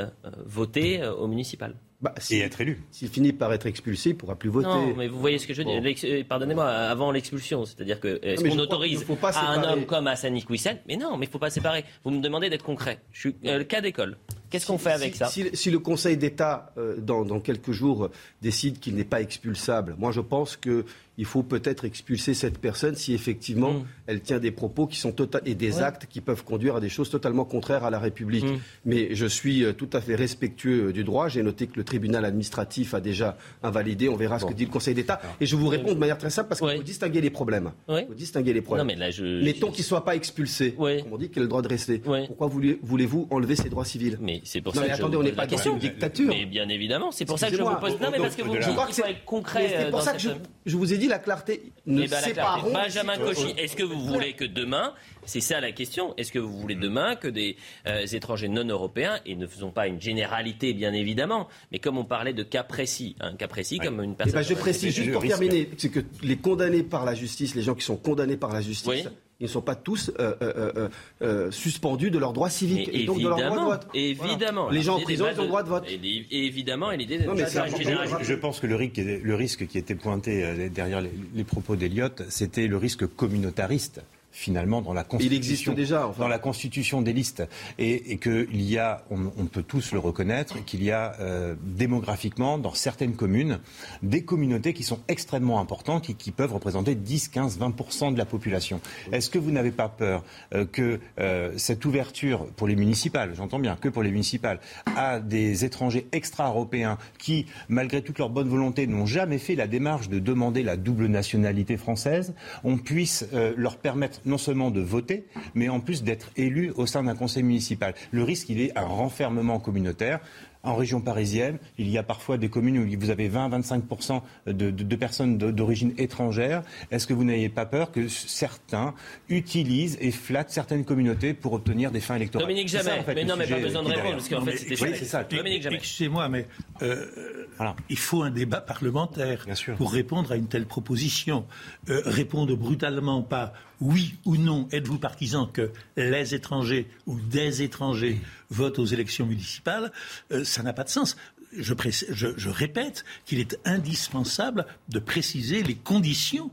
voter 0.46 1.06
au 1.08 1.28
municipal? 1.28 1.76
Bah, 2.06 2.14
et 2.30 2.42
être 2.42 2.62
élu. 2.62 2.84
S'il 2.92 3.08
finit 3.08 3.34
par 3.34 3.52
être 3.52 3.66
expulsé, 3.66 4.12
il 4.12 4.14
ne 4.14 4.20
pourra 4.20 4.36
plus 4.36 4.50
voter. 4.50 4.68
Non, 4.68 4.94
mais 4.96 5.08
vous 5.08 5.20
voyez 5.20 5.40
ce 5.40 5.48
que 5.48 5.56
je 5.56 5.64
veux 5.64 5.82
dire. 5.82 6.26
Pardonnez-moi, 6.30 6.64
avant 6.68 7.12
l'expulsion, 7.12 7.66
c'est-à-dire 7.66 8.00
que 8.00 8.20
est-ce 8.22 8.44
qu'on 8.44 8.60
autorise 8.60 9.04
à 9.24 9.52
un 9.54 9.64
homme 9.64 9.86
comme 9.88 10.06
Hassani 10.06 10.44
Kouissen 10.44 10.78
Mais 10.88 10.98
non, 10.98 11.18
mais 11.18 11.26
il 11.26 11.30
ne 11.30 11.32
faut 11.32 11.40
pas 11.40 11.50
séparer. 11.50 11.84
Vous 12.04 12.12
me 12.12 12.22
demandez 12.22 12.52
d'être 12.52 12.64
concret. 12.64 13.00
Je 13.12 13.20
suis 13.22 13.36
le 13.42 13.64
cas 13.64 13.82
d'école. 13.82 14.18
Qu'est-ce 14.52 14.68
qu'on 14.68 14.78
fait 14.78 14.92
avec 14.92 15.16
ça 15.16 15.28
si, 15.28 15.72
le 15.72 15.80
Conseil 15.80 16.16
d'État, 16.16 16.74
dans, 17.00 17.26
dans, 17.26 17.40
quelques 17.40 17.72
jours, 17.72 18.10
décide 18.44 18.80
qu'il 18.80 18.94
n'est 18.94 19.04
pas 19.04 19.22
expulsable, 19.22 19.96
moi 19.98 20.12
je 20.12 20.22
pense 20.22 20.56
que 20.56 20.86
il 21.18 21.26
faut 21.26 21.44
peut-être 21.44 21.86
expulser 21.86 22.34
cette 22.34 22.58
personne 22.58 22.96
si 22.96 23.14
effectivement 23.14 23.74
mm. 23.74 23.86
elle 24.08 24.22
tient 24.22 24.40
des 24.40 24.52
propos 24.52 24.88
qui 24.88 24.98
sont 24.98 25.12
total 25.12 25.42
et 25.46 25.56
des 25.56 25.82
actes 25.82 26.08
qui 26.10 26.22
peuvent 26.22 26.44
conduire 26.44 26.76
à 26.76 26.80
des 26.80 26.90
choses 26.90 27.10
totalement 27.10 27.46
contraires 27.46 27.84
à 27.84 27.90
la 27.90 28.00
République. 28.00 28.46
Mm. 28.46 28.58
Mais 28.86 29.16
je 29.16 29.26
suis 29.26 29.64
euh, 29.64 29.74
tout 29.74 29.90
à 29.94 30.02
fait 30.02 30.16
respectueux 30.16 30.88
euh, 30.88 30.94
du 30.94 31.04
droit. 31.04 31.28
J'ai 31.28 31.44
noté 31.44 31.68
que 31.68 31.78
le 31.78 31.84
tribunal 31.84 32.26
administratif 32.26 32.94
a 32.94 33.02
déjà 33.02 33.38
invalidé. 33.64 34.10
On 34.10 34.16
verra 34.16 34.40
ce 34.40 34.46
que 34.46 34.54
dit 34.54 34.66
le 34.66 34.72
Conseil 34.72 34.94
d'État. 34.94 35.22
Et 35.40 35.46
je 35.46 35.56
vous 35.56 35.68
réponds 35.68 35.94
de 35.94 36.00
manière 36.00 36.18
très 36.18 36.30
simple 36.30 36.50
parce 36.50 36.62
qu'il 36.62 36.78
faut 36.78 36.84
distinguer 36.84 37.22
les 37.22 37.30
problèmes. 37.30 37.72
Il 37.90 38.06
faut 38.08 38.14
distinguer 38.14 38.54
les 38.54 38.62
problèmes. 38.62 38.88
mais 38.88 38.96
là, 38.96 39.12
je... 39.12 39.44
Mettons 39.44 39.72
qu'il 39.72 39.82
ne 39.82 39.88
soit 39.88 40.06
pas 40.06 40.16
expulsé. 40.16 40.74
Comme 40.74 41.14
on 41.14 41.18
dit 41.18 41.30
qu'il 41.30 41.40
a 41.40 41.44
le 41.44 41.48
droit 41.48 41.62
de 41.62 41.68
rester? 41.68 42.02
Pourquoi 42.28 42.48
voulez-vous 42.48 43.28
enlever 43.30 43.56
ses 43.56 43.70
droits 43.70 43.86
civils? 43.86 44.18
Mais 44.22 44.42
c'est 44.44 44.62
pour 44.62 44.76
non, 44.76 44.82
ça 44.82 44.88
mais 44.88 44.94
attendez, 44.94 45.18
on 45.18 45.24
n'est 45.24 45.32
pas 45.32 45.48
dans 45.48 45.58
une 45.58 45.80
dictature. 45.80 46.28
Mais 46.28 46.46
bien 46.46 46.68
évidemment, 46.70 47.12
c'est 47.12 47.26
pour 47.26 47.40
ça 47.40 47.50
que 47.50 47.58
je 47.58 47.62
vous 47.62 47.76
pose. 47.76 48.00
Non, 48.02 48.10
mais 48.12 48.18
parce 48.18 48.36
que 48.36 48.44
vous 48.44 48.52
dites 48.52 48.64
qu'il 48.64 49.04
faut 49.04 49.10
être 49.10 49.26
concret. 49.26 49.74
C'est 49.78 49.92
pour 49.92 50.02
ça 50.02 50.14
que 50.14 50.20
je 50.66 50.78
vous 50.78 50.94
ai 50.94 50.98
dit 50.98 51.05
la 51.08 51.20
clarté 51.20 51.72
nous 51.86 52.04
eh 52.04 52.08
ben, 52.08 52.22
séparons. 52.22 52.72
Benjamin 52.72 53.18
Cauchy, 53.18 53.54
est-ce 53.58 53.76
que 53.76 53.84
vous 53.84 54.00
voulez 54.00 54.34
que 54.34 54.46
demain, 54.46 54.94
c'est 55.26 55.42
ça 55.42 55.60
la 55.60 55.72
question, 55.72 56.14
est-ce 56.18 56.32
que 56.32 56.40
vous 56.40 56.58
voulez 56.60 56.76
demain 56.76 57.16
que 57.16 57.28
des 57.28 57.58
euh, 57.88 58.06
étrangers 58.06 58.48
non 58.48 58.66
européens, 58.66 59.20
et 59.26 59.36
ne 59.36 59.48
faisons 59.48 59.72
pas 59.72 59.88
une 59.88 60.02
généralité 60.02 60.74
bien 60.74 60.94
évidemment, 60.94 61.48
mais 61.72 61.80
comme 61.80 61.98
on 61.98 62.06
parlait 62.06 62.34
de 62.34 62.44
cas 62.44 62.64
précis, 62.64 63.16
un 63.20 63.36
cas 63.36 63.48
précis 63.48 63.80
comme 63.80 64.02
une 64.02 64.16
personne. 64.16 64.42
Eh 64.42 64.44
ben, 64.44 64.50
je 64.50 64.54
précise 64.54 64.94
juste 64.94 65.12
pour 65.12 65.24
terminer, 65.24 65.70
c'est 65.78 65.90
que 65.90 66.02
les 66.24 66.38
condamnés 66.38 66.84
par 66.84 67.06
la 67.06 67.14
justice, 67.14 67.56
les 67.56 67.64
gens 67.64 67.76
qui 67.76 67.86
sont 67.86 67.98
condamnés 67.98 68.38
par 68.38 68.54
la 68.54 68.62
justice, 68.62 69.08
ils 69.40 69.44
ne 69.44 69.50
sont 69.50 69.62
pas 69.62 69.76
tous 69.76 70.12
euh, 70.20 70.34
euh, 70.42 70.90
euh, 71.22 71.52
suspendus 71.52 72.10
de 72.10 72.18
leurs 72.18 72.32
droits 72.32 72.50
civiques 72.50 72.90
et 72.94 73.06
donc 73.06 73.20
de 73.20 73.28
leur 73.28 73.38
droit 73.38 73.58
de 73.58 73.66
vote. 73.66 73.88
Évidemment. 73.94 74.70
Les 74.70 74.82
gens 74.82 74.96
en 74.96 75.02
prison, 75.02 75.26
ils 75.32 75.40
ont 75.40 75.44
le 75.44 75.48
droit 75.48 75.64
de 75.64 75.70
vote. 75.70 75.86
Et, 75.90 76.46
évidemment, 76.46 76.92
et 76.92 76.98
l'idée 76.98 77.18
de 77.18 77.24
je, 77.26 78.24
je 78.24 78.34
pense 78.34 78.60
que 78.60 78.68
le 78.68 78.76
risque, 78.76 78.98
le 78.98 79.36
risque 79.36 79.68
qui 79.68 79.78
était 79.78 79.96
pointé 79.96 80.70
derrière 80.70 81.02
les, 81.02 81.12
les 81.34 81.44
propos 81.44 81.76
d'Eliott, 81.76 82.24
c'était 82.30 82.68
le 82.68 82.78
risque 82.78 83.06
communautariste 83.08 84.02
finalement 84.36 84.82
dans 84.82 84.94
la 84.94 85.06
constitution. 85.06 85.74
déjà. 85.74 86.12
Dans 86.20 86.28
la 86.28 86.40
constitution 86.40 87.02
des 87.02 87.14
listes. 87.14 87.44
Et, 87.80 88.12
et 88.12 88.18
qu'il 88.18 88.62
y 88.62 88.78
a, 88.78 89.06
on, 89.10 89.46
peut 89.46 89.64
tous 89.64 89.94
le 89.94 90.00
reconnaître, 90.00 90.64
qu'il 90.66 90.84
y 90.84 90.92
a 90.92 91.16
euh, 91.22 91.56
démographiquement, 91.64 92.58
dans 92.58 92.74
certaines 92.74 93.16
communes, 93.16 93.60
des 94.04 94.26
communautés 94.26 94.74
qui 94.74 94.84
sont 94.84 95.00
extrêmement 95.08 95.62
importantes 95.62 96.10
et 96.10 96.16
qui 96.16 96.32
peuvent 96.32 96.54
représenter 96.54 96.96
10, 96.96 97.30
15, 97.30 97.58
20 97.58 98.12
de 98.12 98.18
la 98.18 98.26
population. 98.26 98.82
Est-ce 99.14 99.30
que 99.30 99.40
vous 99.40 99.52
n'avez 99.52 99.72
pas 99.72 99.88
peur 99.88 100.24
euh, 100.54 100.66
que 100.66 101.00
euh, 101.18 101.54
cette 101.56 101.86
ouverture 101.86 102.46
pour 102.58 102.68
les 102.68 102.76
municipales, 102.76 103.34
j'entends 103.36 103.60
bien, 103.60 103.78
que 103.78 103.88
pour 103.88 104.04
les 104.04 104.12
municipales, 104.12 104.60
à 104.98 105.22
des 105.22 105.64
étrangers 105.64 106.08
extra-européens 106.12 106.98
qui, 107.18 107.46
malgré 107.70 108.02
toute 108.02 108.20
leur 108.20 108.30
bonne 108.30 108.50
volonté, 108.50 108.86
n'ont 108.86 109.06
jamais 109.06 109.38
fait 109.38 109.56
la 109.56 109.68
démarche 109.68 110.10
de 110.10 110.20
demander 110.20 110.62
la 110.62 110.76
double 110.76 111.08
nationalité 111.08 111.78
française, 111.78 112.34
on 112.66 112.78
puisse 112.78 113.26
leur 113.56 113.78
permettre 113.78 114.20
non 114.26 114.38
seulement 114.38 114.72
de 114.72 114.82
voter, 114.82 115.26
mais 115.54 115.70
en 115.70 115.80
plus 115.80 116.04
d'être 116.04 116.32
élu 116.36 116.72
au 116.76 116.86
sein 116.86 117.04
d'un 117.04 117.16
conseil 117.16 117.44
municipal. 117.44 117.94
Le 118.12 118.24
risque, 118.24 118.50
il 118.50 118.62
est 118.62 118.78
un 118.78 118.86
renfermement 118.86 119.60
communautaire. 119.60 120.20
En 120.66 120.76
région 120.76 121.00
parisienne, 121.00 121.60
il 121.78 121.88
y 121.90 121.98
a 122.00 122.04
parfois 122.04 122.40
des 122.40 122.50
communes 122.50 122.80
où 122.80 123.00
vous 123.00 123.12
avez 123.12 123.30
20-25% 123.30 124.22
de, 124.48 124.96
personnes 124.96 125.38
d'origine 125.38 125.94
étrangère. 126.00 126.64
Est-ce 126.90 127.06
que 127.06 127.14
vous 127.14 127.24
n'avez 127.24 127.50
pas 127.50 127.68
peur 127.68 127.92
que 127.92 128.08
certains 128.08 128.96
utilisent 129.30 129.96
et 130.02 130.10
flattent 130.10 130.50
certaines 130.50 130.84
communautés 130.84 131.36
pour 131.36 131.54
obtenir 131.54 131.92
des 131.92 132.00
fins 132.00 132.16
électorales? 132.16 132.48
Dominique 132.48 132.70
Jamais. 132.70 133.04
mais 133.06 133.26
non, 133.26 133.36
mais 133.38 133.46
pas 133.46 133.60
besoin 133.60 133.84
de 133.84 133.90
répondre, 133.90 134.12
parce 134.14 134.28
qu'en 134.28 134.42
fait, 134.42 134.58
c'était 134.58 134.82
oui, 134.82 134.90
c'est 134.96 135.06
ça. 135.06 135.24
Dominique 135.24 135.62
Jamais. 135.62 135.76
Excusez-moi, 135.76 136.30
mais 136.30 136.48
euh, 136.82 137.46
il 137.90 138.00
faut 138.00 138.24
un 138.24 138.32
débat 138.32 138.62
parlementaire 138.62 139.46
pour 139.78 139.94
répondre 139.94 140.32
à 140.32 140.36
une 140.36 140.48
telle 140.48 140.66
proposition. 140.66 141.46
Euh, 141.90 142.02
répondre 142.06 142.56
brutalement 142.56 143.22
pas 143.22 143.54
oui 143.82 144.16
ou 144.26 144.38
non, 144.38 144.68
êtes-vous 144.72 145.00
partisan 145.00 145.48
que 145.48 145.72
les 145.98 146.36
étrangers 146.36 146.88
ou 147.06 147.20
des 147.20 147.62
étrangers 147.62 148.20
votent 148.50 148.80
aux 148.80 148.86
élections 148.86 149.26
municipales, 149.26 149.92
euh, 150.32 150.44
ça 150.44 150.64
n'a 150.64 150.74
pas 150.74 150.84
de 150.84 150.90
sens. 150.90 151.16
Je, 151.58 151.74
je 152.12 152.50
répète 152.50 153.06
qu'il 153.26 153.40
est 153.40 153.58
indispensable 153.66 154.66
de 154.90 155.00
préciser 155.00 155.64
les 155.64 155.76
conditions 155.76 156.52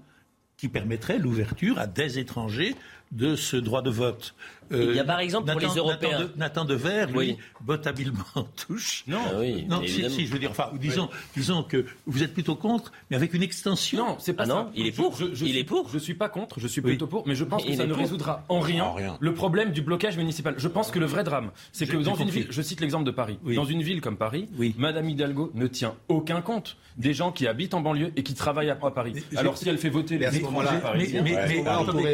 qui 0.56 0.68
permettraient 0.68 1.18
l'ouverture 1.18 1.78
à 1.78 1.88
des 1.88 2.20
étrangers 2.20 2.76
de 3.10 3.36
ce 3.36 3.56
droit 3.56 3.82
de 3.82 3.90
vote. 3.90 4.34
Euh, 4.72 4.86
il 4.90 4.96
y 4.96 5.00
a 5.00 5.04
par 5.04 5.20
exemple 5.20 5.50
pour 5.50 5.60
les 5.60 5.66
Européens. 5.66 6.30
Nathan, 6.36 6.64
de, 6.64 6.72
Devers, 6.72 7.10
lui, 7.10 7.36
vote 7.64 7.86
habilement 7.86 8.24
touche. 8.66 9.04
Non, 9.06 9.18
ah 9.26 9.36
oui, 9.38 9.66
non 9.68 9.82
si, 9.86 10.08
si, 10.10 10.26
je 10.26 10.32
veux 10.32 10.38
dire, 10.38 10.50
enfin, 10.50 10.70
disons, 10.80 11.08
disons 11.36 11.62
que 11.62 11.84
vous 12.06 12.22
êtes 12.22 12.32
plutôt 12.32 12.54
contre, 12.54 12.92
mais 13.10 13.16
avec 13.16 13.34
une 13.34 13.42
extension. 13.42 14.06
Non, 14.06 14.16
c'est 14.18 14.32
pas 14.32 14.44
ah 14.44 14.46
ça. 14.46 14.54
non, 14.54 14.70
il 14.74 14.86
est 14.86 14.92
pour. 14.92 15.16
Je, 15.16 15.44
il 15.44 15.56
est 15.56 15.64
pour. 15.64 15.88
Je 15.88 15.98
suis 15.98 16.14
pas 16.14 16.28
contre, 16.28 16.60
je 16.60 16.66
suis 16.66 16.80
plutôt 16.80 17.06
pour, 17.06 17.26
mais 17.26 17.34
je 17.34 17.44
pense 17.44 17.64
que 17.64 17.74
ça 17.74 17.86
ne 17.86 17.92
résoudra 17.92 18.44
en 18.48 18.60
rien, 18.60 18.94
le 19.20 19.34
problème 19.34 19.72
du 19.72 19.82
blocage 19.82 20.16
municipal. 20.16 20.54
Je 20.56 20.68
pense 20.68 20.90
que 20.90 20.98
le 20.98 21.06
vrai 21.06 21.24
drame, 21.24 21.50
c'est 21.72 21.86
que 21.86 21.96
dans 21.96 22.14
une 22.14 22.30
ville, 22.30 22.46
je 22.50 22.62
cite 22.62 22.80
l'exemple 22.80 23.04
de 23.04 23.10
Paris, 23.10 23.38
dans 23.54 23.64
une 23.64 23.82
ville 23.82 24.00
comme 24.00 24.16
Paris, 24.16 24.48
Madame 24.78 25.08
Hidalgo 25.08 25.50
ne 25.54 25.66
tient 25.66 25.94
aucun 26.08 26.40
compte 26.40 26.76
des 26.96 27.14
gens 27.14 27.32
qui 27.32 27.46
habitent 27.46 27.74
en 27.74 27.80
banlieue 27.80 28.12
et 28.16 28.22
qui 28.22 28.34
travaillent 28.34 28.70
à 28.70 28.76
Paris. 28.76 29.14
Alors 29.36 29.56
si 29.56 29.68
elle 29.68 29.78
fait 29.78 29.88
voter 29.88 30.18
les 30.18 30.36
étrangers 30.36 30.68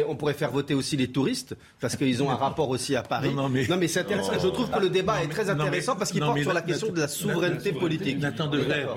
on 0.07 0.15
pourrait 0.15 0.33
faire 0.33 0.51
voter 0.51 0.73
aussi 0.73 0.97
les 0.97 1.07
touristes 1.07 1.55
parce 1.79 1.95
qu'ils 1.95 2.23
ont 2.23 2.29
un 2.29 2.35
rapport 2.49 2.69
aussi 2.69 2.95
à 2.95 3.03
Paris. 3.03 3.33
Non, 3.33 3.49
mais, 3.49 3.87
c'est 3.87 4.01
intéressant. 4.01 4.33
Je 4.41 4.47
trouve 4.47 4.69
que 4.69 4.79
le 4.79 4.89
débat 4.89 5.23
est 5.23 5.27
très 5.27 5.49
intéressant 5.49 5.95
parce 5.95 6.11
qu'il 6.11 6.21
porte 6.21 6.39
sur 6.39 6.53
la 6.53 6.61
question 6.61 6.91
de 6.91 6.99
la 6.99 7.07
souveraineté 7.07 7.73
politique. 7.73 8.19
Nathan 8.19 8.47
Devers, 8.47 8.95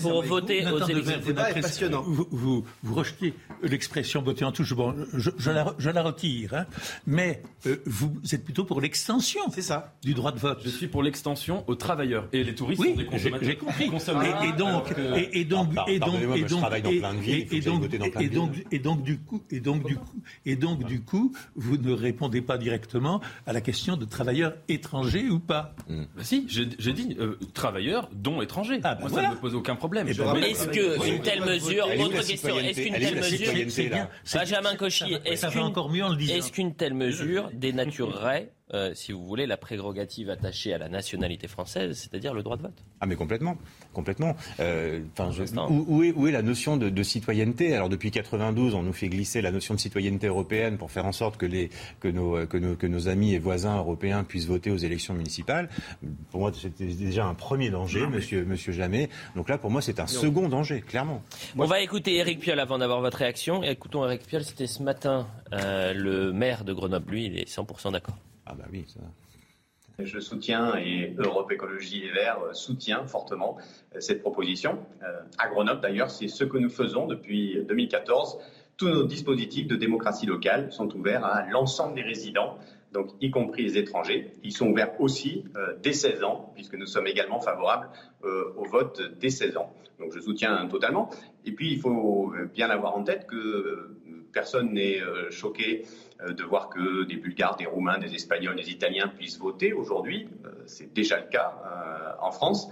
pour 0.00 0.22
voter 0.22 0.66
aux 0.66 0.84
élections, 0.86 1.16
le 1.16 1.24
débat 1.24 1.50
est 1.50 1.60
passionnant. 1.60 2.02
Vous, 2.02 2.64
rejetez 2.90 3.34
l'expression 3.62 4.22
voter 4.22 4.44
en 4.44 4.52
touche. 4.52 4.74
Bon, 4.74 4.94
je, 5.14 5.50
la, 5.50 6.02
retire. 6.02 6.54
Hein. 6.54 6.66
Mais 7.06 7.42
euh, 7.66 7.76
vous 7.86 8.12
êtes 8.32 8.44
plutôt 8.44 8.64
pour 8.64 8.80
l'extension. 8.80 9.40
C'est 9.52 9.62
ça. 9.62 9.94
Du 10.02 10.14
droit 10.14 10.32
de 10.32 10.38
vote. 10.38 10.60
Je 10.64 10.70
suis 10.70 10.88
pour 10.88 11.02
l'extension 11.02 11.64
aux 11.66 11.74
travailleurs 11.74 12.28
et 12.32 12.44
les 12.44 12.54
touristes 12.54 12.82
sont 12.82 12.94
des 12.94 13.04
consommateurs. 13.04 13.48
J'ai 13.48 13.56
compris. 13.56 13.84
Et, 13.84 14.52
donc, 14.52 14.84
et, 15.32 15.44
donc, 15.44 15.68
et 15.86 15.98
donc, 15.98 16.16
et 16.36 16.44
donc, 16.44 17.94
et 18.20 18.28
donc, 18.28 18.52
et 18.70 18.78
donc, 18.78 19.02
du 19.02 19.18
coup, 19.18 19.42
et 19.50 19.60
donc 19.60 19.84
du 19.84 19.96
coup, 19.96 20.22
et 20.46 20.56
donc 20.56 20.84
du 20.84 21.00
coup, 21.00 21.32
vous 21.56 21.76
ne 21.76 21.92
répondez 21.92 22.31
pas 22.40 22.58
directement 22.58 23.20
à 23.46 23.52
la 23.52 23.60
question 23.60 23.96
de 23.96 24.04
travailleurs 24.04 24.54
étrangers 24.68 25.28
ou 25.28 25.38
pas. 25.38 25.74
Hmm. 25.88 26.04
Bah 26.16 26.22
si, 26.24 26.46
j'ai 26.48 26.92
dit 26.92 27.16
euh, 27.18 27.38
travailleurs, 27.54 28.08
dont 28.12 28.42
étrangers. 28.42 28.80
Ah, 28.84 28.94
bah 28.94 29.00
Moi, 29.02 29.10
ça 29.10 29.28
ne 29.28 29.34
me 29.34 29.40
pose 29.40 29.54
aucun 29.54 29.76
problème. 29.76 30.08
Est-ce 30.08 30.68
qu'une 30.68 31.22
telle 31.22 31.44
mesure, 31.44 31.86
autre 31.98 32.26
question, 32.26 32.58
est-ce 32.58 32.80
qu'une 32.80 32.94
telle 32.94 33.16
mesure, 33.16 34.08
Benjamin 34.34 34.76
Cauchy, 34.76 35.16
est-ce 35.24 36.52
qu'une 36.52 36.74
telle 36.74 36.94
mesure 36.94 37.50
dénaturerait 37.52 38.52
euh, 38.74 38.92
si 38.94 39.12
vous 39.12 39.24
voulez, 39.24 39.46
la 39.46 39.56
prérogative 39.56 40.30
attachée 40.30 40.72
à 40.72 40.78
la 40.78 40.88
nationalité 40.88 41.48
française, 41.48 41.96
c'est-à-dire 41.98 42.34
le 42.34 42.42
droit 42.42 42.56
de 42.56 42.62
vote. 42.62 42.84
Ah 43.00 43.06
mais 43.06 43.16
complètement, 43.16 43.56
complètement. 43.92 44.36
Euh, 44.60 45.00
où, 45.68 46.02
est, 46.02 46.12
où, 46.12 46.26
est, 46.26 46.32
la 46.32 46.42
notion 46.42 46.76
de, 46.76 47.02
citoyenneté? 47.02 47.74
Alors 47.74 47.88
depuis 47.88 48.10
92, 48.10 48.74
on 48.74 48.82
nous 48.82 48.92
fait 48.92 49.08
glisser 49.08 49.42
la 49.42 49.50
notion 49.50 49.74
de 49.74 49.80
citoyenneté 49.80 50.26
européenne 50.26 50.78
pour 50.78 50.90
faire 50.90 51.06
en 51.06 51.12
sorte 51.12 51.36
que, 51.36 51.46
les, 51.46 51.70
que, 52.00 52.08
nos, 52.08 52.46
que, 52.46 52.56
nos, 52.56 52.76
que 52.76 52.86
nos 52.86 53.08
amis 53.08 53.34
et 53.34 53.38
voisins 53.38 53.76
européens 53.76 54.24
puissent 54.24 54.46
voter 54.46 54.70
aux 54.70 54.76
élections 54.76 55.14
municipales. 55.14 55.68
Pour 56.30 56.40
moi, 56.40 56.52
c'était 56.54 56.84
déjà 56.86 57.26
un 57.26 57.34
premier 57.34 57.70
danger, 57.70 58.06
monsieur, 58.06 58.44
monsieur 58.44 58.72
Jamais. 58.72 59.08
Donc 59.36 59.48
là, 59.48 59.58
pour 59.58 59.70
moi, 59.70 59.82
c'est 59.82 60.00
un 60.00 60.06
second 60.06 60.48
danger, 60.48 60.80
clairement. 60.80 61.22
on 61.56 61.66
va 61.66 61.80
écouter 61.80 62.16
Eric 62.16 62.40
Piolle 62.40 62.60
avant 62.60 62.78
d'avoir 62.78 63.00
votre 63.00 63.18
réaction. 63.18 63.62
écoutons 63.62 64.04
Eric 64.04 64.26
Piolle, 64.26 64.44
c'était 64.44 64.66
ce 64.66 64.82
matin 64.82 65.26
euh, 65.52 65.92
le 65.92 66.32
maire 66.32 66.64
de 66.64 66.72
Grenoble. 66.72 67.12
Lui, 67.12 67.26
il 67.26 67.38
est 67.38 67.48
100% 67.48 67.92
d'accord. 67.92 68.16
Ah 68.46 68.54
bah 68.54 68.64
oui, 68.72 68.84
ça. 68.88 69.00
Je 69.98 70.18
soutiens 70.20 70.76
et 70.76 71.14
Europe 71.18 71.52
Écologie 71.52 72.04
et 72.04 72.10
Verts 72.10 72.40
soutient 72.52 73.06
fortement 73.06 73.58
euh, 73.94 74.00
cette 74.00 74.22
proposition. 74.22 74.78
Euh, 75.02 75.20
à 75.38 75.48
Grenoble, 75.48 75.80
d'ailleurs, 75.80 76.10
c'est 76.10 76.28
ce 76.28 76.44
que 76.44 76.56
nous 76.56 76.70
faisons 76.70 77.06
depuis 77.06 77.62
2014. 77.64 78.38
Tous 78.76 78.88
nos 78.88 79.04
dispositifs 79.04 79.66
de 79.66 79.76
démocratie 79.76 80.26
locale 80.26 80.72
sont 80.72 80.88
ouverts 80.96 81.24
à 81.24 81.46
l'ensemble 81.48 81.94
des 81.94 82.02
résidents, 82.02 82.58
donc 82.92 83.10
y 83.20 83.30
compris 83.30 83.62
les 83.64 83.78
étrangers. 83.78 84.32
Ils 84.42 84.52
sont 84.52 84.68
ouverts 84.68 84.98
aussi 84.98 85.44
euh, 85.56 85.74
dès 85.82 85.92
16 85.92 86.24
ans, 86.24 86.52
puisque 86.54 86.74
nous 86.74 86.86
sommes 86.86 87.06
également 87.06 87.40
favorables 87.40 87.88
au 88.22 88.64
vote 88.64 89.02
dès 89.20 89.30
16 89.30 89.56
ans. 89.56 89.74
Donc 89.98 90.12
je 90.12 90.20
soutiens 90.20 90.66
totalement. 90.68 91.10
Et 91.44 91.52
puis 91.52 91.72
il 91.72 91.80
faut 91.80 92.32
bien 92.54 92.70
avoir 92.70 92.96
en 92.96 93.02
tête 93.02 93.26
que 93.26 93.96
personne 94.32 94.72
n'est 94.72 95.00
choqué 95.30 95.84
de 96.26 96.44
voir 96.44 96.68
que 96.68 97.04
des 97.04 97.16
Bulgares, 97.16 97.56
des 97.56 97.66
Roumains, 97.66 97.98
des 97.98 98.14
Espagnols, 98.14 98.56
des 98.56 98.70
Italiens 98.70 99.08
puissent 99.08 99.38
voter 99.38 99.72
aujourd'hui. 99.72 100.28
C'est 100.66 100.92
déjà 100.92 101.18
le 101.18 101.28
cas 101.28 102.16
en 102.20 102.30
France. 102.30 102.68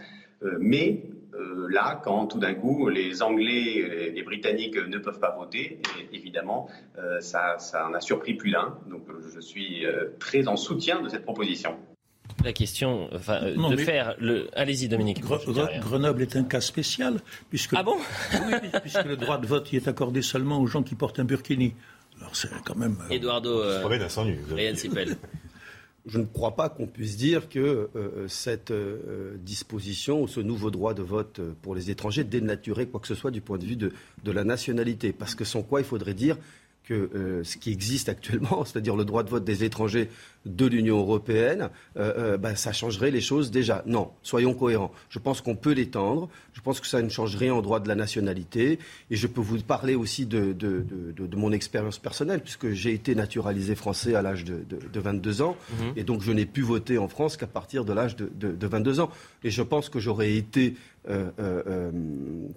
Mais 0.59 1.03
là, 1.69 2.01
quand 2.03 2.27
tout 2.27 2.39
d'un 2.39 2.55
coup 2.55 2.89
les 2.89 3.23
Anglais, 3.23 3.77
et 3.77 4.11
les 4.11 4.23
Britanniques 4.23 4.77
ne 4.77 4.99
peuvent 4.99 5.21
pas 5.21 5.35
voter, 5.37 5.81
évidemment, 6.13 6.69
ça, 7.21 7.59
ça 7.59 7.89
en 7.89 7.95
a 7.95 8.01
surpris 8.01 8.35
plus 8.35 8.53
d'un. 8.53 8.79
Donc 8.89 9.07
je 9.35 9.41
suis 9.41 9.85
très 10.19 10.49
en 10.49 10.57
soutien 10.57 11.03
de 11.03 11.09
cette 11.09 11.25
proposition 11.25 11.77
la 12.45 12.53
question 12.53 13.09
enfin, 13.15 13.41
de 13.43 13.77
faire 13.77 14.15
le. 14.19 14.49
Allez-y, 14.55 14.89
Dominique. 14.89 15.23
Grenoble 15.23 16.23
est 16.23 16.37
un 16.37 16.45
cas 16.45 16.61
spécial 16.61 17.21
puisque. 17.49 17.75
Ah 17.75 17.83
bon 17.83 17.97
puisque 18.83 19.05
le 19.05 19.17
droit 19.17 19.39
de 19.39 19.47
vote 19.47 19.73
y 19.73 19.77
est 19.77 19.89
accordé 19.89 20.23
seulement 20.23 20.61
aux 20.61 20.67
gens 20.67 20.83
qui 20.83 20.95
portent 20.95 21.21
un 21.21 21.25
burkini. 21.25 21.75
Alors 22.21 22.37
c'est 22.37 22.49
quand 22.65 22.77
même. 22.77 22.97
Euh, 23.11 23.15
Eduardo. 23.15 23.61
Euh, 23.63 23.83
Je 26.07 26.19
ne 26.19 26.25
crois 26.25 26.57
pas 26.57 26.71
qu'on 26.71 26.87
puisse 26.87 27.19
dire 27.19 27.51
que 27.51 27.91
euh, 27.95 28.27
cette 28.27 28.73
disposition 29.45 30.23
ou 30.23 30.29
ce 30.29 30.41
nouveau 30.41 30.71
droit 30.71 30.95
de 30.95 31.03
vote 31.03 31.43
pour 31.61 31.75
les 31.75 31.91
étrangers 31.91 32.25
dénaturait 32.25 32.87
quoi 32.87 33.01
que 33.01 33.07
ce 33.07 33.15
soit 33.15 33.31
du 33.31 33.43
point 33.43 33.59
de 33.59 33.67
vue 33.67 33.77
de, 33.77 33.93
de 34.25 34.33
la 34.33 34.43
nationalité. 34.43 35.13
Parce 35.13 35.35
que 35.35 35.45
sans 35.45 35.63
quoi 35.63 35.81
il 35.81 35.85
faudrait 35.85 36.15
dire 36.15 36.39
que 36.91 37.09
euh, 37.15 37.45
ce 37.45 37.57
qui 37.57 37.71
existe 37.71 38.09
actuellement, 38.09 38.65
c'est-à-dire 38.67 38.97
le 38.97 39.05
droit 39.05 39.23
de 39.23 39.31
vote 39.31 39.45
des 39.45 39.63
étrangers 39.63 40.09
de 40.45 40.67
l'Union 40.67 40.99
européenne, 40.99 41.69
euh, 41.97 42.33
euh, 42.35 42.37
ben, 42.37 42.57
ça 42.57 42.73
changerait 42.73 43.13
les 43.13 43.21
choses 43.21 43.53
déjà. 43.53 43.85
Non, 43.87 44.11
soyons 44.25 44.55
cohérents. 44.55 44.91
Je 45.09 45.21
pense 45.21 45.41
qu'on 45.41 45.55
peut 45.55 45.73
l'étendre. 45.73 46.29
Je 46.53 46.61
pense 46.61 46.81
que 46.81 46.89
ça 46.89 47.01
ne 47.01 47.09
change 47.09 47.37
rien 47.37 47.55
au 47.55 47.63
droit 47.63 47.79
de 47.79 47.87
la 47.87 47.95
nationalité. 47.95 48.81
Et 49.11 49.17
je 49.17 49.29
peux 49.29 49.41
vous 49.41 49.59
parler 49.59 49.95
aussi 49.95 50.27
de, 50.27 50.53
de, 50.53 50.85
de, 51.15 51.37
mon 51.37 51.53
expérience 51.53 51.99
personnelle, 51.99 52.41
puisque 52.41 52.71
j'ai 52.71 52.93
été 52.93 53.15
naturalisé 53.15 53.77
français 53.77 54.17
à 54.17 54.23
l'âge 54.23 54.45
de, 54.45 54.65
22 54.93 55.43
ans. 55.43 55.57
Mhm. 55.79 55.93
Et 55.97 56.03
donc 56.03 56.23
je 56.23 56.33
n'ai 56.33 56.47
pu 56.47 56.63
voter 56.63 56.99
en 56.99 57.07
France 57.07 57.37
qu'à 57.37 57.47
partir 57.47 57.85
de 57.85 57.93
l'âge 57.93 58.17
de, 58.17 58.67
22 58.67 58.99
ans. 58.99 59.11
Et 59.45 59.51
je 59.51 59.63
pense 59.63 59.89
que 59.89 60.01
j'aurais 60.01 60.35
été 60.35 60.75
euh, 61.09 61.31
euh, 61.39 61.63
euh, 61.67 61.91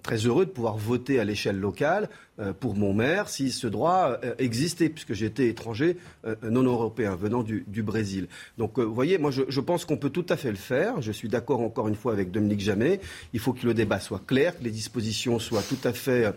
très 0.02 0.16
heureux 0.16 0.44
de 0.44 0.50
pouvoir 0.50 0.76
voter 0.76 1.18
à 1.18 1.24
l'échelle 1.24 1.58
locale 1.58 2.10
pour 2.58 2.74
mon 2.74 2.92
maire 2.92 3.28
si 3.28 3.52
ce 3.52 3.68
droit 3.68 4.18
existait, 4.38 4.88
puisque 4.88 5.12
j'étais 5.12 5.48
étranger 5.48 5.96
non 6.42 6.64
européen 6.64 7.14
venant 7.14 7.44
du, 7.44 7.82
Brésil. 7.82 8.26
Donc 8.58 8.78
vous 8.80 8.92
voyez, 8.92 9.18
moi 9.18 9.30
je, 9.30 9.60
pense 9.60 9.84
qu'on 9.84 9.96
peut 9.96 10.10
tout 10.10 10.26
à 10.28 10.36
fait 10.36 10.50
le 10.50 10.56
faire. 10.56 11.00
Je 11.00 11.12
suis 11.12 11.28
d'accord 11.28 11.60
encore 11.60 11.86
une 11.86 11.94
fois 11.94 12.12
avec 12.12 12.32
Dominique 12.32 12.60
Jamet. 12.60 13.00
Il 13.34 13.40
faut 13.40 13.52
que 13.52 13.64
le 13.64 13.72
débat 13.72 14.00
soit 14.00 14.20
clair, 14.26 14.58
que 14.58 14.64
les 14.64 14.72
dispositions 14.72 15.38
soient 15.38 15.62
tout 15.62 15.78
à 15.84 15.92
fait 15.92 16.34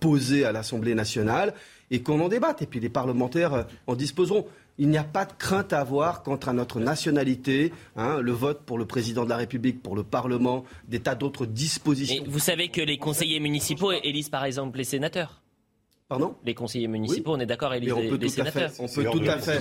posées 0.00 0.44
à 0.44 0.52
l'Assemblée 0.52 0.94
nationale 0.94 1.54
et 1.90 2.02
qu'on 2.02 2.20
en 2.20 2.28
débatte. 2.28 2.60
Et 2.60 2.66
puis 2.66 2.78
les 2.78 2.90
parlementaires 2.90 3.66
en 3.86 3.96
disposeront 3.96 4.46
il 4.78 4.88
n'y 4.88 4.98
a 4.98 5.04
pas 5.04 5.24
de 5.24 5.32
crainte 5.32 5.72
à 5.72 5.80
avoir 5.80 6.22
quant 6.22 6.36
à 6.36 6.52
notre 6.52 6.80
nationalité, 6.80 7.72
hein, 7.96 8.20
le 8.20 8.32
vote 8.32 8.62
pour 8.64 8.78
le 8.78 8.86
président 8.86 9.24
de 9.24 9.30
la 9.30 9.36
République, 9.36 9.82
pour 9.82 9.96
le 9.96 10.04
Parlement, 10.04 10.64
des 10.86 11.00
tas 11.00 11.14
d'autres 11.14 11.46
dispositions. 11.46 12.24
vous 12.26 12.38
savez 12.38 12.68
que 12.68 12.80
les 12.80 12.98
conseillers 12.98 13.40
municipaux 13.40 13.92
élisent 13.92 14.30
par 14.30 14.44
exemple 14.44 14.78
les 14.78 14.84
sénateurs 14.84 15.42
Pardon 16.08 16.34
Les 16.46 16.54
conseillers 16.54 16.88
municipaux, 16.88 17.32
on 17.34 17.38
est 17.38 17.44
d'accord, 17.44 17.74
élisent 17.74 17.94
les, 17.94 18.28
sénateurs. 18.30 18.70
on 18.78 18.88
peut 18.88 19.04
tout 19.04 19.20
à 19.28 19.36
fait. 19.36 19.60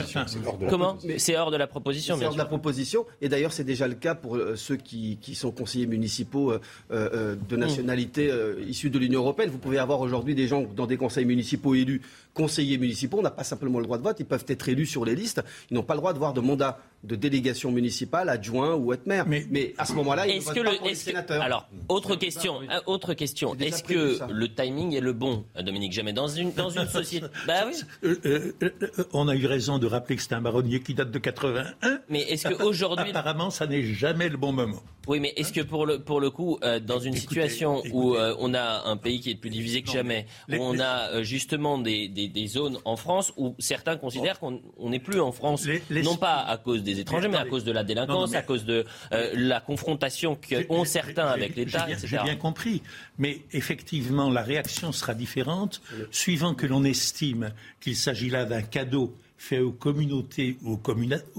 Comment 0.69 0.97
C'est 1.17 1.35
hors 1.35 1.51
de 1.51 1.57
la 1.57 1.67
proposition. 1.67 2.15
C'est 2.17 2.25
hors 2.25 2.31
de 2.31 2.37
la 2.37 2.45
proposition. 2.45 3.05
Et 3.21 3.27
d'ailleurs, 3.27 3.51
c'est 3.51 3.65
déjà 3.65 3.85
le 3.85 3.95
cas 3.95 4.15
pour 4.15 4.37
euh, 4.37 4.55
ceux 4.55 4.77
qui, 4.77 5.19
sont 5.35 5.51
conseillers 5.51 5.87
municipaux 5.87 6.51
euh, 6.53 6.59
euh, 6.91 7.35
de 7.49 7.57
hmm. 7.57 7.59
nationalité 7.59 8.31
issue 8.65 8.89
de 8.89 8.97
l'Union 8.97 9.19
européenne. 9.19 9.49
Vous 9.49 9.57
pouvez 9.57 9.77
avoir 9.77 9.99
aujourd'hui 9.99 10.35
des 10.35 10.47
gens 10.47 10.63
dans 10.63 10.87
des 10.87 10.95
conseils 10.95 11.25
municipaux 11.25 11.75
élus 11.75 12.01
conseillers 12.37 12.77
municipaux 12.77 13.21
n'a 13.21 13.31
pas 13.31 13.43
simplement 13.43 13.79
le 13.79 13.85
droit 13.85 13.97
de 13.97 14.03
vote, 14.03 14.17
ils 14.19 14.25
peuvent 14.25 14.45
être 14.47 14.69
élus 14.69 14.85
sur 14.85 15.03
les 15.03 15.15
listes, 15.15 15.43
ils 15.71 15.73
n'ont 15.73 15.83
pas 15.83 15.95
le 15.95 15.99
droit 15.99 16.13
de 16.13 16.19
voir 16.19 16.33
de 16.33 16.39
mandat 16.39 16.79
de 17.07 17.15
délégation 17.15 17.71
municipale, 17.71 18.29
adjoint 18.29 18.75
ou 18.75 18.93
être 18.93 19.05
maire. 19.07 19.25
Mais, 19.27 19.73
à 19.77 19.85
ce 19.85 19.93
moment-là, 19.93 20.27
ils 20.27 20.39
ne 20.39 20.53
que 20.53 20.61
pas 20.61 20.89
le, 20.89 20.95
sénateurs. 20.95 21.41
Alors, 21.41 21.67
autre 21.89 22.15
question, 22.15 22.61
euh, 22.61 22.79
autre 22.85 23.13
question. 23.13 23.55
Est-ce 23.55 23.83
que 23.83 24.19
le 24.31 24.53
timing 24.53 24.93
est 24.93 25.01
le 25.01 25.13
bon, 25.13 25.45
Dominique 25.59 25.93
Jamais, 25.93 26.13
dans 26.13 26.27
une, 26.27 26.53
dans 26.53 26.69
une 26.69 26.87
société? 26.89 27.27
Bah 27.47 27.65
oui. 27.65 27.73
Euh, 28.03 28.53
euh, 28.61 28.89
on 29.13 29.27
a 29.27 29.35
eu 29.35 29.45
raison 29.45 29.79
de 29.79 29.87
rappeler 29.87 30.15
que 30.15 30.21
c'est 30.21 30.33
un 30.33 30.41
baronnier 30.41 30.81
qui 30.81 30.93
date 30.93 31.11
de 31.11 31.19
81. 31.19 31.99
Mais 32.09 32.21
est-ce 32.21 32.49
qu'aujourd'hui... 32.49 33.09
Apparemment, 33.17 33.49
ça 33.49 33.67
n'est 33.67 33.83
jamais 33.83 34.29
le 34.29 34.37
bon 34.37 34.51
moment. 34.51 34.81
Oui, 35.07 35.21
mais 35.21 35.33
est-ce 35.37 35.53
que 35.53 35.61
pour 35.61 35.85
le, 35.85 35.99
pour 35.99 36.19
le 36.19 36.29
coup, 36.29 36.59
dans 36.85 36.99
une 36.99 37.15
situation 37.15 37.81
où 37.93 38.17
on 38.17 38.53
a 38.53 38.83
un 38.85 38.97
pays 38.97 39.21
qui 39.21 39.31
est 39.31 39.35
plus 39.35 39.49
divisé 39.49 39.81
que 39.81 39.89
jamais, 39.89 40.25
où 40.49 40.55
on 40.55 40.77
a 40.79 41.23
justement 41.23 41.77
des 41.77 42.07
des, 42.09 42.47
zones 42.47 42.79
en 42.85 42.95
France 42.95 43.33
où 43.37 43.55
certains 43.59 43.97
considèrent 43.97 44.39
qu'on 44.39 44.61
n'est 44.81 44.99
plus 44.99 45.19
en 45.19 45.31
France, 45.31 45.67
non 45.89 46.17
pas 46.17 46.39
à 46.41 46.57
cause 46.57 46.83
des 46.83 46.96
étrangers, 46.99 47.27
mais, 47.27 47.37
à 47.37 47.45
cause 47.45 47.63
de 47.63 47.71
la 47.71 47.83
délinquance, 47.83 48.33
à 48.33 48.41
cause 48.41 48.65
de 48.65 48.85
euh, 49.11 49.31
la 49.35 49.59
confrontation 49.59 50.35
qu'ont 50.37 50.85
certains 50.85 51.27
avec 51.27 51.55
l'État, 51.55 51.89
etc. 51.89 52.07
J'ai 52.07 52.23
bien 52.23 52.35
compris. 52.35 52.81
Mais 53.17 53.41
effectivement, 53.51 54.29
la 54.29 54.41
réaction 54.41 54.91
sera 54.91 55.13
différente 55.13 55.81
suivant 56.11 56.53
que 56.53 56.65
l'on 56.65 56.83
estime 56.83 57.53
qu'il 57.79 57.95
s'agit 57.95 58.29
là 58.29 58.45
d'un 58.45 58.61
cadeau 58.61 59.15
fait 59.37 59.59
aux 59.59 59.71
communautés 59.71 60.57
ou 60.63 60.79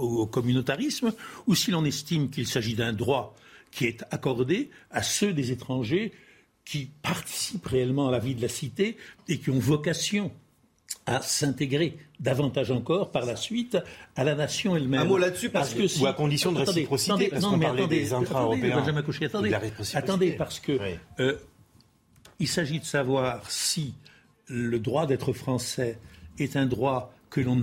au 0.01 0.27
communautarisme, 0.27 1.13
ou 1.47 1.55
si 1.55 1.71
l'on 1.71 1.85
estime 1.85 2.31
qu'il 2.31 2.47
s'agit 2.47 2.75
d'un 2.75 2.93
droit 2.93 3.35
qui 3.71 3.87
est 3.87 4.05
accordé 4.11 4.71
à 4.91 5.03
ceux 5.03 5.33
des 5.33 5.51
étrangers 5.51 6.13
qui 6.65 6.91
participent 7.03 7.67
réellement 7.67 8.09
à 8.09 8.11
la 8.11 8.19
vie 8.19 8.35
de 8.35 8.43
la 8.43 8.49
cité 8.49 8.97
et 9.27 9.39
qui 9.39 9.51
ont 9.51 9.59
vocation 9.59 10.31
à 11.07 11.23
s'intégrer 11.23 11.97
davantage 12.21 12.71
encore 12.71 13.11
par 13.11 13.25
la 13.25 13.37
suite 13.37 13.79
à 14.17 14.25
la 14.25 14.35
nation 14.35 14.77
elle-même. 14.77 15.01
Un 15.01 15.05
mot 15.05 15.19
là-dessus, 15.19 15.51
parce, 15.51 15.75
que 15.75 16.01
ou 16.01 16.07
à 16.07 16.13
condition 16.13 16.53
de 16.53 16.59
réciprocité, 16.59 17.29
parce 17.29 17.45
qu'on 17.45 17.59
parlait 17.59 17.87
des 17.87 18.13
intra-européens. 18.13 18.83
Attendez, 19.23 19.55
attendez, 19.95 20.33
parce 20.33 20.61
que 20.61 20.79
euh, 21.21 21.37
il 22.39 22.49
s'agit 22.49 22.81
de 22.81 22.85
savoir 22.85 23.51
si 23.51 23.95
le 24.47 24.79
droit 24.79 25.07
d'être 25.07 25.33
français 25.33 25.99
est 26.39 26.57
un 26.57 26.67
droit 26.67 27.13
que 27.31 27.41
l'on 27.41 27.59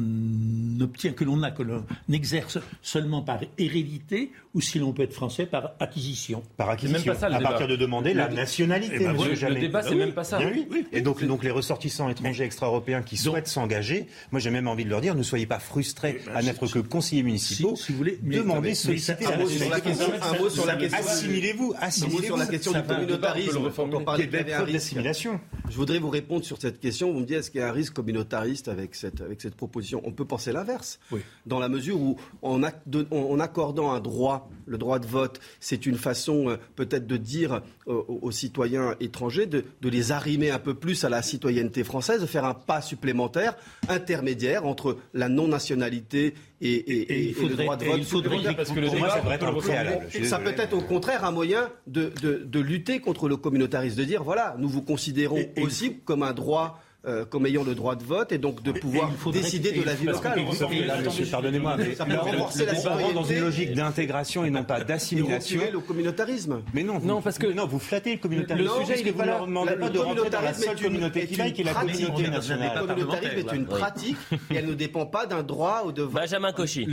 obtient, 0.81 1.11
que 1.13 1.23
l'on 1.23 1.41
a, 1.43 1.51
que 1.51 1.63
l'on 1.63 1.83
exerce 2.11 2.59
seulement 2.81 3.21
par 3.21 3.39
hérédité 3.57 4.31
ou 4.53 4.61
si 4.61 4.79
l'on 4.79 4.93
peut 4.93 5.03
être 5.03 5.13
français 5.13 5.45
par 5.45 5.73
acquisition. 5.79 6.43
Par 6.57 6.69
acquisition. 6.69 7.13
Même 7.13 7.19
pas 7.19 7.29
ça, 7.29 7.35
à 7.35 7.41
partir 7.41 7.67
de 7.67 7.75
demander 7.75 8.13
la 8.13 8.29
nationalité. 8.29 8.95
Eh 8.95 9.03
ben, 9.03 9.13
le, 9.13 9.59
débat, 9.59 9.81
c'est 9.81 9.95
même 9.95 10.13
pas 10.13 10.23
ça. 10.23 10.39
oui, 10.39 10.85
Et 10.91 11.01
donc, 11.01 11.23
donc 11.23 11.43
les 11.43 11.51
ressortissants 11.51 12.09
étrangers 12.09 12.43
extra-européens 12.43 13.01
qui 13.01 13.17
souhaitent 13.17 13.47
s'engager, 13.47 14.07
moi 14.31 14.39
j'ai 14.39 14.51
même 14.51 14.67
envie 14.67 14.85
de 14.85 14.89
leur 14.89 15.01
dire, 15.01 15.15
ne 15.15 15.23
soyez 15.23 15.45
pas 15.45 15.59
frustrés 15.59 16.17
eh 16.21 16.25
ben, 16.25 16.35
à 16.35 16.41
n'être 16.41 16.67
que 16.67 16.79
conseillers 16.79 17.23
municipaux. 17.23 17.75
Si, 17.75 17.91
vous 17.91 17.97
voulez, 17.97 18.19
demandez, 18.21 18.75
sollicitez 18.75 19.25
la 19.25 19.37
nationalité. 19.37 19.91
Un 20.21 20.37
mot 20.37 20.49
sur 20.49 20.65
la 20.65 20.75
question. 20.75 20.99
Assimilez-vous. 20.99 21.73
Assimilez-vous. 21.79 22.25
sur 22.25 22.37
la 22.37 22.45
question 22.45 22.71
du 22.71 22.83
communautarisme. 22.83 23.71
On 23.77 24.03
parlait 24.03 24.27
d'assimilation. 24.27 25.39
Je 25.69 25.75
voudrais 25.75 25.99
vous 25.99 26.09
répondre 26.09 26.45
sur 26.45 26.59
cette 26.59 26.79
question. 26.79 27.11
Vous 27.11 27.19
me 27.19 27.25
dites, 27.25 27.37
est-ce 27.37 27.51
qu'il 27.51 27.61
y 27.61 27.63
a 27.63 27.69
un 27.69 27.73
risque 27.73 27.93
communautariste 27.93 28.67
avec 28.67 28.95
cette, 28.95 29.21
avec 29.21 29.41
cette 29.55 29.57
proposition. 29.57 30.01
On 30.03 30.11
peut 30.11 30.25
penser 30.25 30.51
l'inverse. 30.51 30.99
Dans 31.45 31.59
la 31.59 31.69
mesure 31.69 31.99
où, 31.99 32.17
en, 32.41 32.61
en 32.61 33.39
accordant 33.39 33.91
un 33.91 33.99
droit 33.99 34.49
le 34.65 34.77
droit 34.77 34.99
de 34.99 35.05
vote, 35.05 35.39
c'est 35.59 35.85
une 35.85 35.97
façon 35.97 36.49
euh, 36.49 36.57
peut-être 36.75 37.07
de 37.07 37.17
dire 37.17 37.61
euh, 37.87 38.01
aux, 38.07 38.31
citoyens 38.31 38.95
étrangers 38.99 39.45
de, 39.45 39.63
les 39.83 40.11
arrimer 40.11 40.49
un 40.49 40.59
peu 40.59 40.73
plus 40.73 41.03
à 41.05 41.09
la 41.09 41.21
citoyenneté 41.21 41.83
française, 41.83 42.21
de 42.21 42.25
faire 42.25 42.45
un 42.45 42.55
pas 42.55 42.81
supplémentaire, 42.81 43.55
intermédiaire 43.87 44.65
entre 44.65 44.97
la 45.13 45.29
non-nationalité 45.29 46.33
et, 46.61 47.35
le 47.39 47.55
droit 47.55 47.77
de 47.77 47.85
vote. 47.85 47.95
Il 47.97 48.05
faudrait, 48.05 48.55
parce 48.55 48.71
que 48.71 48.79
le 48.79 48.87
droit, 48.87 49.09
ça 50.23 50.39
peut 50.39 50.53
être 50.57 50.73
au 50.73 50.81
contraire 50.81 51.23
un 51.23 51.31
moyen 51.31 51.69
de, 51.85 52.11
de, 52.21 52.59
lutter 52.59 52.99
contre 52.99 53.29
le 53.29 53.37
communautarisme, 53.37 53.97
de 53.97 54.03
dire 54.03 54.23
voilà, 54.23 54.55
nous 54.57 54.67
vous 54.69 54.81
considérons 54.81 55.45
aussi 55.61 55.97
comme 56.03 56.23
un 56.23 56.33
droit 56.33 56.81
euh, 57.07 57.25
comme 57.25 57.45
ayant 57.45 57.63
le 57.63 57.75
droit 57.75 57.95
de 57.95 58.03
vote 58.03 58.31
et 58.31 58.37
donc 58.37 58.63
de 58.63 58.71
pouvoir 58.71 59.11
décider 59.31 59.71
de 59.71 59.83
la 59.83 59.93
vie 59.93 60.05
locale. 60.05 60.39
Pardonnez-moi, 61.31 61.77
mais 62.07 62.15
renforcer 62.15 62.65
la 62.65 62.75
citoyenneté 62.75 63.13
dans 63.13 63.23
une 63.23 63.39
logique 63.41 63.73
d'intégration 63.73 64.45
et 64.45 64.49
non 64.49 64.63
pas 64.63 64.83
d'assimilation. 64.83 65.61
le 65.71 65.79
communautarisme. 65.79 66.61
Mais 66.73 66.83
non, 66.83 66.99
non 66.99 67.21
parce 67.21 67.37
que 67.37 67.47
non, 67.47 67.67
vous 67.67 67.79
flattez 67.79 68.13
le 68.13 68.19
communautarisme. 68.19 68.67
Le 68.79 68.85
sujet, 68.85 69.01
il 69.01 69.07
est 69.07 69.11
vous 69.11 69.21
ne 69.21 69.25
leur 69.27 69.45
demandez 69.45 69.75
pas 69.75 69.89
de 69.89 69.99
rentrer 69.99 70.29
dans 70.29 70.41
la 70.41 70.53
seule 70.53 70.79
communauté 70.79 71.27
qui 71.27 71.35
qui 71.53 71.61
est 71.61 71.63
la 71.63 71.73
communauté 71.73 72.27
nationale. 72.29 72.71
Le 72.81 72.87
communautarisme 72.87 73.37
est 73.37 73.55
une 73.55 73.65
pratique 73.65 74.17
et 74.51 74.55
elle 74.55 74.65
ne 74.67 74.73
dépend 74.73 75.05
pas 75.05 75.25
d'un 75.25 75.43
droit 75.43 75.83
ou 75.85 75.91
de 75.91 76.03
Benjamin 76.05 76.51
Cauchy. 76.51 76.87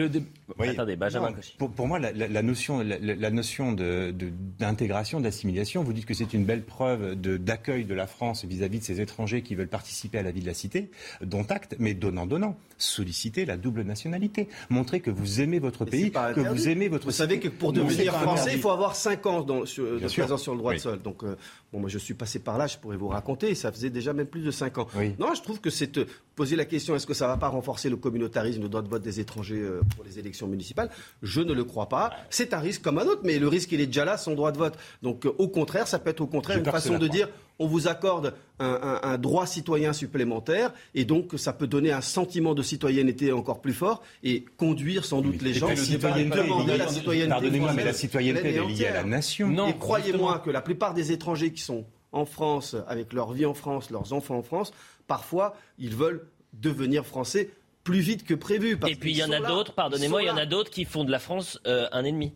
Attendez, 0.58 0.96
Benjamin 0.96 1.32
pour, 1.58 1.86
moi, 1.86 1.98
la, 1.98 2.42
notion, 2.42 2.82
la, 2.82 3.30
notion 3.30 3.72
d'intégration, 3.72 5.18
de, 5.18 5.24
d'assimilation, 5.24 5.82
vous 5.82 5.92
dites 5.92 6.06
que 6.06 6.14
c'est 6.14 6.32
une 6.32 6.44
belle 6.44 6.62
preuve 6.62 7.14
d'accueil 7.14 7.84
de, 7.84 7.94
la 7.94 8.06
France 8.06 8.44
vis-à-vis 8.44 8.80
de 8.80 8.84
ces 8.84 9.00
étrangers 9.00 9.42
qui 9.42 9.54
veulent 9.54 9.68
participer 9.68 10.18
à 10.18 10.22
la 10.22 10.30
vie 10.30 10.40
de 10.40 10.46
la 10.46 10.54
cité, 10.54 10.90
dont 11.22 11.44
acte, 11.44 11.76
mais 11.78 11.94
donnant, 11.94 12.26
donnant. 12.26 12.56
Solliciter 12.78 13.44
la 13.44 13.56
double 13.56 13.82
nationalité. 13.82 14.48
Montrer 14.70 15.00
que 15.00 15.10
vous 15.10 15.40
aimez 15.40 15.58
votre 15.58 15.84
pays, 15.84 16.10
que 16.10 16.40
vous 16.40 16.68
aimez 16.68 16.88
votre 16.88 17.04
Vous 17.04 17.12
savez 17.12 17.38
que 17.38 17.48
pour 17.48 17.72
devenir 17.72 18.14
français, 18.14 18.50
il 18.54 18.60
faut 18.60 18.70
avoir 18.70 18.96
5 18.96 19.26
ans 19.26 19.42
dans, 19.42 19.66
sur, 19.66 20.00
de 20.00 20.06
présence 20.06 20.42
sur 20.42 20.52
le 20.52 20.58
droit 20.58 20.74
de 20.74 20.78
sol. 20.78 21.00
Donc, 21.00 21.22
euh, 21.22 21.36
bon, 21.72 21.80
moi, 21.80 21.88
je 21.88 21.98
suis 21.98 22.14
passé 22.14 22.38
par 22.38 22.58
là, 22.58 22.66
je 22.66 22.78
pourrais 22.78 22.96
vous 22.96 23.08
raconter, 23.08 23.54
ça 23.54 23.70
faisait 23.70 23.90
déjà 23.90 24.12
même 24.12 24.26
plus 24.26 24.42
de 24.42 24.50
5 24.50 24.78
ans. 24.78 24.88
Non, 25.18 25.34
je 25.34 25.42
trouve 25.42 25.60
que 25.60 25.70
c'est 25.70 25.98
euh, 25.98 26.06
poser 26.34 26.56
la 26.56 26.64
question, 26.64 26.96
est-ce 26.96 27.06
que 27.06 27.14
ça 27.14 27.26
ne 27.26 27.30
va 27.30 27.36
pas 27.36 27.48
renforcer 27.48 27.90
le 27.90 27.96
communautarisme, 27.96 28.62
le 28.62 28.68
droit 28.68 28.82
de 28.82 28.88
vote 28.88 29.02
des 29.02 29.20
étrangers 29.20 29.60
euh, 29.60 29.80
pour 29.94 30.04
les 30.04 30.18
élections 30.18 30.41
municipales 30.47 30.90
Je 31.23 31.40
ne 31.40 31.52
le 31.52 31.64
crois 31.64 31.89
pas. 31.89 32.12
C'est 32.31 32.55
un 32.55 32.59
risque 32.59 32.82
comme 32.82 32.98
un 32.98 33.05
autre, 33.05 33.23
mais 33.24 33.39
le 33.39 33.48
risque, 33.48 33.73
il 33.73 33.81
est 33.81 33.86
déjà 33.86 34.05
là, 34.05 34.16
son 34.16 34.35
droit 34.35 34.52
de 34.52 34.59
vote. 34.59 34.74
Donc, 35.02 35.27
au 35.39 35.48
contraire, 35.48 35.86
ça 35.86 35.98
peut 35.98 36.10
être 36.10 36.20
au 36.20 36.27
contraire 36.27 36.59
une 36.59 36.64
façon 36.64 36.98
de 36.98 37.09
dire 37.09 37.28
on 37.59 37.66
vous 37.66 37.86
accorde 37.86 38.35
un, 38.59 39.19
droit 39.19 39.47
citoyen 39.47 39.93
supplémentaire 39.93 40.73
et 40.94 41.05
donc 41.05 41.32
ça 41.36 41.52
peut 41.52 41.66
donner 41.66 41.93
un 41.93 42.01
sentiment 42.01 42.55
de 42.55 42.62
citoyenneté 42.62 43.32
encore 43.32 43.60
plus 43.60 43.73
fort 43.73 44.02
et 44.23 44.44
conduire 44.56 45.05
sans 45.05 45.20
doute 45.20 45.43
les 45.43 45.55
gens 45.55 45.69
à 45.69 45.74
demander 45.74 46.77
la 46.77 46.89
citoyenneté. 46.89 47.28
Pardonnez-moi, 47.28 47.73
mais 47.73 47.85
la 47.85 47.93
citoyenneté 47.93 48.55
est 48.55 48.66
liée 48.66 48.86
à 48.86 48.94
la 48.94 49.05
nation. 49.05 49.48
Non, 49.48 49.69
et 49.69 49.77
croyez-moi 49.77 50.40
que 50.44 50.51
la 50.51 50.60
plupart 50.60 50.94
des 50.94 51.12
étrangers 51.12 51.52
qui 51.52 51.62
sont 51.62 51.85
en 52.12 52.24
France, 52.24 52.77
avec 52.89 53.12
leur 53.12 53.32
vie 53.32 53.47
en 53.47 53.55
France, 53.55 53.90
leurs 53.90 54.12
enfants 54.12 54.36
en 54.36 54.43
France, 54.43 54.73
parfois 55.06 55.55
ils 55.78 55.94
veulent 55.94 56.28
devenir 56.52 57.06
français 57.06 57.51
plus 57.84 58.00
vite 58.00 58.24
que 58.24 58.34
prévu. 58.34 58.78
et 58.86 58.96
puis 58.96 59.12
il 59.12 59.16
y 59.16 59.24
en 59.24 59.32
a 59.32 59.40
d'autres, 59.40 59.72
pardonnez-moi, 59.72 60.22
il 60.22 60.26
y 60.26 60.30
en 60.30 60.36
a 60.36 60.46
d'autres 60.46 60.70
qui 60.70 60.84
font 60.84 61.04
de 61.04 61.10
la 61.10 61.18
France 61.18 61.60
euh, 61.66 61.88
un 61.92 62.04
ennemi. 62.04 62.32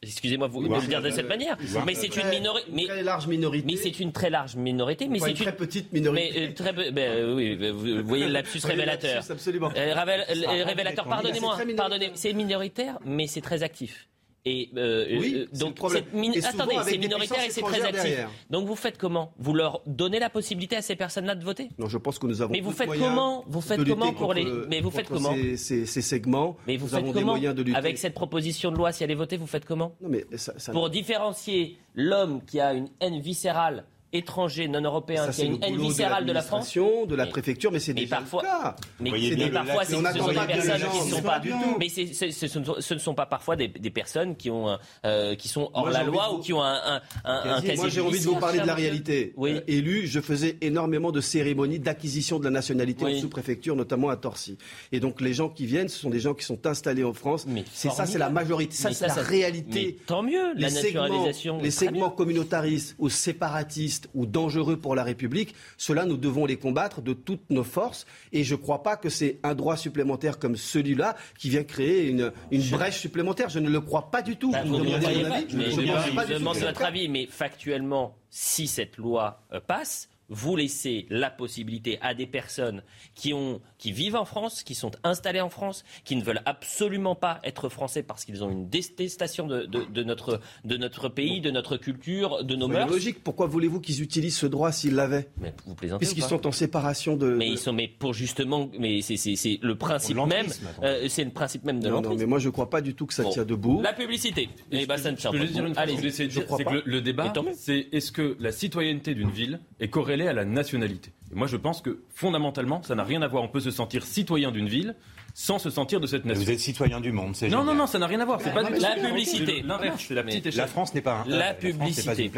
Excusez-moi 0.00 0.46
vous, 0.46 0.68
de 0.68 0.72
le 0.72 0.86
dire 0.86 1.02
de 1.02 1.10
cette 1.10 1.28
manière, 1.28 1.58
mais 1.84 1.94
c'est 1.94 2.16
une 2.16 2.28
minorité, 2.28 2.70
mais 2.72 2.84
très 2.86 3.02
large 3.02 3.26
minorité. 3.26 3.66
Mais 3.66 3.76
c'est 3.76 3.98
une 3.98 4.12
très 4.12 4.30
large 4.30 4.54
minorité, 4.54 5.08
mais 5.08 5.18
c'est 5.18 5.30
une, 5.30 5.36
très 5.36 5.56
petite 5.56 5.92
minorité. 5.92 6.30
Mais 6.36 6.48
euh, 6.48 6.54
très, 6.54 6.72
ben, 6.72 6.98
euh, 6.98 7.34
oui, 7.34 7.56
vous 7.56 8.06
voyez 8.06 8.26
le 8.26 8.32
lapsus 8.32 8.60
révélateur. 8.64 9.24
absolument. 9.28 9.68
révélateur, 9.68 11.04
pardonnez-moi, 11.04 11.58
pardonnez, 11.76 12.12
c'est 12.14 12.32
minoritaire, 12.32 13.00
mais 13.04 13.26
c'est 13.26 13.40
très 13.40 13.64
actif. 13.64 14.08
Et 14.48 14.70
euh, 14.76 15.06
oui, 15.10 15.34
euh, 15.36 15.58
donc 15.58 15.78
attendez, 15.78 16.76
c'est 16.84 16.98
minoritaire 16.98 17.44
et 17.44 17.50
c'est 17.50 17.62
très 17.62 17.82
actif. 17.82 18.26
Donc 18.50 18.66
vous 18.66 18.76
faites 18.76 18.96
comment 18.96 19.32
Vous 19.38 19.54
leur 19.54 19.82
donnez 19.86 20.18
la 20.18 20.30
possibilité 20.30 20.76
à 20.76 20.82
ces 20.82 20.96
personnes-là 20.96 21.34
de 21.34 21.44
voter 21.44 21.68
Non, 21.78 21.88
je 21.88 21.98
pense 21.98 22.18
que 22.18 22.26
nous 22.26 22.40
avons. 22.40 22.52
Mais 22.52 22.60
vous 22.60 22.72
faites 22.72 22.88
comment 22.88 23.44
Vous 23.46 23.60
faites 23.60 23.84
comment 23.84 24.12
pour 24.12 24.34
les 24.34 24.46
Mais 24.68 24.80
vous 24.80 24.90
faites 24.90 25.08
comment 25.08 25.34
ces, 25.56 25.86
ces, 25.86 26.02
segments. 26.02 26.56
Mais 26.66 26.76
vous 26.76 26.88
faites 26.88 27.12
comment 27.12 27.36
Avec 27.74 27.98
cette 27.98 28.14
proposition 28.14 28.70
de 28.72 28.76
loi, 28.76 28.92
si 28.92 29.04
elle 29.04 29.10
est 29.10 29.14
votée, 29.16 29.36
vous 29.36 29.46
faites 29.46 29.64
comment 29.64 29.94
Non, 30.00 30.08
mais 30.08 30.24
ça, 30.36 30.54
ça... 30.58 30.72
Pour 30.72 30.90
différencier 30.90 31.78
l'homme 31.94 32.40
qui 32.44 32.60
a 32.60 32.72
une 32.72 32.88
haine 33.00 33.20
viscérale 33.20 33.84
étrangers 34.12 34.68
non 34.68 34.80
européens 34.80 35.28
qui 35.28 35.42
a 35.42 35.44
une 35.44 35.62
haine 35.62 35.76
viscérale 35.76 36.24
de, 36.24 36.32
la 36.32 36.42
France, 36.42 36.74
de 36.74 37.14
la 37.14 37.26
préfecture, 37.26 37.70
mais 37.70 37.78
c'est 37.78 37.94
déjà 37.94 38.16
parfois, 38.16 38.42
le 38.42 38.48
cas. 38.48 38.76
Mais, 39.00 39.50
parfois, 39.50 39.84
ce 39.84 39.92
sont 39.92 40.02
des 40.02 40.34
personnes 40.46 40.80
qui 40.92 41.06
ne 41.06 41.14
sont 41.14 41.22
pas 41.22 41.38
du 41.38 41.50
tout. 41.50 41.76
Mais 41.78 41.88
ce 41.88 42.94
ne 42.94 42.98
sont 42.98 43.14
pas 43.14 43.26
parfois 43.26 43.56
des, 43.56 43.68
personnes 43.90 44.36
qui 44.36 44.50
ont 44.50 44.78
euh, 45.04 45.34
qui 45.34 45.48
sont 45.48 45.70
hors 45.72 45.90
la 45.90 46.04
loi 46.04 46.34
ou 46.34 46.38
qui 46.38 46.52
ont 46.52 46.62
un, 46.62 47.00
un, 47.24 47.60
Moi, 47.76 47.88
j'ai 47.88 48.00
envie 48.00 48.20
de 48.20 48.24
vous 48.24 48.36
parler 48.36 48.60
de 48.60 48.66
la 48.66 48.74
réalité. 48.74 49.32
Oui. 49.36 49.56
Euh, 49.56 49.60
élu, 49.66 50.06
je 50.06 50.20
faisais 50.20 50.56
énormément 50.60 51.12
de 51.12 51.20
cérémonies 51.20 51.78
d'acquisition 51.78 52.38
de 52.38 52.44
la 52.44 52.50
nationalité 52.50 53.04
en 53.04 53.20
sous-préfecture, 53.20 53.76
notamment 53.76 54.08
à 54.08 54.16
Torcy. 54.16 54.58
Et 54.92 55.00
donc, 55.00 55.20
les 55.20 55.34
gens 55.34 55.48
qui 55.48 55.66
viennent, 55.66 55.88
ce 55.88 55.98
sont 55.98 56.10
des 56.10 56.20
gens 56.20 56.34
qui 56.34 56.44
sont 56.44 56.66
installés 56.66 57.04
en 57.04 57.12
France. 57.12 57.46
C'est 57.72 57.90
ça, 57.90 58.06
c'est 58.06 58.18
la 58.18 58.30
majorité. 58.30 58.74
Ça, 58.74 58.92
c'est 58.92 59.06
la 59.06 59.14
réalité. 59.14 59.98
tant 60.06 60.22
mieux, 60.22 60.54
la 60.56 60.70
naturalisation. 60.70 61.58
Les 61.60 61.70
segments 61.70 62.10
communautaristes 62.10 62.94
ou 62.98 63.08
séparatistes 63.08 63.97
ou 64.14 64.26
dangereux 64.26 64.76
pour 64.76 64.94
la 64.94 65.02
République, 65.02 65.54
cela 65.76 66.04
nous 66.04 66.16
devons 66.16 66.46
les 66.46 66.56
combattre 66.56 67.02
de 67.02 67.12
toutes 67.12 67.50
nos 67.50 67.64
forces. 67.64 68.06
Et 68.32 68.44
je 68.44 68.54
ne 68.54 68.60
crois 68.60 68.82
pas 68.82 68.96
que 68.96 69.08
c'est 69.08 69.38
un 69.42 69.54
droit 69.54 69.76
supplémentaire 69.76 70.38
comme 70.38 70.56
celui-là 70.56 71.16
qui 71.38 71.50
vient 71.50 71.64
créer 71.64 72.08
une, 72.08 72.32
brèche 72.70 72.98
supplémentaire. 73.00 73.48
Je 73.48 73.58
ne 73.58 73.68
le 73.68 73.80
crois 73.80 74.10
pas 74.10 74.22
du 74.22 74.36
tout. 74.36 74.52
Bah, 74.52 74.62
vous, 74.64 74.78
demandez 74.78 75.22
mon 75.22 75.30
avis 75.30 75.46
Je, 75.48 76.34
demande 76.34 76.56
votre 76.58 76.82
avis, 76.82 77.08
mais 77.08 77.26
factuellement, 77.26 78.16
si 78.30 78.66
cette 78.66 78.96
loi 78.96 79.42
euh, 79.52 79.60
passe, 79.60 80.08
vous 80.28 80.56
laissez 80.56 81.06
la 81.10 81.30
possibilité 81.30 81.98
à 82.02 82.14
des 82.14 82.26
personnes 82.26 82.82
qui, 83.14 83.32
ont, 83.32 83.60
qui 83.78 83.92
vivent 83.92 84.16
en 84.16 84.24
France, 84.24 84.62
qui 84.62 84.74
sont 84.74 84.90
installées 85.04 85.40
en 85.40 85.48
France, 85.48 85.84
qui 86.04 86.16
ne 86.16 86.22
veulent 86.22 86.42
absolument 86.44 87.14
pas 87.14 87.40
être 87.44 87.68
français 87.68 88.02
parce 88.02 88.24
qu'ils 88.24 88.44
ont 88.44 88.50
une 88.50 88.68
détestation 88.68 89.46
de, 89.46 89.64
de, 89.64 90.02
notre, 90.02 90.40
de 90.64 90.76
notre 90.76 91.08
pays, 91.08 91.40
de 91.40 91.50
notre 91.50 91.76
culture, 91.76 92.44
de 92.44 92.56
nos 92.56 92.68
mœurs. 92.68 92.90
logique. 92.90 93.22
Pourquoi 93.24 93.46
voulez-vous 93.46 93.80
qu'ils 93.80 94.02
utilisent 94.02 94.36
ce 94.36 94.46
droit 94.46 94.72
s'ils 94.72 94.94
l'avaient 94.94 95.28
Mais 95.40 95.54
vous 95.66 95.74
plaisantez 95.74 96.04
Puisqu'ils 96.04 96.24
sont 96.24 96.46
en 96.46 96.52
séparation 96.52 97.16
de. 97.16 97.30
Mais 97.30 97.48
ils 97.48 97.58
sont, 97.58 97.72
mais 97.72 97.88
pour 97.88 98.12
justement, 98.12 98.70
mais 98.78 99.00
c'est 99.02 99.58
le 99.62 99.74
principe 99.76 100.16
même. 100.16 100.46
Euh, 100.82 101.06
c'est 101.08 101.24
le 101.24 101.30
principe 101.30 101.64
même 101.64 101.80
de 101.80 101.88
l'entreprise. 101.88 102.20
Non, 102.20 102.26
mais 102.26 102.28
moi 102.28 102.38
je 102.38 102.48
ne 102.48 102.52
crois 102.52 102.70
pas 102.70 102.80
du 102.80 102.94
tout 102.94 103.06
que 103.06 103.14
ça 103.14 103.24
tient 103.24 103.44
debout. 103.44 103.80
La 103.82 103.92
publicité. 103.92 104.48
Et, 104.70 104.86
bah, 104.86 104.98
ça 104.98 105.10
ne 105.10 105.16
dire 105.16 105.32
une 105.34 105.74
chose. 105.74 106.10
C'est 106.12 106.64
que 106.64 106.82
le 106.84 107.00
débat, 107.00 107.32
c'est 107.54 107.88
est-ce 107.92 108.12
que 108.12 108.36
la 108.40 108.52
citoyenneté 108.52 109.14
d'une 109.14 109.30
ville 109.30 109.60
est 109.80 109.88
corrélée 109.88 110.17
à 110.26 110.32
la 110.32 110.44
nationalité. 110.44 111.12
Et 111.30 111.34
moi, 111.34 111.46
je 111.46 111.56
pense 111.56 111.82
que 111.82 112.02
fondamentalement, 112.08 112.82
ça 112.82 112.94
n'a 112.94 113.04
rien 113.04 113.22
à 113.22 113.28
voir. 113.28 113.42
On 113.42 113.48
peut 113.48 113.60
se 113.60 113.70
sentir 113.70 114.04
citoyen 114.04 114.50
d'une 114.50 114.68
ville 114.68 114.96
sans 115.34 115.58
se 115.58 115.70
sentir 115.70 116.00
de 116.00 116.06
cette 116.06 116.24
nation. 116.24 116.42
Vous 116.42 116.50
êtes 116.50 116.58
citoyen 116.58 117.00
du 117.00 117.12
monde, 117.12 117.36
c'est 117.36 117.48
Non, 117.48 117.62
non, 117.62 117.74
non, 117.74 117.86
ça 117.86 117.98
n'a 117.98 118.06
rien 118.06 118.20
à 118.20 118.24
voir. 118.24 118.40
C'est 118.40 118.52
pas 118.52 118.62
la 118.62 118.96
publicité. 118.96 119.62
L'inverse, 119.62 120.04
c'est 120.08 120.14
la 120.14 120.24
petite 120.24 120.46
échelle. 120.46 120.60
La 120.60 120.66
France 120.66 120.94
n'est 120.94 121.00
pas. 121.00 121.24
La, 121.28 121.54
publicité. 121.54 122.30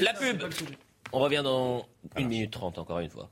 La 0.00 0.12
pub. 0.12 0.42
On 1.12 1.18
revient 1.20 1.42
dans 1.42 1.86
une 2.16 2.28
minute 2.28 2.50
trente, 2.50 2.78
encore 2.78 3.00
une 3.00 3.10
fois. 3.10 3.30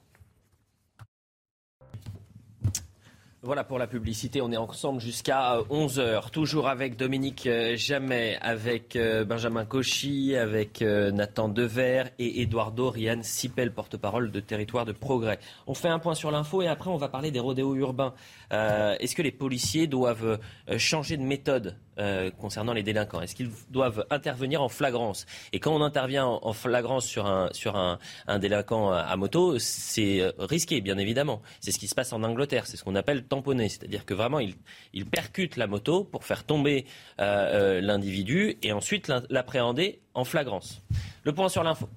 Voilà 3.45 3.65
pour 3.65 3.81
la 3.81 3.89
publicité. 3.89 4.41
On 4.41 4.53
est 4.53 4.57
ensemble 4.57 5.01
jusqu'à 5.01 5.57
11h. 5.69 5.99
Euh, 5.99 6.21
Toujours 6.31 6.69
avec 6.69 6.97
Dominique 6.97 7.49
euh, 7.49 7.75
Jamais, 7.77 8.39
avec 8.41 8.95
euh, 8.95 9.25
Benjamin 9.25 9.65
Cauchy, 9.65 10.37
avec 10.37 10.81
Nathan 10.81 11.49
Dever 11.49 12.05
et 12.21 12.43
Eduardo 12.43 12.91
Rian 12.91 13.19
Sipel, 13.23 13.73
porte-parole 13.73 14.31
de 14.31 14.39
Territoire 14.39 14.85
de 14.85 14.93
Progrès. 14.93 15.41
On 15.67 15.75
fait 15.75 15.89
un 15.89 15.99
point 15.99 16.15
sur 16.15 16.31
l'info 16.31 16.63
et 16.63 16.69
après 16.69 16.91
on 16.91 16.97
va 16.97 17.09
parler 17.09 17.33
des 17.33 17.41
rodéos 17.41 17.75
urbains. 17.75 18.15
Est-ce 18.53 19.17
que 19.17 19.23
les 19.23 19.33
policiers 19.33 19.89
doivent 19.89 20.39
changer 20.79 21.17
de 21.17 21.23
méthode? 21.23 21.77
Euh, 22.03 22.31
concernant 22.33 22.73
les 22.73 22.83
délinquants 22.83 23.21
Est-ce 23.21 23.37
qu'ils 23.37 23.51
doivent 23.71 24.05
intervenir 24.11 24.61
en 24.61 24.69
flagrance? 24.69 25.25
Et 25.53 25.61
quand 25.61 25.73
on 25.73 25.83
intervient 25.83 26.27
en, 26.27 26.53
flagrance 26.53 27.07
sur 27.07 27.27
un, 27.27 27.99
délinquant 28.41 28.91
à, 28.91 29.17
moto, 29.17 29.59
c'est 29.61 30.21
euh, 30.21 30.33
risqué, 30.39 30.81
bien 30.81 30.99
évidemment. 30.99 31.43
C'est 31.61 31.71
ce 31.71 31.79
qui 31.79 31.87
se 31.87 31.95
passe 31.95 32.13
en 32.13 32.25
Angleterre, 32.25 32.67
c'est 32.67 32.77
ce 32.77 32.83
qu'on 32.83 32.97
appelle 32.97 33.25
tamponner, 33.25 33.69
c'est-à-dire 33.69 34.05
que 34.05 34.15
vraiment, 34.15 34.41
il, 34.41 34.55
il 34.93 35.07
percute 35.07 35.57
la 35.57 35.69
moto 35.69 36.03
pour 36.03 36.25
faire 36.25 36.45
tomber 36.45 36.87
euh, 37.21 37.81
l'individu 37.81 38.59
et 38.63 38.73
ensuite 38.73 39.13
l'appréhender 39.31 40.01
en 40.15 40.25
flagrance. 40.25 40.83
Le 41.23 41.33
point 41.33 41.49
sur 41.49 41.63
l'info. 41.63 41.89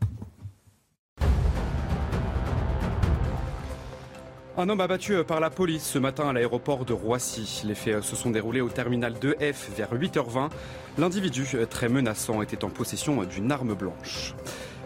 Un 4.58 4.70
homme 4.70 4.80
abattu 4.80 5.22
par 5.28 5.42
la 5.42 5.50
police 5.50 5.84
ce 5.84 6.00
matin 6.00 6.30
à 6.30 6.34
l'aéroport 6.34 6.86
de 6.86 6.94
Roissy. 6.94 7.64
Les 7.66 7.76
faits 7.76 8.02
se 8.02 8.16
sont 8.16 8.30
déroulés 8.30 8.62
au 8.62 8.70
terminal 8.70 9.14
2F 9.14 9.76
vers 9.76 9.94
8h20. 9.94 10.50
L'individu, 10.98 11.46
très 11.70 11.90
menaçant, 11.90 12.42
était 12.42 12.64
en 12.64 12.70
possession 12.70 13.22
d'une 13.26 13.52
arme 13.52 13.74
blanche. 13.74 14.34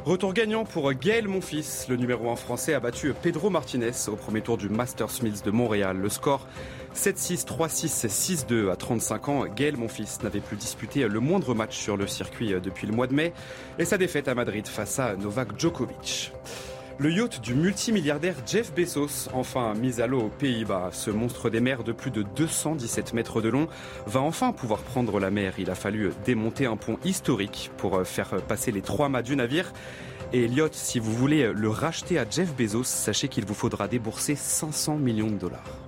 Retour 0.05 0.33
gagnant 0.33 0.65
pour 0.65 0.91
Gaël 0.93 1.27
Monfils. 1.27 1.85
Le 1.87 1.97
numéro 1.97 2.31
1 2.31 2.35
français 2.35 2.73
a 2.73 2.79
battu 2.79 3.13
Pedro 3.21 3.51
Martinez 3.51 3.91
au 4.07 4.15
premier 4.15 4.41
tour 4.41 4.57
du 4.57 4.69
Masters 4.69 5.21
Mills 5.21 5.43
de 5.45 5.51
Montréal. 5.51 5.97
Le 5.97 6.09
score 6.09 6.47
7-6, 6.95 7.45
3-6, 7.45 8.07
6-2 8.47 8.71
à 8.71 8.75
35 8.75 9.29
ans. 9.29 9.45
Gaël 9.55 9.77
Monfils 9.77 10.17
n'avait 10.23 10.39
plus 10.39 10.57
disputé 10.57 11.07
le 11.07 11.19
moindre 11.19 11.53
match 11.53 11.77
sur 11.77 11.95
le 11.95 12.07
circuit 12.07 12.55
depuis 12.59 12.87
le 12.87 12.93
mois 12.93 13.05
de 13.05 13.13
mai 13.13 13.33
et 13.77 13.85
sa 13.85 13.99
défaite 13.99 14.29
à 14.29 14.33
Madrid 14.33 14.67
face 14.67 14.97
à 14.97 15.15
Novak 15.15 15.59
Djokovic. 15.59 16.31
Le 17.01 17.09
yacht 17.09 17.39
du 17.39 17.55
multimilliardaire 17.55 18.35
Jeff 18.45 18.73
Bezos, 18.73 19.29
enfin 19.31 19.73
mis 19.73 20.01
à 20.01 20.07
l'eau 20.07 20.23
aux 20.23 20.29
Pays-Bas, 20.29 20.89
ce 20.91 21.09
monstre 21.09 21.49
des 21.49 21.61
mers 21.61 21.85
de 21.85 21.93
plus 21.93 22.11
de 22.11 22.23
217 22.35 23.13
mètres 23.13 23.41
de 23.41 23.47
long, 23.47 23.69
va 24.05 24.19
enfin 24.19 24.51
pouvoir 24.51 24.81
prendre 24.81 25.17
la 25.17 25.31
mer. 25.31 25.53
Il 25.59 25.69
a 25.69 25.75
fallu 25.75 26.11
démonter 26.25 26.65
un 26.65 26.75
pont 26.75 26.99
historique 27.05 27.71
pour 27.77 28.05
faire 28.05 28.41
passer 28.41 28.73
les 28.73 28.81
trois 28.81 29.07
mâts 29.07 29.21
du 29.21 29.37
navire. 29.37 29.71
Et 30.33 30.43
Elliot, 30.43 30.67
si 30.73 30.99
vous 30.99 31.13
voulez 31.13 31.53
le 31.53 31.69
racheter 31.69 32.19
à 32.19 32.25
Jeff 32.29 32.53
Bezos, 32.53 32.83
sachez 32.83 33.29
qu'il 33.29 33.45
vous 33.45 33.53
faudra 33.53 33.87
débourser 33.87 34.35
500 34.35 34.97
millions 34.97 35.31
de 35.31 35.37
dollars. 35.37 35.79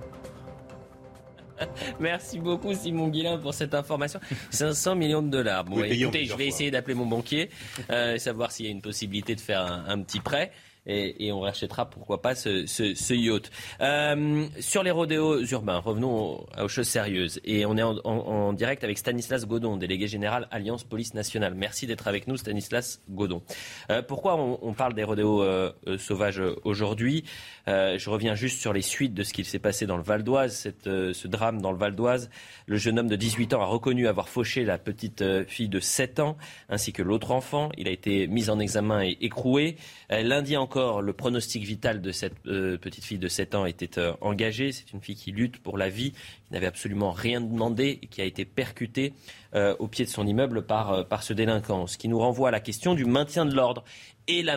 Merci 2.00 2.38
beaucoup 2.38 2.72
Simon 2.72 3.08
Guillain 3.08 3.36
pour 3.36 3.52
cette 3.52 3.74
information. 3.74 4.18
500 4.50 4.96
millions 4.96 5.22
de 5.22 5.28
dollars. 5.28 5.64
Bon, 5.64 5.84
écoutez, 5.84 6.24
je 6.24 6.34
vais 6.34 6.46
essayer 6.46 6.70
d'appeler 6.70 6.94
mon 6.94 7.04
banquier, 7.04 7.50
euh, 7.90 8.16
savoir 8.16 8.50
s'il 8.50 8.64
y 8.64 8.68
a 8.70 8.72
une 8.72 8.80
possibilité 8.80 9.34
de 9.34 9.40
faire 9.40 9.84
un 9.86 10.00
petit 10.02 10.20
prêt. 10.20 10.52
Et, 10.86 11.30
on 11.32 11.40
rachètera 11.40 11.88
pourquoi 11.88 12.20
pas 12.22 12.34
ce, 12.34 13.14
yacht. 13.14 13.50
Euh, 13.80 14.46
sur 14.58 14.82
les 14.82 14.90
rodéos 14.90 15.40
urbains, 15.44 15.78
revenons 15.78 16.44
aux, 16.60 16.68
choses 16.68 16.88
sérieuses. 16.88 17.40
Et 17.44 17.64
on 17.66 17.76
est 17.76 17.82
en, 17.82 18.52
direct 18.52 18.82
avec 18.82 18.98
Stanislas 18.98 19.46
Godon, 19.46 19.76
délégué 19.76 20.08
général 20.08 20.48
Alliance 20.50 20.82
Police 20.84 21.14
Nationale. 21.14 21.54
Merci 21.54 21.86
d'être 21.86 22.08
avec 22.08 22.26
nous, 22.26 22.36
Stanislas 22.36 23.00
Godon. 23.08 23.42
Euh, 23.90 24.02
pourquoi 24.02 24.36
on, 24.36 24.72
parle 24.72 24.94
des 24.94 25.04
rodéos 25.04 25.42
euh, 25.42 25.72
sauvages 25.98 26.42
aujourd'hui? 26.64 27.24
Je 27.66 28.10
reviens 28.10 28.34
juste 28.34 28.60
sur 28.60 28.72
les 28.72 28.82
suites 28.82 29.14
de 29.14 29.22
ce 29.22 29.32
qui 29.32 29.44
s'est 29.44 29.60
passé 29.60 29.86
dans 29.86 29.96
le 29.96 30.02
Val 30.02 30.24
d'Oise, 30.24 30.72
ce 30.84 31.28
drame 31.28 31.62
dans 31.62 31.70
le 31.70 31.78
Val 31.78 31.94
d'Oise. 31.94 32.28
Le 32.66 32.76
jeune 32.76 32.98
homme 32.98 33.08
de 33.08 33.16
18 33.16 33.54
ans 33.54 33.62
a 33.62 33.66
reconnu 33.66 34.08
avoir 34.08 34.28
fauché 34.28 34.64
la 34.64 34.78
petite 34.78 35.24
fille 35.46 35.68
de 35.68 35.78
7 35.78 36.18
ans, 36.18 36.36
ainsi 36.68 36.92
que 36.92 37.02
l'autre 37.02 37.30
enfant. 37.30 37.70
Il 37.78 37.86
a 37.86 37.92
été 37.92 38.26
mis 38.26 38.50
en 38.50 38.58
examen 38.58 39.02
et 39.02 39.16
écroué. 39.20 39.76
lundi 40.10 40.56
encore, 40.56 40.71
encore, 40.72 41.02
le 41.02 41.12
pronostic 41.12 41.64
vital 41.64 42.00
de 42.00 42.12
cette 42.12 42.32
euh, 42.46 42.78
petite 42.78 43.04
fille 43.04 43.18
de 43.18 43.28
7 43.28 43.54
ans 43.54 43.66
était 43.66 43.98
euh, 43.98 44.14
engagé. 44.22 44.72
C'est 44.72 44.90
une 44.94 45.02
fille 45.02 45.16
qui 45.16 45.30
lutte 45.30 45.58
pour 45.58 45.76
la 45.76 45.90
vie, 45.90 46.12
qui 46.12 46.52
n'avait 46.52 46.66
absolument 46.66 47.10
rien 47.10 47.42
demandé 47.42 47.98
et 48.00 48.06
qui 48.06 48.22
a 48.22 48.24
été 48.24 48.46
percutée 48.46 49.12
euh, 49.54 49.76
au 49.80 49.86
pied 49.86 50.06
de 50.06 50.10
son 50.10 50.26
immeuble 50.26 50.62
par, 50.64 51.06
par 51.06 51.24
ce 51.24 51.34
délinquant. 51.34 51.86
Ce 51.86 51.98
qui 51.98 52.08
nous 52.08 52.18
renvoie 52.18 52.48
à 52.48 52.52
la 52.52 52.60
question 52.60 52.94
du 52.94 53.04
maintien 53.04 53.44
de 53.44 53.54
l'ordre 53.54 53.84
et 54.28 54.42
la, 54.42 54.56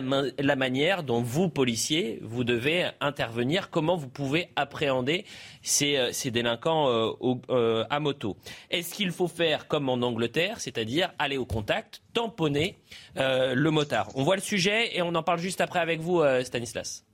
manière 0.56 1.02
dont 1.02 1.22
vous, 1.22 1.48
policiers, 1.48 2.20
vous 2.22 2.44
devez 2.44 2.88
intervenir, 3.00 3.70
comment 3.70 3.96
vous 3.96 4.08
pouvez 4.08 4.48
appréhender 4.56 5.24
ces, 5.62 5.96
euh, 5.96 6.30
délinquants 6.30 6.88
euh, 6.88 7.34
euh, 7.50 7.84
à 7.90 7.98
moto? 8.00 8.36
Est-ce 8.70 8.94
qu'il 8.94 9.10
faut 9.10 9.28
faire 9.28 9.66
comme 9.66 9.88
en 9.88 9.94
Angleterre, 10.02 10.60
c'est-à-dire 10.60 11.12
aller 11.18 11.36
au 11.36 11.46
contact, 11.46 12.02
tamponner 12.12 12.78
le 13.16 13.68
motard? 13.70 14.10
On 14.14 14.22
voit 14.22 14.36
le 14.36 14.42
sujet 14.42 14.96
et 14.96 15.02
on 15.02 15.14
en 15.14 15.22
parle 15.22 15.40
juste 15.40 15.60
après 15.60 15.80
avec 15.80 16.00
vous, 16.00 16.22
Stanislas. 16.44 17.04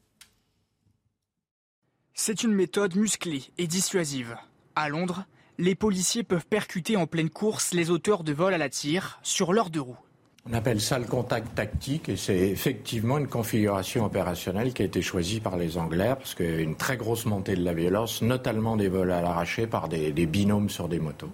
C'est 2.14 2.42
une 2.42 2.52
méthode 2.52 2.94
musclée 2.94 3.44
et 3.56 3.66
dissuasive. 3.66 4.36
À 4.76 4.88
Londres, 4.88 5.24
les 5.58 5.74
policiers 5.74 6.22
peuvent 6.22 6.46
percuter 6.46 6.96
en 6.96 7.06
pleine 7.06 7.30
course 7.30 7.72
les 7.72 7.90
auteurs 7.90 8.24
de 8.24 8.32
vol 8.32 8.52
à 8.52 8.58
la 8.58 8.68
tire 8.68 9.18
sur 9.22 9.52
leurs 9.52 9.70
deux 9.70 9.80
roues. 9.80 9.98
On 10.44 10.54
appelle 10.54 10.80
ça 10.80 10.98
le 10.98 11.04
contact 11.04 11.54
tactique 11.54 12.08
et 12.08 12.16
c'est 12.16 12.36
effectivement 12.36 13.16
une 13.16 13.28
configuration 13.28 14.04
opérationnelle 14.04 14.72
qui 14.72 14.82
a 14.82 14.86
été 14.86 15.00
choisie 15.00 15.38
par 15.38 15.56
les 15.56 15.78
Anglais 15.78 16.14
parce 16.16 16.34
qu'il 16.34 16.50
y 16.50 16.54
a 16.54 16.60
une 16.60 16.74
très 16.74 16.96
grosse 16.96 17.26
montée 17.26 17.54
de 17.54 17.64
la 17.64 17.72
violence, 17.72 18.22
notamment 18.22 18.76
des 18.76 18.88
vols 18.88 19.12
à 19.12 19.22
l'arraché 19.22 19.68
par 19.68 19.88
des, 19.88 20.10
binômes 20.26 20.68
sur 20.68 20.88
des 20.88 20.98
motos. 20.98 21.30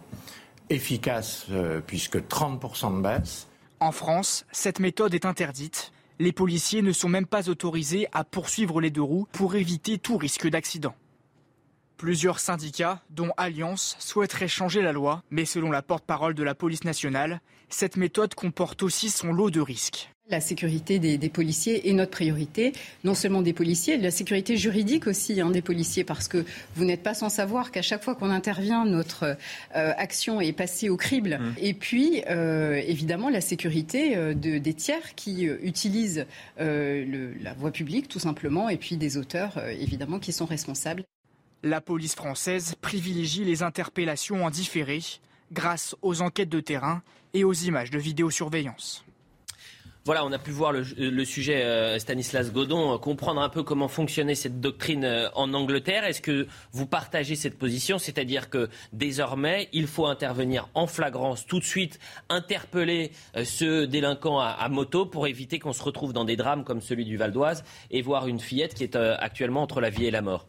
Efficace 0.69 1.47
euh, 1.51 1.81
puisque 1.87 2.19
30% 2.19 2.99
de 2.99 3.03
baisse. 3.03 3.49
En 3.81 3.93
France, 3.93 4.45
cette 4.53 4.79
méthode 4.79 5.15
est 5.15 5.25
interdite. 5.25 5.93
Les 6.19 6.33
policiers 6.33 6.83
ne 6.83 6.93
sont 6.93 7.09
même 7.09 7.27
pas 7.27 7.49
autorisés 7.49 8.09
à 8.13 8.25
poursuivre 8.25 8.79
les 8.83 8.91
deux 8.91 9.03
roues 9.03 9.27
pour 9.33 9.55
éviter 9.55 9.97
tout 9.97 10.19
risque 10.19 10.49
d'accident. 10.49 10.95
Plusieurs 11.99 12.39
syndicats, 12.39 13.03
dont 13.11 13.33
Alliance, 13.37 13.97
souhaiteraient 13.99 14.47
changer 14.47 14.83
la 14.83 14.93
loi, 14.93 15.25
mais 15.33 15.45
selon 15.45 15.73
la 15.73 15.83
porte-parole 15.83 16.33
de 16.33 16.45
la 16.45 16.55
police 16.55 16.85
nationale, 16.85 17.41
cette 17.71 17.97
méthode 17.97 18.37
comporte 18.37 18.85
aussi 18.85 19.11
son 19.11 19.33
lot 19.33 19.51
de 19.51 19.61
risques. 19.61 20.09
La 20.31 20.41
sécurité 20.41 21.01
des, 21.01 21.29
policiers 21.29 21.89
est 21.89 21.93
notre 21.93 22.13
priorité, 22.13 22.73
non 23.03 23.15
seulement 23.15 23.43
des 23.43 23.53
policiers, 23.53 23.97
la 23.97 24.13
sécurité 24.13 24.57
juridique 24.57 25.09
aussi 25.09 25.41
hein, 25.41 25.51
des 25.51 25.61
policiers, 25.61 26.05
parce 26.05 26.29
que 26.29 26.45
vous 26.77 26.85
n'êtes 26.85 27.03
pas 27.03 27.15
sans 27.15 27.31
savoir 27.31 27.73
qu'à 27.73 27.83
chaque 27.83 28.05
fois 28.05 28.15
qu'on 28.15 28.31
intervient, 28.31 28.85
notre 28.85 29.37
euh, 29.75 29.93
action 29.97 30.41
est 30.41 30.53
passée 30.53 30.91
au 30.91 30.97
crible. 30.97 31.41
Mmh. 31.41 31.55
Et 31.61 31.75
puis, 31.75 32.23
euh, 32.31 32.81
évidemment, 32.87 33.29
la 33.29 33.41
sécurité 33.41 34.17
euh, 34.17 34.35
des 34.35 34.75
tiers 34.75 35.17
qui 35.17 35.47
utilisent 35.47 36.27
la 36.59 37.55
voie 37.55 37.73
publique, 37.73 38.07
tout 38.07 38.21
simplement, 38.21 38.69
et 38.69 38.77
puis 38.77 38.97
des 38.97 39.17
auteurs, 39.17 39.59
évidemment, 39.81 40.21
qui 40.21 40.33
sont 40.33 40.47
responsables. 40.47 41.03
La 41.65 41.81
police 41.81 42.15
française 42.15 42.77
privilégie 42.81 43.45
les 43.45 43.65
interpellations 43.65 44.45
en 44.45 44.51
différé 44.51 45.01
grâce 45.51 45.97
aux 46.03 46.23
enquêtes 46.23 46.49
de 46.49 46.61
terrain 46.61 47.03
et 47.35 47.43
aux 47.43 47.53
images 47.53 47.91
de 47.91 47.99
vidéosurveillance. 47.99 49.05
Voilà, 50.05 50.25
on 50.25 50.31
a 50.31 50.39
pu 50.39 50.53
voir 50.53 50.73
le, 50.73 51.25
sujet 51.25 51.65
euh, 51.65 51.99
Stanislas 51.99 52.53
Godon, 52.53 52.95
euh, 52.95 52.99
comprendre 52.99 53.43
un 53.43 53.49
peu 53.49 53.65
comment 53.65 53.89
fonctionnait 53.89 54.37
cette 54.37 54.61
doctrine 54.61 55.05
euh, 55.05 55.29
en 55.35 55.53
Angleterre. 55.53 56.05
Est-ce 56.05 56.23
que 56.23 56.47
vous 56.73 56.87
partagez 56.87 57.35
cette 57.35 57.59
position? 57.59 57.99
C'est-à-dire 57.99 58.49
que 58.49 58.71
désormais, 58.93 59.69
il 59.73 59.89
faut 59.89 60.07
intervenir 60.07 60.69
en 60.75 60.87
flagrance 60.87 61.45
tout 61.45 61.59
de 61.59 61.65
suite, 61.65 61.99
interpeller 62.31 63.11
ce 63.45 63.85
délinquant 63.85 64.39
à, 64.39 64.67
moto 64.71 65.05
pour 65.05 65.27
éviter 65.27 65.59
qu'on 65.59 65.75
se 65.75 65.83
retrouve 65.83 66.13
dans 66.13 66.25
des 66.25 66.37
drames 66.37 66.63
comme 66.63 66.81
celui 66.81 67.05
du 67.05 67.17
Val 67.17 67.33
d'Oise 67.33 67.65
et 67.91 68.01
voir 68.01 68.29
une 68.29 68.39
fillette 68.39 68.75
qui 68.75 68.85
est 68.85 68.97
actuellement 68.97 69.63
entre 69.63 69.81
la 69.81 69.91
vie 69.91 70.07
et 70.07 70.11
la 70.11 70.23
mort 70.23 70.47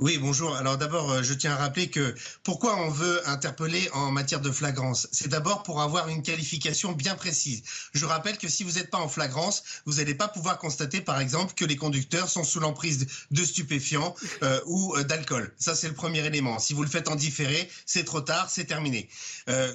oui, 0.00 0.16
bonjour. 0.16 0.56
Alors 0.56 0.78
d'abord, 0.78 1.10
euh, 1.10 1.22
je 1.22 1.34
tiens 1.34 1.52
à 1.52 1.56
rappeler 1.56 1.90
que 1.90 2.14
pourquoi 2.42 2.74
on 2.78 2.88
veut 2.88 3.20
interpeller 3.28 3.86
en 3.92 4.10
matière 4.10 4.40
de 4.40 4.50
flagrance? 4.50 5.06
C'est 5.12 5.28
d'abord 5.28 5.62
pour 5.62 5.82
avoir 5.82 6.08
une 6.08 6.22
qualification 6.22 6.92
bien 6.92 7.14
précise. 7.14 7.62
Je 7.92 8.06
rappelle 8.06 8.38
que 8.38 8.48
si 8.48 8.64
vous 8.64 8.72
n'êtes 8.72 8.88
pas 8.88 8.96
en 8.96 9.08
flagrance, 9.08 9.62
vous 9.84 9.96
n'allez 9.96 10.14
pas 10.14 10.26
pouvoir 10.26 10.58
constater, 10.58 11.02
par 11.02 11.20
exemple, 11.20 11.52
que 11.54 11.66
les 11.66 11.76
conducteurs 11.76 12.30
sont 12.30 12.44
sous 12.44 12.60
l'emprise 12.60 13.06
de 13.30 13.44
stupéfiants 13.44 14.14
euh, 14.42 14.58
ou 14.64 14.96
euh, 14.96 15.04
d'alcool. 15.04 15.52
Ça, 15.58 15.74
c'est 15.74 15.88
le 15.88 15.94
premier 15.94 16.24
élément. 16.24 16.58
Si 16.58 16.72
vous 16.72 16.82
le 16.82 16.88
faites 16.88 17.08
en 17.08 17.14
différé, 17.14 17.68
c'est 17.84 18.04
trop 18.04 18.22
tard, 18.22 18.48
c'est 18.48 18.64
terminé. 18.64 19.06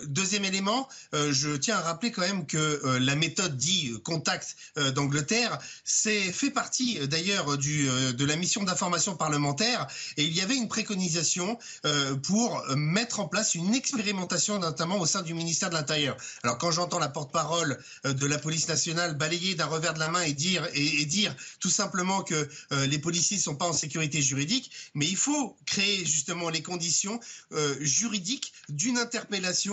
Deuxième 0.07 0.45
élément, 0.45 0.87
je 1.13 1.55
tiens 1.55 1.77
à 1.77 1.81
rappeler 1.81 2.11
quand 2.11 2.21
même 2.21 2.45
que 2.45 2.97
la 2.99 3.15
méthode 3.15 3.57
dit 3.57 3.93
contact 4.03 4.55
d'Angleterre, 4.95 5.57
c'est 5.83 6.31
fait 6.31 6.51
partie 6.51 7.07
d'ailleurs 7.07 7.57
de 7.57 8.25
la 8.25 8.35
mission 8.35 8.63
d'information 8.63 9.15
parlementaire 9.15 9.87
et 10.17 10.23
il 10.23 10.33
y 10.33 10.41
avait 10.41 10.55
une 10.55 10.67
préconisation 10.67 11.57
euh, 11.85 12.15
pour 12.15 12.63
mettre 12.75 13.19
en 13.19 13.27
place 13.27 13.55
une 13.55 13.73
expérimentation, 13.73 14.59
notamment 14.59 14.99
au 14.99 15.05
sein 15.05 15.21
du 15.21 15.33
ministère 15.33 15.69
de 15.69 15.75
l'Intérieur. 15.75 16.17
Alors 16.43 16.57
quand 16.57 16.71
j'entends 16.71 16.99
la 16.99 17.09
porte-parole 17.09 17.77
euh, 18.05 18.13
de 18.13 18.25
la 18.25 18.37
police 18.37 18.67
nationale 18.67 19.15
balayer 19.15 19.55
d'un 19.55 19.65
revers 19.65 19.93
de 19.93 19.99
la 19.99 20.09
main 20.09 20.21
et 20.21 20.33
dire, 20.33 20.67
et, 20.73 21.05
dire 21.05 21.35
tout 21.59 21.69
simplement 21.69 22.21
que 22.21 22.49
euh, 22.71 22.87
les 22.87 22.99
policiers 22.99 23.37
sont 23.37 23.55
pas 23.55 23.67
en 23.67 23.73
sécurité 23.73 24.21
juridique, 24.21 24.71
mais 24.93 25.05
il 25.05 25.17
faut 25.17 25.55
créer 25.65 26.05
justement 26.05 26.49
les 26.49 26.61
conditions 26.61 27.19
juridiques 27.79 28.53
d'une 28.69 28.97
interpellation 28.97 29.64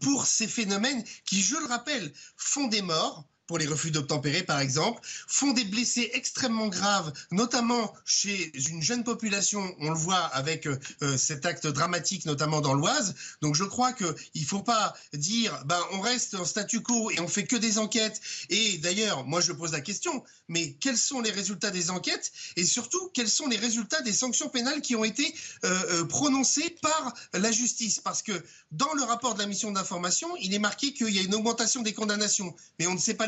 pour 0.00 0.26
ces 0.26 0.48
phénomènes 0.48 1.04
qui, 1.24 1.42
je 1.42 1.56
le 1.56 1.66
rappelle, 1.66 2.12
font 2.36 2.68
des 2.68 2.82
morts, 2.82 3.26
pour 3.46 3.58
les 3.58 3.66
refus 3.66 3.90
d'obtempérer 3.90 4.42
par 4.42 4.60
exemple, 4.60 5.00
font 5.26 5.52
des 5.52 5.64
blessés 5.64 6.10
extrêmement 6.14 6.68
graves, 6.68 7.12
notamment 7.30 7.92
chez 8.04 8.52
une 8.70 8.82
jeune 8.82 9.04
population, 9.04 9.74
on 9.80 9.90
le 9.90 9.98
voit 9.98 10.16
avec 10.16 10.66
euh, 10.66 10.78
euh, 11.02 11.16
cet 11.16 11.46
acte 11.46 11.66
dramatique 11.66 12.24
notamment 12.24 12.60
dans 12.60 12.74
l'Oise. 12.74 13.14
Donc 13.40 13.54
je 13.54 13.64
crois 13.64 13.92
qu'il 13.92 14.14
ne 14.34 14.44
faut 14.44 14.62
pas 14.62 14.94
dire 15.12 15.62
ben, 15.66 15.80
on 15.92 16.00
reste 16.00 16.34
en 16.34 16.44
statu 16.44 16.80
quo 16.80 17.10
et 17.10 17.20
on 17.20 17.28
fait 17.28 17.44
que 17.44 17.56
des 17.56 17.78
enquêtes. 17.78 18.20
Et 18.50 18.78
d'ailleurs, 18.78 19.24
moi 19.24 19.40
je 19.40 19.52
pose 19.52 19.72
la 19.72 19.80
question, 19.80 20.22
mais 20.48 20.74
quels 20.74 20.98
sont 20.98 21.20
les 21.20 21.30
résultats 21.30 21.70
des 21.70 21.90
enquêtes 21.90 22.32
et 22.56 22.64
surtout 22.64 23.10
quels 23.12 23.28
sont 23.28 23.48
les 23.48 23.56
résultats 23.56 24.02
des 24.02 24.12
sanctions 24.12 24.48
pénales 24.48 24.80
qui 24.80 24.94
ont 24.96 25.04
été 25.04 25.34
euh, 25.64 26.04
prononcées 26.04 26.76
par 26.80 27.14
la 27.32 27.50
justice? 27.50 28.00
Parce 28.00 28.22
que 28.22 28.32
dans 28.70 28.92
le 28.94 29.02
rapport 29.02 29.34
de 29.34 29.40
la 29.40 29.46
mission 29.46 29.72
d'information, 29.72 30.28
il 30.40 30.54
est 30.54 30.58
marqué 30.58 30.92
qu'il 30.92 31.10
y 31.10 31.18
a 31.18 31.22
une 31.22 31.34
augmentation 31.34 31.82
des 31.82 31.92
condamnations, 31.92 32.54
mais 32.78 32.86
on 32.86 32.94
ne 32.94 32.98
sait 32.98 33.14
pas 33.14 33.26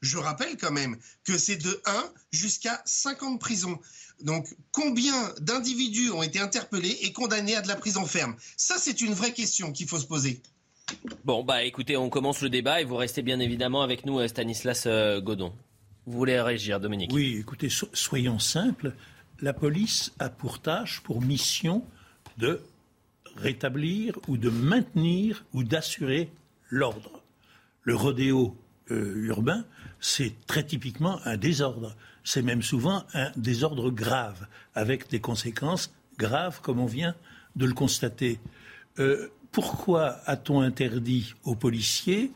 Je 0.00 0.18
rappelle 0.18 0.56
quand 0.56 0.72
même 0.72 0.96
que 1.24 1.38
c'est 1.38 1.56
de 1.56 1.80
1 1.86 2.12
jusqu'à 2.32 2.82
5 2.84 3.22
ans 3.22 3.30
de 3.32 3.38
prison. 3.38 3.78
Donc, 4.22 4.54
combien 4.72 5.34
d'individus 5.40 6.10
ont 6.10 6.22
été 6.22 6.38
interpellés 6.38 6.98
et 7.02 7.12
condamnés 7.12 7.56
à 7.56 7.62
de 7.62 7.68
la 7.68 7.76
prison 7.76 8.06
ferme? 8.06 8.36
Ça, 8.56 8.76
c'est 8.78 9.00
une 9.00 9.12
vraie 9.12 9.32
question 9.32 9.72
qu'il 9.72 9.88
faut 9.88 9.98
se 9.98 10.06
poser. 10.06 10.40
Bon, 11.24 11.42
bah 11.42 11.64
écoutez, 11.64 11.96
on 11.96 12.08
commence 12.08 12.40
le 12.42 12.48
débat 12.48 12.80
et 12.80 12.84
vous 12.84 12.96
restez 12.96 13.22
bien 13.22 13.40
évidemment 13.40 13.82
avec 13.82 14.06
nous, 14.06 14.20
euh, 14.20 14.28
Stanislas 14.28 14.84
euh, 14.86 15.20
Godon. 15.20 15.52
Vous 16.06 16.16
voulez 16.16 16.40
réagir, 16.40 16.78
Dominique? 16.78 17.10
Oui, 17.12 17.38
écoutez, 17.40 17.68
soyons 17.68 18.38
simples. 18.38 18.94
La 19.40 19.52
police 19.52 20.12
a 20.20 20.30
pour 20.30 20.60
tâche, 20.60 21.00
pour 21.02 21.20
mission 21.20 21.82
de 22.38 22.60
rétablir 23.36 24.18
ou 24.28 24.36
de 24.36 24.48
maintenir 24.48 25.44
ou 25.52 25.64
d'assurer 25.64 26.30
l'ordre. 26.70 27.22
Le 27.82 27.94
rodéo 27.96 28.56
euh, 28.90 29.26
urbain, 29.26 29.64
c'est 30.00 30.34
très 30.46 30.64
typiquement 30.64 31.20
un 31.24 31.36
désordre. 31.36 31.96
C'est 32.24 32.42
même 32.42 32.62
souvent 32.62 33.04
un 33.14 33.30
désordre 33.36 33.90
grave, 33.90 34.46
avec 34.74 35.08
des 35.10 35.20
conséquences 35.20 35.92
graves, 36.18 36.60
comme 36.60 36.80
on 36.80 36.86
vient 36.86 37.14
de 37.56 37.66
le 37.66 37.72
constater. 37.72 38.38
Euh, 38.98 39.28
pourquoi 39.52 40.20
a-t-on 40.26 40.60
interdit 40.60 41.34
aux 41.44 41.54
policiers 41.54 42.30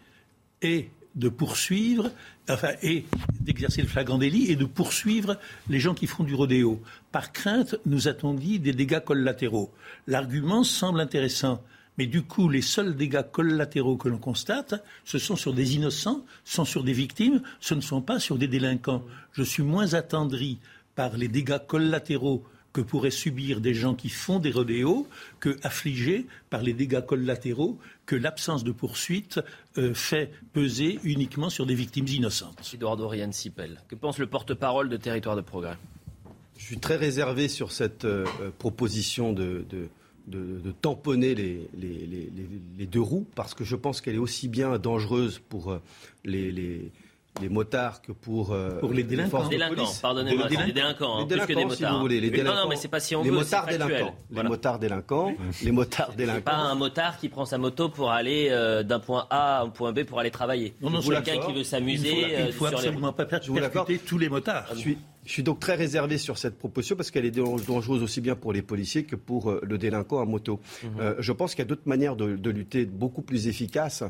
et 0.63 0.91
de 1.17 1.29
poursuivre, 1.29 2.11
enfin, 2.49 2.71
et 2.83 3.05
d'exercer 3.41 3.83
le 3.83 3.89
flagrant 3.89 4.19
délit 4.19 4.51
et 4.51 4.57
de 4.57 4.65
poursuivre 4.65 5.39
les 5.69 5.81
gens 5.81 5.95
qui 5.95 6.07
font 6.07 6.25
du 6.25 6.35
rodéo? 6.35 6.83
Par 7.13 7.33
crainte, 7.33 7.77
nous 7.85 8.09
a-t-on 8.09 8.35
dit, 8.35 8.59
des 8.59 8.73
dégâts 8.73 9.01
collatéraux. 9.01 9.73
L'argument 10.07 10.65
semble 10.65 11.01
intéressant, 11.01 11.63
Mais 12.01 12.07
du 12.07 12.23
coup, 12.23 12.49
les 12.49 12.63
seuls 12.63 12.97
dégâts 12.97 13.27
collatéraux 13.31 13.99
que 13.99 14.09
l'on 14.09 14.17
constate, 14.17 14.83
ce 15.05 15.19
sont 15.19 15.37
sur 15.37 15.53
des 15.53 15.77
innocents, 15.77 16.25
ce 16.47 16.55
sont 16.55 16.65
sur 16.65 16.83
des 16.83 16.95
victimes, 16.95 17.43
ce 17.61 17.75
ne 17.75 17.83
sont 17.83 18.01
pas 18.01 18.19
sur 18.19 18.39
des 18.39 18.49
délinquants. 18.49 19.05
Je 19.33 19.43
suis 19.43 19.63
moins 19.63 19.93
attendri 19.93 20.61
par 20.95 21.19
les 21.19 21.29
dégâts 21.29 21.59
collatéraux 21.59 22.43
que 22.73 22.81
pourraient 22.81 23.11
subir 23.11 23.61
des 23.61 23.75
gens 23.75 23.95
qui 23.95 24.09
font 24.09 24.39
des 24.39 24.51
rodéos 24.51 25.07
que 25.41 25.59
affligés 25.63 26.27
par 26.49 26.63
les 26.63 26.73
dégâts 26.73 27.05
collatéraux 27.05 27.79
que 28.07 28.17
l'absence 28.17 28.65
de 28.65 28.73
poursuite 28.73 29.39
euh, 29.77 29.93
fait 29.93 30.33
peser 30.55 31.01
uniquement 31.05 31.51
sur 31.51 31.67
des 31.67 31.75
victimes 31.75 32.09
innocentes. 32.09 32.71
Eduardo 32.73 33.03
Dorian 33.03 33.31
Sipel, 33.31 33.79
que 33.89 33.95
pense 33.95 34.17
le 34.17 34.27
porte-parole 34.27 34.89
de 34.89 34.97
Territoire 34.97 35.37
de 35.37 35.43
Progrès? 35.43 35.77
Je 36.57 36.65
suis 36.65 36.79
très 36.79 36.97
réservé 36.97 37.49
sur 37.49 37.73
cette 37.73 38.07
euh, 38.07 38.25
proposition 38.59 39.35
de, 39.35 39.67
de, 39.69 39.91
tamponner 40.81 41.35
les, 41.35 41.69
les, 41.77 42.87
deux 42.87 43.01
roues, 43.01 43.27
parce 43.35 43.55
que 43.55 43.65
je 43.65 43.77
pense 43.77 44.01
qu'elle 44.01 44.17
est 44.17 44.19
aussi 44.19 44.49
bien 44.49 44.79
dangereuse 44.79 45.39
pour 45.39 45.71
euh, 45.71 45.83
les, 46.25 46.51
les 47.41 47.49
motards 47.49 48.03
que 48.03 48.13
pour, 48.13 48.53
euh, 48.53 48.79
pour 48.81 48.93
les 48.93 49.03
délinquants. 49.03 49.45
Les 49.45 49.51
délinquants, 49.51 49.93
pardonnez-moi, 50.03 50.49
les, 50.49 50.57
les 50.67 50.73
délinquants, 50.73 51.21
hein, 51.21 51.27
plus 51.27 51.41
que 51.41 51.53
des 51.53 51.65
motards. 51.65 51.77
Si 51.77 51.85
vous 51.85 52.01
voulez, 52.01 52.21
les 52.21 52.31
délinquants, 52.31 52.55
non, 52.55 52.63
non, 52.63 52.69
mais 52.69 52.77
c'est 52.77 52.89
pas 52.89 53.01
si 53.01 53.15
on 53.17 53.23
les 53.23 53.31
veut, 53.31 53.37
motards 53.37 53.67
délinquants. 53.67 54.15
Les 54.31 54.43
motards 54.43 54.79
délinquants, 54.81 55.35
les 55.63 55.73
motards 55.73 56.13
délinquants. 56.15 56.43
pas 56.43 56.57
un 56.57 56.75
motard 56.75 57.19
qui 57.19 57.29
prend 57.29 57.45
sa 57.45 57.59
moto 57.59 57.89
pour 57.89 58.11
aller 58.11 58.49
euh, 58.51 58.83
d'un 58.83 59.01
point 59.01 59.27
A 59.31 59.59
à 59.59 59.63
un 59.63 59.69
point 59.69 59.93
B 59.93 60.05
pour 60.05 60.21
aller 60.21 60.31
travailler. 60.31 60.75
Non, 60.81 60.91
non, 60.91 61.01
c'est 61.01 61.23
quelqu'un 61.23 61.47
qui 61.47 61.53
veut 61.53 61.65
s'amuser. 61.65 62.27
Il 62.39 62.47
ne 62.47 62.53
faut, 62.53 62.67
euh, 62.67 62.71
absolument 62.71 63.13
pas 63.13 63.25
percuter 63.25 63.99
tous 63.99 64.19
les 64.19 64.29
motards. 64.29 64.67
Je 64.75 64.79
suis, 64.79 64.99
je 65.31 65.35
suis 65.35 65.45
donc 65.45 65.61
très 65.61 65.77
réservé 65.77 66.19
sur 66.19 66.39
cette 66.39 66.59
proposition 66.59 66.97
parce 66.97 67.13
qu'elle 67.13 67.25
est 67.25 67.31
dangereuse 67.31 68.03
aussi 68.03 68.21
bien 68.21 68.35
pour 68.35 68.53
les 68.53 68.63
policiers 68.63 69.05
que 69.05 69.15
pour 69.15 69.61
le 69.63 69.79
délinquant 69.79 70.21
à 70.21 70.25
moto. 70.25 70.59
Mhm. 70.83 71.15
je 71.21 71.33
pense 71.33 71.55
qu'il 71.55 71.61
y 71.61 71.67
a 71.67 71.69
d'autres 71.69 71.87
manières 71.87 72.17
de, 72.17 72.35
de, 72.35 72.51
lutter 72.51 72.85
beaucoup 72.85 73.23
plus 73.23 73.47
efficaces 73.47 74.03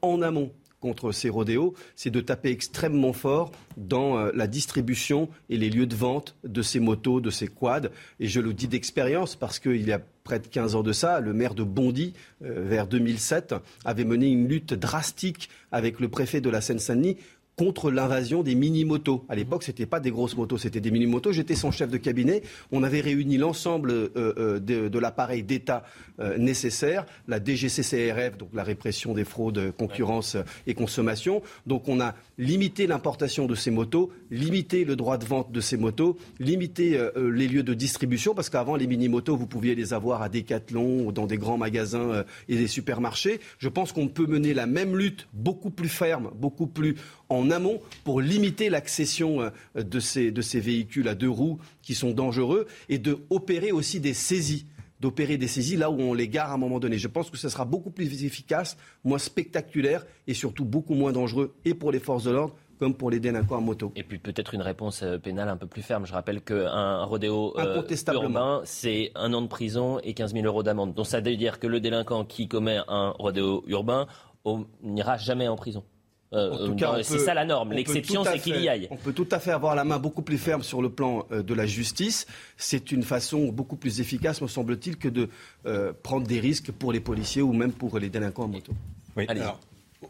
en 0.00 0.22
amont 0.22 0.50
contre 0.84 1.12
ces 1.12 1.30
rodéos, 1.30 1.72
c'est 1.96 2.10
de 2.10 2.20
taper 2.20 2.50
extrêmement 2.50 3.14
fort 3.14 3.52
dans 3.78 4.18
euh, 4.18 4.30
la 4.34 4.46
distribution 4.46 5.30
et 5.48 5.56
les 5.56 5.70
lieux 5.70 5.86
de 5.86 5.96
vente 5.96 6.36
de 6.44 6.60
ces 6.60 6.78
motos, 6.78 7.22
de 7.22 7.30
ces 7.30 7.48
quads. 7.48 7.88
Et 8.20 8.26
je 8.26 8.38
le 8.38 8.52
dis 8.52 8.68
d'expérience 8.68 9.34
parce 9.34 9.58
qu'il 9.58 9.82
y 9.82 9.92
a 9.92 10.00
près 10.24 10.40
de 10.40 10.46
15 10.46 10.74
ans 10.74 10.82
de 10.82 10.92
ça, 10.92 11.20
le 11.20 11.32
maire 11.32 11.54
de 11.54 11.62
Bondy, 11.62 12.12
euh, 12.44 12.66
vers 12.68 12.86
2007, 12.86 13.54
avait 13.86 14.04
mené 14.04 14.26
une 14.26 14.46
lutte 14.46 14.74
drastique 14.74 15.48
avec 15.72 16.00
le 16.00 16.08
préfet 16.10 16.42
de 16.42 16.50
la 16.50 16.60
Seine-Saint-Denis 16.60 17.16
contre 17.56 17.90
l'invasion 17.90 18.42
des 18.42 18.54
mini-motos. 18.54 19.24
À 19.28 19.34
l'époque, 19.34 19.62
ce 19.62 19.70
n'était 19.70 19.86
pas 19.86 20.00
des 20.00 20.10
grosses 20.10 20.36
motos, 20.36 20.58
c'était 20.58 20.80
des 20.80 20.90
mini-motos. 20.90 21.32
J'étais 21.32 21.54
son 21.54 21.70
chef 21.70 21.90
de 21.90 21.98
cabinet. 21.98 22.42
On 22.72 22.82
avait 22.82 23.00
réuni 23.00 23.36
l'ensemble 23.36 23.90
euh, 23.90 24.08
euh, 24.16 24.58
de, 24.58 24.98
l'appareil 24.98 25.42
d'État 25.42 25.84
euh, 26.20 26.36
nécessaire, 26.38 27.06
la 27.28 27.42
DGCCRF, 27.42 28.38
donc 28.38 28.48
la 28.54 28.64
répression 28.64 29.12
des 29.14 29.24
fraudes, 29.24 29.72
concurrence 29.76 30.36
et 30.66 30.74
consommation. 30.74 31.42
Donc 31.66 31.88
on 31.88 32.00
a 32.00 32.14
limité 32.38 32.86
l'importation 32.86 33.46
de 33.46 33.54
ces 33.54 33.70
motos, 33.70 34.10
limité 34.30 34.84
le 34.84 34.96
droit 34.96 35.18
de 35.18 35.24
vente 35.24 35.52
de 35.52 35.60
ces 35.60 35.76
motos, 35.76 36.16
limité 36.40 36.98
les 37.16 37.48
lieux 37.48 37.62
de 37.62 37.74
distribution, 37.74 38.34
parce 38.34 38.50
qu'avant, 38.50 38.76
les 38.76 38.86
mini-motos, 38.86 39.36
vous 39.36 39.46
pouviez 39.46 39.74
les 39.74 39.92
avoir 39.92 40.22
à 40.22 40.28
Decathlon 40.28 41.06
ou 41.06 41.12
dans 41.12 41.26
des 41.26 41.38
grands 41.38 41.58
magasins 41.58 42.24
et 42.48 42.56
des 42.56 42.66
supermarchés. 42.66 43.40
Je 43.58 43.68
pense 43.68 43.92
qu'on 43.92 44.08
peut 44.08 44.26
mener 44.26 44.54
la 44.54 44.66
même 44.66 44.96
lutte 44.96 45.28
beaucoup 45.32 45.70
plus 45.70 45.88
ferme, 45.88 46.30
beaucoup 46.34 46.66
plus 46.66 46.96
en 47.34 47.50
amont 47.50 47.80
pour 48.04 48.20
limiter 48.20 48.70
l'accession 48.70 49.42
euh, 49.42 49.50
de 49.82 50.00
ces, 50.00 50.30
de 50.30 50.42
ces 50.42 50.60
véhicules 50.60 51.08
à 51.08 51.14
deux 51.14 51.30
roues 51.30 51.58
qui 51.82 51.94
sont 51.94 52.12
dangereux 52.12 52.66
et 52.88 52.98
de 52.98 53.18
opérer 53.30 53.72
aussi 53.72 54.00
des 54.00 54.14
saisies 54.14 54.66
d'opérer 55.00 55.36
des 55.36 55.48
saisies 55.48 55.76
là 55.76 55.90
où 55.90 56.00
on 56.00 56.14
les 56.14 56.28
gare 56.28 56.50
à 56.50 56.54
un 56.54 56.56
moment 56.56 56.78
donné. 56.78 56.96
Je 56.96 57.08
pense 57.08 57.28
que 57.28 57.36
ce 57.36 57.50
sera 57.50 57.66
beaucoup 57.66 57.90
plus 57.90 58.24
efficace, 58.24 58.78
moins 59.04 59.18
spectaculaire 59.18 60.06
et 60.26 60.32
surtout 60.32 60.64
beaucoup 60.64 60.94
moins 60.94 61.12
dangereux 61.12 61.54
et 61.66 61.74
pour 61.74 61.92
les 61.92 61.98
forces 61.98 62.24
de 62.24 62.30
l'ordre 62.30 62.54
comme 62.78 62.94
pour 62.94 63.10
les 63.10 63.20
délinquants 63.20 63.58
en 63.58 63.60
moto. 63.60 63.92
Et 63.96 64.02
puis 64.02 64.18
peut-être 64.18 64.54
une 64.54 64.62
réponse 64.62 65.02
euh, 65.02 65.18
pénale 65.18 65.48
un 65.48 65.56
peu 65.56 65.66
plus 65.66 65.82
ferme. 65.82 66.06
Je 66.06 66.12
rappelle 66.12 66.40
qu'un 66.40 67.04
rodéo 67.04 67.54
euh, 67.58 67.82
urbain, 68.12 68.62
c'est 68.64 69.12
un 69.14 69.32
an 69.32 69.42
de 69.42 69.46
prison 69.46 70.00
et 70.02 70.14
15 70.14 70.32
000 70.32 70.46
euros 70.46 70.62
d'amende. 70.62 70.94
Donc 70.94 71.06
ça 71.06 71.20
veut 71.20 71.36
dire 71.36 71.58
que 71.60 71.66
le 71.66 71.80
délinquant 71.80 72.24
qui 72.24 72.48
commet 72.48 72.78
un 72.88 73.10
rodéo 73.10 73.62
urbain 73.66 74.06
n'ira 74.82 75.16
jamais 75.16 75.48
en 75.48 75.56
prison. 75.56 75.84
Euh, 76.32 77.02
c'est 77.02 77.18
ça 77.18 77.34
la 77.34 77.44
norme. 77.44 77.72
L'exception, 77.72 78.24
c'est 78.24 78.38
qu'il 78.38 78.60
y 78.60 78.68
aille. 78.68 78.88
On 78.90 78.96
peut 78.96 79.12
tout 79.12 79.28
à 79.30 79.38
fait 79.38 79.52
avoir 79.52 79.74
la 79.74 79.84
main 79.84 79.98
beaucoup 79.98 80.22
plus 80.22 80.38
ferme 80.38 80.62
sur 80.62 80.82
le 80.82 80.90
plan 80.90 81.26
euh, 81.30 81.42
de 81.42 81.54
la 81.54 81.66
justice. 81.66 82.26
C'est 82.56 82.92
une 82.92 83.02
façon 83.02 83.48
beaucoup 83.48 83.76
plus 83.76 84.00
efficace, 84.00 84.40
me 84.40 84.48
semble-t-il, 84.48 84.96
que 84.96 85.08
de 85.08 85.28
euh, 85.66 85.92
prendre 86.02 86.26
des 86.26 86.40
risques 86.40 86.72
pour 86.72 86.92
les 86.92 87.00
policiers 87.00 87.42
ou 87.42 87.52
même 87.52 87.72
pour 87.72 87.98
les 87.98 88.08
délinquants 88.08 88.44
en 88.44 88.48
moto. 88.48 88.72
Oui, 89.16 89.26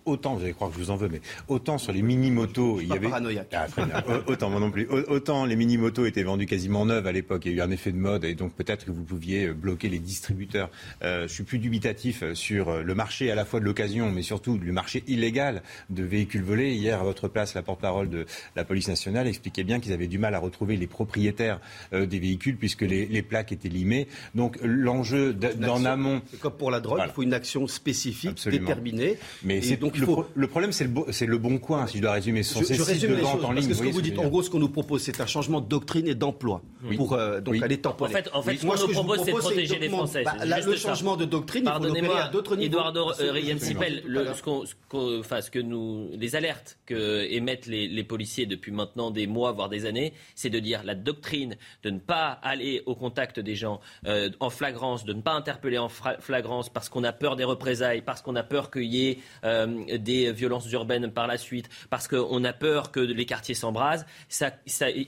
autant, 0.05 0.35
vous 0.35 0.43
allez 0.43 0.53
croire 0.53 0.71
que 0.71 0.77
je 0.77 0.83
vous 0.83 0.91
en 0.91 0.97
veux, 0.97 1.09
mais 1.09 1.21
autant 1.49 1.79
sur 1.79 1.93
les 1.93 2.03
mini-motos, 2.03 2.81
il 2.81 2.89
y 2.89 2.93
avait. 2.93 3.09
Ah, 3.13 4.05
autant, 4.27 4.51
moi 4.51 4.61
non 4.61 4.71
plus. 4.71 4.89
Autant 5.09 5.45
les 5.45 5.57
mini-motos 5.57 6.07
étaient 6.07 6.23
vendues 6.23 6.47
quasiment 6.47 6.87
neuves 6.87 7.07
à 7.07 7.13
l'époque, 7.13 7.43
il 7.45 7.53
y 7.53 7.55
a 7.55 7.59
eu 7.59 7.61
un 7.67 7.71
effet 7.71 7.93
de 7.93 7.99
mode, 7.99 8.25
et 8.25 8.35
donc 8.35 8.55
peut-être 8.55 8.85
que 8.85 8.91
vous 8.91 9.05
pouviez 9.05 9.49
bloquer 9.49 9.89
les 9.89 9.99
distributeurs. 9.99 10.71
Euh, 11.03 11.29
je 11.29 11.33
suis 11.33 11.45
plus 11.45 11.59
dubitatif 11.59 12.25
sur 12.35 12.83
le 12.83 12.95
marché 12.95 13.31
à 13.31 13.35
la 13.35 13.45
fois 13.45 13.61
de 13.61 13.65
l'occasion, 13.65 14.11
mais 14.11 14.23
surtout 14.23 14.59
le 14.59 14.73
marché 14.73 15.05
illégal 15.07 15.63
de 15.91 16.03
véhicules 16.03 16.43
volés. 16.43 16.75
Hier, 16.75 17.01
à 17.01 17.05
votre 17.05 17.29
place, 17.29 17.55
la 17.55 17.63
porte-parole 17.63 18.09
de 18.09 18.27
la 18.57 18.65
police 18.65 18.89
nationale 18.89 19.27
expliquait 19.27 19.65
bien 19.65 19.81
qu'ils 19.81 19.93
avaient 19.93 20.09
du 20.09 20.19
mal 20.19 20.35
à 20.35 20.39
retrouver 20.39 20.77
les 20.77 20.87
propriétaires 20.87 21.61
euh, 21.93 22.07
des 22.07 22.19
véhicules 22.19 22.57
puisque 22.57 22.83
les, 22.83 23.07
les, 23.07 23.23
plaques 23.23 23.53
étaient 23.53 23.69
limées. 23.69 24.07
Donc 24.35 24.59
l'enjeu 24.63 25.33
d'en 25.33 25.85
amont. 25.85 26.23
C'est 26.31 26.41
comme 26.41 26.53
pour 26.53 26.71
la 26.71 26.81
drogue, 26.81 27.03
il 27.05 27.13
faut 27.13 27.23
une 27.23 27.35
action 27.35 27.67
spécifique, 27.67 28.49
déterminée. 28.49 29.17
Mais 29.43 29.63
c'est 29.63 29.77
donc 29.85 30.27
le, 30.35 30.47
problème, 30.47 30.73
c'est 30.73 30.85
le, 30.85 31.33
le, 31.33 31.39
bon 31.39 31.59
coin, 31.59 31.87
si 31.87 31.99
je 31.99 32.03
dois 32.03 32.13
résumer. 32.13 32.43
Ce 32.43 32.59
je, 32.75 32.83
résume 32.83 33.17
les 33.17 33.23
choses, 33.23 33.45
en 33.45 33.53
ligne. 33.53 33.69
que 33.69 33.75
ce 33.75 33.83
que 33.83 33.89
vous 33.89 34.03
dites, 34.03 34.19
en 34.19 34.29
gros, 34.29 34.43
ce 34.43 34.51
qu'on 34.51 34.59
nous 34.59 34.69
propose, 34.69 35.03
c'est 35.03 35.21
un 35.21 35.27
changement 35.27 35.61
de 35.61 35.69
doctrine 35.69 36.07
et 36.07 36.15
d'emploi 36.15 36.63
pour 36.97 37.13
euh, 37.13 37.41
donc 37.41 37.63
aller 37.63 37.79
tamponner. 37.79 38.15
En 38.15 38.17
fait, 38.17 38.31
en 38.33 38.43
fait 38.43 38.57
ce 38.57 38.67
qu'on 38.67 38.89
nous 38.89 38.93
propose, 38.93 39.23
c'est 39.25 39.33
de 39.33 39.39
protéger 39.39 39.79
les 39.79 39.89
Français. 39.89 40.25
Bah, 40.25 40.35
le 40.45 40.77
changement 40.77 41.17
de 41.17 41.25
doctrine, 41.25 41.65
Pardonnez-moi, 41.65 42.23
à 42.23 42.29
d'autres 42.29 42.57
niveaux. 42.57 42.79
Eduardo 42.79 43.13
Sipel, 43.59 44.03
ce 44.35 45.51
que 45.51 45.59
nous, 45.59 46.09
les 46.19 46.37
alertes 46.37 46.79
que 46.87 47.27
émettent 47.31 47.67
les 47.67 48.05
policiers 48.05 48.47
depuis 48.47 48.73
maintenant 48.73 49.11
des 49.11 49.27
mois, 49.27 49.53
voire 49.53 49.69
des 49.69 49.87
années, 49.87 50.13
c'est 50.35 50.51
de 50.51 50.59
dire 50.59 50.83
la 50.85 50.95
doctrine 50.95 51.57
de 51.83 51.91
ne 51.91 51.99
pas 51.99 52.39
aller 52.43 52.83
au 52.87 52.95
contact 52.95 53.41
des 53.41 53.55
gens 53.55 53.81
euh, 54.07 54.31
en 54.41 54.51
flagrance, 54.51 55.05
de 55.05 55.13
ne 55.13 55.21
pas 55.21 55.33
interpeller 55.33 55.79
en 55.79 55.89
flagrance 55.89 56.69
parce 56.69 56.89
qu'on 56.89 57.05
a 57.05 57.13
peur 57.13 57.37
des 57.37 57.45
représailles, 57.45 58.03
parce 58.03 58.23
qu'on 58.23 58.37
a 58.37 58.43
peur 58.43 58.71
qu'il 58.71 58.85
y 58.85 59.09
ait 59.09 59.19
euh, 59.45 59.67
des 59.99 60.33
violences 60.33 60.71
urbaines 60.73 61.11
par 61.11 61.27
la 61.27 61.39
suite, 61.39 61.69
parce 61.91 62.09
qu'on 62.09 62.45
a 62.45 62.53
peur 62.53 62.91
que 62.91 63.01
les 63.01 63.27
quartiers 63.27 63.55
s'embrasent, 63.55 64.07
ça, 64.29 64.51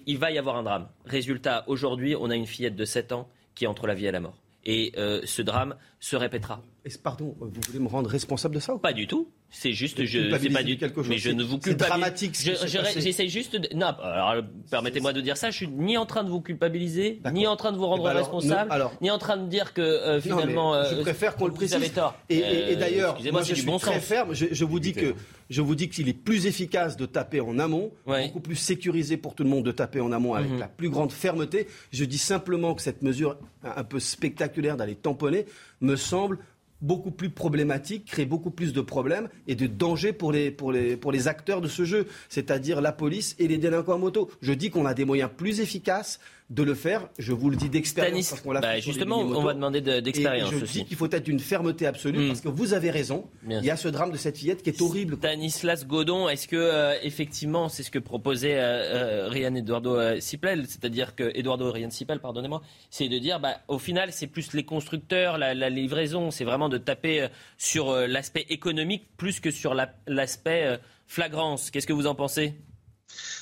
il 0.07 0.19
va 0.19 0.31
y 0.31 0.39
avoir 0.39 0.57
un 0.57 0.63
drame. 0.63 0.89
Résultat, 1.05 1.65
aujourd'hui, 1.67 2.15
on 2.19 2.31
a 2.31 2.37
une 2.37 2.47
fillette 2.47 2.77
de 2.77 2.85
7 2.85 3.13
ans 3.13 3.29
qui 3.55 3.65
est 3.65 3.69
entre 3.69 3.87
la 3.87 3.95
vie 3.95 4.07
et 4.07 4.13
la 4.13 4.21
mort. 4.21 4.37
Et 4.69 4.93
euh, 4.99 5.21
ce 5.25 5.43
drame 5.43 5.77
se 6.01 6.17
répétera. 6.17 6.63
Pardon, 7.03 7.37
vous 7.41 7.61
voulez 7.69 7.79
me 7.79 7.89
rendre 7.89 8.11
responsable 8.11 8.57
de 8.57 8.61
ça 8.61 8.75
ou 8.75 8.79
Pas 8.79 8.93
du 8.93 9.07
tout. 9.07 9.29
C'est 9.49 9.73
juste, 9.73 10.05
je, 10.05 10.31
c'est 10.39 10.51
pas 10.51 10.63
du 10.65 10.77
quelque 10.77 10.97
chose. 10.97 11.09
Mais 11.09 11.19
je 11.19 11.31
ne 11.31 11.45
vous 11.45 11.59
culpabilise. 11.59 11.89
dramatique. 11.89 12.35
J'essaie 12.35 13.29
juste. 13.29 13.55
De, 13.57 13.75
non, 13.77 13.87
alors 14.03 14.43
permettez-moi 14.71 15.13
de 15.13 15.21
dire 15.21 15.37
ça. 15.37 15.51
Je 15.51 15.57
suis 15.57 15.69
ni 15.69 15.97
en 15.97 16.05
train 16.05 16.25
de 16.25 16.31
vous 16.31 16.41
culpabiliser, 16.41 17.21
ni 17.33 17.47
en 17.47 17.57
train 17.57 17.71
de 17.71 17.77
vous 17.77 17.87
rendre 17.87 18.09
eh 18.11 18.13
ben 18.13 18.19
responsable, 18.19 18.91
ni 19.01 19.11
en 19.11 19.19
train 19.19 19.37
de 19.37 19.49
dire 19.49 19.73
que 19.73 19.81
euh, 19.81 20.21
finalement. 20.21 20.75
je 20.85 20.97
euh, 20.97 21.03
préfère 21.03 21.37
qu'on 21.37 21.47
le 21.47 21.53
précise. 21.53 21.77
Vous 21.77 21.83
avez 21.83 21.93
tort. 21.93 22.17
Et, 22.29 22.39
et, 22.39 22.77
d'ailleurs, 22.77 23.19
moi, 23.33 23.43
je 23.43 23.55
suis 23.55 23.79
très 23.79 24.01
ferme. 24.01 24.35
Je, 24.35 24.65
vous 24.65 24.81
dis 24.81 24.93
que 24.93 25.15
je 25.51 25.63
vous 25.63 25.75
dis 25.75 25.89
qu'il 25.89 26.09
est 26.09 26.15
plus 26.15 26.47
efficace 26.47 26.97
de 26.97 27.07
taper 27.07 27.41
en 27.41 27.59
amont, 27.59 27.93
beaucoup 28.07 28.41
plus 28.41 28.57
sécurisé 28.57 29.17
pour 29.17 29.35
tout 29.35 29.45
le 29.45 29.51
monde 29.51 29.65
de 29.65 29.73
taper 29.73 30.01
en 30.01 30.13
amont 30.13 30.35
avec 30.35 30.51
mhm. 30.51 30.59
la 30.59 30.69
plus 30.69 30.91
grande 30.91 31.13
fermeté. 31.13 31.67
Je 31.93 32.05
dis 32.05 32.19
simplement 32.19 32.75
que 32.75 32.83
cette 32.83 33.03
mesure 33.03 33.39
un 33.63 33.85
peu 33.85 34.01
spectaculaire 34.01 34.77
d'aller 34.77 34.95
tamponner 34.95 35.47
me 35.81 35.97
semble 35.97 36.39
beaucoup 36.83 37.11
plus 37.11 37.31
problématique, 37.31 38.05
crée 38.07 38.27
beaucoup 38.27 38.51
plus 38.51 38.73
de 38.73 38.81
problèmes 38.81 39.29
et 39.47 39.55
de 39.55 39.67
dangers 39.67 40.13
pour 40.13 40.33
les, 40.33 40.51
pour 40.51 40.73
les, 40.73 40.97
pour 40.97 41.11
les 41.11 41.29
acteurs 41.29 41.61
de 41.61 41.69
ce 41.69 41.85
jeu, 41.85 42.07
c'est-à-dire 42.29 42.81
la 42.81 42.93
police 42.93 43.35
et 43.39 43.49
les 43.49 43.59
délinquants 43.59 43.95
à 43.95 43.99
moto. 43.99 44.31
Je 44.43 44.53
dis 44.53 44.71
qu'on 44.71 44.87
a 44.87 44.95
des 44.95 45.05
moyens 45.05 45.31
plus 45.35 45.61
efficaces 45.61 46.21
de 46.51 46.63
le 46.63 46.75
faire. 46.75 47.09
Je 47.19 47.33
vous 47.33 47.51
le 47.51 47.57
dis 47.57 47.69
d'expérience. 47.69 48.35
Bah, 48.45 48.79
justement, 48.79 49.21
on 49.21 49.43
va 49.43 49.55
demander 49.55 49.81
d'expérience 49.81 50.51
je 50.51 50.65
dis 50.65 50.85
qu'il 50.85 50.97
faut 50.97 51.11
être 51.11 51.29
une 51.29 51.41
fermeté 51.41 51.87
absolue 51.87 52.25
hmm. 52.25 52.29
parce 52.29 52.41
que 52.41 52.49
vous 52.49 52.75
avez 52.75 52.91
raison. 52.91 53.29
il 53.49 53.65
y 53.65 53.71
a 53.71 53.77
ce 53.77 53.89
drame 53.89 54.13
de 54.13 54.17
cette 54.17 54.39
fillette 54.39 54.63
qui 54.63 54.71
est 54.71 54.81
horrible. 54.81 55.17
Stanislas 55.17 55.87
Godon, 55.87 56.29
est-ce 56.29 56.49
que 56.49 56.57
euh, 56.57 56.95
effectivement 57.03 57.69
c'est 57.69 57.83
ce 57.83 57.91
que 57.91 57.99
proposait 57.99 58.57
euh, 58.57 59.27
euh 59.27 59.29
Rian 59.29 59.55
Eduardo 59.55 59.97
euh, 59.97 60.21
Sipel, 60.21 60.67
c'est-à-dire 60.67 61.15
que 61.15 61.31
Eduardo 61.35 61.71
Rian 61.71 61.91
Sipel, 61.91 62.21
pardonnez-moi, 62.21 62.63
c'est 62.91 63.09
de 63.09 63.19
dire, 63.19 63.41
bah, 63.41 63.61
au 63.69 63.79
final, 63.79 64.13
c'est 64.13 64.27
plus 64.27 64.53
les 64.53 64.65
constructeurs, 64.65 65.39
la, 65.39 65.55
la 65.55 65.71
livraison, 65.71 66.31
c'est 66.31 66.45
vraiment 66.45 66.69
de 66.69 66.79
taper 66.79 67.29
sur 67.59 67.93
l'aspect 67.93 68.47
économique 68.49 69.07
plus 69.17 69.41
que 69.41 69.51
sur 69.51 69.75
l'aspect 70.07 70.79
flagrance. 71.07 71.71
Qu'est-ce 71.71 71.87
que 71.87 71.93
vous 71.93 72.07
en 72.07 72.15
pensez? 72.15 72.55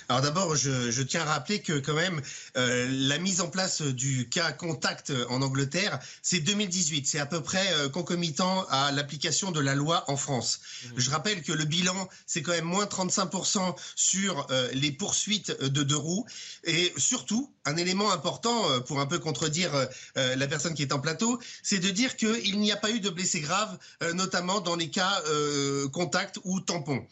Alors 0.08 0.22
d'abord, 0.22 0.54
je, 0.56 0.90
je, 0.90 1.02
tiens 1.02 1.22
à 1.22 1.24
rappeler 1.24 1.62
que 1.62 1.78
quand 1.78 1.94
même, 1.94 2.20
euh, 2.56 2.88
la 2.90 3.18
mise 3.18 3.40
en 3.40 3.48
place 3.48 3.80
du 3.80 4.28
cas 4.28 4.52
contact 4.52 5.12
en 5.30 5.40
Angleterre, 5.40 5.98
c'est 6.22 6.40
2018. 6.40 7.06
C'est 7.06 7.18
à 7.18 7.26
peu 7.26 7.42
près 7.42 7.66
euh, 7.74 7.88
concomitant 7.88 8.66
à 8.68 8.92
l'application 8.92 9.50
de 9.50 9.60
la 9.60 9.74
loi 9.74 10.04
en 10.08 10.16
France. 10.16 10.60
Mmh. 10.60 10.88
Je 10.96 11.10
rappelle 11.10 11.42
que 11.42 11.52
le 11.52 11.64
bilan, 11.64 12.08
c'est 12.26 12.42
quand 12.42 12.52
même 12.52 12.64
moins 12.64 12.84
35% 12.84 13.76
sur 13.94 14.46
euh, 14.50 14.68
les 14.72 14.92
poursuites 14.92 15.58
de 15.62 15.82
deux 15.82 15.96
roues. 15.96 16.26
Et 16.64 16.92
surtout, 16.96 17.53
un 17.64 17.76
élément 17.76 18.12
important 18.12 18.70
euh, 18.70 18.80
pour 18.80 19.00
un 19.00 19.06
peu 19.06 19.18
contredire 19.18 19.74
euh, 19.74 19.86
euh, 20.16 20.36
la 20.36 20.46
personne 20.46 20.74
qui 20.74 20.82
est 20.82 20.92
en 20.92 21.00
plateau, 21.00 21.38
c'est 21.62 21.78
de 21.78 21.90
dire 21.90 22.16
qu'il 22.16 22.58
n'y 22.60 22.72
a 22.72 22.76
pas 22.76 22.90
eu 22.90 23.00
de 23.00 23.10
blessés 23.10 23.40
graves, 23.40 23.78
notamment 24.14 24.60
dans 24.60 24.76
les 24.76 24.90
cas 24.90 25.22
contact 25.92 26.38
ou 26.44 26.60
tampon. 26.60 27.06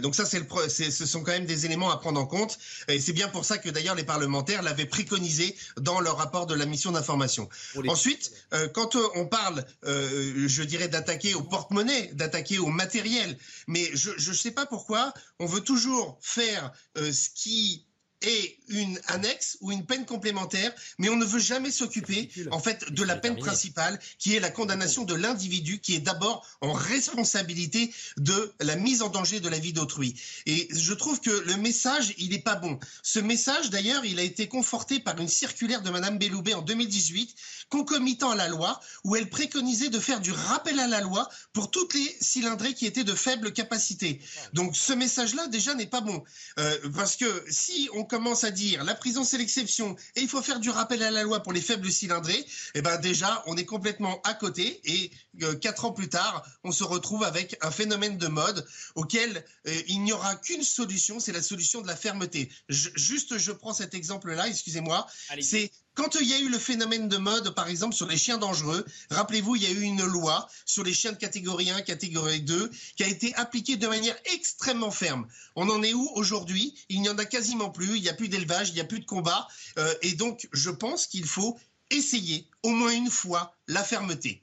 donc 0.00 0.14
ça, 0.14 0.24
c'est 0.24 0.38
le, 0.38 0.46
ce 0.68 1.06
sont 1.06 1.22
quand 1.22 1.32
même 1.32 1.46
des 1.46 1.66
éléments 1.66 1.90
à 1.90 1.96
prendre 1.96 2.20
en 2.20 2.26
compte. 2.26 2.58
Et 2.88 3.00
c'est 3.00 3.12
bien 3.12 3.28
pour 3.28 3.44
ça 3.44 3.58
que 3.58 3.68
d'ailleurs 3.68 3.94
les 3.94 4.04
parlementaires 4.04 4.62
l'avaient 4.62 4.86
préconisé 4.86 5.56
dans 5.78 6.00
leur 6.00 6.16
rapport 6.18 6.46
de 6.46 6.54
la 6.54 6.66
mission 6.66 6.92
d'information. 6.92 7.48
Ensuite, 7.88 8.32
quand 8.72 8.96
on 9.14 9.26
parle, 9.26 9.64
je 9.84 10.62
dirais, 10.62 10.88
d'attaquer 10.88 11.34
au 11.34 11.42
porte-monnaie, 11.42 12.10
d'attaquer 12.14 12.58
au 12.58 12.66
matériel, 12.66 13.36
mais 13.66 13.90
je 13.94 14.30
ne 14.30 14.36
sais 14.36 14.52
pas 14.52 14.66
pourquoi 14.66 15.12
on 15.38 15.46
veut 15.46 15.62
toujours 15.62 16.18
faire 16.20 16.72
ce 16.96 17.28
qui 17.34 17.86
et 18.22 18.58
une 18.68 18.98
annexe 19.08 19.58
ou 19.60 19.72
une 19.72 19.84
peine 19.84 20.06
complémentaire, 20.06 20.72
mais 20.98 21.08
on 21.08 21.16
ne 21.16 21.24
veut 21.24 21.40
jamais 21.40 21.70
s'occuper 21.70 22.30
en 22.50 22.58
fait 22.58 22.92
de 22.92 23.02
la 23.02 23.16
peine 23.16 23.36
principale, 23.36 23.98
qui 24.18 24.34
est 24.34 24.40
la 24.40 24.50
condamnation 24.50 25.04
de 25.04 25.14
l'individu, 25.14 25.80
qui 25.80 25.94
est 25.94 26.00
d'abord 26.00 26.46
en 26.60 26.72
responsabilité 26.72 27.92
de 28.16 28.52
la 28.60 28.76
mise 28.76 29.02
en 29.02 29.08
danger 29.08 29.40
de 29.40 29.48
la 29.48 29.58
vie 29.58 29.72
d'autrui. 29.72 30.14
Et 30.46 30.68
je 30.70 30.94
trouve 30.94 31.20
que 31.20 31.30
le 31.30 31.56
message, 31.56 32.14
il 32.18 32.30
n'est 32.30 32.38
pas 32.38 32.56
bon. 32.56 32.78
Ce 33.02 33.18
message, 33.18 33.70
d'ailleurs, 33.70 34.04
il 34.04 34.18
a 34.18 34.22
été 34.22 34.48
conforté 34.48 35.00
par 35.00 35.18
une 35.18 35.28
circulaire 35.28 35.82
de 35.82 35.90
Madame 35.90 36.18
Belloubet 36.18 36.54
en 36.54 36.62
2018, 36.62 37.34
concomitant 37.68 38.30
à 38.30 38.36
la 38.36 38.48
loi, 38.48 38.80
où 39.04 39.16
elle 39.16 39.28
préconisait 39.28 39.90
de 39.90 39.98
faire 39.98 40.20
du 40.20 40.32
rappel 40.32 40.78
à 40.80 40.86
la 40.86 41.00
loi 41.00 41.28
pour 41.52 41.70
toutes 41.70 41.94
les 41.94 42.16
cylindrées 42.20 42.74
qui 42.74 42.86
étaient 42.86 43.04
de 43.04 43.14
faible 43.14 43.52
capacité. 43.52 44.20
Donc 44.52 44.76
ce 44.76 44.92
message-là, 44.92 45.46
déjà, 45.48 45.74
n'est 45.74 45.86
pas 45.86 46.00
bon. 46.00 46.22
Euh, 46.58 46.78
parce 46.94 47.16
que 47.16 47.44
si 47.48 47.88
on 47.94 48.04
commence 48.12 48.44
à 48.44 48.50
dire 48.50 48.84
la 48.84 48.94
prison 48.94 49.24
c'est 49.24 49.38
l'exception 49.38 49.96
et 50.16 50.20
il 50.20 50.28
faut 50.28 50.42
faire 50.42 50.60
du 50.60 50.68
rappel 50.68 51.02
à 51.02 51.10
la 51.10 51.22
loi 51.22 51.42
pour 51.42 51.54
les 51.54 51.62
faibles 51.62 51.90
cylindrés, 51.90 52.44
eh 52.74 52.82
ben 52.82 52.98
déjà 52.98 53.42
on 53.46 53.56
est 53.56 53.64
complètement 53.64 54.20
à 54.24 54.34
côté 54.34 54.82
et 54.84 55.10
euh, 55.42 55.54
quatre 55.54 55.86
ans 55.86 55.92
plus 55.92 56.10
tard 56.10 56.44
on 56.62 56.72
se 56.72 56.84
retrouve 56.84 57.24
avec 57.24 57.56
un 57.62 57.70
phénomène 57.70 58.18
de 58.18 58.26
mode 58.28 58.66
auquel 58.96 59.42
euh, 59.66 59.82
il 59.88 60.02
n'y 60.02 60.12
aura 60.12 60.36
qu'une 60.36 60.62
solution, 60.62 61.20
c'est 61.20 61.32
la 61.32 61.40
solution 61.40 61.80
de 61.80 61.86
la 61.86 61.96
fermeté. 61.96 62.50
juste 62.68 63.38
je 63.38 63.50
prends 63.50 63.72
cet 63.72 63.94
exemple-là, 63.94 64.46
excusez-moi, 64.46 65.06
c'est 65.40 65.70
quand 65.94 66.14
il 66.20 66.26
y 66.26 66.32
a 66.32 66.38
eu 66.38 66.48
le 66.48 66.58
phénomène 66.58 67.08
de 67.08 67.18
mode, 67.18 67.54
par 67.54 67.68
exemple, 67.68 67.94
sur 67.94 68.06
les 68.06 68.16
chiens 68.16 68.38
dangereux, 68.38 68.84
rappelez-vous, 69.10 69.56
il 69.56 69.62
y 69.62 69.66
a 69.66 69.70
eu 69.70 69.82
une 69.82 70.04
loi 70.04 70.48
sur 70.64 70.84
les 70.84 70.94
chiens 70.94 71.12
de 71.12 71.18
catégorie 71.18 71.70
1, 71.70 71.82
catégorie 71.82 72.40
2, 72.40 72.70
qui 72.96 73.04
a 73.04 73.08
été 73.08 73.34
appliquée 73.34 73.76
de 73.76 73.86
manière 73.86 74.16
extrêmement 74.34 74.90
ferme. 74.90 75.26
On 75.54 75.68
en 75.68 75.82
est 75.82 75.92
où 75.92 76.10
aujourd'hui? 76.14 76.74
Il 76.88 77.02
n'y 77.02 77.10
en 77.10 77.18
a 77.18 77.24
quasiment 77.24 77.70
plus, 77.70 77.96
il 77.96 78.02
n'y 78.02 78.08
a 78.08 78.14
plus 78.14 78.28
d'élevage, 78.28 78.70
il 78.70 78.74
n'y 78.74 78.80
a 78.80 78.84
plus 78.84 79.00
de 79.00 79.04
combat. 79.04 79.46
Euh, 79.78 79.94
et 80.02 80.12
donc, 80.12 80.48
je 80.52 80.70
pense 80.70 81.06
qu'il 81.06 81.26
faut 81.26 81.58
essayer, 81.90 82.48
au 82.62 82.70
moins 82.70 82.92
une 82.92 83.10
fois, 83.10 83.54
la 83.68 83.84
fermeté. 83.84 84.42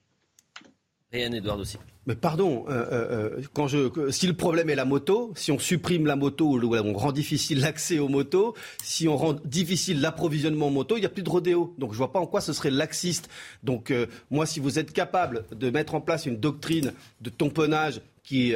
Réan 1.11 1.31
Edouard 1.31 1.57
aussi. 1.57 1.77
Mais 2.09 2.15
pardon, 2.15 2.65
euh, 2.69 2.71
euh, 2.71 3.07
euh, 3.37 3.41
quand 3.53 3.67
je, 3.67 4.09
si 4.09 4.25
le 4.25 4.33
problème 4.33 4.71
est 4.71 4.75
la 4.75 4.83
moto, 4.83 5.31
si 5.35 5.51
on 5.51 5.59
supprime 5.59 6.07
la 6.07 6.15
moto 6.15 6.59
on 6.59 6.93
rend 6.93 7.11
difficile 7.11 7.59
l'accès 7.59 7.99
aux 7.99 8.07
motos, 8.07 8.55
si 8.81 9.07
on 9.07 9.15
rend 9.15 9.33
difficile 9.45 10.01
l'approvisionnement 10.01 10.69
en 10.69 10.71
moto, 10.71 10.97
il 10.97 11.01
n'y 11.01 11.05
a 11.05 11.09
plus 11.09 11.21
de 11.21 11.29
rodéo. 11.29 11.75
Donc 11.77 11.91
je 11.91 11.97
vois 11.99 12.11
pas 12.11 12.17
en 12.17 12.25
quoi 12.25 12.41
ce 12.41 12.51
serait 12.51 12.71
laxiste. 12.71 13.29
Donc 13.61 13.93
moi, 14.31 14.47
si 14.47 14.59
vous 14.59 14.79
êtes 14.79 14.91
capable 14.91 15.45
de 15.55 15.69
mettre 15.69 15.93
en 15.93 16.01
place 16.01 16.25
une 16.25 16.37
doctrine 16.37 16.93
de 17.21 17.29
tamponnage 17.29 18.01
qui 18.23 18.53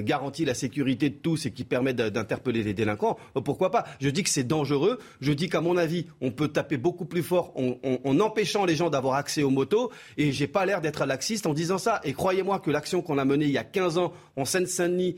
garantit 0.00 0.44
la 0.44 0.54
sécurité 0.54 1.10
de 1.10 1.16
tous 1.16 1.46
et 1.46 1.50
qui 1.50 1.64
permet 1.64 1.94
d'interpeller 1.94 2.62
les 2.62 2.74
délinquants, 2.74 3.18
pourquoi 3.44 3.72
pas? 3.72 3.84
Je 4.00 4.08
dis 4.08 4.22
que 4.22 4.30
c'est 4.30 4.44
dangereux. 4.44 5.00
Je 5.20 5.32
dis 5.32 5.48
qu'à 5.48 5.60
mon 5.60 5.76
avis, 5.76 6.06
on 6.20 6.30
peut 6.30 6.46
taper 6.46 6.76
beaucoup 6.76 7.06
plus 7.06 7.24
fort 7.24 7.52
en, 7.56 8.20
empêchant 8.20 8.64
les 8.64 8.76
gens 8.76 8.88
d'avoir 8.88 9.14
accès 9.14 9.42
aux 9.42 9.50
motos. 9.50 9.90
Et 10.16 10.30
j'ai 10.30 10.46
pas 10.46 10.64
l'air 10.64 10.80
d'être 10.80 11.04
laxiste 11.06 11.46
en 11.46 11.54
disant 11.54 11.78
ça. 11.78 12.00
Et 12.04 12.12
croyez-moi 12.12 12.60
que 12.60 12.70
l'action 12.70 12.95
qu'on 13.02 13.18
a 13.18 13.24
menée 13.24 13.46
il 13.46 13.50
y 13.50 13.58
a 13.58 13.64
15 13.64 13.98
ans 13.98 14.12
en 14.36 14.44
Seine-Saint-Denis 14.44 15.16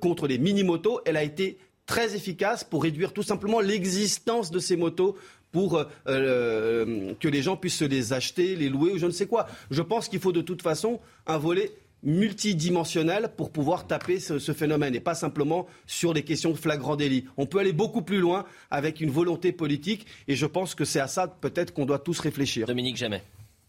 contre 0.00 0.26
les 0.26 0.38
mini-motos, 0.38 1.00
elle 1.04 1.16
a 1.16 1.22
été 1.22 1.58
très 1.86 2.16
efficace 2.16 2.64
pour 2.64 2.82
réduire 2.82 3.12
tout 3.12 3.22
simplement 3.22 3.60
l'existence 3.60 4.50
de 4.50 4.58
ces 4.58 4.76
motos 4.76 5.16
pour 5.52 5.84
que 6.06 7.28
les 7.28 7.42
gens 7.42 7.56
puissent 7.56 7.76
se 7.76 7.84
les 7.84 8.12
acheter, 8.12 8.56
les 8.56 8.68
louer 8.68 8.92
ou 8.92 8.98
je 8.98 9.06
ne 9.06 9.12
sais 9.12 9.26
quoi. 9.26 9.46
Je 9.70 9.82
pense 9.82 10.08
qu'il 10.08 10.20
faut 10.20 10.32
de 10.32 10.40
toute 10.40 10.62
façon 10.62 11.00
un 11.26 11.38
volet 11.38 11.72
multidimensionnel 12.04 13.30
pour 13.36 13.50
pouvoir 13.50 13.86
taper 13.86 14.20
ce, 14.20 14.52
phénomène 14.52 14.94
et 14.94 15.00
pas 15.00 15.14
simplement 15.14 15.66
sur 15.86 16.12
les 16.12 16.22
questions 16.22 16.50
de 16.50 16.56
flagrant 16.56 16.96
délit. 16.96 17.24
On 17.36 17.46
peut 17.46 17.58
aller 17.58 17.72
beaucoup 17.72 18.02
plus 18.02 18.20
loin 18.20 18.44
avec 18.70 19.00
une 19.00 19.10
volonté 19.10 19.52
politique 19.52 20.06
et 20.28 20.36
je 20.36 20.46
pense 20.46 20.74
que 20.74 20.84
c'est 20.84 21.00
à 21.00 21.08
ça 21.08 21.26
peut-être 21.26 21.72
qu'on 21.72 21.86
doit 21.86 21.98
tous 21.98 22.20
réfléchir. 22.20 22.66
Dominique 22.66 22.96
Jamais. 22.96 23.22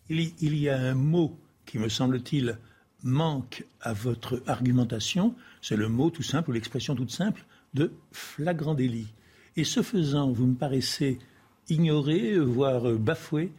Il, 0.09 0.33
il 0.41 0.57
y 0.57 0.69
a 0.69 0.77
un 0.77 0.93
mot 0.93 1.39
qui, 1.65 1.79
me 1.79 1.89
semble-t-il, 1.89 2.59
manque 3.05 3.65
à 3.79 3.93
votre 3.93 4.43
argumentation, 4.47 5.35
c'est 5.61 5.77
le 5.77 5.87
mot 5.87 6.09
tout 6.09 6.23
simple 6.23 6.49
ou 6.49 6.53
l'expression 6.53 6.95
toute 6.95 7.11
simple 7.11 7.45
de 7.73 7.93
flagrant 8.11 8.73
délit. 8.73 9.07
Et 9.55 9.63
ce 9.63 9.81
faisant, 9.81 10.31
vous 10.31 10.47
me 10.47 10.55
paraissez 10.55 11.19
ignorer, 11.69 12.37
voire 12.37 12.91
bafouer 12.93 13.51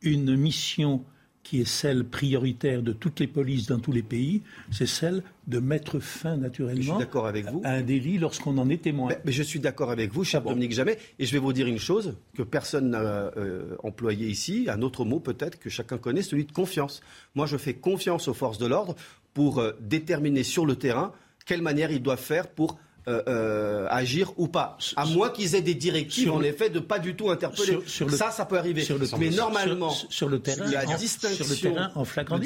une 0.00 0.36
mission 0.36 1.04
qui 1.42 1.60
est 1.60 1.68
celle 1.68 2.04
prioritaire 2.04 2.82
de 2.82 2.92
toutes 2.92 3.20
les 3.20 3.26
polices 3.26 3.66
dans 3.66 3.78
tous 3.78 3.92
les 3.92 4.02
pays, 4.02 4.42
c'est 4.70 4.86
celle 4.86 5.22
de 5.48 5.58
mettre 5.58 5.98
fin 5.98 6.36
naturellement 6.36 6.98
avec 7.24 7.46
vous. 7.50 7.60
à 7.64 7.70
un 7.70 7.82
délit 7.82 8.18
lorsqu'on 8.18 8.56
en 8.58 8.68
est 8.68 8.82
témoin. 8.82 9.10
Mais, 9.24 9.32
je 9.32 9.42
suis 9.42 9.58
d'accord 9.58 9.90
avec 9.90 10.12
vous, 10.12 10.24
cher 10.24 10.42
Dominique 10.42 10.72
Jamais, 10.72 10.98
et 11.18 11.26
je 11.26 11.32
vais 11.32 11.38
vous 11.38 11.52
dire 11.52 11.66
une 11.66 11.78
chose 11.78 12.14
que 12.36 12.42
personne 12.42 12.90
n'a 12.90 13.00
euh, 13.00 13.76
employé 13.82 14.28
ici, 14.28 14.66
un 14.68 14.82
autre 14.82 15.04
mot 15.04 15.18
peut-être 15.18 15.58
que 15.58 15.68
chacun 15.68 15.98
connaît, 15.98 16.22
celui 16.22 16.44
de 16.44 16.52
confiance. 16.52 17.00
Moi, 17.34 17.46
je 17.46 17.56
fais 17.56 17.74
confiance 17.74 18.28
aux 18.28 18.34
forces 18.34 18.58
de 18.58 18.66
l'ordre 18.66 18.94
pour 19.34 19.58
euh, 19.58 19.72
déterminer 19.80 20.44
sur 20.44 20.64
le 20.64 20.76
terrain 20.76 21.12
quelle 21.44 21.62
manière 21.62 21.90
ils 21.90 22.02
doivent 22.02 22.20
faire 22.20 22.48
pour 22.48 22.78
euh, 23.08 23.20
euh, 23.26 23.86
agir 23.90 24.32
ou 24.36 24.46
pas. 24.46 24.78
À 24.94 25.06
moins 25.06 25.30
qu'ils 25.30 25.56
aient 25.56 25.62
des 25.62 25.74
directives, 25.74 26.30
en 26.30 26.40
effet, 26.40 26.70
de 26.70 26.78
pas 26.78 27.00
du 27.00 27.16
tout 27.16 27.30
interpeller. 27.30 27.78
ça, 28.10 28.30
ça 28.30 28.46
peut 28.46 28.58
arriver. 28.58 28.86
Mais 29.18 29.30
normalement, 29.30 29.90
sur, 29.90 30.28
le 30.28 30.38
terrain, 30.38 30.70
la 30.70 30.84
distinction, 30.96 31.44
sur 31.44 31.54
le 31.54 31.74
terrain, 31.74 31.90
en 31.94 32.04
flagrant 32.04 32.38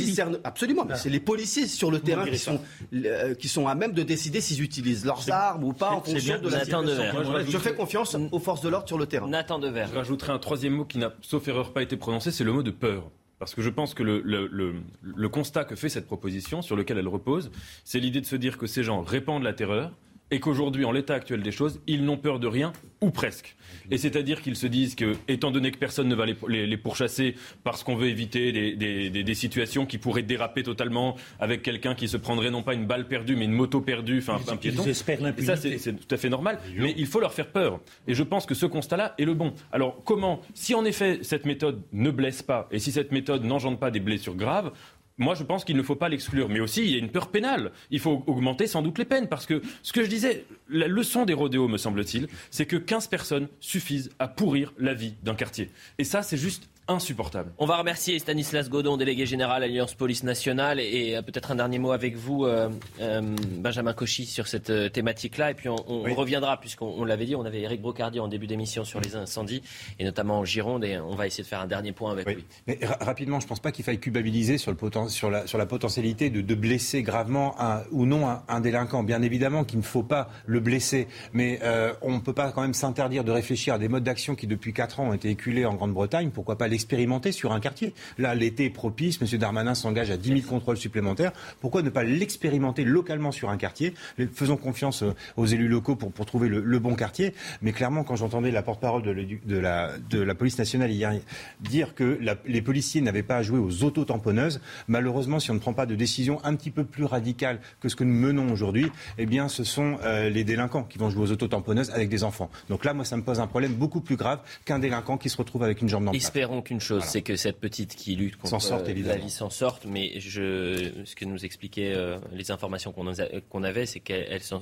Absolument. 0.45 0.87
C'est 0.95 1.11
les 1.11 1.21
policiers 1.21 1.67
sur 1.67 1.91
le 1.91 2.01
terrain 2.01 2.27
qui 2.27 2.39
sont, 2.39 2.61
euh, 2.95 3.35
qui 3.35 3.49
sont 3.49 3.67
à 3.67 3.75
même 3.75 3.93
de 3.93 4.03
décider 4.03 4.41
s'ils 4.41 4.63
utilisent 4.63 5.05
leurs 5.05 5.31
armes 5.31 5.65
ou 5.65 5.73
pas 5.73 5.91
en 5.91 6.01
fonction 6.01 6.39
de 6.41 6.49
la 6.49 6.65
situation. 6.65 7.45
Je 7.49 7.59
fais 7.59 7.75
confiance 7.75 8.17
aux 8.33 8.39
forces 8.39 8.63
de 8.63 8.69
l'ordre 8.69 8.89
sur 8.89 8.99
le 8.99 9.07
terrain. 9.07 9.29
Nathan 9.29 9.59
Devers. 9.59 9.89
Je 9.89 9.97
rajouterai 9.97 10.33
un 10.33 10.39
troisième 10.39 10.75
mot 10.75 10.85
qui 10.85 10.99
n'a, 10.99 11.13
sauf 11.21 11.47
erreur, 11.49 11.73
pas 11.73 11.83
été 11.83 11.97
prononcé, 11.97 12.31
c'est 12.31 12.45
le 12.45 12.53
mot 12.53 12.63
de 12.63 12.71
peur. 12.71 13.11
Parce 13.39 13.55
que 13.55 13.61
je 13.61 13.69
pense 13.69 13.93
que 13.93 14.03
le, 14.03 14.23
le, 14.25 14.47
le, 14.47 14.77
le, 15.03 15.29
constat 15.29 15.65
que 15.65 15.77
fait 15.77 15.91
cette 15.91 16.07
proposition, 16.07 16.63
sur 16.63 16.75
lequel 16.75 16.97
elle 16.97 17.09
repose, 17.09 17.51
c'est 17.85 17.99
l'idée 18.01 18.23
de 18.23 18.27
se 18.27 18.37
dire 18.37 18.57
que 18.57 18.67
ces 18.67 18.83
gens 18.83 19.03
répandent 19.03 19.43
la 19.43 19.53
terreur, 19.53 19.93
et 20.31 20.41
qu'aujourd'hui, 20.41 20.85
en 20.85 20.93
l'état 20.93 21.15
actuel 21.15 21.43
des 21.43 21.53
choses, 21.53 21.81
ils 21.87 22.05
n'ont 22.05 22.17
peur 22.17 22.41
de 22.41 22.47
rien, 22.47 22.73
ou 23.01 23.11
presque. 23.11 23.55
Et 23.91 23.99
c'est-à-dire 23.99 24.43
qu'ils 24.43 24.57
se 24.57 24.67
disent 24.67 24.95
que, 24.95 25.15
étant 25.29 25.51
donné 25.51 25.71
que 25.71 25.79
personne 25.79 26.09
ne 26.09 26.15
va 26.15 26.27
les, 26.27 26.67
les, 26.67 26.77
pourchasser 26.77 27.37
parce 27.63 27.85
qu'on 27.85 27.95
veut 27.95 28.09
éviter 28.09 28.53
des, 28.53 28.75
des, 28.75 29.23
des, 29.23 29.35
situations 29.35 29.87
qui 29.87 29.99
pourraient 29.99 30.23
déraper 30.23 30.63
totalement 30.63 31.17
avec 31.39 31.63
quelqu'un 31.63 31.95
qui 31.95 32.09
se 32.09 32.17
prendrait 32.17 32.51
non 32.51 32.63
pas 32.63 32.75
une 32.75 32.87
balle 32.87 33.07
perdue, 33.07 33.37
mais 33.37 33.45
une 33.45 33.53
moto 33.53 33.81
perdue, 33.81 34.19
enfin 34.19 34.41
un 34.49 34.57
piéton. 34.57 34.85
Et 34.85 34.95
ça, 34.95 35.57
c'est 35.57 35.93
tout 35.93 36.15
à 36.15 36.17
fait 36.17 36.29
normal. 36.29 36.59
Mais 36.77 36.95
il 36.97 37.07
faut 37.07 37.21
leur 37.21 37.33
faire 37.33 37.49
peur. 37.49 37.81
Et 38.09 38.15
je 38.15 38.23
pense 38.23 38.47
que 38.47 38.55
ce 38.55 38.67
constat-là 38.67 39.15
est 39.19 39.25
le 39.25 39.35
bon. 39.35 39.53
Alors, 39.73 40.03
comment, 40.05 40.41
si 40.55 40.75
en 40.75 40.85
effet 40.85 41.21
cette 41.23 41.47
méthode 41.47 41.83
ne 41.93 42.11
blesse 42.11 42.43
pas, 42.43 42.67
et 42.71 42.79
si 42.79 42.93
cette 42.93 43.13
méthode 43.13 43.45
n'engendre 43.45 43.79
pas 43.79 43.91
des 43.91 44.01
blessures 44.01 44.35
graves, 44.35 44.73
moi, 45.19 45.35
je 45.35 45.45
pense 45.45 45.65
qu'il 45.65 45.77
ne 45.77 45.83
faut 45.83 45.97
pas 45.97 46.09
l'exclure. 46.09 46.49
Mais 46.49 46.61
aussi, 46.61 46.83
il 46.85 46.91
y 46.91 46.95
a 46.95 46.99
une 46.99 47.11
peur 47.11 47.29
pénale. 47.31 47.73
Il 47.91 48.01
faut 48.01 48.23
augmenter 48.27 48.67
sans 48.67 48.83
doute 48.83 48.99
les 48.99 49.05
peines. 49.05 49.29
Parce 49.29 49.47
que 49.47 49.63
ce 49.83 49.93
que 49.93 50.03
je 50.05 50.09
disais, 50.09 50.45
la 50.69 50.89
leçon 50.89 51.25
des 51.25 51.33
rodéos, 51.33 51.69
me 51.69 51.79
semble-t-il, 51.79 52.29
c'est 52.51 52.67
que 52.67 52.77
15 52.77 53.09
personnes 53.09 53.49
suffisent 53.61 54.11
à 54.19 54.29
pourrir 54.29 54.75
la 54.79 54.95
vie 54.95 55.15
d'un 55.23 55.35
quartier. 55.35 55.71
Et 55.99 56.05
ça, 56.05 56.23
c'est 56.23 56.37
juste 56.37 56.69
insupportable. 56.89 57.53
On 57.59 57.67
va 57.67 57.77
remercier 57.77 58.19
Stanislas 58.19 58.71
Godon, 58.71 58.97
délégué 58.97 59.27
général 59.27 59.63
à 59.63 59.67
l'Alliance 59.67 59.95
Police 59.95 60.23
Nationale, 60.23 60.81
et 60.81 61.17
euh, 61.17 61.23
peut-être 61.23 61.51
un 61.51 61.57
dernier 61.57 61.79
mot 61.79 61.93
avec 61.93 62.17
vous, 62.17 62.45
euh, 62.45 62.69
euh, 63.01 63.21
Benjamin 63.59 63.93
Cauchy, 63.93 64.27
sur 64.27 64.47
cette 64.47 64.93
thématique-là. 64.93 65.51
Et 65.51 65.55
puis 65.55 65.69
on, 65.69 65.77
reviendra, 66.15 66.59
puisqu'on 66.59 67.05
l'avait 67.05 67.27
dit, 67.27 67.35
on 67.35 67.45
avait 67.45 67.61
Eric 67.61 67.81
Brocardi 67.81 68.21
en 68.21 68.29
début 68.29 68.47
d'émission 68.47 68.85
sur 68.85 69.01
les 69.01 69.17
incendies, 69.17 69.63
et 69.99 70.05
notamment 70.05 70.39
en 70.39 70.45
Gironde, 70.45 70.85
et 70.85 70.99
on 70.99 71.15
va 71.15 71.27
essayer 71.27 71.45
de 71.45 71.49
faire 71.49 71.61
un 71.61 71.67
dernier 71.67 71.93
point 71.93 72.13
avec 72.13 72.27
lui. 72.29 72.45
Mais 72.67 72.79
rapidement, 73.01 73.41
je 73.41 73.47
ne 73.47 73.49
pense 73.49 73.61
pas 73.61 73.73
qu'il 73.73 73.85
faille 73.85 73.99
culpabiliser 73.99 74.59
sur 74.59 74.73
le, 74.73 75.09
sur, 75.09 75.31
la, 75.31 75.47
sur 75.47 75.59
la 75.59 75.67
potentialité 75.67 76.31
de, 76.31 76.41
de 76.41 76.55
blesser 76.55 77.03
gravement 77.03 77.61
un, 77.61 77.83
ou 77.91 78.07
non 78.07 78.29
un, 78.29 78.43
un, 78.49 78.61
délinquant. 78.61 79.03
Bien 79.03 79.23
évidemment 79.23 79.65
qu'il 79.65 79.79
ne 79.79 79.85
faut 79.85 80.03
pas 80.03 80.29
le 80.47 80.61
blesser, 80.61 81.09
mais 81.33 81.59
euh, 81.63 81.93
on 82.03 82.13
ne 82.13 82.21
peut 82.21 82.33
pas 82.33 82.53
quand 82.53 82.63
même 82.63 82.75
s'interdire 82.75 83.25
de 83.25 83.33
réfléchir 83.33 83.75
à 83.75 83.79
des 83.79 83.89
modes 83.89 84.05
d'action 84.05 84.35
qui 84.35 84.47
depuis 84.47 84.73
4 84.73 85.01
ans 85.01 85.09
ont 85.09 85.13
été 85.13 85.29
éculés 85.31 85.65
en 85.65 85.75
Grande-Bretagne. 85.75 86.31
Pourquoi 86.31 86.57
pas 86.57 86.69
l'expérimenter 86.77 87.33
sur 87.33 87.53
un 87.53 87.61
quartier 87.61 87.95
Là, 88.19 88.35
l'été 88.35 88.67
est 88.67 88.71
propice, 88.71 89.19
M. 89.21 89.39
Darmanin 89.39 89.75
s'engage 89.75 90.11
à 90.11 90.17
10 90.19 90.29
000 90.29 90.41
contrôles 90.43 90.77
supplémentaires. 90.77 91.33
Pourquoi 91.61 91.83
ne 91.83 91.89
pas 91.89 92.05
l'expérimenter 92.05 92.85
localement 92.85 93.33
sur 93.33 93.49
un 93.49 93.57
quartier? 93.57 93.95
Faisons 94.35 94.57
confiance 94.57 95.03
euh, 95.03 95.13
aux 95.37 95.47
élus 95.47 95.69
locaux 95.69 95.97
pour, 95.97 96.13
pour 96.13 96.27
trouver 96.27 96.49
le, 96.49 96.61
le 96.61 96.79
bon 96.79 96.95
quartier. 96.95 97.33
Mais 97.63 97.73
clairement, 97.73 98.05
quand 98.05 98.17
j'entendais 98.17 98.51
la 98.51 98.63
porte-parole 98.63 99.03
de, 99.03 99.15
de, 99.15 99.57
la, 99.59 99.93
de 100.11 100.21
la 100.21 100.35
police 100.35 100.59
nationale 100.59 100.91
hier 100.91 101.13
dire 101.61 101.95
que 101.95 102.19
la, 102.21 102.37
les 102.47 102.61
policiers 102.63 103.01
n'avaient 103.01 103.23
pas 103.23 103.37
à 103.39 103.43
jouer 103.43 103.59
aux 103.59 103.85
auto-tamponneuses, 103.85 104.61
malheureusement, 104.89 105.41
si 105.41 105.51
on 105.51 105.55
ne 105.55 105.59
prend 105.59 105.73
pas 105.73 105.87
de 105.87 105.95
décision 105.95 106.45
un 106.45 106.55
petit 106.57 106.71
peu 106.71 106.85
plus 106.85 107.05
radicale 107.05 107.61
que 107.81 107.89
ce 107.89 107.97
que 107.97 108.05
nous 108.05 108.15
menons 108.15 108.53
aujourd'hui, 108.53 108.91
eh 109.19 109.27
bien, 109.27 109.49
ce 109.49 109.65
sont 109.65 109.97
euh, 110.05 110.29
les 110.29 110.45
délinquants 110.45 110.85
qui 110.85 110.99
vont 110.99 111.09
jouer 111.11 111.23
aux 111.23 111.33
auto-tamponneuses 111.33 111.91
avec 111.91 112.09
des 112.09 112.23
enfants. 112.25 112.51
Donc 112.69 112.85
là, 112.85 112.93
moi, 112.93 113.05
ça 113.05 113.17
me 113.17 113.23
pose 113.23 113.41
un 113.41 113.47
problème 113.47 113.73
beaucoup 113.73 114.01
plus 114.01 114.17
grave 114.17 114.41
qu'un 114.65 114.79
délinquant 114.79 115.17
qui 115.17 115.31
se 115.31 115.37
retrouve 115.37 115.63
avec 115.63 115.81
une 115.81 115.89
jambe 115.89 116.05
dans 116.05 116.13
Espérons 116.13 116.63
qu'une 116.67 116.81
chose, 116.81 116.99
voilà. 116.99 117.11
c'est 117.11 117.23
que 117.23 117.37
cette 117.37 117.59
petite 117.59 117.95
qui 117.95 118.17
lutte 118.17 118.37
contre 118.37 118.61
sorte, 118.61 118.89
la 118.89 119.17
vie 119.17 119.31
s'en 119.31 119.51
sorte. 119.51 119.87
Mais 119.87 120.21
je, 120.21 120.93
ce 121.05 121.15
que 121.15 121.25
nous 121.25 121.45
expliquaient 121.45 121.95
euh, 121.95 122.19
les 122.33 122.51
informations 122.51 122.93
qu'on 122.93 123.13
qu 123.13 123.65
avait, 123.65 123.87
c'est 123.87 124.01
que 124.01 124.13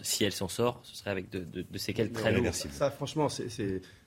si 0.02 0.24
elle 0.24 0.32
s'en 0.32 0.48
sort, 0.48 0.80
ce 0.84 0.96
serait 0.96 1.10
avec 1.10 1.30
de, 1.30 1.40
de, 1.40 1.64
de 1.68 1.78
séquelles 1.78 2.12
très 2.12 2.32
lourdes. 2.32 2.52
Ça, 2.52 2.90
franchement, 2.90 3.28
c'est 3.28 3.48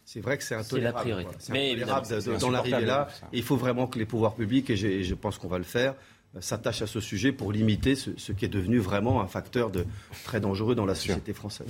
c'est 0.07 0.21
vrai 0.21 0.37
que 0.37 0.43
c'est 0.43 0.55
intolérable. 0.55 1.27
C'est 1.37 1.51
Mais 1.51 1.71
intolérable 1.71 2.39
d'en 2.39 2.53
arriver 2.53 2.85
là. 2.85 3.09
Il 3.33 3.43
faut 3.43 3.57
vraiment 3.57 3.87
que 3.87 3.99
les 3.99 4.05
pouvoirs 4.05 4.35
publics, 4.35 4.69
et 4.69 4.77
je, 4.77 5.01
je 5.01 5.13
pense 5.15 5.37
qu'on 5.37 5.49
va 5.49 5.57
le 5.57 5.65
faire, 5.65 5.95
s'attachent 6.41 6.81
à 6.81 6.87
ce 6.87 6.99
sujet 6.99 7.31
pour 7.31 7.51
limiter 7.51 7.95
ce, 7.95 8.11
ce, 8.17 8.31
qui 8.31 8.45
est 8.45 8.49
devenu 8.49 8.79
vraiment 8.79 9.21
un 9.21 9.27
facteur 9.27 9.71
de, 9.71 9.85
très 10.23 10.39
dangereux 10.39 10.75
dans 10.75 10.85
la 10.85 10.95
société 10.95 11.33
française. 11.33 11.67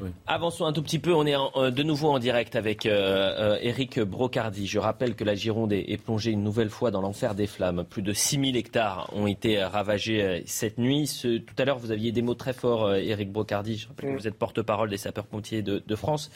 Oui. 0.00 0.10
Avançons 0.26 0.64
un 0.66 0.72
tout 0.72 0.82
petit 0.82 0.98
peu. 0.98 1.14
On 1.14 1.26
est 1.26 1.36
en, 1.36 1.70
de 1.70 1.82
nouveau 1.82 2.08
en 2.10 2.18
direct 2.18 2.56
avec 2.56 2.86
euh, 2.86 3.58
Éric 3.60 4.00
Brocardi. 4.00 4.66
Je 4.66 4.78
rappelle 4.78 5.14
que 5.14 5.24
la 5.24 5.34
Gironde 5.34 5.72
est, 5.72 5.84
est 5.88 5.96
plongée 5.96 6.30
une 6.30 6.42
nouvelle 6.42 6.70
fois 6.70 6.90
dans 6.90 7.00
l'enfer 7.00 7.34
des 7.34 7.46
flammes. 7.46 7.84
Plus 7.88 8.02
de 8.02 8.12
6000 8.12 8.56
hectares 8.56 9.10
ont 9.12 9.26
été 9.26 9.62
ravagés 9.62 10.42
cette 10.46 10.78
nuit. 10.78 11.06
Ce, 11.06 11.38
tout 11.38 11.54
à 11.58 11.64
l'heure, 11.64 11.78
vous 11.78 11.90
aviez 11.90 12.12
des 12.12 12.22
mots 12.22 12.34
très 12.34 12.52
forts, 12.52 12.94
Éric 12.94 13.32
Brocardi. 13.32 13.78
Je 13.78 13.88
rappelle 13.88 14.10
oui. 14.10 14.16
que 14.16 14.20
vous 14.20 14.28
êtes 14.28 14.38
porte-parole 14.38 14.90
des 14.90 14.98
sapeurs-pompiers 14.98 15.62
de, 15.62 15.82
de 15.86 15.96
France. 15.96 16.30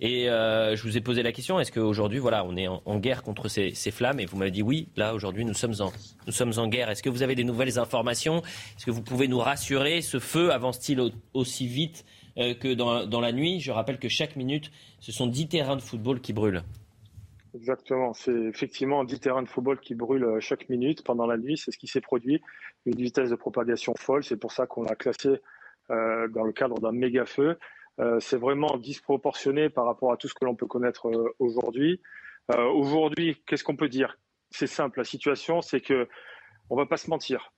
Et 0.00 0.28
euh, 0.28 0.76
je 0.76 0.82
vous 0.82 0.96
ai 0.96 1.00
posé 1.00 1.22
la 1.22 1.32
question 1.32 1.60
est-ce 1.60 1.72
qu'aujourd'hui, 1.72 2.18
voilà, 2.18 2.44
on 2.44 2.56
est 2.56 2.66
en, 2.68 2.98
guerre 2.98 3.22
contre 3.22 3.48
ces, 3.48 3.72
flammes? 3.90 4.20
Et 4.20 4.26
vous 4.26 4.36
m'avez 4.36 4.50
dit 4.50 4.62
oui. 4.62 4.88
Là, 4.96 5.14
aujourd'hui, 5.14 5.44
nous 5.44 5.54
sommes 5.54 5.74
en 5.80 5.92
nous 6.26 6.32
sommes 6.32 6.52
en 6.56 6.68
guerre. 6.68 6.90
Est-ce 6.90 7.02
que 7.02 7.10
vous 7.10 7.22
avez 7.22 7.34
des 7.34 7.44
nouvelles 7.44 7.78
informations? 7.78 8.38
Est-ce 8.38 8.86
que 8.86 8.90
vous 8.90 9.02
pouvez 9.02 9.28
nous 9.28 9.38
rassurer? 9.38 10.00
Ce 10.00 10.18
feu 10.18 10.52
avance-t-il 10.52 11.00
aussi 11.32 11.66
vite 11.66 12.04
euh, 12.38 12.54
que 12.54 12.74
dans, 12.74 13.06
dans, 13.06 13.20
la 13.20 13.32
nuit? 13.32 13.60
Je 13.60 13.70
rappelle 13.70 13.98
que 13.98 14.08
chaque 14.08 14.36
minute, 14.36 14.70
ce 15.00 15.12
sont 15.12 15.26
10 15.26 15.48
terrains 15.48 15.76
de 15.76 15.82
football 15.82 16.20
qui 16.20 16.32
brûlent. 16.32 16.62
Exactement. 17.54 18.12
C'est 18.14 18.32
effectivement 18.32 19.04
10 19.04 19.20
terrains 19.20 19.42
de 19.42 19.48
football 19.48 19.78
qui 19.78 19.94
brûlent 19.94 20.40
chaque 20.40 20.68
minute 20.68 21.04
pendant 21.04 21.26
la 21.26 21.36
nuit. 21.36 21.56
C'est 21.56 21.70
ce 21.70 21.78
qui 21.78 21.86
s'est 21.86 22.00
produit. 22.00 22.42
Une 22.86 22.96
vitesse 22.96 23.30
de 23.30 23.36
propagation 23.36 23.94
folle. 23.96 24.24
C'est 24.24 24.36
pour 24.36 24.50
ça 24.50 24.66
qu'on 24.66 24.82
l'a 24.82 24.96
classé 24.96 25.40
euh, 25.90 26.28
dans 26.28 26.44
le 26.44 26.52
cadre 26.52 26.80
d'un 26.80 26.92
méga 26.92 27.26
feu. 27.26 27.58
Euh, 28.00 28.18
c'est 28.20 28.36
vraiment 28.36 28.76
disproportionné 28.76 29.70
par 29.70 29.84
rapport 29.84 30.12
à 30.12 30.16
tout 30.16 30.28
ce 30.28 30.34
que 30.34 30.44
l'on 30.44 30.56
peut 30.56 30.66
connaître 30.66 31.08
euh, 31.08 31.34
aujourd'hui. 31.38 32.00
Euh, 32.52 32.64
aujourd'hui, 32.66 33.40
qu'est-ce 33.46 33.62
qu'on 33.62 33.76
peut 33.76 33.88
dire? 33.88 34.18
C'est 34.50 34.66
simple, 34.66 34.98
la 34.98 35.04
situation, 35.04 35.62
c'est 35.62 35.80
que 35.80 36.08
on 36.70 36.76
va 36.76 36.86
pas 36.86 36.96
se 36.96 37.10
mentir. 37.10 37.52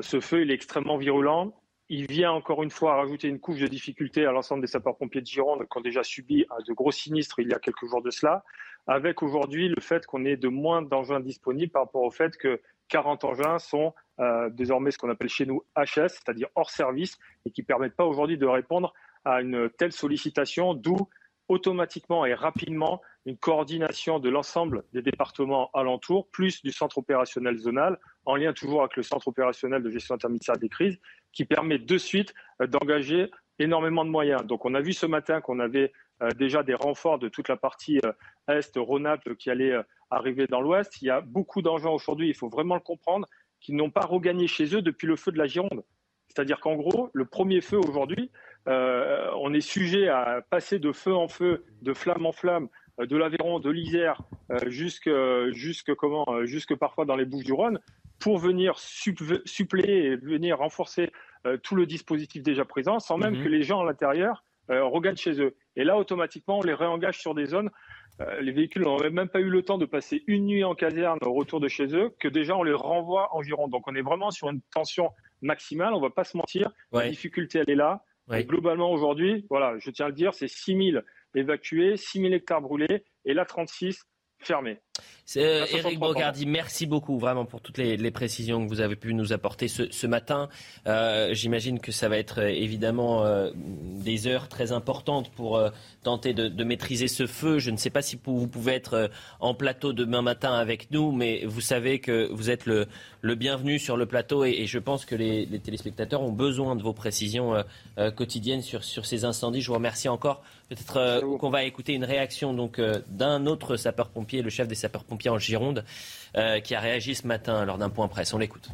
ce 0.00 0.20
feu, 0.20 0.42
il 0.42 0.50
est 0.50 0.54
extrêmement 0.54 0.96
virulent. 0.96 1.54
Il 1.88 2.06
vient 2.06 2.32
encore 2.32 2.62
une 2.62 2.70
fois 2.70 2.96
rajouter 2.96 3.28
une 3.28 3.38
couche 3.38 3.60
de 3.60 3.66
difficulté 3.66 4.26
à 4.26 4.32
l'ensemble 4.32 4.60
des 4.60 4.66
sapeurs-pompiers 4.66 5.20
de 5.20 5.26
Gironde 5.26 5.66
qui 5.70 5.78
ont 5.78 5.80
déjà 5.80 6.02
subi 6.02 6.44
de 6.66 6.72
gros 6.72 6.90
sinistres 6.90 7.38
il 7.38 7.48
y 7.48 7.54
a 7.54 7.58
quelques 7.58 7.86
jours 7.86 8.02
de 8.02 8.10
cela, 8.10 8.44
avec 8.86 9.22
aujourd'hui 9.22 9.68
le 9.68 9.80
fait 9.80 10.04
qu'on 10.04 10.24
ait 10.24 10.36
de 10.36 10.48
moins 10.48 10.82
d'engins 10.82 11.20
disponibles 11.20 11.72
par 11.72 11.82
rapport 11.82 12.02
au 12.02 12.10
fait 12.10 12.36
que 12.36 12.60
40 12.88 13.24
engins 13.24 13.58
sont 13.58 13.94
désormais 14.50 14.90
ce 14.90 14.98
qu'on 14.98 15.10
appelle 15.10 15.28
chez 15.28 15.46
nous 15.46 15.62
HS, 15.76 16.08
c'est-à-dire 16.08 16.48
hors 16.56 16.70
service, 16.70 17.18
et 17.46 17.50
qui 17.50 17.62
ne 17.62 17.66
permettent 17.66 17.96
pas 17.96 18.04
aujourd'hui 18.04 18.36
de 18.36 18.46
répondre 18.46 18.92
à 19.28 19.42
une 19.42 19.68
telle 19.70 19.92
sollicitation, 19.92 20.74
d'où 20.74 20.96
automatiquement 21.48 22.24
et 22.26 22.34
rapidement 22.34 23.00
une 23.26 23.36
coordination 23.36 24.18
de 24.18 24.28
l'ensemble 24.30 24.84
des 24.92 25.02
départements 25.02 25.70
alentours, 25.74 26.28
plus 26.30 26.62
du 26.62 26.72
centre 26.72 26.98
opérationnel 26.98 27.58
zonal, 27.58 27.98
en 28.24 28.36
lien 28.36 28.52
toujours 28.52 28.80
avec 28.80 28.96
le 28.96 29.02
centre 29.02 29.28
opérationnel 29.28 29.82
de 29.82 29.90
gestion 29.90 30.14
interministérielle 30.14 30.60
des 30.60 30.68
crises, 30.68 30.98
qui 31.32 31.44
permet 31.44 31.78
de 31.78 31.98
suite 31.98 32.34
d'engager 32.60 33.30
énormément 33.58 34.04
de 34.04 34.10
moyens. 34.10 34.44
Donc 34.46 34.64
on 34.64 34.74
a 34.74 34.80
vu 34.80 34.92
ce 34.92 35.06
matin 35.06 35.40
qu'on 35.40 35.58
avait 35.58 35.92
euh, 36.22 36.30
déjà 36.30 36.62
des 36.62 36.74
renforts 36.74 37.18
de 37.18 37.28
toute 37.28 37.48
la 37.48 37.56
partie 37.56 38.00
euh, 38.04 38.12
est, 38.48 38.76
Rhône-Alpes, 38.76 39.34
qui 39.36 39.50
allaient 39.50 39.72
euh, 39.72 39.82
arriver 40.10 40.46
dans 40.46 40.60
l'ouest. 40.60 41.02
Il 41.02 41.06
y 41.06 41.10
a 41.10 41.20
beaucoup 41.20 41.60
d'engins 41.60 41.90
aujourd'hui, 41.90 42.28
il 42.28 42.34
faut 42.34 42.48
vraiment 42.48 42.74
le 42.74 42.80
comprendre, 42.80 43.26
qui 43.60 43.72
n'ont 43.72 43.90
pas 43.90 44.06
regagné 44.06 44.46
chez 44.46 44.74
eux 44.74 44.82
depuis 44.82 45.06
le 45.06 45.16
feu 45.16 45.32
de 45.32 45.38
la 45.38 45.46
Gironde. 45.46 45.82
C'est-à-dire 46.28 46.60
qu'en 46.60 46.76
gros, 46.76 47.10
le 47.12 47.24
premier 47.24 47.60
feu 47.60 47.78
aujourd'hui, 47.78 48.30
euh, 48.68 49.30
on 49.36 49.54
est 49.54 49.60
sujet 49.60 50.08
à 50.08 50.42
passer 50.50 50.78
de 50.78 50.92
feu 50.92 51.14
en 51.14 51.28
feu, 51.28 51.64
de 51.82 51.94
flamme 51.94 52.26
en 52.26 52.32
flamme, 52.32 52.68
euh, 53.00 53.06
de 53.06 53.16
l'Aveyron, 53.16 53.60
de 53.60 53.70
l'Isère, 53.70 54.20
euh, 54.50 54.58
jusque, 54.68 55.10
jusque, 55.52 55.94
comment, 55.94 56.44
jusque 56.44 56.74
parfois 56.74 57.04
dans 57.04 57.16
les 57.16 57.24
Bouches 57.24 57.44
du 57.44 57.52
Rhône, 57.52 57.80
pour 58.20 58.38
venir 58.38 58.78
suppléer 58.78 60.06
et 60.06 60.16
venir 60.16 60.58
renforcer 60.58 61.12
tout 61.62 61.76
le 61.76 61.86
dispositif 61.86 62.42
déjà 62.42 62.64
présent, 62.64 62.98
sans 62.98 63.16
même 63.16 63.38
mmh. 63.38 63.44
que 63.44 63.48
les 63.48 63.62
gens 63.62 63.80
à 63.80 63.84
l'intérieur 63.84 64.42
regagnent 64.68 65.16
chez 65.16 65.40
eux. 65.40 65.54
Et 65.76 65.84
là, 65.84 65.96
automatiquement, 65.96 66.58
on 66.58 66.62
les 66.62 66.74
réengage 66.74 67.20
sur 67.20 67.32
des 67.32 67.46
zones. 67.46 67.70
les 68.40 68.50
véhicules 68.50 68.82
n'ont 68.82 68.98
même 68.98 69.28
pas 69.28 69.38
eu 69.38 69.48
le 69.48 69.62
temps 69.62 69.78
de 69.78 69.86
passer 69.86 70.24
une 70.26 70.46
nuit 70.46 70.64
en 70.64 70.74
caserne 70.74 71.20
au 71.22 71.32
retour 71.32 71.60
de 71.60 71.68
chez 71.68 71.94
eux, 71.94 72.12
que 72.18 72.26
déjà 72.26 72.56
on 72.56 72.64
les 72.64 72.72
renvoie 72.72 73.28
en 73.36 73.40
Gironde. 73.40 73.70
Donc 73.70 73.86
on 73.86 73.94
est 73.94 74.02
vraiment 74.02 74.32
sur 74.32 74.50
une 74.50 74.60
tension 74.74 75.12
maximale, 75.42 75.94
on 75.94 75.98
ne 75.98 76.02
va 76.02 76.10
pas 76.10 76.24
se 76.24 76.36
mentir. 76.36 76.72
Ouais. 76.90 77.04
La 77.04 77.10
difficulté, 77.10 77.60
elle 77.60 77.70
est 77.70 77.76
là. 77.76 78.02
Oui. 78.30 78.44
globalement, 78.44 78.90
aujourd'hui, 78.90 79.46
voilà, 79.48 79.78
je 79.78 79.90
tiens 79.90 80.06
à 80.06 80.08
le 80.08 80.14
dire, 80.14 80.34
c'est 80.34 80.48
6 80.48 80.92
000 80.92 81.02
évacués, 81.34 81.96
6 81.96 82.20
000 82.20 82.32
hectares 82.32 82.60
brûlés, 82.60 83.04
et 83.24 83.34
l'A36 83.34 84.02
fermée. 84.38 84.78
Euh, 85.36 85.66
merci 86.46 86.86
beaucoup 86.86 87.18
vraiment 87.18 87.44
pour 87.44 87.60
toutes 87.60 87.76
les, 87.76 88.10
précisions 88.10 88.64
que 88.64 88.68
vous 88.68 88.80
avez 88.80 88.96
pu 88.96 89.12
nous 89.12 89.32
apporter 89.32 89.68
ce, 89.68 90.06
matin. 90.06 90.48
Euh, 90.86 91.34
j'imagine 91.34 91.80
que 91.80 91.92
ça 91.92 92.08
va 92.08 92.16
être 92.16 92.40
euh, 92.40 92.48
évidemment 92.48 93.24
euh, 93.24 93.50
des 93.54 94.26
heures 94.26 94.48
très 94.48 94.72
importantes 94.72 95.30
pour 95.32 95.60
tenter 96.02 96.32
de, 96.32 96.64
maîtriser 96.64 97.08
ce 97.08 97.26
feu. 97.26 97.58
Je 97.58 97.70
ne 97.70 97.76
sais 97.76 97.90
pas 97.90 98.00
si 98.00 98.18
vous 98.24 98.48
pouvez 98.48 98.72
être 98.72 99.10
en 99.40 99.54
plateau 99.54 99.92
demain 99.92 100.22
matin 100.22 100.54
avec 100.54 100.90
nous, 100.90 101.12
mais 101.12 101.44
vous 101.44 101.60
savez 101.60 102.00
que 102.00 102.28
vous 102.32 102.50
êtes 102.50 102.64
le, 102.66 102.86
bienvenu 103.22 103.78
sur 103.78 103.96
le 103.96 104.06
plateau 104.06 104.44
et, 104.44 104.66
je 104.66 104.78
pense 104.78 105.04
que 105.04 105.14
les, 105.14 105.46
téléspectateurs 105.60 106.22
ont 106.22 106.32
besoin 106.32 106.74
de 106.76 106.82
vos 106.82 106.92
précisions 106.92 107.62
quotidiennes 108.16 108.62
sur 108.62 109.06
ces 109.06 109.24
incendies. 109.24 109.60
Je 109.60 109.68
vous 109.68 109.74
remercie 109.74 110.08
encore. 110.08 110.42
Peut-être 110.68 111.20
qu'on 111.38 111.50
va 111.50 111.64
écouter 111.64 111.94
une 111.94 112.04
réaction 112.04 112.52
donc 112.52 112.80
d'un 113.08 113.46
autre 113.46 113.76
sapeur-pompier, 113.76 114.42
le 114.42 114.50
chef 114.50 114.68
des 114.68 114.74
sapeurs-pompiers 114.74 115.30
en 115.30 115.38
Gironde, 115.38 115.84
euh, 116.36 116.60
qui 116.60 116.74
a 116.74 116.80
réagi 116.80 117.14
ce 117.14 117.26
matin 117.26 117.64
lors 117.64 117.78
d'un 117.78 117.88
point 117.88 118.06
presse. 118.08 118.34
On 118.34 118.38
l'écoute. 118.38 118.68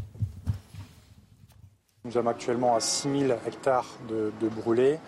Nous 2.05 2.11
sommes 2.11 2.29
actuellement 2.29 2.75
à 2.75 2.81
6000 2.81 3.37
hectares 3.47 3.87
de, 4.09 4.33
de 4.41 4.49
brûlés 4.49 4.99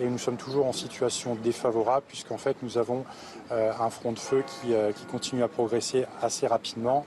et 0.00 0.06
nous 0.06 0.18
sommes 0.18 0.36
toujours 0.36 0.66
en 0.66 0.72
situation 0.72 1.34
défavorable 1.34 2.04
puisqu'en 2.08 2.38
fait 2.38 2.56
nous 2.62 2.78
avons 2.78 3.04
euh, 3.50 3.72
un 3.78 3.90
front 3.90 4.12
de 4.12 4.18
feu 4.18 4.44
qui, 4.46 4.72
euh, 4.72 4.92
qui, 4.92 5.04
continue 5.06 5.42
à 5.42 5.48
progresser 5.48 6.04
assez 6.20 6.46
rapidement 6.46 7.04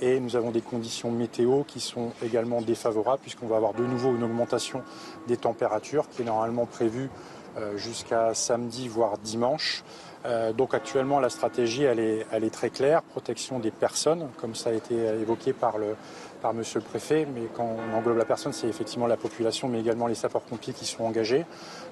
et 0.00 0.20
nous 0.20 0.36
avons 0.36 0.50
des 0.50 0.60
conditions 0.60 1.10
météo 1.10 1.62
qui 1.64 1.80
sont 1.80 2.12
également 2.24 2.60
défavorables 2.60 3.22
puisqu'on 3.22 3.46
va 3.46 3.56
avoir 3.56 3.74
de 3.74 3.84
nouveau 3.84 4.14
une 4.14 4.22
augmentation 4.22 4.82
des 5.28 5.36
températures 5.36 6.08
qui 6.08 6.22
est 6.22 6.24
normalement 6.24 6.66
prévue 6.66 7.08
euh, 7.08 7.41
jusqu'à 7.76 8.34
samedi 8.34 8.88
voire 8.88 9.18
dimanche. 9.18 9.84
Euh, 10.24 10.52
donc 10.52 10.74
actuellement, 10.74 11.20
la 11.20 11.30
stratégie, 11.30 11.82
elle 11.82 11.98
est, 11.98 12.50
très 12.52 12.70
claire, 12.70 13.02
protection 13.02 13.58
des 13.58 13.70
personnes, 13.70 14.28
comme 14.38 14.54
ça 14.54 14.70
a 14.70 14.72
été 14.72 14.94
évoqué 14.94 15.52
par, 15.52 15.78
le, 15.78 15.96
par 16.42 16.52
Monsieur 16.52 16.80
le 16.80 16.84
Préfet, 16.84 17.26
mais 17.32 17.42
quand 17.54 17.76
on 17.78 17.96
englobe 17.96 18.18
la 18.18 18.24
personne, 18.24 18.52
c'est 18.52 18.66
effectivement 18.66 19.06
la 19.06 19.16
population, 19.16 19.68
mais 19.68 19.80
également 19.80 20.08
les 20.08 20.16
sapeurs-pompiers 20.16 20.72
qui 20.72 20.84
sont 20.84 21.04
engagés. 21.04 21.46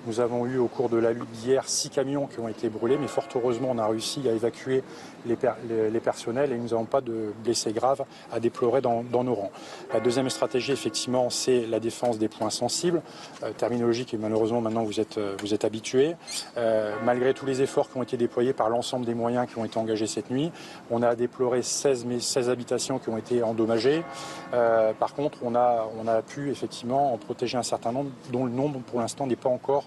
Nous 0.06 0.18
avons 0.18 0.44
eu 0.44 0.58
au 0.58 0.66
cours 0.66 0.88
de 0.88 0.96
la 0.96 1.12
lutte 1.12 1.30
d'hier 1.30 1.62
six 1.68 1.88
camions 1.88 2.26
qui 2.26 2.40
ont 2.40 2.48
été 2.48 2.68
brûlés, 2.68 2.98
mais 2.98 3.06
fort 3.06 3.28
heureusement, 3.34 3.68
on 3.70 3.78
a 3.78 3.86
réussi 3.86 4.28
à 4.28 4.32
évacuer 4.32 4.82
les, 5.26 5.36
les, 5.68 5.90
les 5.90 6.00
personnels 6.00 6.52
et 6.52 6.56
nous 6.56 6.68
n'avons 6.68 6.84
pas 6.84 7.00
de 7.00 7.32
blessés 7.44 7.72
graves 7.72 8.04
à 8.32 8.40
déplorer 8.40 8.80
dans, 8.80 9.04
dans, 9.04 9.22
nos 9.22 9.34
rangs. 9.34 9.52
La 9.94 10.00
deuxième 10.00 10.28
stratégie, 10.30 10.72
effectivement, 10.72 11.30
c'est 11.30 11.66
la 11.66 11.78
défense 11.78 12.18
des 12.18 12.28
points 12.28 12.50
sensibles, 12.50 13.02
euh, 13.42 13.52
terminologie 13.52 14.04
qui 14.04 14.16
malheureusement 14.16 14.60
maintenant 14.60 14.82
vous 14.82 14.98
êtes, 15.00 15.20
vous 15.40 15.54
êtes 15.54 15.64
habitués. 15.64 16.16
Euh, 16.56 16.94
malgré 17.04 17.34
tous 17.34 17.46
les 17.46 17.62
efforts 17.62 17.90
qui 17.90 17.98
ont 17.98 18.02
été 18.02 18.16
déployés 18.16 18.52
par 18.52 18.68
l'ensemble 18.68 19.06
des 19.06 19.14
moyens 19.14 19.46
qui 19.48 19.58
ont 19.58 19.64
été 19.64 19.78
engagés 19.78 20.06
cette 20.06 20.30
nuit, 20.30 20.50
on 20.90 21.02
a 21.02 21.14
déploré 21.14 21.62
16, 21.62 22.06
16 22.18 22.50
habitations 22.50 22.98
qui 22.98 23.10
ont 23.10 23.18
été 23.18 23.42
endommagées. 23.42 24.02
Par 24.50 25.14
contre, 25.14 25.38
on 25.42 25.54
a, 25.54 25.88
on 25.98 26.06
a 26.06 26.22
pu 26.22 26.50
effectivement 26.50 27.14
en 27.14 27.18
protéger 27.18 27.56
un 27.56 27.62
certain 27.62 27.92
nombre, 27.92 28.10
dont 28.32 28.44
le 28.44 28.50
nombre 28.50 28.80
pour 28.80 29.00
l'instant 29.00 29.26
n'est 29.26 29.36
pas 29.36 29.48
encore 29.48 29.84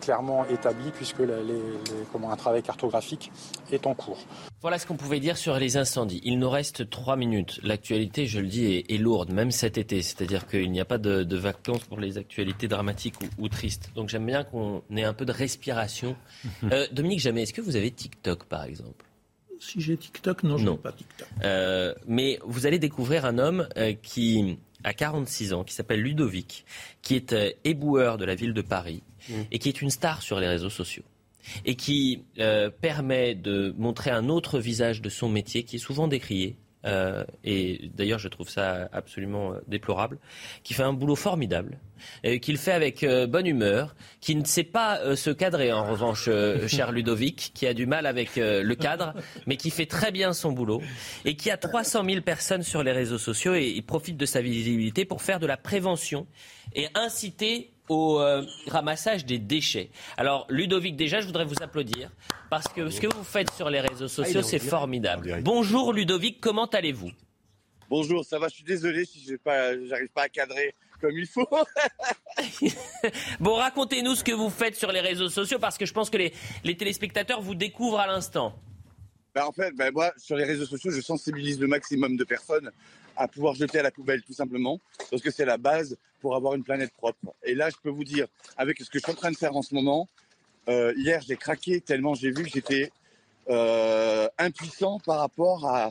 clairement 0.00 0.44
établi, 0.46 0.90
puisque 0.90 1.20
un 1.20 2.36
travail 2.36 2.62
cartographique 2.62 3.30
est 3.70 3.86
en 3.86 3.94
cours. 3.94 4.18
Voilà 4.60 4.78
ce 4.78 4.86
qu'on 4.86 4.96
pouvait 4.96 5.20
dire 5.20 5.36
sur 5.36 5.58
les 5.58 5.76
incendies. 5.76 6.20
Il 6.24 6.38
nous 6.38 6.48
reste 6.48 6.88
trois 6.88 7.16
minutes. 7.16 7.60
L'actualité, 7.62 8.26
je 8.26 8.40
le 8.40 8.46
dis, 8.46 8.84
est, 8.88 8.98
lourde, 8.98 9.32
même 9.32 9.50
cet 9.50 9.76
été. 9.76 10.02
C'est-à-dire 10.02 10.46
qu'il 10.46 10.70
n'y 10.70 10.80
a 10.80 10.84
pas 10.84 10.98
de, 10.98 11.36
vacances 11.36 11.84
pour 11.84 11.98
les 11.98 12.18
actualités 12.18 12.68
dramatiques 12.68 13.16
ou, 13.38 13.48
tristes. 13.48 13.90
Donc 13.94 14.08
j'aime 14.08 14.26
bien 14.26 14.44
qu'on 14.44 14.82
ait 14.94 15.04
un 15.04 15.14
peu 15.14 15.24
de 15.24 15.32
respiration. 15.32 16.16
Euh, 16.70 16.86
Dominique 16.92 17.20
Jamais, 17.20 17.42
est-ce 17.42 17.52
que 17.52 17.60
vous 17.60 17.76
avez 17.76 17.90
TikTok, 17.90 18.44
par 18.44 18.64
exemple? 18.64 19.04
Si 19.62 19.80
j'ai 19.80 19.96
TikTok, 19.96 20.42
non, 20.42 20.58
je 20.58 20.68
n'ai 20.68 20.76
pas 20.76 20.90
TikTok. 20.92 21.28
Euh, 21.44 21.94
mais 22.06 22.40
vous 22.44 22.66
allez 22.66 22.80
découvrir 22.80 23.24
un 23.24 23.38
homme 23.38 23.68
euh, 23.76 23.92
qui 23.94 24.58
a 24.82 24.92
46 24.92 25.52
ans, 25.52 25.62
qui 25.62 25.72
s'appelle 25.72 26.00
Ludovic, 26.00 26.64
qui 27.00 27.14
est 27.14 27.34
éboueur 27.62 28.18
de 28.18 28.24
la 28.24 28.34
ville 28.34 28.54
de 28.54 28.62
Paris 28.62 29.02
mmh. 29.28 29.32
et 29.52 29.58
qui 29.60 29.68
est 29.68 29.80
une 29.80 29.90
star 29.90 30.20
sur 30.20 30.40
les 30.40 30.48
réseaux 30.48 30.70
sociaux 30.70 31.04
et 31.64 31.76
qui 31.76 32.24
euh, 32.38 32.70
permet 32.70 33.34
de 33.34 33.74
montrer 33.78 34.10
un 34.10 34.28
autre 34.28 34.58
visage 34.58 35.02
de 35.02 35.08
son 35.08 35.28
métier 35.28 35.62
qui 35.64 35.76
est 35.76 35.80
souvent 35.80 36.08
décrié. 36.08 36.56
Euh, 36.84 37.24
et 37.44 37.90
d'ailleurs, 37.94 38.18
je 38.18 38.28
trouve 38.28 38.48
ça 38.48 38.88
absolument 38.92 39.52
euh, 39.52 39.60
déplorable, 39.66 40.18
qui 40.62 40.74
fait 40.74 40.82
un 40.82 40.92
boulot 40.92 41.16
formidable, 41.16 41.78
qu'il 42.40 42.58
fait 42.58 42.72
avec 42.72 43.06
bonne 43.28 43.46
humeur, 43.46 43.94
qui 44.20 44.34
ne 44.34 44.44
sait 44.44 44.64
pas 44.64 45.14
se 45.14 45.30
cadrer 45.30 45.72
en 45.72 45.84
revanche, 45.84 46.28
cher 46.66 46.90
Ludovic, 46.90 47.52
qui 47.54 47.66
a 47.66 47.74
du 47.74 47.86
mal 47.86 48.06
avec 48.06 48.36
le 48.36 48.74
cadre, 48.74 49.14
mais 49.46 49.56
qui 49.56 49.70
fait 49.70 49.86
très 49.86 50.10
bien 50.10 50.32
son 50.32 50.50
boulot, 50.50 50.82
et 51.24 51.36
qui 51.36 51.50
a 51.50 51.56
300 51.56 52.04
000 52.04 52.22
personnes 52.22 52.64
sur 52.64 52.82
les 52.82 52.90
réseaux 52.92 53.18
sociaux, 53.18 53.54
et 53.54 53.68
il 53.68 53.84
profite 53.84 54.16
de 54.16 54.26
sa 54.26 54.40
visibilité 54.40 55.04
pour 55.04 55.22
faire 55.22 55.38
de 55.38 55.46
la 55.46 55.56
prévention 55.56 56.26
et 56.74 56.88
inciter 56.94 57.71
au 57.88 58.20
euh, 58.20 58.44
ramassage 58.68 59.24
des 59.24 59.38
déchets. 59.38 59.90
Alors, 60.16 60.46
Ludovic, 60.48 60.96
déjà, 60.96 61.20
je 61.20 61.26
voudrais 61.26 61.44
vous 61.44 61.62
applaudir 61.62 62.10
parce 62.50 62.68
que 62.68 62.90
ce 62.90 63.00
que 63.00 63.12
vous 63.12 63.24
faites 63.24 63.50
sur 63.52 63.70
les 63.70 63.80
réseaux 63.80 64.06
ah, 64.06 64.08
sociaux, 64.08 64.42
c'est 64.42 64.58
formidable. 64.58 65.40
Bonjour 65.42 65.92
Ludovic, 65.92 66.40
comment 66.40 66.66
allez-vous? 66.66 67.10
Bonjour, 67.88 68.24
ça 68.24 68.38
va, 68.38 68.48
je 68.48 68.54
suis 68.54 68.64
désolé 68.64 69.04
si 69.04 69.20
je 69.20 69.88
n'arrive 69.88 70.08
pas 70.08 70.22
à 70.22 70.28
cadrer 70.28 70.74
comme 71.00 71.18
il 71.18 71.26
faut. 71.26 71.48
bon, 73.40 73.54
racontez-nous 73.54 74.14
ce 74.14 74.24
que 74.24 74.32
vous 74.32 74.50
faites 74.50 74.76
sur 74.76 74.92
les 74.92 75.00
réseaux 75.00 75.28
sociaux 75.28 75.58
parce 75.58 75.76
que 75.76 75.84
je 75.84 75.92
pense 75.92 76.08
que 76.08 76.16
les, 76.16 76.32
les 76.64 76.76
téléspectateurs 76.76 77.42
vous 77.42 77.54
découvrent 77.54 77.98
à 77.98 78.06
l'instant. 78.06 78.54
Ben, 79.34 79.44
en 79.44 79.52
fait, 79.52 79.72
ben, 79.72 79.92
moi, 79.92 80.12
sur 80.16 80.36
les 80.36 80.44
réseaux 80.44 80.66
sociaux, 80.66 80.90
je 80.90 81.00
sensibilise 81.00 81.58
le 81.60 81.66
maximum 81.66 82.16
de 82.16 82.24
personnes 82.24 82.70
à 83.16 83.28
pouvoir 83.28 83.54
jeter 83.54 83.78
à 83.78 83.82
la 83.82 83.90
poubelle, 83.90 84.22
tout 84.22 84.32
simplement, 84.32 84.80
parce 85.10 85.22
que 85.22 85.30
c'est 85.30 85.44
la 85.44 85.58
base 85.58 85.96
pour 86.22 86.36
avoir 86.36 86.54
une 86.54 86.62
planète 86.62 86.92
propre. 86.92 87.34
Et 87.42 87.54
là, 87.54 87.68
je 87.68 87.76
peux 87.82 87.90
vous 87.90 88.04
dire, 88.04 88.26
avec 88.56 88.78
ce 88.78 88.88
que 88.88 88.98
je 88.98 89.02
suis 89.02 89.12
en 89.12 89.16
train 89.16 89.32
de 89.32 89.36
faire 89.36 89.54
en 89.54 89.62
ce 89.62 89.74
moment, 89.74 90.08
euh, 90.68 90.94
hier, 90.96 91.20
j'ai 91.26 91.36
craqué 91.36 91.80
tellement 91.80 92.14
j'ai 92.14 92.30
vu 92.30 92.44
que 92.44 92.50
j'étais 92.50 92.92
euh, 93.50 94.28
impuissant 94.38 95.00
par 95.00 95.18
rapport 95.18 95.66
à, 95.66 95.90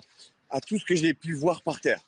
tout 0.67 0.79
ce 0.79 0.85
que 0.85 0.95
j'ai 0.95 1.13
pu 1.13 1.33
voir 1.33 1.61
par 1.61 1.79
terre. 1.79 1.99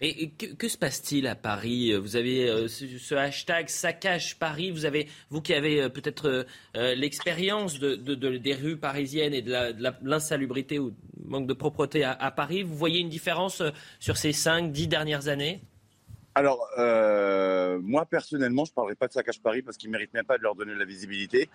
Et 0.00 0.30
que, 0.30 0.68
se 0.68 0.76
passe-t-il 0.76 1.28
à 1.28 1.36
Paris? 1.36 1.94
Vous 1.94 2.16
avez 2.16 2.48
euh, 2.48 2.66
ce, 2.66 3.14
hashtag 3.14 3.68
saccage 3.68 4.36
Paris. 4.36 4.72
Vous 4.72 4.84
avez, 4.84 5.06
vous 5.30 5.40
qui 5.40 5.54
avez 5.54 5.88
peut-être 5.90 6.44
l'expérience 6.74 7.78
de, 7.78 7.94
des 7.94 8.54
rues 8.54 8.78
parisiennes 8.78 9.32
et 9.32 9.42
de 9.42 9.52
l'insalubrité 10.02 10.78
ou 10.78 10.92
manque 11.24 11.46
de 11.46 11.54
propreté 11.54 12.04
à, 12.04 12.30
Paris, 12.30 12.62
vous 12.62 12.74
voyez 12.74 13.00
une 13.00 13.08
différence 13.08 13.62
sur 14.00 14.16
ces 14.16 14.32
5-10 14.32 14.88
dernières 14.88 15.28
années? 15.28 15.60
Alors, 16.34 16.66
moi 17.82 18.06
personnellement, 18.06 18.64
je 18.64 18.70
ne 18.70 18.74
parlerai 18.74 18.94
pas 18.94 19.08
de 19.08 19.12
saccage 19.12 19.40
Paris 19.40 19.62
parce 19.62 19.76
qu'ils 19.76 19.90
ne 19.90 19.92
méritent 19.92 20.14
même 20.14 20.24
pas 20.24 20.38
de 20.38 20.42
leur 20.42 20.54
donner 20.54 20.72
de 20.72 20.78
la 20.78 20.84
visibilité. 20.84 21.48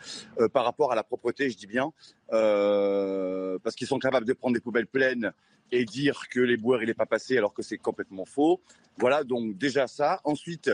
par 0.53 0.65
rapport 0.65 0.91
à 0.91 0.95
la 0.95 1.03
propreté, 1.03 1.49
je 1.49 1.57
dis 1.57 1.67
bien, 1.67 1.91
parce 2.29 3.75
qu'ils 3.75 3.87
sont 3.87 3.99
capables 3.99 4.25
de 4.25 4.33
prendre 4.33 4.53
des 4.53 4.61
poubelles 4.61 4.87
pleines 4.87 5.33
et 5.71 5.85
dire 5.85 6.27
que 6.29 6.39
les 6.39 6.57
boueurs 6.57 6.81
il 6.81 6.87
n'est 6.87 6.93
pas 6.93 7.05
passé 7.05 7.37
alors 7.37 7.53
que 7.53 7.61
c'est 7.61 7.77
complètement 7.77 8.25
faux. 8.25 8.61
Voilà, 8.97 9.23
donc 9.23 9.57
déjà 9.57 9.87
ça. 9.87 10.21
Ensuite, 10.23 10.71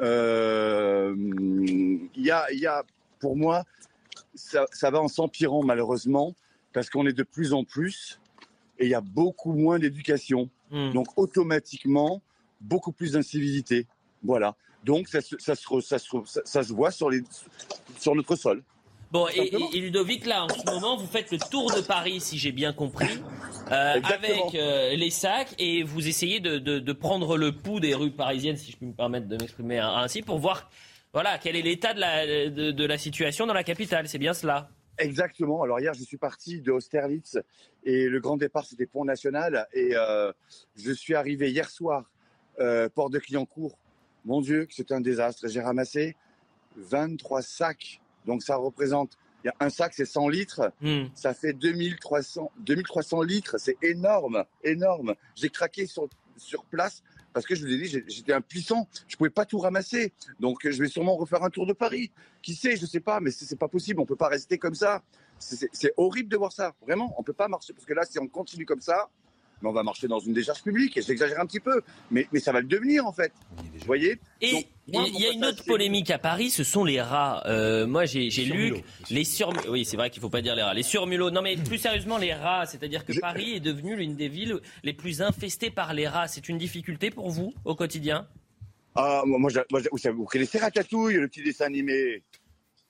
euh, 0.00 1.14
il 1.16 2.24
y, 2.24 2.30
a, 2.30 2.50
y, 2.52 2.66
a, 2.66 2.84
pour 3.18 3.36
moi, 3.36 3.64
ça, 4.34 4.66
ça 4.72 4.90
va 4.90 5.00
en 5.00 5.08
s'empirant 5.08 5.62
malheureusement 5.62 6.34
parce 6.72 6.90
qu'on 6.90 7.06
est 7.06 7.12
de 7.12 7.22
plus 7.22 7.52
en 7.52 7.64
plus 7.64 8.20
et 8.78 8.86
il 8.86 8.90
y 8.90 8.94
a 8.94 9.00
beaucoup 9.00 9.52
moins 9.52 9.78
d'éducation. 9.78 10.48
Hmm. 10.70 10.92
Donc 10.92 11.06
automatiquement, 11.16 12.22
beaucoup 12.60 12.92
plus 12.92 13.12
d'incivilité. 13.12 13.86
Voilà. 14.22 14.56
Donc 14.84 15.08
ça, 15.08 15.20
ça, 15.20 15.54
ça, 15.54 15.98
ça, 16.44 16.62
se 16.62 16.72
voit 16.72 16.90
sur, 16.90 17.10
les, 17.10 17.22
sur 17.98 18.14
notre 18.14 18.36
sol. 18.36 18.62
Bon, 19.10 19.26
et, 19.28 19.80
Ludovic, 19.80 20.26
là, 20.26 20.44
en 20.44 20.48
ce 20.50 20.70
moment, 20.70 20.96
vous 20.96 21.06
faites 21.06 21.32
le 21.32 21.38
tour 21.38 21.72
de 21.74 21.80
Paris, 21.80 22.20
si 22.20 22.36
j'ai 22.36 22.52
bien 22.52 22.74
compris, 22.74 23.22
euh, 23.72 24.00
avec 24.02 24.54
euh, 24.54 24.94
les 24.94 25.08
sacs, 25.08 25.54
et 25.58 25.82
vous 25.82 26.06
essayez 26.06 26.40
de, 26.40 26.92
prendre 26.92 27.38
le 27.38 27.52
pouls 27.52 27.80
des 27.80 27.94
rues 27.94 28.10
parisiennes, 28.10 28.56
si 28.56 28.70
je 28.70 28.76
puis 28.76 28.86
me 28.86 28.92
permettre 28.92 29.26
de 29.26 29.36
m'exprimer 29.38 29.78
ainsi, 29.78 30.20
pour 30.20 30.38
voir, 30.38 30.70
voilà, 31.14 31.38
quel 31.38 31.56
est 31.56 31.62
l'état 31.62 31.94
de 31.94 32.00
la, 32.00 32.50
de, 32.50 32.84
la 32.84 32.98
situation 32.98 33.46
dans 33.46 33.54
la 33.54 33.64
capitale. 33.64 34.08
C'est 34.08 34.18
bien 34.18 34.34
cela 34.34 34.68
Exactement. 34.98 35.62
Alors 35.62 35.80
hier, 35.80 35.94
je 35.94 36.02
suis 36.02 36.18
parti 36.18 36.60
de 36.60 36.70
Austerlitz, 36.70 37.38
et 37.84 38.08
le 38.08 38.20
grand 38.20 38.36
départ, 38.36 38.66
c'était 38.66 38.86
Pont 38.86 39.06
National, 39.06 39.68
et 39.72 39.92
euh, 39.94 40.32
je 40.76 40.92
suis 40.92 41.14
arrivé 41.14 41.50
hier 41.50 41.70
soir, 41.70 42.10
port 42.94 43.10
de 43.10 43.18
Clignancourt. 43.18 43.78
Mon 44.24 44.40
Dieu, 44.40 44.66
c'était 44.70 44.94
un 44.94 45.00
désastre. 45.00 45.48
J'ai 45.48 45.60
ramassé 45.60 46.16
23 46.76 47.42
sacs 47.42 48.00
donc 48.28 48.42
ça 48.42 48.56
représente, 48.56 49.18
il 49.42 49.46
y 49.46 49.50
a 49.50 49.54
un 49.58 49.70
sac, 49.70 49.94
c'est 49.94 50.04
100 50.04 50.28
litres, 50.28 50.70
hmm. 50.82 51.06
ça 51.14 51.32
fait 51.32 51.54
2300, 51.54 52.52
2300 52.58 53.22
litres, 53.22 53.56
c'est 53.58 53.76
énorme, 53.82 54.44
énorme. 54.62 55.14
J'ai 55.34 55.48
craqué 55.48 55.86
sur, 55.86 56.08
sur 56.36 56.64
place 56.66 57.02
parce 57.32 57.46
que 57.46 57.54
je 57.54 57.64
vous 57.64 57.72
ai 57.72 57.78
dit, 57.78 58.02
j'étais 58.06 58.34
impuissant, 58.34 58.86
je 59.06 59.16
pouvais 59.16 59.30
pas 59.30 59.46
tout 59.46 59.58
ramasser. 59.58 60.12
Donc 60.40 60.58
je 60.62 60.78
vais 60.82 60.88
sûrement 60.88 61.16
refaire 61.16 61.42
un 61.42 61.50
tour 61.50 61.66
de 61.66 61.72
Paris. 61.72 62.10
Qui 62.42 62.54
sait, 62.54 62.76
je 62.76 62.84
sais 62.84 63.00
pas, 63.00 63.18
mais 63.20 63.30
c'est 63.30 63.58
pas 63.58 63.68
possible, 63.68 64.00
on 64.00 64.06
peut 64.06 64.16
pas 64.16 64.28
rester 64.28 64.58
comme 64.58 64.74
ça. 64.74 65.02
C'est 65.38 65.92
horrible 65.96 66.28
de 66.28 66.36
voir 66.36 66.52
ça, 66.52 66.74
vraiment, 66.82 67.14
on 67.16 67.22
peut 67.22 67.32
pas 67.32 67.48
marcher 67.48 67.72
parce 67.72 67.86
que 67.86 67.94
là, 67.94 68.04
si 68.04 68.18
on 68.18 68.28
continue 68.28 68.66
comme 68.66 68.80
ça, 68.82 69.08
mais 69.62 69.68
on 69.68 69.72
va 69.72 69.82
marcher 69.82 70.08
dans 70.08 70.18
une 70.18 70.32
décharge 70.32 70.62
publique. 70.62 70.96
Et 70.96 71.02
j'exagère 71.02 71.40
un 71.40 71.46
petit 71.46 71.60
peu, 71.60 71.82
mais, 72.10 72.26
mais 72.32 72.40
ça 72.40 72.52
va 72.52 72.60
le 72.60 72.66
devenir 72.66 73.06
en 73.06 73.12
fait. 73.12 73.32
Vous 73.56 73.86
voyez? 73.86 74.18
Et 74.40 74.66
il 74.86 75.20
y 75.20 75.26
a 75.26 75.32
une 75.32 75.44
autre 75.44 75.64
polémique 75.64 76.10
à 76.10 76.18
Paris, 76.18 76.50
ce 76.50 76.64
sont 76.64 76.84
les 76.84 77.00
rats. 77.00 77.42
Euh, 77.46 77.86
moi, 77.86 78.04
j'ai 78.06 78.28
lu 78.44 78.74
les 79.10 79.24
surmulots. 79.24 79.72
Oui, 79.72 79.84
c'est 79.84 79.96
vrai 79.96 80.10
qu'il 80.10 80.22
faut 80.22 80.30
pas 80.30 80.40
dire 80.40 80.54
les 80.54 80.62
rats. 80.62 80.74
Les 80.74 80.82
surmulots. 80.82 81.30
Non, 81.30 81.42
mais 81.42 81.56
plus 81.56 81.78
sérieusement, 81.78 82.18
les 82.18 82.32
rats. 82.32 82.66
C'est-à-dire 82.66 83.04
que 83.04 83.18
Paris 83.20 83.54
est 83.54 83.60
devenu 83.60 83.96
l'une 83.96 84.16
des 84.16 84.28
villes 84.28 84.60
les 84.82 84.94
plus 84.94 85.20
infestées 85.20 85.70
par 85.70 85.92
les 85.92 86.08
rats. 86.08 86.28
C'est 86.28 86.48
une 86.48 86.58
difficulté 86.58 87.10
pour 87.10 87.30
vous 87.30 87.52
au 87.64 87.74
quotidien? 87.74 88.26
Ah, 88.94 89.22
moi, 89.26 89.38
moi, 89.38 89.50
moi 89.70 89.80
vous 90.12 90.24
connaissez 90.24 90.58
Ratatouille, 90.58 91.14
le 91.14 91.28
petit 91.28 91.42
dessin 91.42 91.66
animé? 91.66 92.22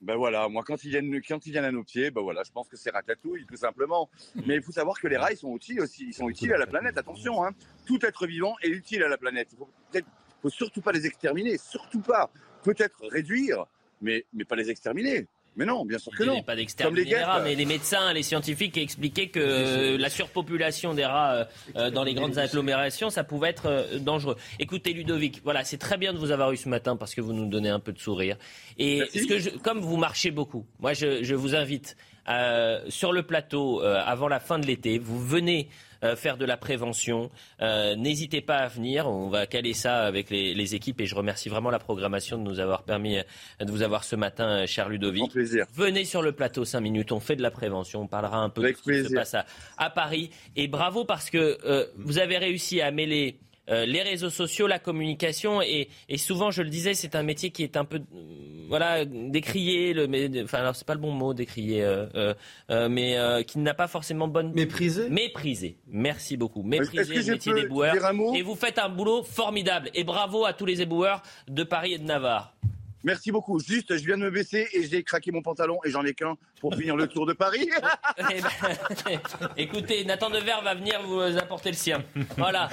Ben 0.01 0.17
voilà, 0.17 0.49
moi 0.49 0.63
quand 0.65 0.85
ils 0.85 0.91
viennent, 0.91 1.21
quand 1.27 1.45
ils 1.47 1.51
viennent 1.51 1.65
à 1.65 1.73
nos 1.73 1.83
pieds, 1.83 2.11
ben 2.11 2.23
voilà, 2.23 2.45
je 2.45 2.53
pense 2.53 2.69
que 2.69 2.77
c'est 2.77 2.91
ratatouille 2.91 3.47
tout 3.47 3.57
simplement. 3.57 4.09
Mais 4.47 4.57
il 4.57 4.63
faut 4.63 4.73
savoir 4.73 5.01
que 5.01 5.09
les 5.09 5.17
rats 5.17 5.33
ils 5.33 5.37
sont 5.37 5.55
utiles 5.57 5.81
aussi, 5.81 6.07
ils 6.09 6.15
sont 6.15 6.29
utiles 6.29 6.53
à 6.53 6.59
la 6.59 6.67
planète. 6.67 6.97
Attention, 6.97 7.45
hein. 7.45 7.51
tout 7.85 7.99
être 8.07 8.27
vivant 8.27 8.55
est 8.63 8.69
utile 8.69 9.03
à 9.03 9.09
la 9.09 9.19
planète. 9.19 9.49
Il 9.53 9.59
faut, 9.59 9.69
faut 10.43 10.51
surtout 10.51 10.83
pas 10.83 10.93
les 10.93 11.07
exterminer, 11.07 11.59
surtout 11.59 12.01
pas. 12.01 12.31
Peut-être 12.63 13.07
réduire, 13.09 13.67
mais 14.01 14.25
mais 14.33 14.45
pas 14.45 14.57
les 14.57 14.71
exterminer. 14.71 15.27
Mais 15.59 15.65
non, 15.65 15.85
bien 15.85 15.99
sûr 15.99 16.13
que 16.13 16.23
non. 16.23 16.41
pas 16.45 16.55
d'exterminer 16.55 17.05
les, 17.05 17.17
rats, 17.17 17.41
mais 17.41 17.57
les 17.57 17.65
médecins, 17.65 18.13
les 18.13 18.23
scientifiques 18.23 18.79
expliquaient 18.79 19.27
que 19.27 19.97
la 19.97 20.09
surpopulation 20.09 20.95
des 20.95 21.05
rats 21.05 21.33
euh, 21.33 21.45
euh, 21.75 21.91
dans 21.91 22.05
les 22.05 22.15
grandes 22.15 22.39
agglomérations, 22.39 23.11
ça 23.11 23.25
pouvait 23.25 23.49
être 23.49 23.67
euh, 23.67 23.99
dangereux. 23.99 24.37
Écoutez, 24.61 24.93
Ludovic, 24.93 25.41
voilà, 25.43 25.65
c'est 25.65 25.77
très 25.77 25.97
bien 25.97 26.13
de 26.13 26.19
vous 26.19 26.31
avoir 26.31 26.53
eu 26.53 26.57
ce 26.57 26.69
matin 26.69 26.95
parce 26.95 27.13
que 27.13 27.21
vous 27.21 27.33
nous 27.33 27.47
donnez 27.47 27.71
un 27.71 27.81
peu 27.81 27.93
de 27.93 27.99
sourire. 27.99 28.37
Et 28.79 29.03
ce 29.13 29.27
que 29.27 29.59
comme 29.59 29.81
vous 29.81 29.97
marchez 29.97 30.31
beaucoup, 30.31 30.65
moi 30.79 30.93
je, 30.93 31.25
je 31.25 31.35
vous 31.35 31.57
invite 31.57 31.97
sur 32.89 33.13
le 33.13 33.23
plateau 33.25 33.81
avant 33.81 34.29
la 34.29 34.39
fin 34.39 34.61
de 34.61 34.67
l'été. 34.67 34.99
Vous 34.99 35.19
venez 35.19 35.69
euh, 36.05 36.17
faire 36.17 36.37
de 36.37 36.45
la 36.45 36.57
prévention. 36.57 37.31
Euh, 37.61 37.97
n'hésitez 37.97 38.41
pas 38.41 38.59
à 38.59 38.69
venir. 38.69 39.09
On 39.09 39.29
va 39.29 39.47
caler 39.47 39.75
ça 39.75 40.05
avec 40.05 40.31
les, 40.31 40.75
équipes 40.75 41.01
et 41.01 41.07
je 41.07 41.15
remercie 41.15 41.49
vraiment 41.49 41.71
la 41.71 41.79
programmation 41.79 42.37
de 42.37 42.43
nous 42.43 42.61
avoir 42.61 42.83
permis 42.83 43.19
euh, 43.19 43.23
de 43.65 43.71
vous 43.71 43.83
avoir 43.83 44.05
ce 44.05 44.17
matin, 44.17 44.67
cher 44.67 44.89
Ludovic. 44.89 45.33
plaisir. 45.33 45.67
Venez 45.75 46.05
sur 46.05 46.23
le 46.23 46.33
plateau 46.33 46.65
5 46.65 46.81
minutes. 46.81 47.13
On 47.13 47.21
fait 47.21 47.37
de 47.37 47.43
la 47.43 47.51
prévention. 47.51 48.03
On 48.03 48.07
parlera 48.07 48.39
un 48.39 48.51
peu 48.51 48.63
de 48.63 48.77
ce 48.77 48.83
qui 48.83 49.09
se 49.09 49.15
passe 49.15 49.35
à, 49.77 49.91
Paris. 49.91 50.31
Et 50.57 50.69
bravo 50.69 51.05
parce 51.05 51.31
que 51.31 51.91
vous 51.97 52.19
avez 52.19 52.39
réussi 52.39 52.81
à 52.81 52.91
mêler 52.91 53.39
les 53.69 54.03
réseaux 54.03 54.31
sociaux, 54.31 54.67
la 54.67 54.79
communication, 54.79 55.61
et, 55.63 55.89
souvent, 56.17 56.51
je 56.51 56.63
le 56.63 56.71
disais, 56.71 56.95
c'est 56.95 57.15
un 57.15 57.23
métier 57.23 57.51
qui 57.51 57.63
est 57.63 57.77
un 57.77 57.85
peu, 57.85 58.01
voilà, 58.69 59.05
décrié, 59.05 59.93
le, 59.93 60.07
mais, 60.07 60.31
enfin, 60.43 60.59
alors 60.59 60.75
c'est 60.77 60.87
pas 60.87 60.95
le 60.95 61.01
bon 61.01 61.13
mot, 61.13 61.35
décrié, 61.35 61.85
mais 62.71 63.45
qui 63.47 63.59
n'a 63.59 63.75
pas 63.75 63.89
forcément 63.89 64.29
bonne... 64.29 64.53
Méprisé 64.53 65.09
Méprisé, 65.09 65.77
merci 65.87 66.37
beaucoup. 66.37 66.63
Méprisé 66.63 67.15
le 67.15 67.33
métier 67.33 67.55
d'éboueur. 67.55 67.95
Et 68.35 68.43
vous 68.43 68.55
faites 68.55 68.79
un 68.79 68.89
boulot 68.89 69.23
formidable, 69.23 69.91
et 69.95 70.05
bravo 70.05 70.45
à 70.45 70.53
tous 70.53 70.67
les 70.67 70.83
éboueurs 70.83 71.23
de 71.49 71.63
Paris 71.63 71.95
et 71.95 71.99
de 71.99 72.05
Navarre. 72.05 72.55
Merci 73.09 73.33
beaucoup. 73.33 73.59
Juste, 73.59 73.97
je 73.97 74.05
viens 74.05 74.19
de 74.19 74.23
me 74.25 74.31
baisser 74.31 74.69
et 74.75 74.87
j'ai 74.87 75.03
craqué 75.03 75.33
mon 75.33 75.41
pantalon 75.41 75.79
et 75.83 75.91
j'en 75.91 76.05
ai 76.05 76.13
qu'un 76.13 76.37
pour 76.61 76.75
finir 76.75 76.95
le 76.95 77.07
tour 77.07 77.25
de 77.25 77.33
Paris. 77.33 77.71
Eh 78.19 78.41
ben, 78.43 79.19
écoutez, 79.57 80.05
Nathan 80.05 80.29
Dever 80.29 80.57
va 80.63 80.75
venir 80.75 81.01
vous 81.03 81.21
apporter 81.39 81.71
le 81.71 81.77
sien. 81.77 82.03
Voilà. 82.37 82.69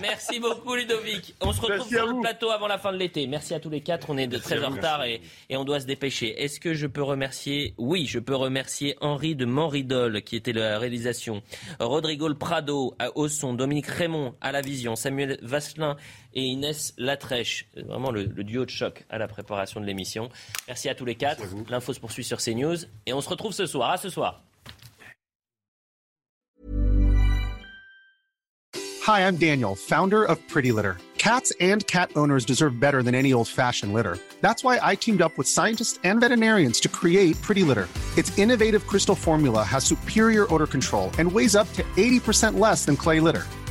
Merci 0.00 0.38
beaucoup, 0.38 0.76
Ludovic. 0.76 1.34
On 1.40 1.52
se 1.52 1.60
retrouve 1.60 1.88
sur 1.88 2.06
le 2.06 2.20
plateau 2.20 2.50
avant 2.50 2.68
la 2.68 2.78
fin 2.78 2.92
de 2.92 2.96
l'été. 2.96 3.26
Merci 3.26 3.52
à 3.52 3.60
tous 3.60 3.68
les 3.68 3.80
quatre. 3.80 4.08
On 4.10 4.16
est 4.16 4.28
de 4.28 4.38
très 4.38 4.64
en 4.64 4.70
retard 4.70 5.04
et, 5.04 5.20
on 5.50 5.64
doit 5.64 5.80
se 5.80 5.86
dépêcher. 5.86 6.40
Est-ce 6.42 6.60
que 6.60 6.72
je 6.72 6.86
peux 6.86 7.02
remercier? 7.02 7.74
Oui, 7.78 8.06
je 8.06 8.20
peux 8.20 8.34
remercier 8.34 8.96
Henri 9.00 9.34
de 9.34 9.44
Montridol 9.44 10.22
qui 10.22 10.36
était 10.36 10.52
la 10.52 10.78
réalisation, 10.78 11.42
Rodrigo 11.80 12.32
Prado 12.34 12.94
au 13.14 13.28
son, 13.28 13.54
Dominique 13.54 13.88
Raymond 13.88 14.34
à 14.40 14.52
la 14.52 14.60
vision, 14.60 14.94
Samuel 14.94 15.38
Vasselin 15.42 15.96
et 16.36 16.42
Inès 16.42 16.92
Latrèche. 16.98 17.66
Vraiment 17.74 18.12
le, 18.12 18.26
duo 18.26 18.64
de 18.64 18.70
choc 18.70 19.04
à 19.10 19.18
la 19.18 19.26
préparation 19.26 19.80
de 19.80 19.86
l'émission. 19.86 20.28
Merci 20.68 20.88
à 20.88 20.94
tous 20.94 21.06
les 21.06 21.16
quatre. 21.16 21.42
L'info 21.68 21.92
se 21.92 21.98
poursuit 21.98 22.22
sur 22.22 22.38
CNews 22.38 22.76
et 23.06 23.12
on 23.12 23.20
se 23.20 23.28
retrouve 23.28 23.52
ce 23.52 23.66
soir. 23.66 23.90
À 23.90 23.96
ce 23.96 24.10
soir. 24.10 24.42
Hi, 29.08 29.20
I'm 29.20 29.36
Daniel, 29.36 29.76
founder 29.76 30.24
of 30.24 30.36
Pretty 30.48 30.72
Litter. 30.72 30.96
Cats 31.16 31.52
and 31.60 31.84
cat 31.86 32.10
owners 32.16 32.44
deserve 32.44 32.78
better 32.78 33.02
than 33.02 33.14
any 33.14 33.32
old-fashioned 33.32 33.92
litter. 33.92 34.18
That's 34.42 34.62
why 34.62 34.78
I 34.82 34.94
teamed 34.96 35.22
up 35.22 35.36
with 35.38 35.48
scientists 35.48 35.98
and 36.04 36.20
veterinarians 36.20 36.80
to 36.80 36.88
create 36.88 37.40
Pretty 37.40 37.62
Litter. 37.62 37.88
Its 38.16 38.36
innovative 38.38 38.86
crystal 38.86 39.14
formula 39.14 39.62
has 39.64 39.84
superior 39.84 40.52
odor 40.52 40.66
control 40.66 41.10
and 41.18 41.30
weighs 41.30 41.56
up 41.56 41.72
to 41.74 41.82
80% 41.96 42.58
less 42.58 42.84
than 42.84 42.96
clay 42.96 43.20
litter. 43.20 43.44